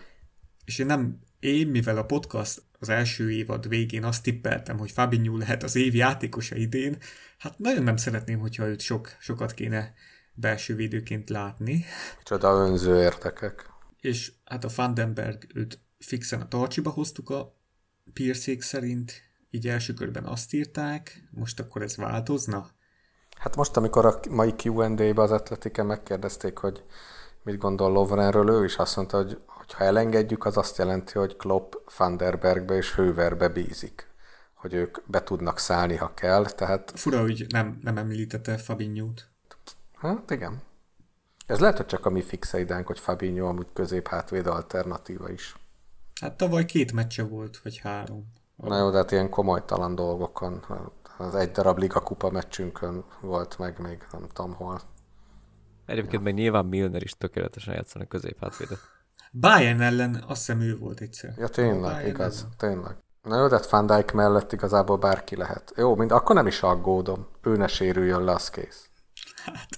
És 0.64 0.78
én 0.78 0.86
nem, 0.86 1.18
én 1.38 1.66
mivel 1.66 1.96
a 1.96 2.04
podcast 2.04 2.62
az 2.78 2.88
első 2.88 3.30
évad 3.30 3.68
végén 3.68 4.04
azt 4.04 4.22
tippeltem, 4.22 4.78
hogy 4.78 4.90
Fabinho 4.90 5.36
lehet 5.36 5.62
az 5.62 5.76
év 5.76 5.94
játékosa 5.94 6.56
idén, 6.56 6.96
hát 7.38 7.58
nagyon 7.58 7.82
nem 7.82 7.96
szeretném, 7.96 8.38
hogyha 8.38 8.66
őt 8.66 8.80
sok, 8.80 9.16
sokat 9.18 9.54
kéne 9.54 9.94
belső 10.40 10.74
védőként 10.74 11.28
látni. 11.28 11.84
Csoda 12.22 12.52
önző 12.52 13.02
értekek. 13.02 13.70
És 14.00 14.32
hát 14.44 14.64
a 14.64 14.70
Vandenberg 14.76 15.46
őt 15.54 15.78
fixen 15.98 16.40
a 16.40 16.48
tarcsiba 16.48 16.90
hoztuk 16.90 17.30
a 17.30 17.56
piercék 18.12 18.62
szerint, 18.62 19.12
így 19.50 19.68
első 19.68 19.92
körben 19.92 20.24
azt 20.24 20.52
írták, 20.52 21.28
most 21.30 21.60
akkor 21.60 21.82
ez 21.82 21.96
változna? 21.96 22.70
Hát 23.36 23.56
most, 23.56 23.76
amikor 23.76 24.06
a 24.06 24.20
mai 24.30 24.54
Q&A-be 24.64 25.22
az 25.22 25.30
Atletike 25.30 25.82
megkérdezték, 25.82 26.58
hogy 26.58 26.82
mit 27.42 27.58
gondol 27.58 27.92
Lovrenről, 27.92 28.50
ő 28.50 28.64
is 28.64 28.76
azt 28.76 28.96
mondta, 28.96 29.16
hogy 29.46 29.72
ha 29.72 29.84
elengedjük, 29.84 30.44
az 30.44 30.56
azt 30.56 30.78
jelenti, 30.78 31.18
hogy 31.18 31.36
Klopp 31.36 31.72
Vanderbergbe 31.96 32.76
és 32.76 32.94
Hőverbe 32.94 33.48
bízik 33.48 34.10
hogy 34.60 34.74
ők 34.74 34.98
be 35.06 35.22
tudnak 35.22 35.58
szállni, 35.58 35.96
ha 35.96 36.14
kell, 36.14 36.44
tehát... 36.44 36.92
Fura, 36.94 37.20
hogy 37.20 37.46
nem, 37.48 37.78
nem 37.82 37.96
említette 37.96 38.56
Fabinho-t. 38.56 39.29
Hát 40.00 40.30
igen. 40.30 40.62
Ez 41.46 41.58
lehet, 41.58 41.76
hogy 41.76 41.86
csak 41.86 42.06
a 42.06 42.10
mi 42.10 42.22
fixeidánk, 42.22 42.86
hogy 42.86 42.98
Fabinho 42.98 43.46
amúgy 43.46 43.72
közép-hátvéd 43.72 44.46
alternatíva 44.46 45.30
is. 45.30 45.56
Hát 46.20 46.36
tavaly 46.36 46.64
két 46.64 46.92
meccse 46.92 47.22
volt, 47.22 47.58
vagy 47.62 47.78
három. 47.78 48.32
Na 48.56 48.78
jó, 48.78 48.90
de 48.90 48.96
hát 48.96 49.10
ilyen 49.10 49.28
komolytalan 49.28 49.94
dolgokon, 49.94 50.64
az 51.18 51.34
egy 51.34 51.50
darab 51.50 51.78
Liga 51.78 52.00
Kupa 52.00 52.30
meccsünkön 52.30 53.04
volt 53.20 53.58
meg 53.58 53.78
még 53.78 54.06
nem 54.12 54.26
tudom 54.32 54.54
hol. 54.54 54.80
Egyébként 55.86 56.14
ja. 56.14 56.20
meg 56.20 56.34
nyilván 56.34 56.66
Milner 56.66 57.02
is 57.02 57.12
tökéletesen 57.12 57.74
játszani 57.74 58.06
középhátvédet. 58.08 58.78
Bayern 59.32 59.80
ellen 59.80 60.24
azt 60.26 60.46
hiszem 60.46 60.60
ő 60.60 60.76
volt 60.76 61.00
egyszer. 61.00 61.34
Ja 61.36 61.48
tényleg, 61.48 61.92
Bayern 61.92 62.08
igaz, 62.08 62.38
ellen. 62.38 62.54
tényleg. 62.56 62.96
Na 63.22 63.40
jó, 63.40 63.48
de 63.48 63.56
hát 63.56 63.70
Van 63.70 63.86
Dijk 63.86 64.12
mellett 64.12 64.52
igazából 64.52 64.96
bárki 64.96 65.36
lehet. 65.36 65.72
Jó, 65.76 65.96
mind 65.96 66.10
akkor 66.10 66.34
nem 66.34 66.46
is 66.46 66.62
aggódom. 66.62 67.26
Ő 67.42 67.56
ne 67.56 67.66
sérüljön 67.66 68.24
le, 68.24 68.32
az 68.32 68.50
kész. 68.50 68.88
Hát. 69.44 69.68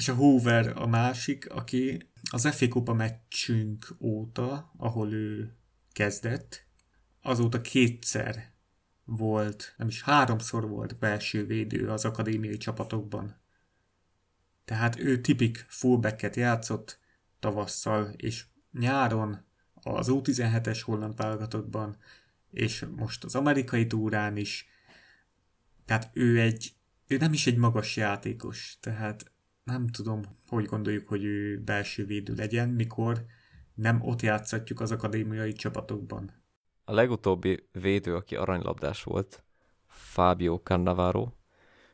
És 0.00 0.08
a 0.08 0.14
Hoover 0.14 0.72
a 0.76 0.86
másik, 0.86 1.50
aki 1.50 2.10
az 2.30 2.48
FA 2.56 2.68
Kupa 2.68 2.92
meccsünk 2.92 3.96
óta, 3.98 4.72
ahol 4.76 5.12
ő 5.12 5.56
kezdett, 5.92 6.66
azóta 7.22 7.60
kétszer 7.60 8.52
volt, 9.04 9.74
nem 9.76 9.88
is 9.88 10.02
háromszor 10.02 10.68
volt 10.68 10.98
belső 10.98 11.46
védő 11.46 11.88
az 11.88 12.04
akadémiai 12.04 12.56
csapatokban. 12.56 13.40
Tehát 14.64 14.98
ő 14.98 15.20
tipik 15.20 15.64
fullbacket 15.68 16.36
játszott 16.36 16.98
tavasszal, 17.38 18.12
és 18.16 18.44
nyáron 18.72 19.44
az 19.74 20.06
U17-es 20.10 20.80
holland 20.84 21.16
válogatottban, 21.16 21.96
és 22.50 22.86
most 22.96 23.24
az 23.24 23.34
amerikai 23.34 23.86
túrán 23.86 24.36
is. 24.36 24.68
Tehát 25.84 26.10
ő 26.12 26.40
egy, 26.40 26.72
ő 27.06 27.16
nem 27.16 27.32
is 27.32 27.46
egy 27.46 27.56
magas 27.56 27.96
játékos, 27.96 28.78
tehát 28.80 29.32
nem 29.70 29.88
tudom, 29.88 30.22
hogy 30.48 30.64
gondoljuk, 30.64 31.08
hogy 31.08 31.24
ő 31.24 31.60
belső 31.60 32.06
védő 32.06 32.34
legyen, 32.34 32.68
mikor 32.68 33.24
nem 33.74 34.00
ott 34.02 34.22
játszhatjuk 34.22 34.80
az 34.80 34.90
akadémiai 34.90 35.52
csapatokban. 35.52 36.30
A 36.84 36.92
legutóbbi 36.92 37.68
védő, 37.72 38.14
aki 38.14 38.36
aranylabdás 38.36 39.02
volt, 39.02 39.44
Fábio 39.86 40.60
Cannavaro, 40.62 41.32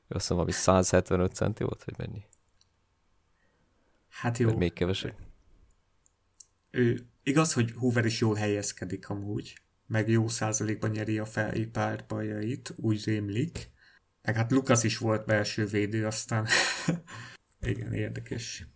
ő 0.09 0.17
azt 0.17 0.29
mondom, 0.29 0.47
hogy 0.47 0.57
175 0.57 1.35
centi 1.35 1.65
volt, 1.65 1.85
vagy 1.85 1.95
mennyi? 1.99 2.25
Hát 4.09 4.39
jó. 4.39 4.49
Vagy 4.49 4.57
még 4.57 4.73
kevesebb. 4.73 5.15
Ő, 6.71 7.07
igaz, 7.23 7.53
hogy 7.53 7.73
Hoover 7.73 8.05
is 8.05 8.21
jól 8.21 8.35
helyezkedik 8.35 9.09
amúgy, 9.09 9.61
meg 9.87 10.09
jó 10.09 10.29
százalékban 10.29 10.91
nyeri 10.91 11.19
a 11.19 11.25
feli 11.25 11.67
párbajait, 11.67 12.75
úgy 12.77 13.05
rémlik. 13.05 13.71
Meg 14.23 14.35
hát 14.35 14.51
Lukasz 14.51 14.85
is 14.85 14.99
volt 14.99 15.27
belső 15.27 15.67
védő, 15.67 16.07
aztán 16.07 16.47
igen, 17.61 17.93
érdekes. 17.93 18.67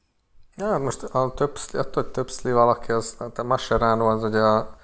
Ja, 0.57 0.79
most 0.79 1.03
a 1.03 1.35
több, 1.35 1.59
attól 1.73 2.11
több 2.11 2.31
szli 2.31 2.53
valaki, 2.53 2.93
az, 2.93 3.17
hát 3.19 3.39
a 3.39 3.43
Mascherano 3.43 4.09
az 4.09 4.23
ugye 4.23 4.41
a 4.41 4.79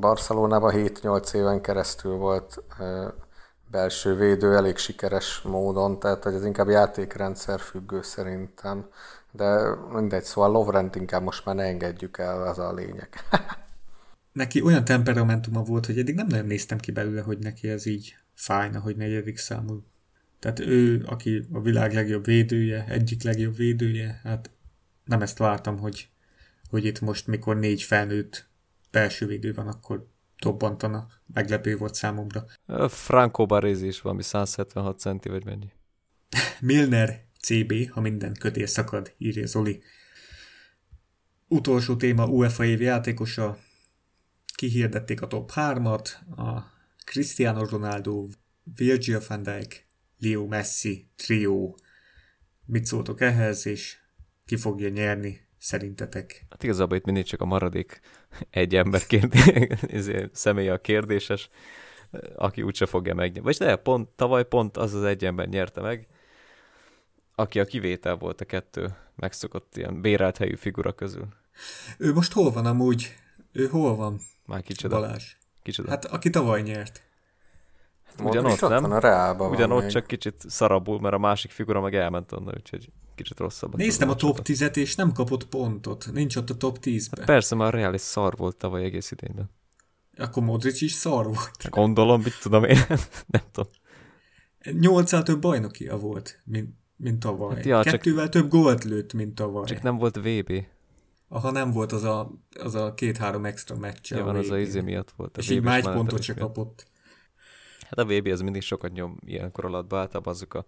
Barcelonában 0.00 0.72
7-8 0.74 1.34
éven 1.34 1.60
keresztül 1.60 2.16
volt 2.16 2.62
belső 3.70 4.14
védő 4.14 4.56
elég 4.56 4.76
sikeres 4.76 5.40
módon, 5.40 5.98
tehát 5.98 6.22
hogy 6.22 6.34
ez 6.34 6.44
inkább 6.44 6.68
játékrendszer 6.68 7.60
függő 7.60 8.02
szerintem. 8.02 8.88
De 9.30 9.74
mindegy, 9.92 10.24
szóval 10.24 10.50
Lovrent 10.50 10.96
inkább 10.96 11.22
most 11.22 11.44
már 11.44 11.54
ne 11.54 11.62
engedjük 11.62 12.18
el, 12.18 12.42
az 12.42 12.58
a 12.58 12.72
lényeg. 12.72 13.08
neki 14.32 14.62
olyan 14.62 14.84
temperamentuma 14.84 15.62
volt, 15.62 15.86
hogy 15.86 15.98
eddig 15.98 16.14
nem 16.14 16.26
nagyon 16.26 16.46
néztem 16.46 16.78
ki 16.78 16.90
belőle, 16.90 17.20
hogy 17.20 17.38
neki 17.38 17.68
ez 17.68 17.86
így 17.86 18.16
fájna, 18.34 18.80
hogy 18.80 18.96
negyedik 18.96 19.38
számú. 19.38 19.82
Tehát 20.46 20.60
ő, 20.60 21.04
aki 21.06 21.46
a 21.52 21.60
világ 21.60 21.94
legjobb 21.94 22.24
védője, 22.24 22.84
egyik 22.88 23.22
legjobb 23.22 23.56
védője, 23.56 24.20
hát 24.22 24.50
nem 25.04 25.22
ezt 25.22 25.38
vártam, 25.38 25.78
hogy, 25.78 26.08
hogy 26.68 26.84
itt 26.84 27.00
most, 27.00 27.26
mikor 27.26 27.56
négy 27.56 27.82
felnőtt 27.82 28.48
belső 28.90 29.26
védő 29.26 29.54
van, 29.54 29.66
akkor 29.66 30.08
dobbantana. 30.38 31.06
Meglepő 31.34 31.76
volt 31.76 31.94
számomra. 31.94 32.44
Franco 32.88 33.46
Baresi 33.46 33.86
is 33.86 34.00
valami 34.00 34.22
176 34.22 34.98
centi, 34.98 35.28
vagy 35.28 35.44
mennyi? 35.44 35.72
Milner 36.60 37.24
CB, 37.40 37.90
ha 37.90 38.00
minden 38.00 38.34
kötél 38.34 38.66
szakad, 38.66 39.14
írja 39.18 39.46
Zoli. 39.46 39.82
Utolsó 41.48 41.96
téma 41.96 42.26
UEFA 42.26 42.64
év 42.64 42.80
játékosa. 42.80 43.58
Kihirdették 44.54 45.22
a 45.22 45.26
top 45.26 45.50
3-at, 45.54 46.08
a 46.36 46.60
Cristiano 47.04 47.64
Ronaldo, 47.64 48.26
Virgil 48.76 49.20
van 49.28 49.42
Dijk, 49.42 49.85
Leo 50.18 50.46
Messi 50.46 51.08
trió. 51.16 51.78
Mit 52.64 52.86
szóltok 52.86 53.20
ehhez, 53.20 53.66
és 53.66 53.98
ki 54.44 54.56
fogja 54.56 54.88
nyerni 54.88 55.40
szerintetek? 55.58 56.46
Hát 56.50 56.62
igazából 56.62 56.96
itt 56.96 57.04
mindig 57.04 57.24
csak 57.24 57.40
a 57.40 57.44
maradék 57.44 58.00
egy 58.50 58.74
ember 58.74 59.06
kérdés, 59.06 60.28
személy 60.32 60.68
a 60.68 60.80
kérdéses, 60.80 61.48
aki 62.36 62.62
úgyse 62.62 62.86
fogja 62.86 63.14
megnyerni. 63.14 63.40
Vagy 63.40 63.56
de 63.56 63.76
pont, 63.76 64.08
tavaly 64.08 64.48
pont 64.48 64.76
az 64.76 64.94
az 64.94 65.02
egy 65.02 65.24
ember 65.24 65.48
nyerte 65.48 65.80
meg, 65.80 66.06
aki 67.34 67.60
a 67.60 67.64
kivétel 67.64 68.16
volt 68.16 68.40
a 68.40 68.44
kettő 68.44 68.96
megszokott 69.16 69.76
ilyen 69.76 70.00
bérelt 70.00 70.36
helyű 70.36 70.54
figura 70.54 70.92
közül. 70.92 71.28
Ő 71.98 72.12
most 72.12 72.32
hol 72.32 72.50
van 72.50 72.66
amúgy? 72.66 73.14
Ő 73.52 73.66
hol 73.66 73.96
van? 73.96 74.20
Már 74.46 74.62
kicsoda. 74.62 75.00
Balázs. 75.00 75.36
Kicsoda. 75.62 75.88
Hát 75.88 76.04
aki 76.04 76.30
tavaly 76.30 76.62
nyert. 76.62 77.05
Ugyanott, 78.22 78.60
nem? 78.60 78.82
Van 78.82 78.92
a 78.92 78.98
Reálban 78.98 79.50
Ugyanott 79.50 79.80
van 79.80 79.88
csak 79.88 80.06
kicsit 80.06 80.44
szarabul, 80.48 81.00
mert 81.00 81.14
a 81.14 81.18
másik 81.18 81.50
figura 81.50 81.80
meg 81.80 81.94
elment 81.94 82.32
onnan, 82.32 82.54
úgyhogy 82.56 82.90
kicsit 83.14 83.38
rosszabb. 83.38 83.76
Néztem 83.76 84.08
a 84.08 84.14
top 84.14 84.40
10-et, 84.42 84.76
és 84.76 84.94
nem 84.94 85.12
kapott 85.12 85.46
pontot. 85.46 86.08
Nincs 86.12 86.36
ott 86.36 86.50
a 86.50 86.56
top 86.56 86.78
10-ben. 86.82 87.18
Hát 87.18 87.24
persze, 87.24 87.54
már 87.54 87.74
a 87.74 87.76
Real 87.76 87.94
is 87.94 88.00
szar 88.00 88.36
volt 88.36 88.56
tavaly 88.56 88.84
egész 88.84 89.10
idényben. 89.10 89.50
Akkor 90.16 90.42
Modric 90.42 90.80
is 90.80 90.92
szar 90.92 91.24
volt. 91.24 91.62
Hát 91.62 91.70
gondolom, 91.70 92.22
mit 92.22 92.40
tudom 92.42 92.64
én, 92.64 92.78
nem 93.26 93.42
tudom. 93.52 93.70
Nyolccal 94.80 95.22
több 95.22 95.40
bajnokia 95.40 95.96
volt, 95.96 96.40
mint, 96.44 96.74
mint 96.96 97.18
tavaly. 97.18 97.54
Hát 97.54 97.64
ja, 97.64 97.82
Kettővel 97.82 98.28
csak, 98.28 98.32
több 98.32 98.50
gólt 98.50 98.84
lőtt, 98.84 99.12
mint 99.12 99.34
tavaly. 99.34 99.64
Csak 99.64 99.82
nem 99.82 99.96
volt 99.96 100.16
VB. 100.16 100.52
Aha, 101.28 101.50
nem 101.50 101.70
volt 101.70 101.92
az 101.92 102.04
a, 102.04 102.30
az 102.58 102.74
a 102.74 102.94
két-három 102.94 103.44
extra 103.44 103.76
meccs. 103.76 104.12
Ja, 104.12 104.24
van, 104.24 104.36
az 104.36 104.50
a 104.50 104.58
izé 104.58 104.80
miatt 104.80 105.12
volt. 105.16 105.36
A 105.36 105.40
és 105.40 105.50
így 105.50 105.62
már 105.62 105.78
egy 105.78 105.90
pontot 105.90 106.22
se 106.22 106.34
kapott. 106.34 106.86
Hát 107.88 107.98
a 107.98 108.04
VB 108.04 108.26
az 108.26 108.40
mindig 108.40 108.62
sokat 108.62 108.92
nyom 108.92 109.16
ilyenkor 109.26 109.64
alatt, 109.64 109.92
általában 109.92 110.32
azok 110.32 110.54
a 110.54 110.64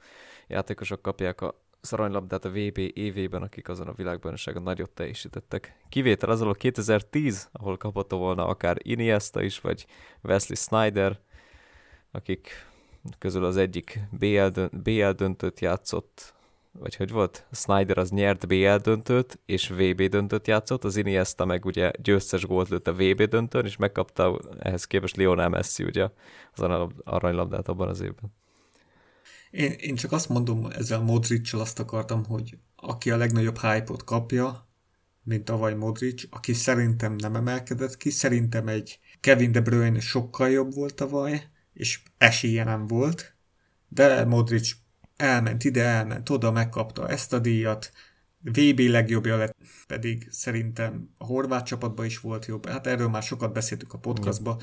játékosok 0.47 1.03
kapják 1.03 1.41
a 1.41 1.63
szaranylabdát 1.81 2.45
a 2.45 2.51
VB 2.51 2.79
évében, 2.95 3.43
akik 3.43 3.69
azon 3.69 3.89
a 3.89 3.93
világbajnokságon 3.93 4.63
nagyot 4.63 4.91
teljesítettek. 4.91 5.77
Kivétel 5.89 6.31
az 6.31 6.41
a 6.41 6.53
2010, 6.53 7.49
ahol 7.53 7.77
kapott 7.77 8.11
volna 8.11 8.47
akár 8.47 8.77
Iniesta 8.79 9.43
is, 9.43 9.61
vagy 9.61 9.87
Wesley 10.23 10.57
Snyder, 10.57 11.21
akik 12.11 12.67
közül 13.19 13.45
az 13.45 13.57
egyik 13.57 13.99
BL, 14.11 14.47
dönt, 14.47 14.83
BL 14.83 15.11
döntőt 15.11 15.61
játszott, 15.61 16.35
vagy 16.79 16.97
hogy 16.97 17.11
volt? 17.11 17.47
Snyder 17.53 17.99
az 17.99 18.11
nyert 18.11 18.47
BL 18.47 18.75
döntőt, 18.77 19.39
és 19.47 19.69
VB 19.69 20.03
döntőt 20.03 20.47
játszott, 20.47 20.85
az 20.85 20.97
Iniesta 20.97 21.45
meg 21.45 21.65
ugye 21.65 21.91
győztes 22.03 22.47
gólt 22.47 22.69
lőtt 22.69 22.89
a 22.89 22.93
VB 22.93 23.23
döntőn, 23.23 23.65
és 23.65 23.77
megkapta 23.77 24.41
ehhez 24.59 24.85
képest 24.85 25.17
Lionel 25.17 25.49
Messi 25.49 25.85
ugye 25.85 26.09
az 26.55 26.89
aranylabdát 27.05 27.69
abban 27.69 27.89
az 27.89 28.01
évben. 28.01 28.35
Én, 29.51 29.73
én 29.73 29.95
csak 29.95 30.13
azt 30.13 30.29
mondom, 30.29 30.67
ezzel 30.71 31.01
modric 31.01 31.53
azt 31.53 31.79
akartam, 31.79 32.25
hogy 32.25 32.59
aki 32.77 33.11
a 33.11 33.17
legnagyobb 33.17 33.59
hype-ot 33.59 34.05
kapja, 34.05 34.69
mint 35.23 35.45
tavaly 35.45 35.75
Modric, 35.75 36.23
aki 36.31 36.53
szerintem 36.53 37.15
nem 37.15 37.35
emelkedett 37.35 37.97
ki, 37.97 38.11
szerintem 38.11 38.69
egy 38.69 38.99
Kevin 39.21 39.53
De 39.53 39.61
Bruyne 39.61 40.01
sokkal 40.01 40.51
jobb 40.51 40.75
volt 40.75 40.95
tavaly, 40.95 41.43
és 41.73 42.01
esélye 42.19 42.65
nem 42.65 42.87
volt, 42.87 43.35
de 43.89 44.25
Modric 44.25 44.71
elment 45.19 45.65
ide, 45.65 45.83
elment 45.85 46.31
oda, 46.31 46.51
megkapta 46.51 47.09
ezt 47.09 47.33
a 47.33 47.39
díjat, 47.39 47.93
VB 48.41 48.79
legjobbja 48.79 49.37
lett, 49.37 49.57
pedig 49.87 50.27
szerintem 50.31 51.11
a 51.19 51.25
horvát 51.25 51.67
csapatban 51.67 52.07
is 52.07 52.21
volt 52.21 52.47
jobb. 52.47 52.69
Hát 52.69 52.87
erről 52.87 53.09
már 53.09 53.23
sokat 53.23 53.53
beszéltük 53.53 53.93
a 53.93 53.99
podcastban. 53.99 54.61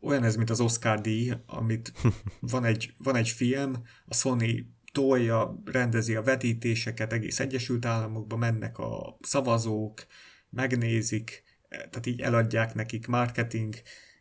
Olyan 0.00 0.24
ez, 0.24 0.36
mint 0.36 0.50
az 0.50 0.60
Oscar 0.60 1.00
díj, 1.00 1.32
amit 1.46 1.92
van 2.52 2.64
egy, 2.64 2.92
van 2.98 3.16
egy 3.16 3.28
film, 3.28 3.74
a 4.06 4.14
Sony 4.14 4.74
tolja, 4.92 5.62
rendezi 5.64 6.14
a 6.14 6.22
vetítéseket, 6.22 7.12
egész 7.12 7.40
Egyesült 7.40 7.84
Államokba 7.84 8.36
mennek 8.36 8.78
a 8.78 9.16
szavazók, 9.20 10.06
megnézik, 10.50 11.42
tehát 11.68 12.06
így 12.06 12.20
eladják 12.20 12.74
nekik 12.74 13.06
marketing, 13.06 13.74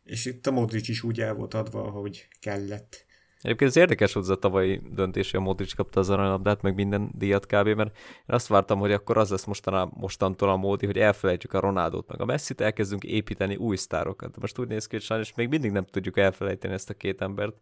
és 0.04 0.26
itt 0.26 0.48
a 0.48 0.52
Modric 0.52 0.88
is 0.88 1.04
úgy 1.04 1.22
el 1.22 1.34
volt 1.34 1.54
adva, 1.54 1.84
ahogy 1.84 2.28
kellett. 2.40 3.05
Egyébként 3.46 3.70
ez 3.70 3.78
érdekes 3.78 4.14
volt 4.14 4.26
az 4.26 4.32
a 4.32 4.40
tavalyi 4.40 4.82
döntés, 4.92 5.32
hogy 5.32 5.40
a 5.40 5.44
Modric 5.44 5.74
kapta 5.74 6.00
az 6.00 6.10
aranylabdát, 6.10 6.62
meg 6.62 6.76
minden 6.76 7.10
díjat 7.14 7.46
kb, 7.46 7.68
mert 7.68 7.98
én 7.98 8.36
azt 8.36 8.48
vártam, 8.48 8.80
hogy 8.80 8.92
akkor 8.92 9.18
az 9.18 9.30
lesz 9.30 9.46
mostaná, 9.46 9.88
mostantól 9.94 10.50
a 10.50 10.56
módi, 10.56 10.86
hogy 10.86 10.98
elfelejtjük 10.98 11.54
a 11.54 11.60
Ronaldot, 11.60 12.08
meg 12.08 12.22
a 12.22 12.26
Messi-t, 12.26 12.62
elkezdünk 12.62 13.04
építeni 13.04 13.56
új 13.56 13.76
sztárokat. 13.76 14.32
De 14.32 14.38
most 14.42 14.60
úgy 14.60 14.68
néz 14.68 14.88
ki, 14.88 14.96
hogy 14.96 15.06
sajnos 15.06 15.34
még 15.34 15.50
mindig 15.50 15.72
nem 15.72 15.86
tudjuk 15.86 16.18
elfelejteni 16.18 16.74
ezt 16.74 16.90
a 16.90 16.94
két 16.94 17.22
embert, 17.22 17.56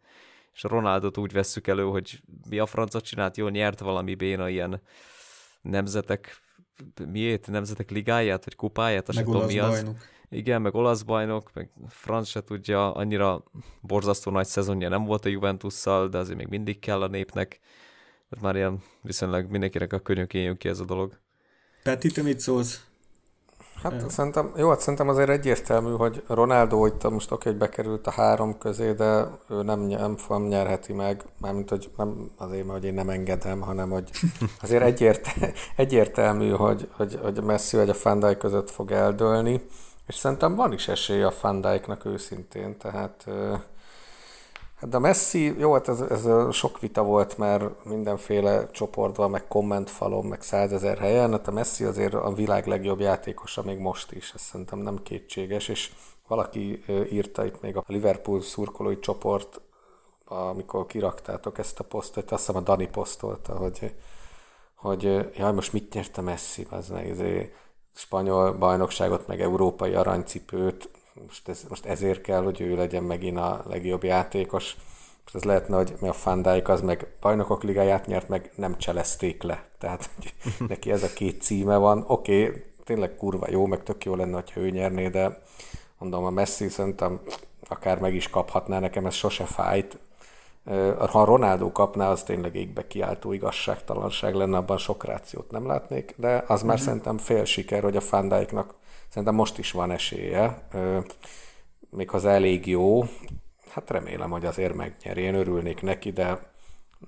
és 0.54 0.64
a 0.64 0.68
Ronaldot 0.68 1.18
úgy 1.18 1.32
vesszük 1.32 1.68
elő, 1.68 1.84
hogy 1.84 2.22
mi 2.50 2.60
a 2.60 2.66
francot 2.66 3.04
csinált, 3.04 3.38
jól 3.38 3.50
nyert 3.50 3.80
valami 3.80 4.16
béna 4.16 4.50
ilyen 4.50 4.82
nemzetek 5.62 6.42
miért 7.12 7.48
nemzetek 7.48 7.90
ligáját, 7.90 8.44
vagy 8.44 8.56
kupáját, 8.56 9.10
azt 9.10 9.24
tudom 9.24 9.46
mi 9.46 9.60
az. 9.60 9.70
Bajnok. 9.70 9.98
Igen, 10.34 10.62
meg 10.62 10.76
olasz 10.76 11.02
bajnok, 11.02 11.50
meg 11.54 11.70
franc 11.88 12.28
se 12.28 12.44
tudja, 12.44 12.92
annyira 12.92 13.44
borzasztó 13.82 14.32
nagy 14.32 14.46
szezonja 14.46 14.90
nem 14.90 15.04
volt 15.04 15.26
a 15.26 15.30
Juventusszal, 15.30 16.08
de 16.08 16.18
azért 16.18 16.38
még 16.38 16.48
mindig 16.48 16.80
kell 16.80 17.02
a 17.02 17.08
népnek. 17.08 17.60
Tehát 18.30 18.44
már 18.44 18.56
ilyen 18.56 18.84
viszonylag 19.02 19.50
mindenkinek 19.50 19.94
a 19.94 20.00
könyökén 20.00 20.44
jön 20.44 20.58
ki 20.58 20.70
ez 20.70 20.80
a 20.80 20.86
dolog. 20.86 21.20
Peti, 21.84 22.12
te 22.12 22.22
mit 22.22 22.40
szólsz? 22.40 22.86
Hát 23.84 23.94
é. 23.94 24.06
szerintem, 24.08 24.54
jó, 24.58 24.70
hát 24.70 24.80
szerintem 24.80 25.10
azért 25.10 25.30
egyértelmű, 25.30 25.92
hogy 25.92 26.24
Ronaldo 26.28 26.86
itt 26.86 27.10
most 27.10 27.32
oké, 27.32 27.50
hogy 27.50 27.58
bekerült 27.58 28.08
a 28.08 28.12
három 28.12 28.58
közé, 28.58 28.92
de 28.92 29.28
ő 29.50 29.64
nem, 29.64 29.80
nem, 29.80 30.16
nem 30.30 30.44
nyerheti 30.44 30.94
meg, 30.94 31.24
mármint, 31.40 31.70
hogy 31.70 31.90
nem 31.98 32.32
azért, 32.38 32.66
mert 32.66 32.80
hogy 32.80 32.88
én 32.88 32.94
nem 32.94 33.10
engedem, 33.10 33.62
hanem 33.62 33.90
hogy 33.90 34.10
azért 34.62 34.84
egyért, 34.84 35.28
egyértelmű, 35.76 36.50
hogy, 36.50 36.90
hogy, 36.92 37.20
hogy 37.22 37.44
Messi 37.44 37.78
vagy 37.78 37.90
a 37.90 37.94
Fandai 37.94 38.38
között 38.38 38.70
fog 38.70 38.92
eldőlni. 38.92 39.62
És 40.08 40.16
szerintem 40.16 40.56
van 40.56 40.74
is 40.74 40.88
esély 40.88 41.24
a 41.24 41.32
Fandijknak 41.32 42.06
őszintén, 42.06 42.78
tehát 42.78 43.26
Hát 44.84 44.92
de 44.92 45.00
Messi, 45.00 45.60
jó, 45.60 45.74
hát 45.74 45.88
ez, 45.88 46.02
ez 46.02 46.54
sok 46.54 46.80
vita 46.80 47.04
volt 47.04 47.38
mert 47.38 47.86
mindenféle 47.86 48.70
csoportban, 48.72 49.30
meg 49.30 49.48
kommentfalon, 49.48 50.26
meg 50.26 50.42
százezer 50.42 50.98
helyen, 50.98 51.32
hát 51.32 51.48
a 51.48 51.52
Messi 51.52 51.84
azért 51.84 52.14
a 52.14 52.34
világ 52.34 52.68
legjobb 52.68 53.00
játékosa 53.00 53.64
még 53.64 53.78
most 53.78 54.12
is, 54.12 54.32
ez 54.36 54.42
szerintem 54.42 54.80
nem 54.80 55.04
kétséges, 55.04 55.68
és 55.68 55.92
valaki 56.28 56.84
írta 57.12 57.46
itt 57.46 57.62
még 57.62 57.78
a 57.78 57.84
Liverpool 57.88 58.42
szurkolói 58.42 59.00
csoport, 59.00 59.62
amikor 60.26 60.86
kiraktátok 60.86 61.58
ezt 61.58 61.80
a 61.80 61.84
posztot, 61.84 62.32
azt 62.32 62.46
hiszem 62.46 62.62
a 62.62 62.66
Dani 62.66 62.88
posztolta, 62.88 63.56
hogy, 63.56 63.96
hogy 64.76 65.30
jaj, 65.38 65.54
most 65.54 65.74
mit 65.74 65.94
nyert 65.94 66.18
a 66.18 66.22
Messi, 66.22 66.68
az 66.70 66.88
ne, 66.88 67.06
izé, 67.08 67.54
spanyol 67.94 68.54
bajnokságot, 68.54 69.28
meg 69.28 69.42
európai 69.42 69.94
aranycipőt, 69.94 70.90
most, 71.28 71.50
ez, 71.50 71.66
most 71.70 71.86
ezért 71.86 72.22
kell, 72.22 72.44
hogy 72.44 72.62
ő 72.62 72.76
legyen 72.76 73.04
megint 73.04 73.38
a 73.38 73.64
legjobb 73.68 74.04
játékos. 74.04 74.76
Most 75.24 75.36
ez 75.36 75.44
lehetne, 75.44 75.76
hogy 75.76 75.94
a 76.02 76.14
Fandáik 76.14 76.70
az 76.70 76.82
meg 76.82 77.08
bajnokok 77.22 77.64
ligáját 77.64 78.06
nyert, 78.06 78.30
meg 78.30 78.52
nem 78.56 78.78
cselezték 78.78 79.44
le. 79.44 79.66
Tehát 79.78 80.10
hogy 80.16 80.34
neki 80.70 80.92
ez 80.92 81.04
a 81.04 81.14
két 81.14 81.42
címe 81.42 81.78
van. 81.78 82.04
Oké, 82.08 82.48
okay, 82.48 82.64
tényleg 82.84 83.16
kurva 83.16 83.48
jó, 83.50 83.66
meg 83.66 83.84
tök 83.84 84.06
jó 84.06 84.16
lenne, 84.16 84.44
ha 84.54 84.60
ő 84.60 84.70
nyerné, 84.70 85.08
de 85.10 85.42
mondom, 85.98 86.24
a 86.24 86.30
Messi 86.30 86.70
szerintem 86.70 87.22
akár 87.68 88.00
meg 88.00 88.16
is 88.16 88.30
kaphatná, 88.30 88.80
nekem 88.80 89.06
ez 89.06 89.14
sose 89.14 89.46
fájt. 89.46 89.98
Ha 91.10 91.26
Ronaldo 91.26 91.72
kapná, 91.72 92.10
az 92.10 92.24
tényleg 92.24 92.56
égbe 92.56 92.88
kiáltó 92.88 93.32
igazságtalanság 93.32 94.34
lenne, 94.34 94.58
abban 94.58 94.78
sok 94.78 95.06
rációt 95.06 95.52
nem 95.52 95.66
látnék, 95.66 96.14
de 96.18 96.44
az 96.48 96.62
már 96.62 96.76
mm-hmm. 96.76 96.86
szerintem 96.86 97.18
fél 97.18 97.46
siker, 97.46 97.84
hogy 97.84 97.96
a 97.96 98.02
Fandáiknak 98.02 98.76
szerintem 99.10 99.36
most 99.36 99.58
is 99.58 99.72
van 99.72 99.92
esélye, 99.92 100.68
méghozzá 101.90 102.32
elég 102.32 102.68
jó. 102.68 103.04
Hát 103.70 103.90
remélem, 103.90 104.30
hogy 104.30 104.46
azért 104.46 104.74
megnyeri, 104.74 105.22
én 105.22 105.36
örülnék 105.36 105.82
neki, 105.82 106.12
de 106.12 106.52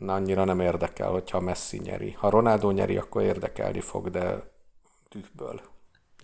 annyira 0.06 0.44
nem 0.44 0.60
érdekel, 0.60 1.10
hogyha 1.10 1.40
Messi 1.40 1.78
nyeri. 1.78 2.12
Ha 2.12 2.30
Ronaldo 2.30 2.72
nyeri, 2.72 2.98
akkor 2.98 3.22
érdekelni 3.22 3.80
fog, 3.80 4.10
de 4.10 4.52
tűzből. 5.10 5.62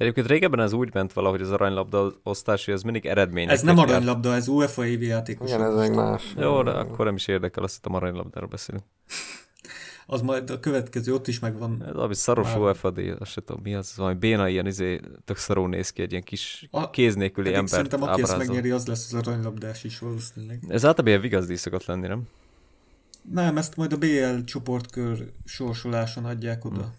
Egyébként 0.01 0.27
régebben 0.27 0.59
ez 0.59 0.73
úgy 0.73 0.93
ment 0.93 1.13
valahogy 1.13 1.41
az 1.41 1.51
aranylabda 1.51 2.11
osztás, 2.23 2.65
hogy 2.65 2.73
ez 2.73 2.81
mindig 2.81 3.05
eredmény. 3.05 3.49
Ez 3.49 3.61
nem 3.61 3.77
aranylabda, 3.77 4.33
ez 4.33 4.47
UEFA 4.47 4.85
évi 4.85 5.05
játékos. 5.05 5.49
Igen, 5.49 5.61
ez 5.61 5.75
egy 5.75 5.91
más. 5.91 6.23
Jó, 6.37 6.63
de 6.63 6.71
akkor 6.71 7.05
nem 7.05 7.15
is 7.15 7.27
érdekel, 7.27 7.63
azt 7.63 7.75
hiszem 7.75 7.95
aranylabdáról 7.95 8.49
beszélünk. 8.49 8.83
az 10.05 10.21
majd 10.21 10.49
a 10.49 10.59
következő 10.59 11.13
ott 11.13 11.27
is 11.27 11.39
megvan. 11.39 11.83
Ez 11.87 11.95
ami 11.95 12.15
szaros 12.15 12.47
Már... 12.47 12.57
UFAD, 12.57 12.97
azt 13.19 13.31
sem 13.31 13.43
tudom 13.45 13.61
mi 13.61 13.75
az, 13.75 13.93
valami 13.97 14.15
béna 14.15 14.47
ilyen 14.47 14.67
izé, 14.67 14.99
tök 15.25 15.37
szaró 15.37 15.67
néz 15.67 15.89
ki, 15.89 16.01
egy 16.01 16.11
ilyen 16.11 16.23
kis 16.23 16.67
a, 16.71 16.89
kéz 16.89 17.15
nélküli 17.15 17.47
embert 17.49 17.67
Szerintem 17.67 18.03
aki 18.03 18.21
ezt 18.21 18.37
megnyeri, 18.37 18.69
az 18.69 18.85
lesz 18.87 19.13
az 19.13 19.27
aranylabdás 19.27 19.83
is 19.83 19.99
valószínűleg. 19.99 20.59
Ez 20.67 20.85
általában 20.85 21.07
ilyen 21.07 21.21
vigazdíj 21.21 21.55
szokott 21.55 21.85
lenni, 21.85 22.07
nem? 22.07 22.23
Nem, 23.31 23.57
ezt 23.57 23.75
majd 23.75 23.93
a 23.93 23.97
BL 23.97 24.43
csoportkör 24.45 25.31
sorsoláson 25.45 26.25
adják 26.25 26.65
oda. 26.65 26.81
Hmm. 26.81 26.95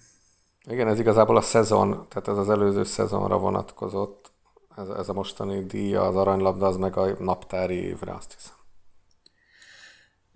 Igen, 0.68 0.88
ez 0.88 0.98
igazából 0.98 1.36
a 1.36 1.40
szezon, 1.40 2.08
tehát 2.08 2.28
ez 2.28 2.36
az 2.36 2.50
előző 2.50 2.84
szezonra 2.84 3.38
vonatkozott. 3.38 4.32
Ez, 4.76 4.88
ez 4.88 5.08
a 5.08 5.12
mostani 5.12 5.64
díja, 5.64 6.02
az 6.02 6.16
aranylabda, 6.16 6.66
az 6.66 6.76
meg 6.76 6.96
a 6.96 7.22
naptári 7.22 7.74
évre, 7.74 8.14
azt 8.14 8.34
hiszem. 8.34 8.54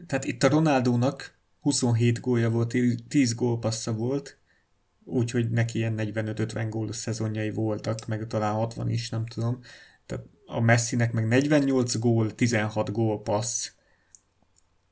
Tehát 0.07 0.25
itt 0.25 0.43
a 0.43 0.49
Ronaldónak 0.49 1.35
27 1.61 2.21
gólja 2.21 2.51
volt, 2.51 2.75
10 3.09 3.35
gólpassza 3.35 3.93
volt, 3.93 4.39
úgyhogy 5.05 5.51
neki 5.51 5.79
ilyen 5.79 5.95
45-50 5.97 6.67
gól 6.71 6.93
szezonjai 6.93 7.51
voltak, 7.51 8.07
meg 8.07 8.27
talán 8.27 8.55
60 8.55 8.89
is, 8.89 9.11
nem 9.11 9.27
tudom. 9.27 9.61
Tehát 10.07 10.25
a 10.47 10.61
Messinek 10.61 11.13
meg 11.13 11.27
48 11.27 11.99
gól, 11.99 12.35
16 12.35 12.93
gólpassz, 12.93 13.73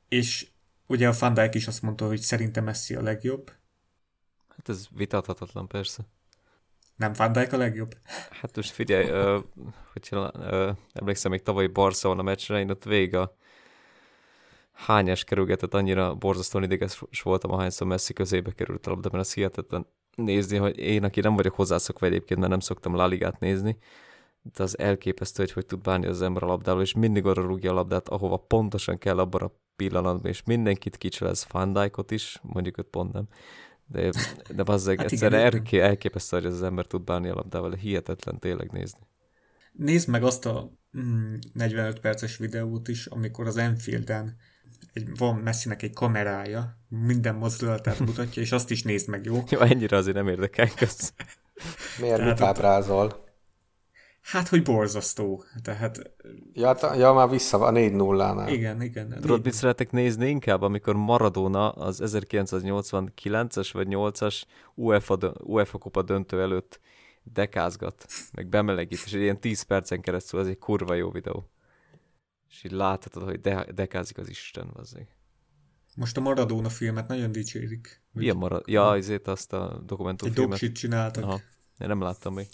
és 0.07 0.47
ugye 0.87 1.07
a 1.07 1.15
Van 1.19 1.33
Dijk 1.33 1.55
is 1.55 1.67
azt 1.67 1.81
mondta, 1.81 2.07
hogy 2.07 2.19
szerintem 2.19 2.63
Messi 2.63 2.95
a 2.95 3.01
legjobb. 3.01 3.51
Hát 4.55 4.69
ez 4.69 4.87
vitathatatlan 4.91 5.67
persze. 5.67 6.03
Nem 6.95 7.13
Van 7.13 7.31
Dijk 7.31 7.53
a 7.53 7.57
legjobb? 7.57 7.95
Hát 8.29 8.55
most 8.55 8.71
figyelj, 8.71 9.35
uh, 9.35 9.43
hogyha 9.93 10.31
uh, 10.33 10.75
emlékszem 10.93 11.31
még 11.31 11.41
tavalyi 11.41 11.67
Barcelona 11.67 12.21
meccsre, 12.21 12.59
én 12.59 12.69
ott 12.69 12.83
végig 12.83 13.15
a 13.15 13.35
hányás 14.71 15.23
kerülgetett, 15.23 15.73
annyira 15.73 16.15
borzasztóan 16.15 16.63
ideges 16.63 17.03
voltam, 17.23 17.51
ahányszor 17.51 17.87
messzi 17.87 18.13
közébe 18.13 18.51
került 18.51 18.87
a 18.87 18.89
labda, 18.89 19.09
mert 19.11 19.23
az 19.23 19.33
hihetetlen 19.33 19.87
nézni, 20.15 20.57
hogy 20.57 20.77
én, 20.77 21.03
aki 21.03 21.19
nem 21.19 21.35
vagyok 21.35 21.55
hozzászokva 21.55 22.05
egyébként, 22.05 22.39
mert 22.39 22.51
nem 22.51 22.59
szoktam 22.59 22.95
La 22.95 23.05
Ligát 23.05 23.39
nézni, 23.39 23.77
de 24.53 24.63
az 24.63 24.77
elképesztő, 24.77 25.43
hogy 25.43 25.51
hogy 25.51 25.65
tud 25.65 25.81
bánni 25.81 26.05
az 26.05 26.21
ember 26.21 26.43
a 26.43 26.47
labdával, 26.47 26.81
és 26.81 26.93
mindig 26.93 27.25
arra 27.25 27.41
rúgja 27.41 27.71
a 27.71 27.73
labdát, 27.73 28.09
ahova 28.09 28.37
pontosan 28.37 28.97
kell 28.97 29.19
abban 29.19 29.41
a 29.41 29.51
pillanatban, 29.75 30.31
és 30.31 30.43
mindenkit 30.43 30.97
kicselez, 30.97 31.47
Van 31.51 31.73
Dijkot 31.73 32.11
is, 32.11 32.39
mondjuk 32.41 32.77
öt 32.77 32.87
pont 32.87 33.13
nem, 33.13 33.27
de, 33.87 34.11
de 34.55 34.63
bazzeg, 34.63 34.97
hát 34.97 35.11
egyszerűen 35.11 35.41
elké, 35.41 35.79
elképesztő, 35.79 36.37
hogy 36.37 36.45
ez 36.45 36.53
az 36.53 36.63
ember 36.63 36.85
tud 36.85 37.03
bánni 37.03 37.29
a 37.29 37.33
labdával, 37.33 37.71
hihetetlen 37.71 38.39
tényleg 38.39 38.71
nézni. 38.71 39.07
Nézd 39.71 40.09
meg 40.09 40.23
azt 40.23 40.45
a 40.45 40.71
mm, 40.97 41.33
45 41.53 41.99
perces 41.99 42.37
videót 42.37 42.87
is, 42.87 43.05
amikor 43.05 43.47
az 43.47 43.57
Enfielden 43.57 44.37
egy, 44.93 45.17
van 45.17 45.35
Messinek 45.35 45.81
egy 45.81 45.93
kamerája, 45.93 46.77
minden 46.87 47.35
mozdulatát 47.35 47.99
mutatja, 47.99 48.41
és 48.41 48.51
azt 48.51 48.71
is 48.71 48.83
nézd 48.83 49.09
meg, 49.09 49.25
jó? 49.25 49.43
Jó, 49.49 49.59
ennyire 49.59 49.97
azért 49.97 50.15
nem 50.15 50.27
érdekel, 50.27 50.69
kösz. 50.75 51.13
Miért 51.99 52.23
mit 52.23 52.41
ábrázol? 52.41 53.24
Hát, 54.25 54.47
hogy 54.47 54.63
borzasztó. 54.63 55.43
Tehát... 55.61 56.11
Ja, 56.53 56.95
ja 56.95 57.13
már 57.13 57.29
vissza 57.29 57.59
a 57.59 57.71
4 57.71 57.93
0 57.93 58.33
nál 58.33 58.49
Igen, 58.49 58.81
igen. 58.81 59.17
Tudod, 59.21 59.43
mit 59.43 59.53
szeretek 59.53 59.91
nézni 59.91 60.29
inkább, 60.29 60.61
amikor 60.61 60.95
Maradona 60.95 61.69
az 61.69 62.01
1989-es 62.03 63.69
vagy 63.73 63.87
8-as 63.89 64.41
UEFA, 64.75 65.17
UEFA 65.43 65.77
kupa 65.77 66.01
döntő 66.01 66.41
előtt 66.41 66.79
dekázgat, 67.23 68.05
meg 68.33 68.47
bemelegít, 68.47 69.01
és 69.05 69.13
ilyen 69.13 69.39
10 69.39 69.61
percen 69.61 70.01
keresztül, 70.01 70.39
az 70.39 70.47
egy 70.47 70.59
kurva 70.59 70.93
jó 70.93 71.11
videó. 71.11 71.49
És 72.49 72.63
így 72.63 72.71
láthatod, 72.71 73.23
hogy 73.23 73.41
de- 73.41 73.71
dekázik 73.73 74.17
az 74.17 74.29
Isten, 74.29 74.69
vazzék. 74.73 75.07
Most 75.95 76.17
a 76.17 76.21
Maradona 76.21 76.69
filmet 76.69 77.07
nagyon 77.07 77.31
dicsérik. 77.31 78.01
Milyen 78.11 78.37
marad? 78.37 78.63
Ja, 78.67 78.95
ezért 78.95 79.27
azt 79.27 79.53
a 79.53 79.81
dokumentumfilmet. 79.85 80.43
Egy 80.43 80.49
doksit 80.49 80.75
csináltak. 80.75 81.23
Aha. 81.23 81.39
Én 81.79 81.87
nem 81.87 82.01
láttam 82.01 82.33
még. 82.33 82.47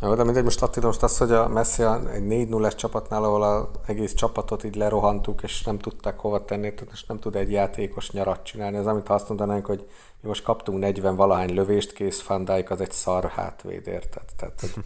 Jó, 0.00 0.14
de 0.14 0.24
mindegy, 0.24 0.44
most 0.44 0.62
Attila, 0.62 0.86
most 0.86 1.02
az, 1.02 1.18
hogy 1.18 1.32
a 1.32 1.48
Messi 1.48 1.82
egy 2.12 2.26
4 2.26 2.48
0 2.48 2.72
csapatnál, 2.72 3.24
ahol 3.24 3.42
az 3.42 3.64
egész 3.86 4.14
csapatot 4.14 4.64
így 4.64 4.74
lerohantuk, 4.74 5.42
és 5.42 5.62
nem 5.62 5.78
tudták 5.78 6.18
hova 6.18 6.44
tenni, 6.44 6.72
és 6.92 7.04
nem 7.04 7.18
tud 7.18 7.36
egy 7.36 7.50
játékos 7.50 8.10
nyarat 8.10 8.42
csinálni. 8.42 8.76
Ez 8.76 8.86
amit 8.86 9.08
azt 9.08 9.28
mondanánk, 9.28 9.66
hogy 9.66 9.86
mi 10.20 10.28
most 10.28 10.42
kaptunk 10.42 10.78
40 10.78 11.16
valahány 11.16 11.54
lövést, 11.54 11.92
kész 11.92 12.22
Van 12.22 12.44
Dijk 12.44 12.70
az 12.70 12.80
egy 12.80 12.92
szar 12.92 13.24
hátvéd, 13.24 13.86
érted? 13.86 14.24
Tehát, 14.36 14.60
hogy 14.60 14.72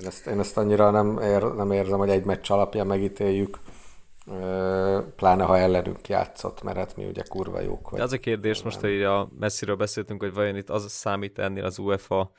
én, 0.00 0.06
ezt, 0.06 0.26
én 0.26 0.38
ezt 0.38 0.56
annyira 0.56 0.90
nem, 0.90 1.18
ér, 1.18 1.42
nem 1.42 1.72
érzem, 1.72 1.98
hogy 1.98 2.10
egy 2.10 2.24
meccs 2.24 2.50
alapján 2.50 2.86
megítéljük 2.86 3.58
pláne 5.16 5.44
ha 5.44 5.58
ellenünk 5.58 6.08
játszott, 6.08 6.62
mert 6.62 6.76
hát 6.76 6.96
mi 6.96 7.04
ugye 7.04 7.22
kurva 7.28 7.60
jók 7.60 7.90
vagy. 7.90 7.98
De 7.98 8.04
az 8.04 8.12
a 8.12 8.18
kérdés 8.18 8.62
most, 8.62 8.80
hogy 8.80 9.02
a 9.02 9.28
messziről 9.38 9.76
beszéltünk, 9.76 10.22
hogy 10.22 10.34
vajon 10.34 10.56
itt 10.56 10.70
az 10.70 10.90
számít 10.90 11.38
ennél 11.38 11.64
az 11.64 11.78
UEFA 11.78 12.30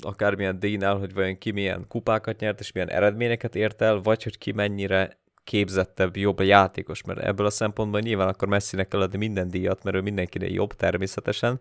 akármilyen 0.00 0.58
díjnál, 0.58 0.96
hogy 0.96 1.14
vajon 1.14 1.38
ki 1.38 1.50
milyen 1.50 1.84
kupákat 1.88 2.40
nyert, 2.40 2.60
és 2.60 2.72
milyen 2.72 2.90
eredményeket 2.90 3.54
ért 3.54 3.82
el, 3.82 4.00
vagy 4.00 4.22
hogy 4.22 4.38
ki 4.38 4.52
mennyire 4.52 5.18
képzettebb, 5.44 6.16
jobb 6.16 6.38
a 6.38 6.42
játékos, 6.42 7.02
mert 7.02 7.18
ebből 7.18 7.46
a 7.46 7.50
szempontból 7.50 8.00
nyilván 8.00 8.28
akkor 8.28 8.48
messzinek 8.48 8.88
kell 8.88 9.00
adni 9.00 9.18
minden 9.18 9.48
díjat, 9.48 9.84
mert 9.84 9.96
ő 9.96 10.00
mindenkinél 10.00 10.52
jobb 10.52 10.72
természetesen, 10.72 11.60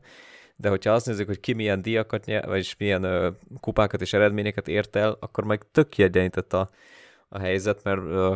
de 0.56 0.70
hogyha 0.70 0.92
azt 0.92 1.06
nézzük, 1.06 1.28
hogy 1.28 1.40
ki 1.40 1.54
milyen 1.54 1.82
díjakat 1.82 2.26
nyer, 2.26 2.46
vagyis 2.46 2.78
milyen 2.78 3.04
ö, 3.04 3.30
kupákat 3.60 4.02
és 4.02 4.14
eredményeket 4.14 4.68
ért 4.68 4.96
el, 4.96 5.18
akkor 5.20 5.44
meg 5.44 5.66
tök 5.72 5.90
kiegyenített 5.90 6.54
a, 6.54 6.70
a 7.30 7.40
helyzet, 7.40 7.84
mert 7.84 8.02
ö, 8.02 8.34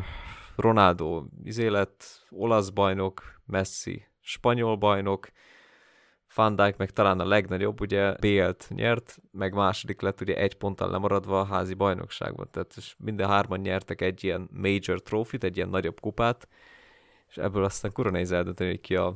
Ronaldo 0.56 1.24
izé 1.44 1.68
lett 1.68 2.04
olasz 2.30 2.70
bajnok, 2.70 3.42
Messi 3.46 4.08
spanyol 4.22 4.76
bajnok, 4.76 5.30
Van 6.40 6.56
Dijk 6.56 6.78
meg 6.78 6.90
talán 6.90 7.20
a 7.20 7.26
legnagyobb, 7.26 7.82
ugye 7.82 8.14
BL-t 8.20 8.68
nyert, 8.70 9.18
meg 9.32 9.54
második 9.54 10.02
lett 10.02 10.22
ugye 10.22 10.36
egy 10.36 10.56
ponttal 10.56 10.90
lemaradva 10.90 11.40
a 11.40 11.46
házi 11.46 11.74
bajnokságban. 11.74 12.48
Tehát 12.52 12.74
és 12.76 12.96
minden 12.98 13.28
hárman 13.28 13.60
nyertek 13.60 14.02
egy 14.02 14.24
ilyen 14.24 14.50
major 14.52 15.02
trófit, 15.02 15.44
egy 15.44 15.56
ilyen 15.56 15.70
nagyobb 15.70 16.00
kupát, 16.00 16.48
és 17.30 17.38
ebből 17.38 17.64
aztán 17.64 17.92
kurva 17.92 18.12
nehéz 18.12 18.32
eldönteni, 18.32 18.70
hogy 18.70 18.82
ki 18.82 18.96
a 18.96 19.14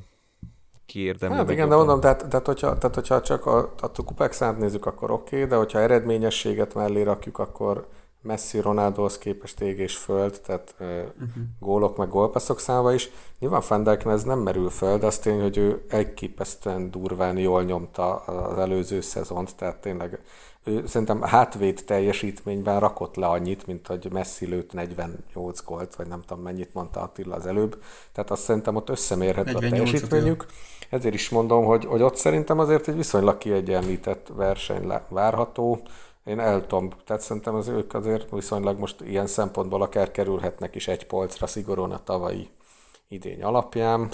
ki 0.86 1.00
érdemli. 1.00 1.36
Hát 1.36 1.50
igen, 1.50 1.70
de 1.70 1.76
mondom, 1.76 2.00
tehát, 2.00 2.28
tehát, 2.28 2.46
hogyha, 2.46 2.78
tehát 2.78 2.96
hogyha 2.96 3.22
csak 3.22 3.46
a, 3.46 3.74
a 3.78 4.04
kupák 4.06 4.32
számát 4.32 4.60
nézzük, 4.60 4.86
akkor 4.86 5.12
oké, 5.12 5.36
okay, 5.36 5.48
de 5.50 5.56
hogyha 5.56 5.80
eredményességet 5.80 6.74
mellé 6.74 7.02
rakjuk, 7.02 7.40
akkor 7.40 7.88
Messi 8.24 8.60
Ronaldohoz 8.60 9.18
képest 9.18 9.60
ég 9.60 9.80
és 9.80 9.98
föld, 9.98 10.42
tehát 10.46 10.76
uh-huh. 10.80 11.44
gólok 11.60 11.98
meg 11.98 12.10
gólpasszok 12.10 12.60
száma 12.60 12.94
is. 12.94 13.10
Nyilván 13.40 13.62
Fendelken 13.62 14.12
ez 14.12 14.24
nem 14.24 14.40
merül 14.40 14.70
föl, 14.70 14.98
de 14.98 15.06
az 15.06 15.18
tény, 15.18 15.42
hogy 15.42 15.58
ő 15.58 15.86
elképesztően 15.90 16.92
durván 16.92 17.38
jól 17.38 17.64
nyomta 17.64 18.16
az 18.16 18.58
előző 18.58 19.02
szezont, 19.02 19.56
tehát 19.56 19.82
tényleg 19.82 20.20
ő 20.64 20.84
szerintem 20.88 21.22
hátvéd 21.22 21.84
teljesítményben 21.86 22.80
rakott 22.80 23.16
le 23.16 23.28
annyit, 23.28 23.68
mint 23.68 23.88
hogy 23.88 24.08
Messi 24.12 24.46
lőtt 24.46 24.74
48 24.74 25.64
gólt, 25.64 25.96
vagy 25.96 26.08
nem 26.08 26.22
tudom 26.28 26.44
mennyit 26.44 26.74
mondta 26.74 27.02
Attila 27.02 27.36
az 27.36 27.46
előbb. 27.46 27.82
Tehát 28.12 28.32
azt 28.32 28.42
szerintem 28.42 28.76
ott 28.76 28.90
összemérhető 28.90 29.56
a 29.56 29.60
teljesítményük. 29.60 30.46
Ezért 30.90 31.14
is 31.14 31.30
mondom, 31.30 31.66
hogy, 31.66 31.86
hogy 31.86 32.02
ott 32.02 32.16
szerintem 32.16 32.60
azért 32.60 32.88
egy 32.88 32.96
viszonylag 32.96 33.38
kiegyenlített 33.38 34.32
verseny 34.36 34.92
várható 35.08 35.82
én 36.24 36.40
el 36.40 36.62
tudom, 36.62 36.90
tehát 37.06 37.22
szerintem 37.22 37.56
az 37.56 37.68
ők 37.68 37.94
azért 37.94 38.32
viszonylag 38.32 38.80
most 38.80 39.02
ilyen 39.02 39.28
szempontból 39.28 39.82
akár 39.82 40.12
kerülhetnek 40.12 40.76
is 40.76 40.88
egy 40.88 41.06
polcra 41.06 41.48
szigorúan 41.48 41.92
a 41.92 42.04
tavalyi 42.04 42.50
idény 43.08 43.44
alapján. 43.44 44.10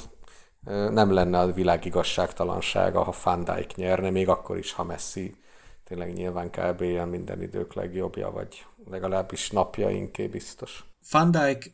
Nem 0.90 1.12
lenne 1.14 1.40
a 1.40 1.52
világ 1.52 1.86
igazságtalansága, 1.86 3.04
ha 3.04 3.16
Van 3.24 3.44
Dijk 3.44 3.76
nyerne, 3.76 4.10
még 4.10 4.30
akkor 4.30 4.58
is, 4.58 4.74
ha 4.74 4.84
Messi 4.84 5.36
tényleg 5.84 6.14
nyilván 6.14 6.50
kb. 6.50 6.82
minden 7.10 7.42
idők 7.42 7.74
legjobbja, 7.74 8.32
vagy 8.32 8.66
legalábbis 8.86 9.50
napjainké 9.50 10.28
biztos. 10.28 10.84
Van 11.12 11.32
Dijk 11.32 11.72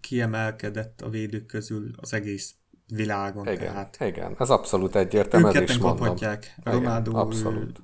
kiemelkedett 0.00 1.00
a 1.00 1.08
védők 1.08 1.46
közül 1.46 1.90
az 1.96 2.12
egész 2.12 2.54
világon. 2.86 3.46
Igen, 3.48 3.58
tehát. 3.58 3.96
igen 4.00 4.34
ez 4.38 4.50
abszolút 4.50 4.96
egyértelmű, 4.96 5.46
ez 5.46 5.60
is 5.60 5.78
mondom. 5.78 5.98
kaphatják. 5.98 6.54
Abszolút 7.12 7.80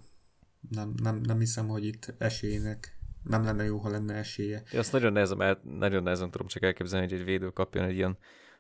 nem, 0.71 0.93
nem, 1.03 1.21
nem 1.23 1.39
hiszem, 1.39 1.69
hogy 1.69 1.85
itt 1.85 2.15
esélynek 2.19 2.97
nem 3.29 3.45
lenne 3.45 3.65
jó, 3.65 3.79
ha 3.79 3.89
lenne 3.89 4.15
esélye. 4.15 4.63
Én 4.73 4.79
azt 4.79 4.93
nagyon 4.93 5.13
nehezen, 5.13 5.59
nagyon 5.63 6.03
nehezen 6.03 6.31
tudom 6.31 6.47
csak 6.47 6.63
elképzelni, 6.63 7.09
hogy 7.09 7.19
egy 7.19 7.25
védő 7.25 7.49
kapjon 7.49 7.85
egy 7.85 7.97
ilyen 7.97 8.17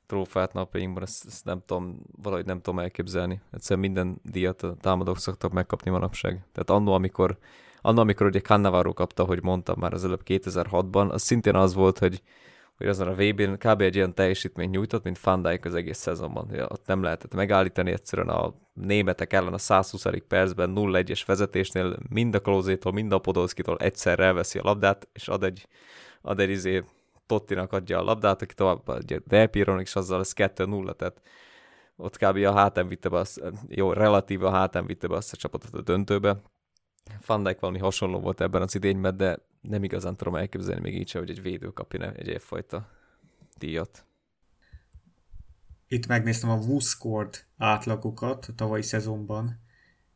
trófát 0.06 0.52
napjainkban, 0.52 1.02
ezt, 1.02 1.26
ezt 1.26 1.44
nem 1.44 1.62
tudom, 1.66 2.00
valahogy 2.22 2.46
nem 2.46 2.60
tudom 2.60 2.78
elképzelni. 2.78 3.40
Egyszerűen 3.50 3.86
minden 3.86 4.20
díjat 4.22 4.62
a 4.62 4.76
támadók 4.80 5.18
szoktak 5.18 5.52
megkapni 5.52 5.90
manapság. 5.90 6.32
Tehát 6.52 6.70
annó, 6.70 6.92
amikor, 6.92 7.38
annó, 7.80 8.00
amikor 8.00 8.26
ugye 8.26 8.40
Cannavaro 8.40 8.92
kapta, 8.92 9.24
hogy 9.24 9.42
mondtam 9.42 9.78
már 9.78 9.92
az 9.92 10.04
előbb 10.04 10.22
2006-ban, 10.24 11.10
az 11.10 11.22
szintén 11.22 11.54
az 11.54 11.74
volt, 11.74 11.98
hogy 11.98 12.22
hogy 12.76 12.86
azon 12.86 13.08
a 13.08 13.14
VB-n 13.14 13.52
kb. 13.52 13.80
egy 13.80 13.96
olyan 13.96 14.14
teljesítményt 14.14 14.70
nyújtott, 14.70 15.04
mint 15.04 15.18
Van 15.18 15.46
az 15.64 15.74
egész 15.74 15.98
szezonban. 15.98 16.48
Ja, 16.52 16.66
ott 16.68 16.86
nem 16.86 17.02
lehetett 17.02 17.34
megállítani 17.34 17.90
egyszerűen 17.90 18.28
a 18.28 18.54
németek 18.72 19.32
ellen 19.32 19.52
a 19.52 19.58
120. 19.58 20.06
percben 20.28 20.72
0-1-es 20.74 21.22
vezetésnél 21.26 21.96
mind 22.08 22.34
a 22.34 22.40
Klózétól, 22.40 22.92
mind 22.92 23.12
a 23.12 23.18
Podolszkitól 23.18 23.76
egyszerre 23.78 24.24
elveszi 24.24 24.58
a 24.58 24.62
labdát, 24.62 25.08
és 25.12 25.28
ad 25.28 25.42
egy, 25.42 25.68
ad 26.22 26.40
egy 26.40 26.50
izé, 26.50 26.84
Tottinak 27.26 27.72
adja 27.72 27.98
a 27.98 28.02
labdát, 28.02 28.42
aki 28.42 28.54
tovább 28.54 28.88
adja 28.88 29.18
Del 29.26 29.46
Pironik, 29.46 29.86
és 29.86 29.96
azzal 29.96 30.20
ez 30.20 30.32
2-0, 30.36 30.96
tehát 30.96 31.20
ott 31.96 32.16
kb. 32.16 32.36
a 32.36 32.52
hátán 32.52 32.88
vitte 32.88 33.08
be 33.08 33.18
azt, 33.18 33.42
jó, 33.68 33.92
relatíve 33.92 34.46
a 34.46 34.50
hátán 34.50 34.86
vitte 34.86 35.06
be 35.06 35.16
azt 35.16 35.32
a 35.32 35.36
csapatot 35.36 35.74
a 35.74 35.80
döntőbe. 35.82 36.40
Van 37.26 37.42
Dijk 37.42 37.60
valami 37.60 37.78
hasonló 37.78 38.20
volt 38.20 38.40
ebben 38.40 38.62
az 38.62 38.74
idényben, 38.74 39.16
de 39.16 39.38
nem 39.60 39.84
igazán 39.84 40.16
tudom 40.16 40.34
elképzelni 40.34 40.80
még 40.80 40.96
így 40.96 41.08
sem, 41.08 41.20
hogy 41.20 41.30
egy 41.30 41.42
védő 41.42 41.68
kapja 41.68 42.12
egy 42.12 42.26
ilyenfajta 42.26 42.90
díjat. 43.58 44.06
Itt 45.88 46.06
megnéztem 46.06 46.50
a 46.50 46.56
WhoScored 46.56 47.44
átlagokat 47.56 48.46
a 48.46 48.54
tavalyi 48.54 48.82
szezonban, 48.82 49.60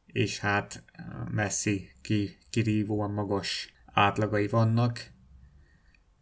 és 0.06 0.38
hát 0.38 0.84
Messi 1.30 1.90
ki, 2.00 2.38
kirívóan 2.50 3.10
magas 3.10 3.72
átlagai 3.86 4.48
vannak 4.48 5.12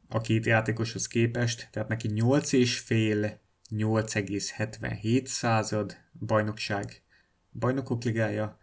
a 0.08 0.20
két 0.20 0.46
játékoshoz 0.46 1.06
képest, 1.06 1.68
tehát 1.70 1.88
neki 1.88 2.08
8 2.08 2.52
és 2.52 2.78
fél 2.78 3.40
8,77 3.70 5.24
század 5.24 5.96
bajnokság, 6.12 7.02
bajnokok 7.52 8.04
ligája, 8.04 8.58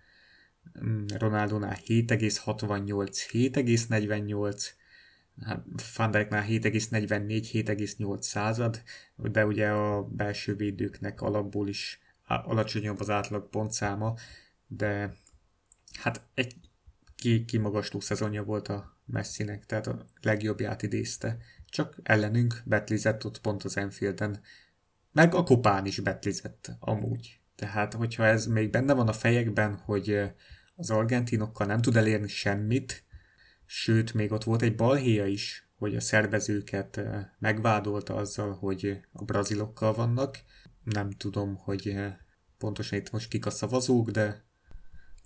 Ronaldonál 1.18 1.78
7,68, 1.86 3.10
7,48, 3.32 4.66
hát 5.42 5.64
Van 5.96 6.12
Dijknál 6.12 6.46
7,44, 6.48 7.50
7,8 7.52 8.22
század, 8.22 8.84
de 9.16 9.46
ugye 9.46 9.70
a 9.70 10.04
belső 10.04 10.56
védőknek 10.56 11.22
alapból 11.22 11.68
is 11.68 12.00
alacsonyabb 12.28 13.00
az 13.00 13.10
átlag 13.10 13.50
pontszáma, 13.50 14.16
de 14.68 15.16
hát 16.00 16.22
egy 16.34 16.56
ki, 17.16 17.46
kimagasló 17.46 18.00
szezonja 18.00 18.44
volt 18.44 18.68
a 18.68 18.98
Messinek, 19.06 19.66
tehát 19.66 19.88
a 19.88 20.06
legjobbját 20.22 20.82
idézte. 20.82 21.38
Csak 21.70 22.00
ellenünk 22.04 22.62
betlizett 22.66 23.26
ott 23.26 23.42
pont 23.42 23.64
az 23.64 23.78
Enfielden, 23.78 24.42
meg 25.12 25.34
a 25.34 25.44
kopán 25.44 25.86
is 25.86 26.00
betlizett 26.00 26.72
amúgy. 26.80 27.40
Tehát, 27.56 27.94
hogyha 27.94 28.26
ez 28.26 28.46
még 28.46 28.70
benne 28.70 28.94
van 28.94 29.08
a 29.08 29.14
fejekben, 29.14 29.76
hogy 29.76 30.34
az 30.76 30.90
argentinokkal 30.90 31.68
nem 31.68 31.82
tud 31.82 31.96
elérni 31.96 32.28
semmit, 32.28 33.04
sőt, 33.66 34.14
még 34.14 34.32
ott 34.32 34.44
volt 34.44 34.62
egy 34.62 34.76
balhéja 34.76 35.26
is, 35.26 35.70
hogy 35.78 35.96
a 35.96 36.02
szervezőket 36.02 37.02
megvádolta 37.40 38.16
azzal, 38.16 38.54
hogy 38.54 39.00
a 39.14 39.24
brazilokkal 39.24 39.94
vannak. 39.94 40.38
Nem 40.84 41.10
tudom, 41.10 41.56
hogy 41.56 41.96
pontosan 42.58 43.00
itt 43.00 43.12
most 43.12 43.28
kik 43.28 43.46
a 43.46 43.50
szavazók, 43.50 44.10
de 44.10 44.44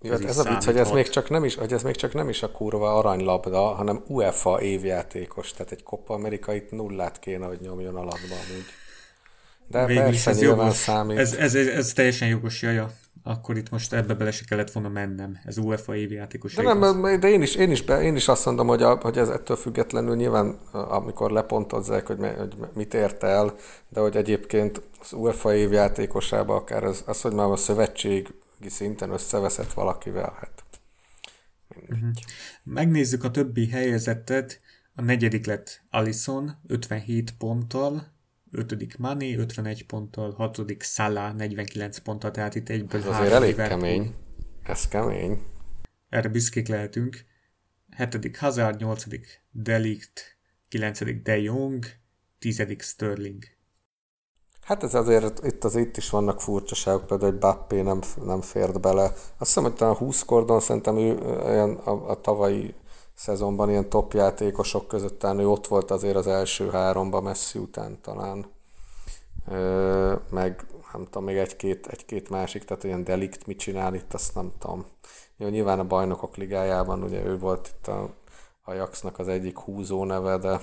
jó, 0.02 0.12
ez, 0.12 0.20
ez 0.20 0.38
a 0.38 0.48
vicc, 0.48 0.64
hogy 0.64 0.76
ez, 0.76 0.90
még 0.90 1.08
csak 1.08 1.30
nem 1.30 1.44
is, 1.44 1.54
hogy 1.54 1.72
ez 1.72 1.82
még 1.82 1.94
csak 1.94 2.14
nem 2.14 2.28
is 2.28 2.42
a 2.42 2.50
kurva 2.50 2.94
aranylabda, 2.98 3.60
hanem 3.60 4.04
UEFA 4.06 4.62
évjátékos, 4.62 5.52
tehát 5.52 5.72
egy 5.72 5.82
Copa 5.82 6.14
Amerikait 6.14 6.70
nullát 6.70 7.18
kéne, 7.18 7.46
hogy 7.46 7.60
nyomjon 7.60 7.96
alatba 7.96 8.34
amúgy. 8.34 8.64
De 9.68 9.86
Végül 9.86 10.02
persze 10.02 10.30
ez 10.30 10.38
nyilván 10.38 10.58
jogos. 10.58 10.76
számít. 10.76 11.18
Ez, 11.18 11.32
ez, 11.34 11.54
ez, 11.54 11.66
ez, 11.66 11.92
teljesen 11.92 12.28
jogos, 12.28 12.62
jaja. 12.62 12.92
Akkor 13.22 13.56
itt 13.56 13.70
most 13.70 13.92
ebbe 13.92 14.14
bele 14.14 14.30
se 14.30 14.44
kellett 14.44 14.70
volna 14.70 14.88
mennem. 14.88 15.38
Ez 15.44 15.58
UEFA 15.58 15.96
évjátékos. 15.96 16.54
De, 16.54 16.62
nem, 16.74 17.20
de 17.20 17.28
én 17.28 17.42
is, 17.42 17.54
én, 17.54 17.70
is 17.70 17.82
be, 17.82 18.02
én 18.02 18.16
is 18.16 18.28
azt 18.28 18.44
mondom, 18.46 18.66
hogy, 18.66 18.82
a, 18.82 18.94
hogy 18.94 19.18
ez 19.18 19.28
ettől 19.28 19.56
függetlenül 19.56 20.16
nyilván, 20.16 20.48
amikor 20.72 21.30
lepontozzák, 21.30 22.06
hogy, 22.06 22.18
hogy 22.38 22.54
mit 22.74 22.94
ért 22.94 23.22
el, 23.22 23.54
de 23.88 24.00
hogy 24.00 24.16
egyébként 24.16 24.82
az 25.00 25.12
UEFA 25.12 25.54
évjátékosába 25.54 26.54
akár 26.54 26.84
az, 26.84 27.02
az 27.06 27.20
hogy 27.20 27.32
már 27.32 27.50
a 27.50 27.56
szövetség 27.56 28.34
szinten 28.68 29.10
összeveszett 29.10 29.72
valakivel, 29.72 30.36
hát. 30.40 30.62
Uh-huh. 31.88 32.08
Megnézzük 32.64 33.24
a 33.24 33.30
többi 33.30 33.68
helyezettet. 33.68 34.60
A 34.94 35.02
negyedik 35.02 35.46
lett 35.46 35.82
Alison 35.90 36.56
57 36.66 37.34
ponttal, 37.38 38.06
ötödik 38.52 38.96
Mani 38.98 39.36
51 39.36 39.86
ponttal, 39.86 40.32
hatodik 40.32 40.82
Salah 40.82 41.34
49 41.34 41.98
ponttal, 41.98 42.30
tehát 42.30 42.54
itt 42.54 42.68
egyből 42.68 43.00
Ez 43.00 43.06
azért 43.06 43.32
elég 43.32 43.50
Liverpool. 43.50 43.80
kemény. 43.80 44.14
Ez 44.62 44.88
kemény. 44.88 45.42
Erre 46.08 46.28
büszkék 46.28 46.68
lehetünk. 46.68 47.24
Hetedik 47.90 48.38
Hazard, 48.38 48.80
nyolcadik 48.80 49.42
Delict, 49.50 50.38
kilencedik 50.68 51.22
De 51.22 51.38
Jong, 51.38 51.84
tizedik 52.38 52.82
Sterling. 52.82 53.44
Hát 54.60 54.82
ez 54.82 54.94
azért 54.94 55.44
itt 55.44 55.64
az 55.64 55.76
itt 55.76 55.96
is 55.96 56.10
vannak 56.10 56.40
furcsaságok, 56.40 57.06
például, 57.06 57.30
hogy 57.30 57.40
Bappé 57.40 57.80
nem, 57.80 58.00
nem 58.24 58.40
fért 58.40 58.80
bele. 58.80 59.02
Azt 59.02 59.36
hiszem, 59.38 59.62
hogy 59.62 59.74
talán 59.74 59.94
20 59.94 60.22
kordon 60.22 60.60
szerintem 60.60 60.96
ő 60.96 61.18
olyan 61.44 61.74
a, 61.74 62.10
a 62.10 62.20
tavalyi 62.20 62.74
szezonban 63.20 63.70
ilyen 63.70 63.88
top 63.88 64.12
játékosok 64.12 64.88
között 64.88 65.18
talán 65.18 65.38
ő 65.38 65.48
ott 65.48 65.66
volt 65.66 65.90
azért 65.90 66.16
az 66.16 66.26
első 66.26 66.70
háromba 66.70 67.20
messzi 67.20 67.58
után 67.58 68.00
talán. 68.00 68.46
Ö, 69.46 70.14
meg 70.30 70.66
nem 70.92 71.04
tudom, 71.04 71.24
még 71.24 71.36
egy-két, 71.36 71.86
egy-két 71.86 72.30
másik, 72.30 72.64
tehát 72.64 72.84
ilyen 72.84 73.04
delikt 73.04 73.46
mit 73.46 73.58
csinál 73.58 73.94
itt, 73.94 74.14
azt 74.14 74.34
nem 74.34 74.52
tudom. 74.58 74.86
Jó, 75.36 75.48
nyilván 75.48 75.78
a 75.78 75.86
bajnokok 75.86 76.36
ligájában 76.36 77.02
ugye 77.02 77.24
ő 77.24 77.38
volt 77.38 77.74
itt 77.76 77.86
a 77.86 78.14
Ajaxnak 78.64 79.18
az 79.18 79.28
egyik 79.28 79.58
húzó 79.58 80.04
neve, 80.04 80.38
de 80.38 80.60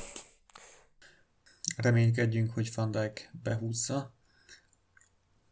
Reménykedjünk, 1.75 2.53
hogy 2.53 2.71
Van 2.75 2.91
Dijk 2.91 3.31
behúzza. 3.43 4.11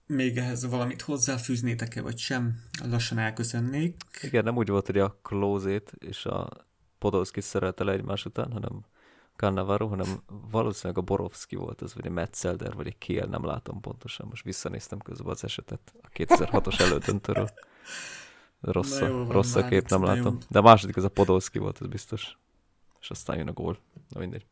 Még 0.06 0.38
ehhez 0.38 0.70
valamit 0.70 1.02
hozzáfűznétek-e, 1.02 2.02
vagy 2.02 2.18
sem? 2.18 2.62
Lassan 2.84 3.18
elköszönnék. 3.18 3.98
Igen, 4.22 4.44
nem 4.44 4.58
úgy 4.58 4.70
volt, 4.70 4.86
hogy 4.86 4.98
a 4.98 5.20
Klózét 5.22 5.92
és 6.00 6.26
a 6.26 6.66
Podolski 7.06 7.42
szerelte 7.42 7.84
le 7.84 7.92
egymás 7.92 8.26
után, 8.26 8.52
hanem 8.52 8.86
Cannavaro, 9.36 9.88
hanem 9.88 10.08
valószínűleg 10.52 10.98
a 10.98 11.02
Borovski 11.02 11.56
volt 11.56 11.82
az, 11.82 11.94
vagy 11.96 12.06
egy 12.06 12.12
Metzelder, 12.12 12.76
vagy 12.76 12.88
egy 12.88 12.98
Kiel, 12.98 13.28
nem 13.28 13.46
látom 13.46 13.82
pontosan. 13.82 14.28
Most 14.30 14.44
visszanéztem 14.44 15.00
közben 15.00 15.32
az 15.32 15.44
esetet 15.44 15.94
a 16.02 16.08
2006-os 16.14 16.80
elődöntőről. 16.80 17.50
Rossz, 18.62 19.02
a, 19.02 19.26
rossz 19.32 19.56
a 19.56 19.68
kép, 19.68 19.88
nem 19.88 20.04
látom. 20.04 20.34
Jó. 20.34 20.48
De 20.50 20.60
a 20.60 20.62
második 20.62 20.98
az 20.98 21.04
a 21.04 21.10
Podolski 21.10 21.60
volt, 21.60 21.82
ez 21.82 21.88
biztos. 21.88 22.38
És 23.00 23.10
aztán 23.10 23.38
jön 23.38 23.48
a 23.48 23.54
gól. 23.54 23.78
Na 24.10 24.20
mindegy. 24.20 24.46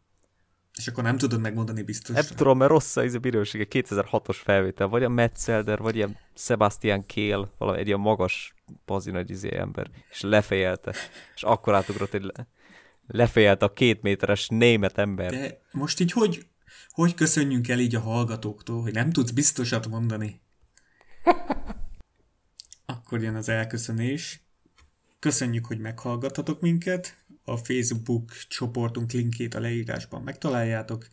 És 0.77 0.87
akkor 0.87 1.03
nem 1.03 1.17
tudod 1.17 1.41
megmondani 1.41 1.81
biztos. 1.81 2.15
Nem 2.15 2.25
tudom, 2.35 2.57
mert 2.57 2.71
rossz 2.71 2.95
a 2.95 3.19
bíróság, 3.19 3.67
2006-os 3.69 4.37
felvétel, 4.43 4.87
vagy 4.87 5.03
a 5.03 5.09
Metzelder, 5.09 5.79
vagy 5.79 5.95
ilyen 5.95 6.17
Sebastian 6.35 7.05
Kél, 7.05 7.53
valami 7.57 7.79
egy 7.79 7.87
ilyen 7.87 7.99
magas 7.99 8.53
pazi 8.85 9.11
nagy 9.11 9.29
izé 9.29 9.55
ember, 9.55 9.89
és 10.09 10.21
lefejelte, 10.21 10.93
és 11.35 11.43
akkor 11.43 11.73
átugrott, 11.73 12.11
hogy 12.11 12.23
le, 12.23 12.47
lefejelte 13.07 13.65
a 13.65 13.73
két 13.73 14.01
méteres 14.01 14.47
német 14.47 14.97
ember. 14.97 15.31
De 15.31 15.61
most 15.71 15.99
így 15.99 16.11
hogy, 16.11 16.45
hogy 16.89 17.13
köszönjünk 17.13 17.67
el 17.67 17.79
így 17.79 17.95
a 17.95 17.99
hallgatóktól, 17.99 18.81
hogy 18.81 18.93
nem 18.93 19.11
tudsz 19.11 19.31
biztosat 19.31 19.87
mondani? 19.87 20.41
Akkor 22.85 23.21
jön 23.21 23.35
az 23.35 23.49
elköszönés. 23.49 24.41
Köszönjük, 25.19 25.65
hogy 25.65 25.79
meghallgattatok 25.79 26.61
minket 26.61 27.22
a 27.45 27.57
Facebook 27.57 28.31
csoportunk 28.47 29.11
linkét 29.11 29.55
a 29.55 29.59
leírásban 29.59 30.21
megtaláljátok. 30.21 31.07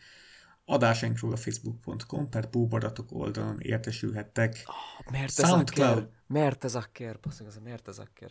Adásainkról 0.64 1.32
a 1.32 1.36
facebook.com 1.36 2.28
per 2.28 2.48
búbaratok 2.50 3.12
oldalon 3.12 3.60
értesülhettek. 3.60 4.62
Oh, 4.66 5.12
mert 5.12 5.38
ez 5.38 5.46
SoundCloud. 5.46 6.08
Mert 6.26 6.64
ez 6.64 6.74
akker, 6.74 7.18
az 7.22 7.56
a 7.56 7.60
mert 7.64 7.88
ez 7.88 7.98
akker. 7.98 8.30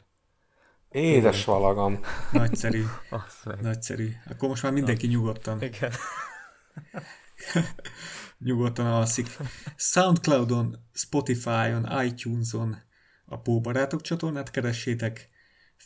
Édes 0.89 1.45
valagam. 1.45 1.99
Nagyszerű. 2.31 2.84
Nagyszerű. 3.61 4.11
Akkor 4.30 4.49
most 4.49 4.63
már 4.63 4.71
mindenki 4.71 5.05
oh. 5.05 5.11
nyugodtan. 5.11 5.61
Igen. 5.61 5.91
nyugodtan 8.38 8.85
alszik. 8.85 9.38
Soundcloudon, 9.76 10.76
Spotify-on, 10.93 12.05
iTunes-on 12.05 12.77
a 13.26 13.39
Póbarátok 13.39 14.01
csatornát 14.01 14.51
keressétek, 14.51 15.30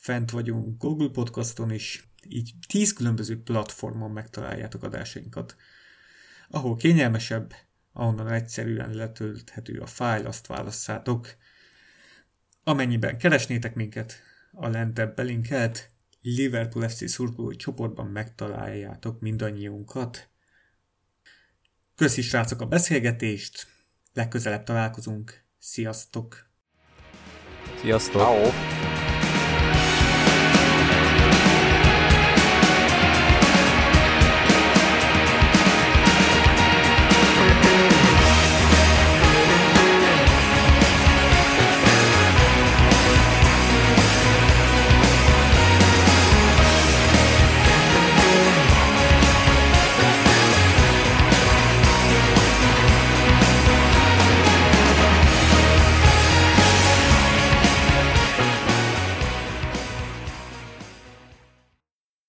fent 0.03 0.31
vagyunk 0.31 0.81
Google 0.81 1.09
Podcaston 1.09 1.71
is, 1.71 2.07
így 2.27 2.53
tíz 2.67 2.93
különböző 2.93 3.41
platformon 3.41 4.11
megtaláljátok 4.11 4.83
adásainkat. 4.83 5.55
Ahol 6.49 6.75
kényelmesebb, 6.75 7.53
ahonnan 7.93 8.29
egyszerűen 8.29 8.93
letölthető 8.93 9.79
a 9.79 9.85
fájl, 9.85 10.25
azt 10.25 10.47
válasszátok. 10.47 11.27
Amennyiben 12.63 13.17
keresnétek 13.17 13.75
minket, 13.75 14.21
a 14.51 14.67
lentebb 14.67 15.15
belinkelt 15.15 15.89
Liverpool 16.21 16.89
FC 16.89 17.09
szurkolói 17.09 17.55
csoportban 17.55 18.07
megtaláljátok 18.07 19.19
mindannyiunkat. 19.19 20.29
Köszi 21.95 22.21
srácok 22.21 22.61
a 22.61 22.65
beszélgetést, 22.65 23.67
legközelebb 24.13 24.63
találkozunk, 24.63 25.45
sziasztok! 25.59 26.49
Sziasztok! 27.81 28.21
Ciao. 28.21 29.02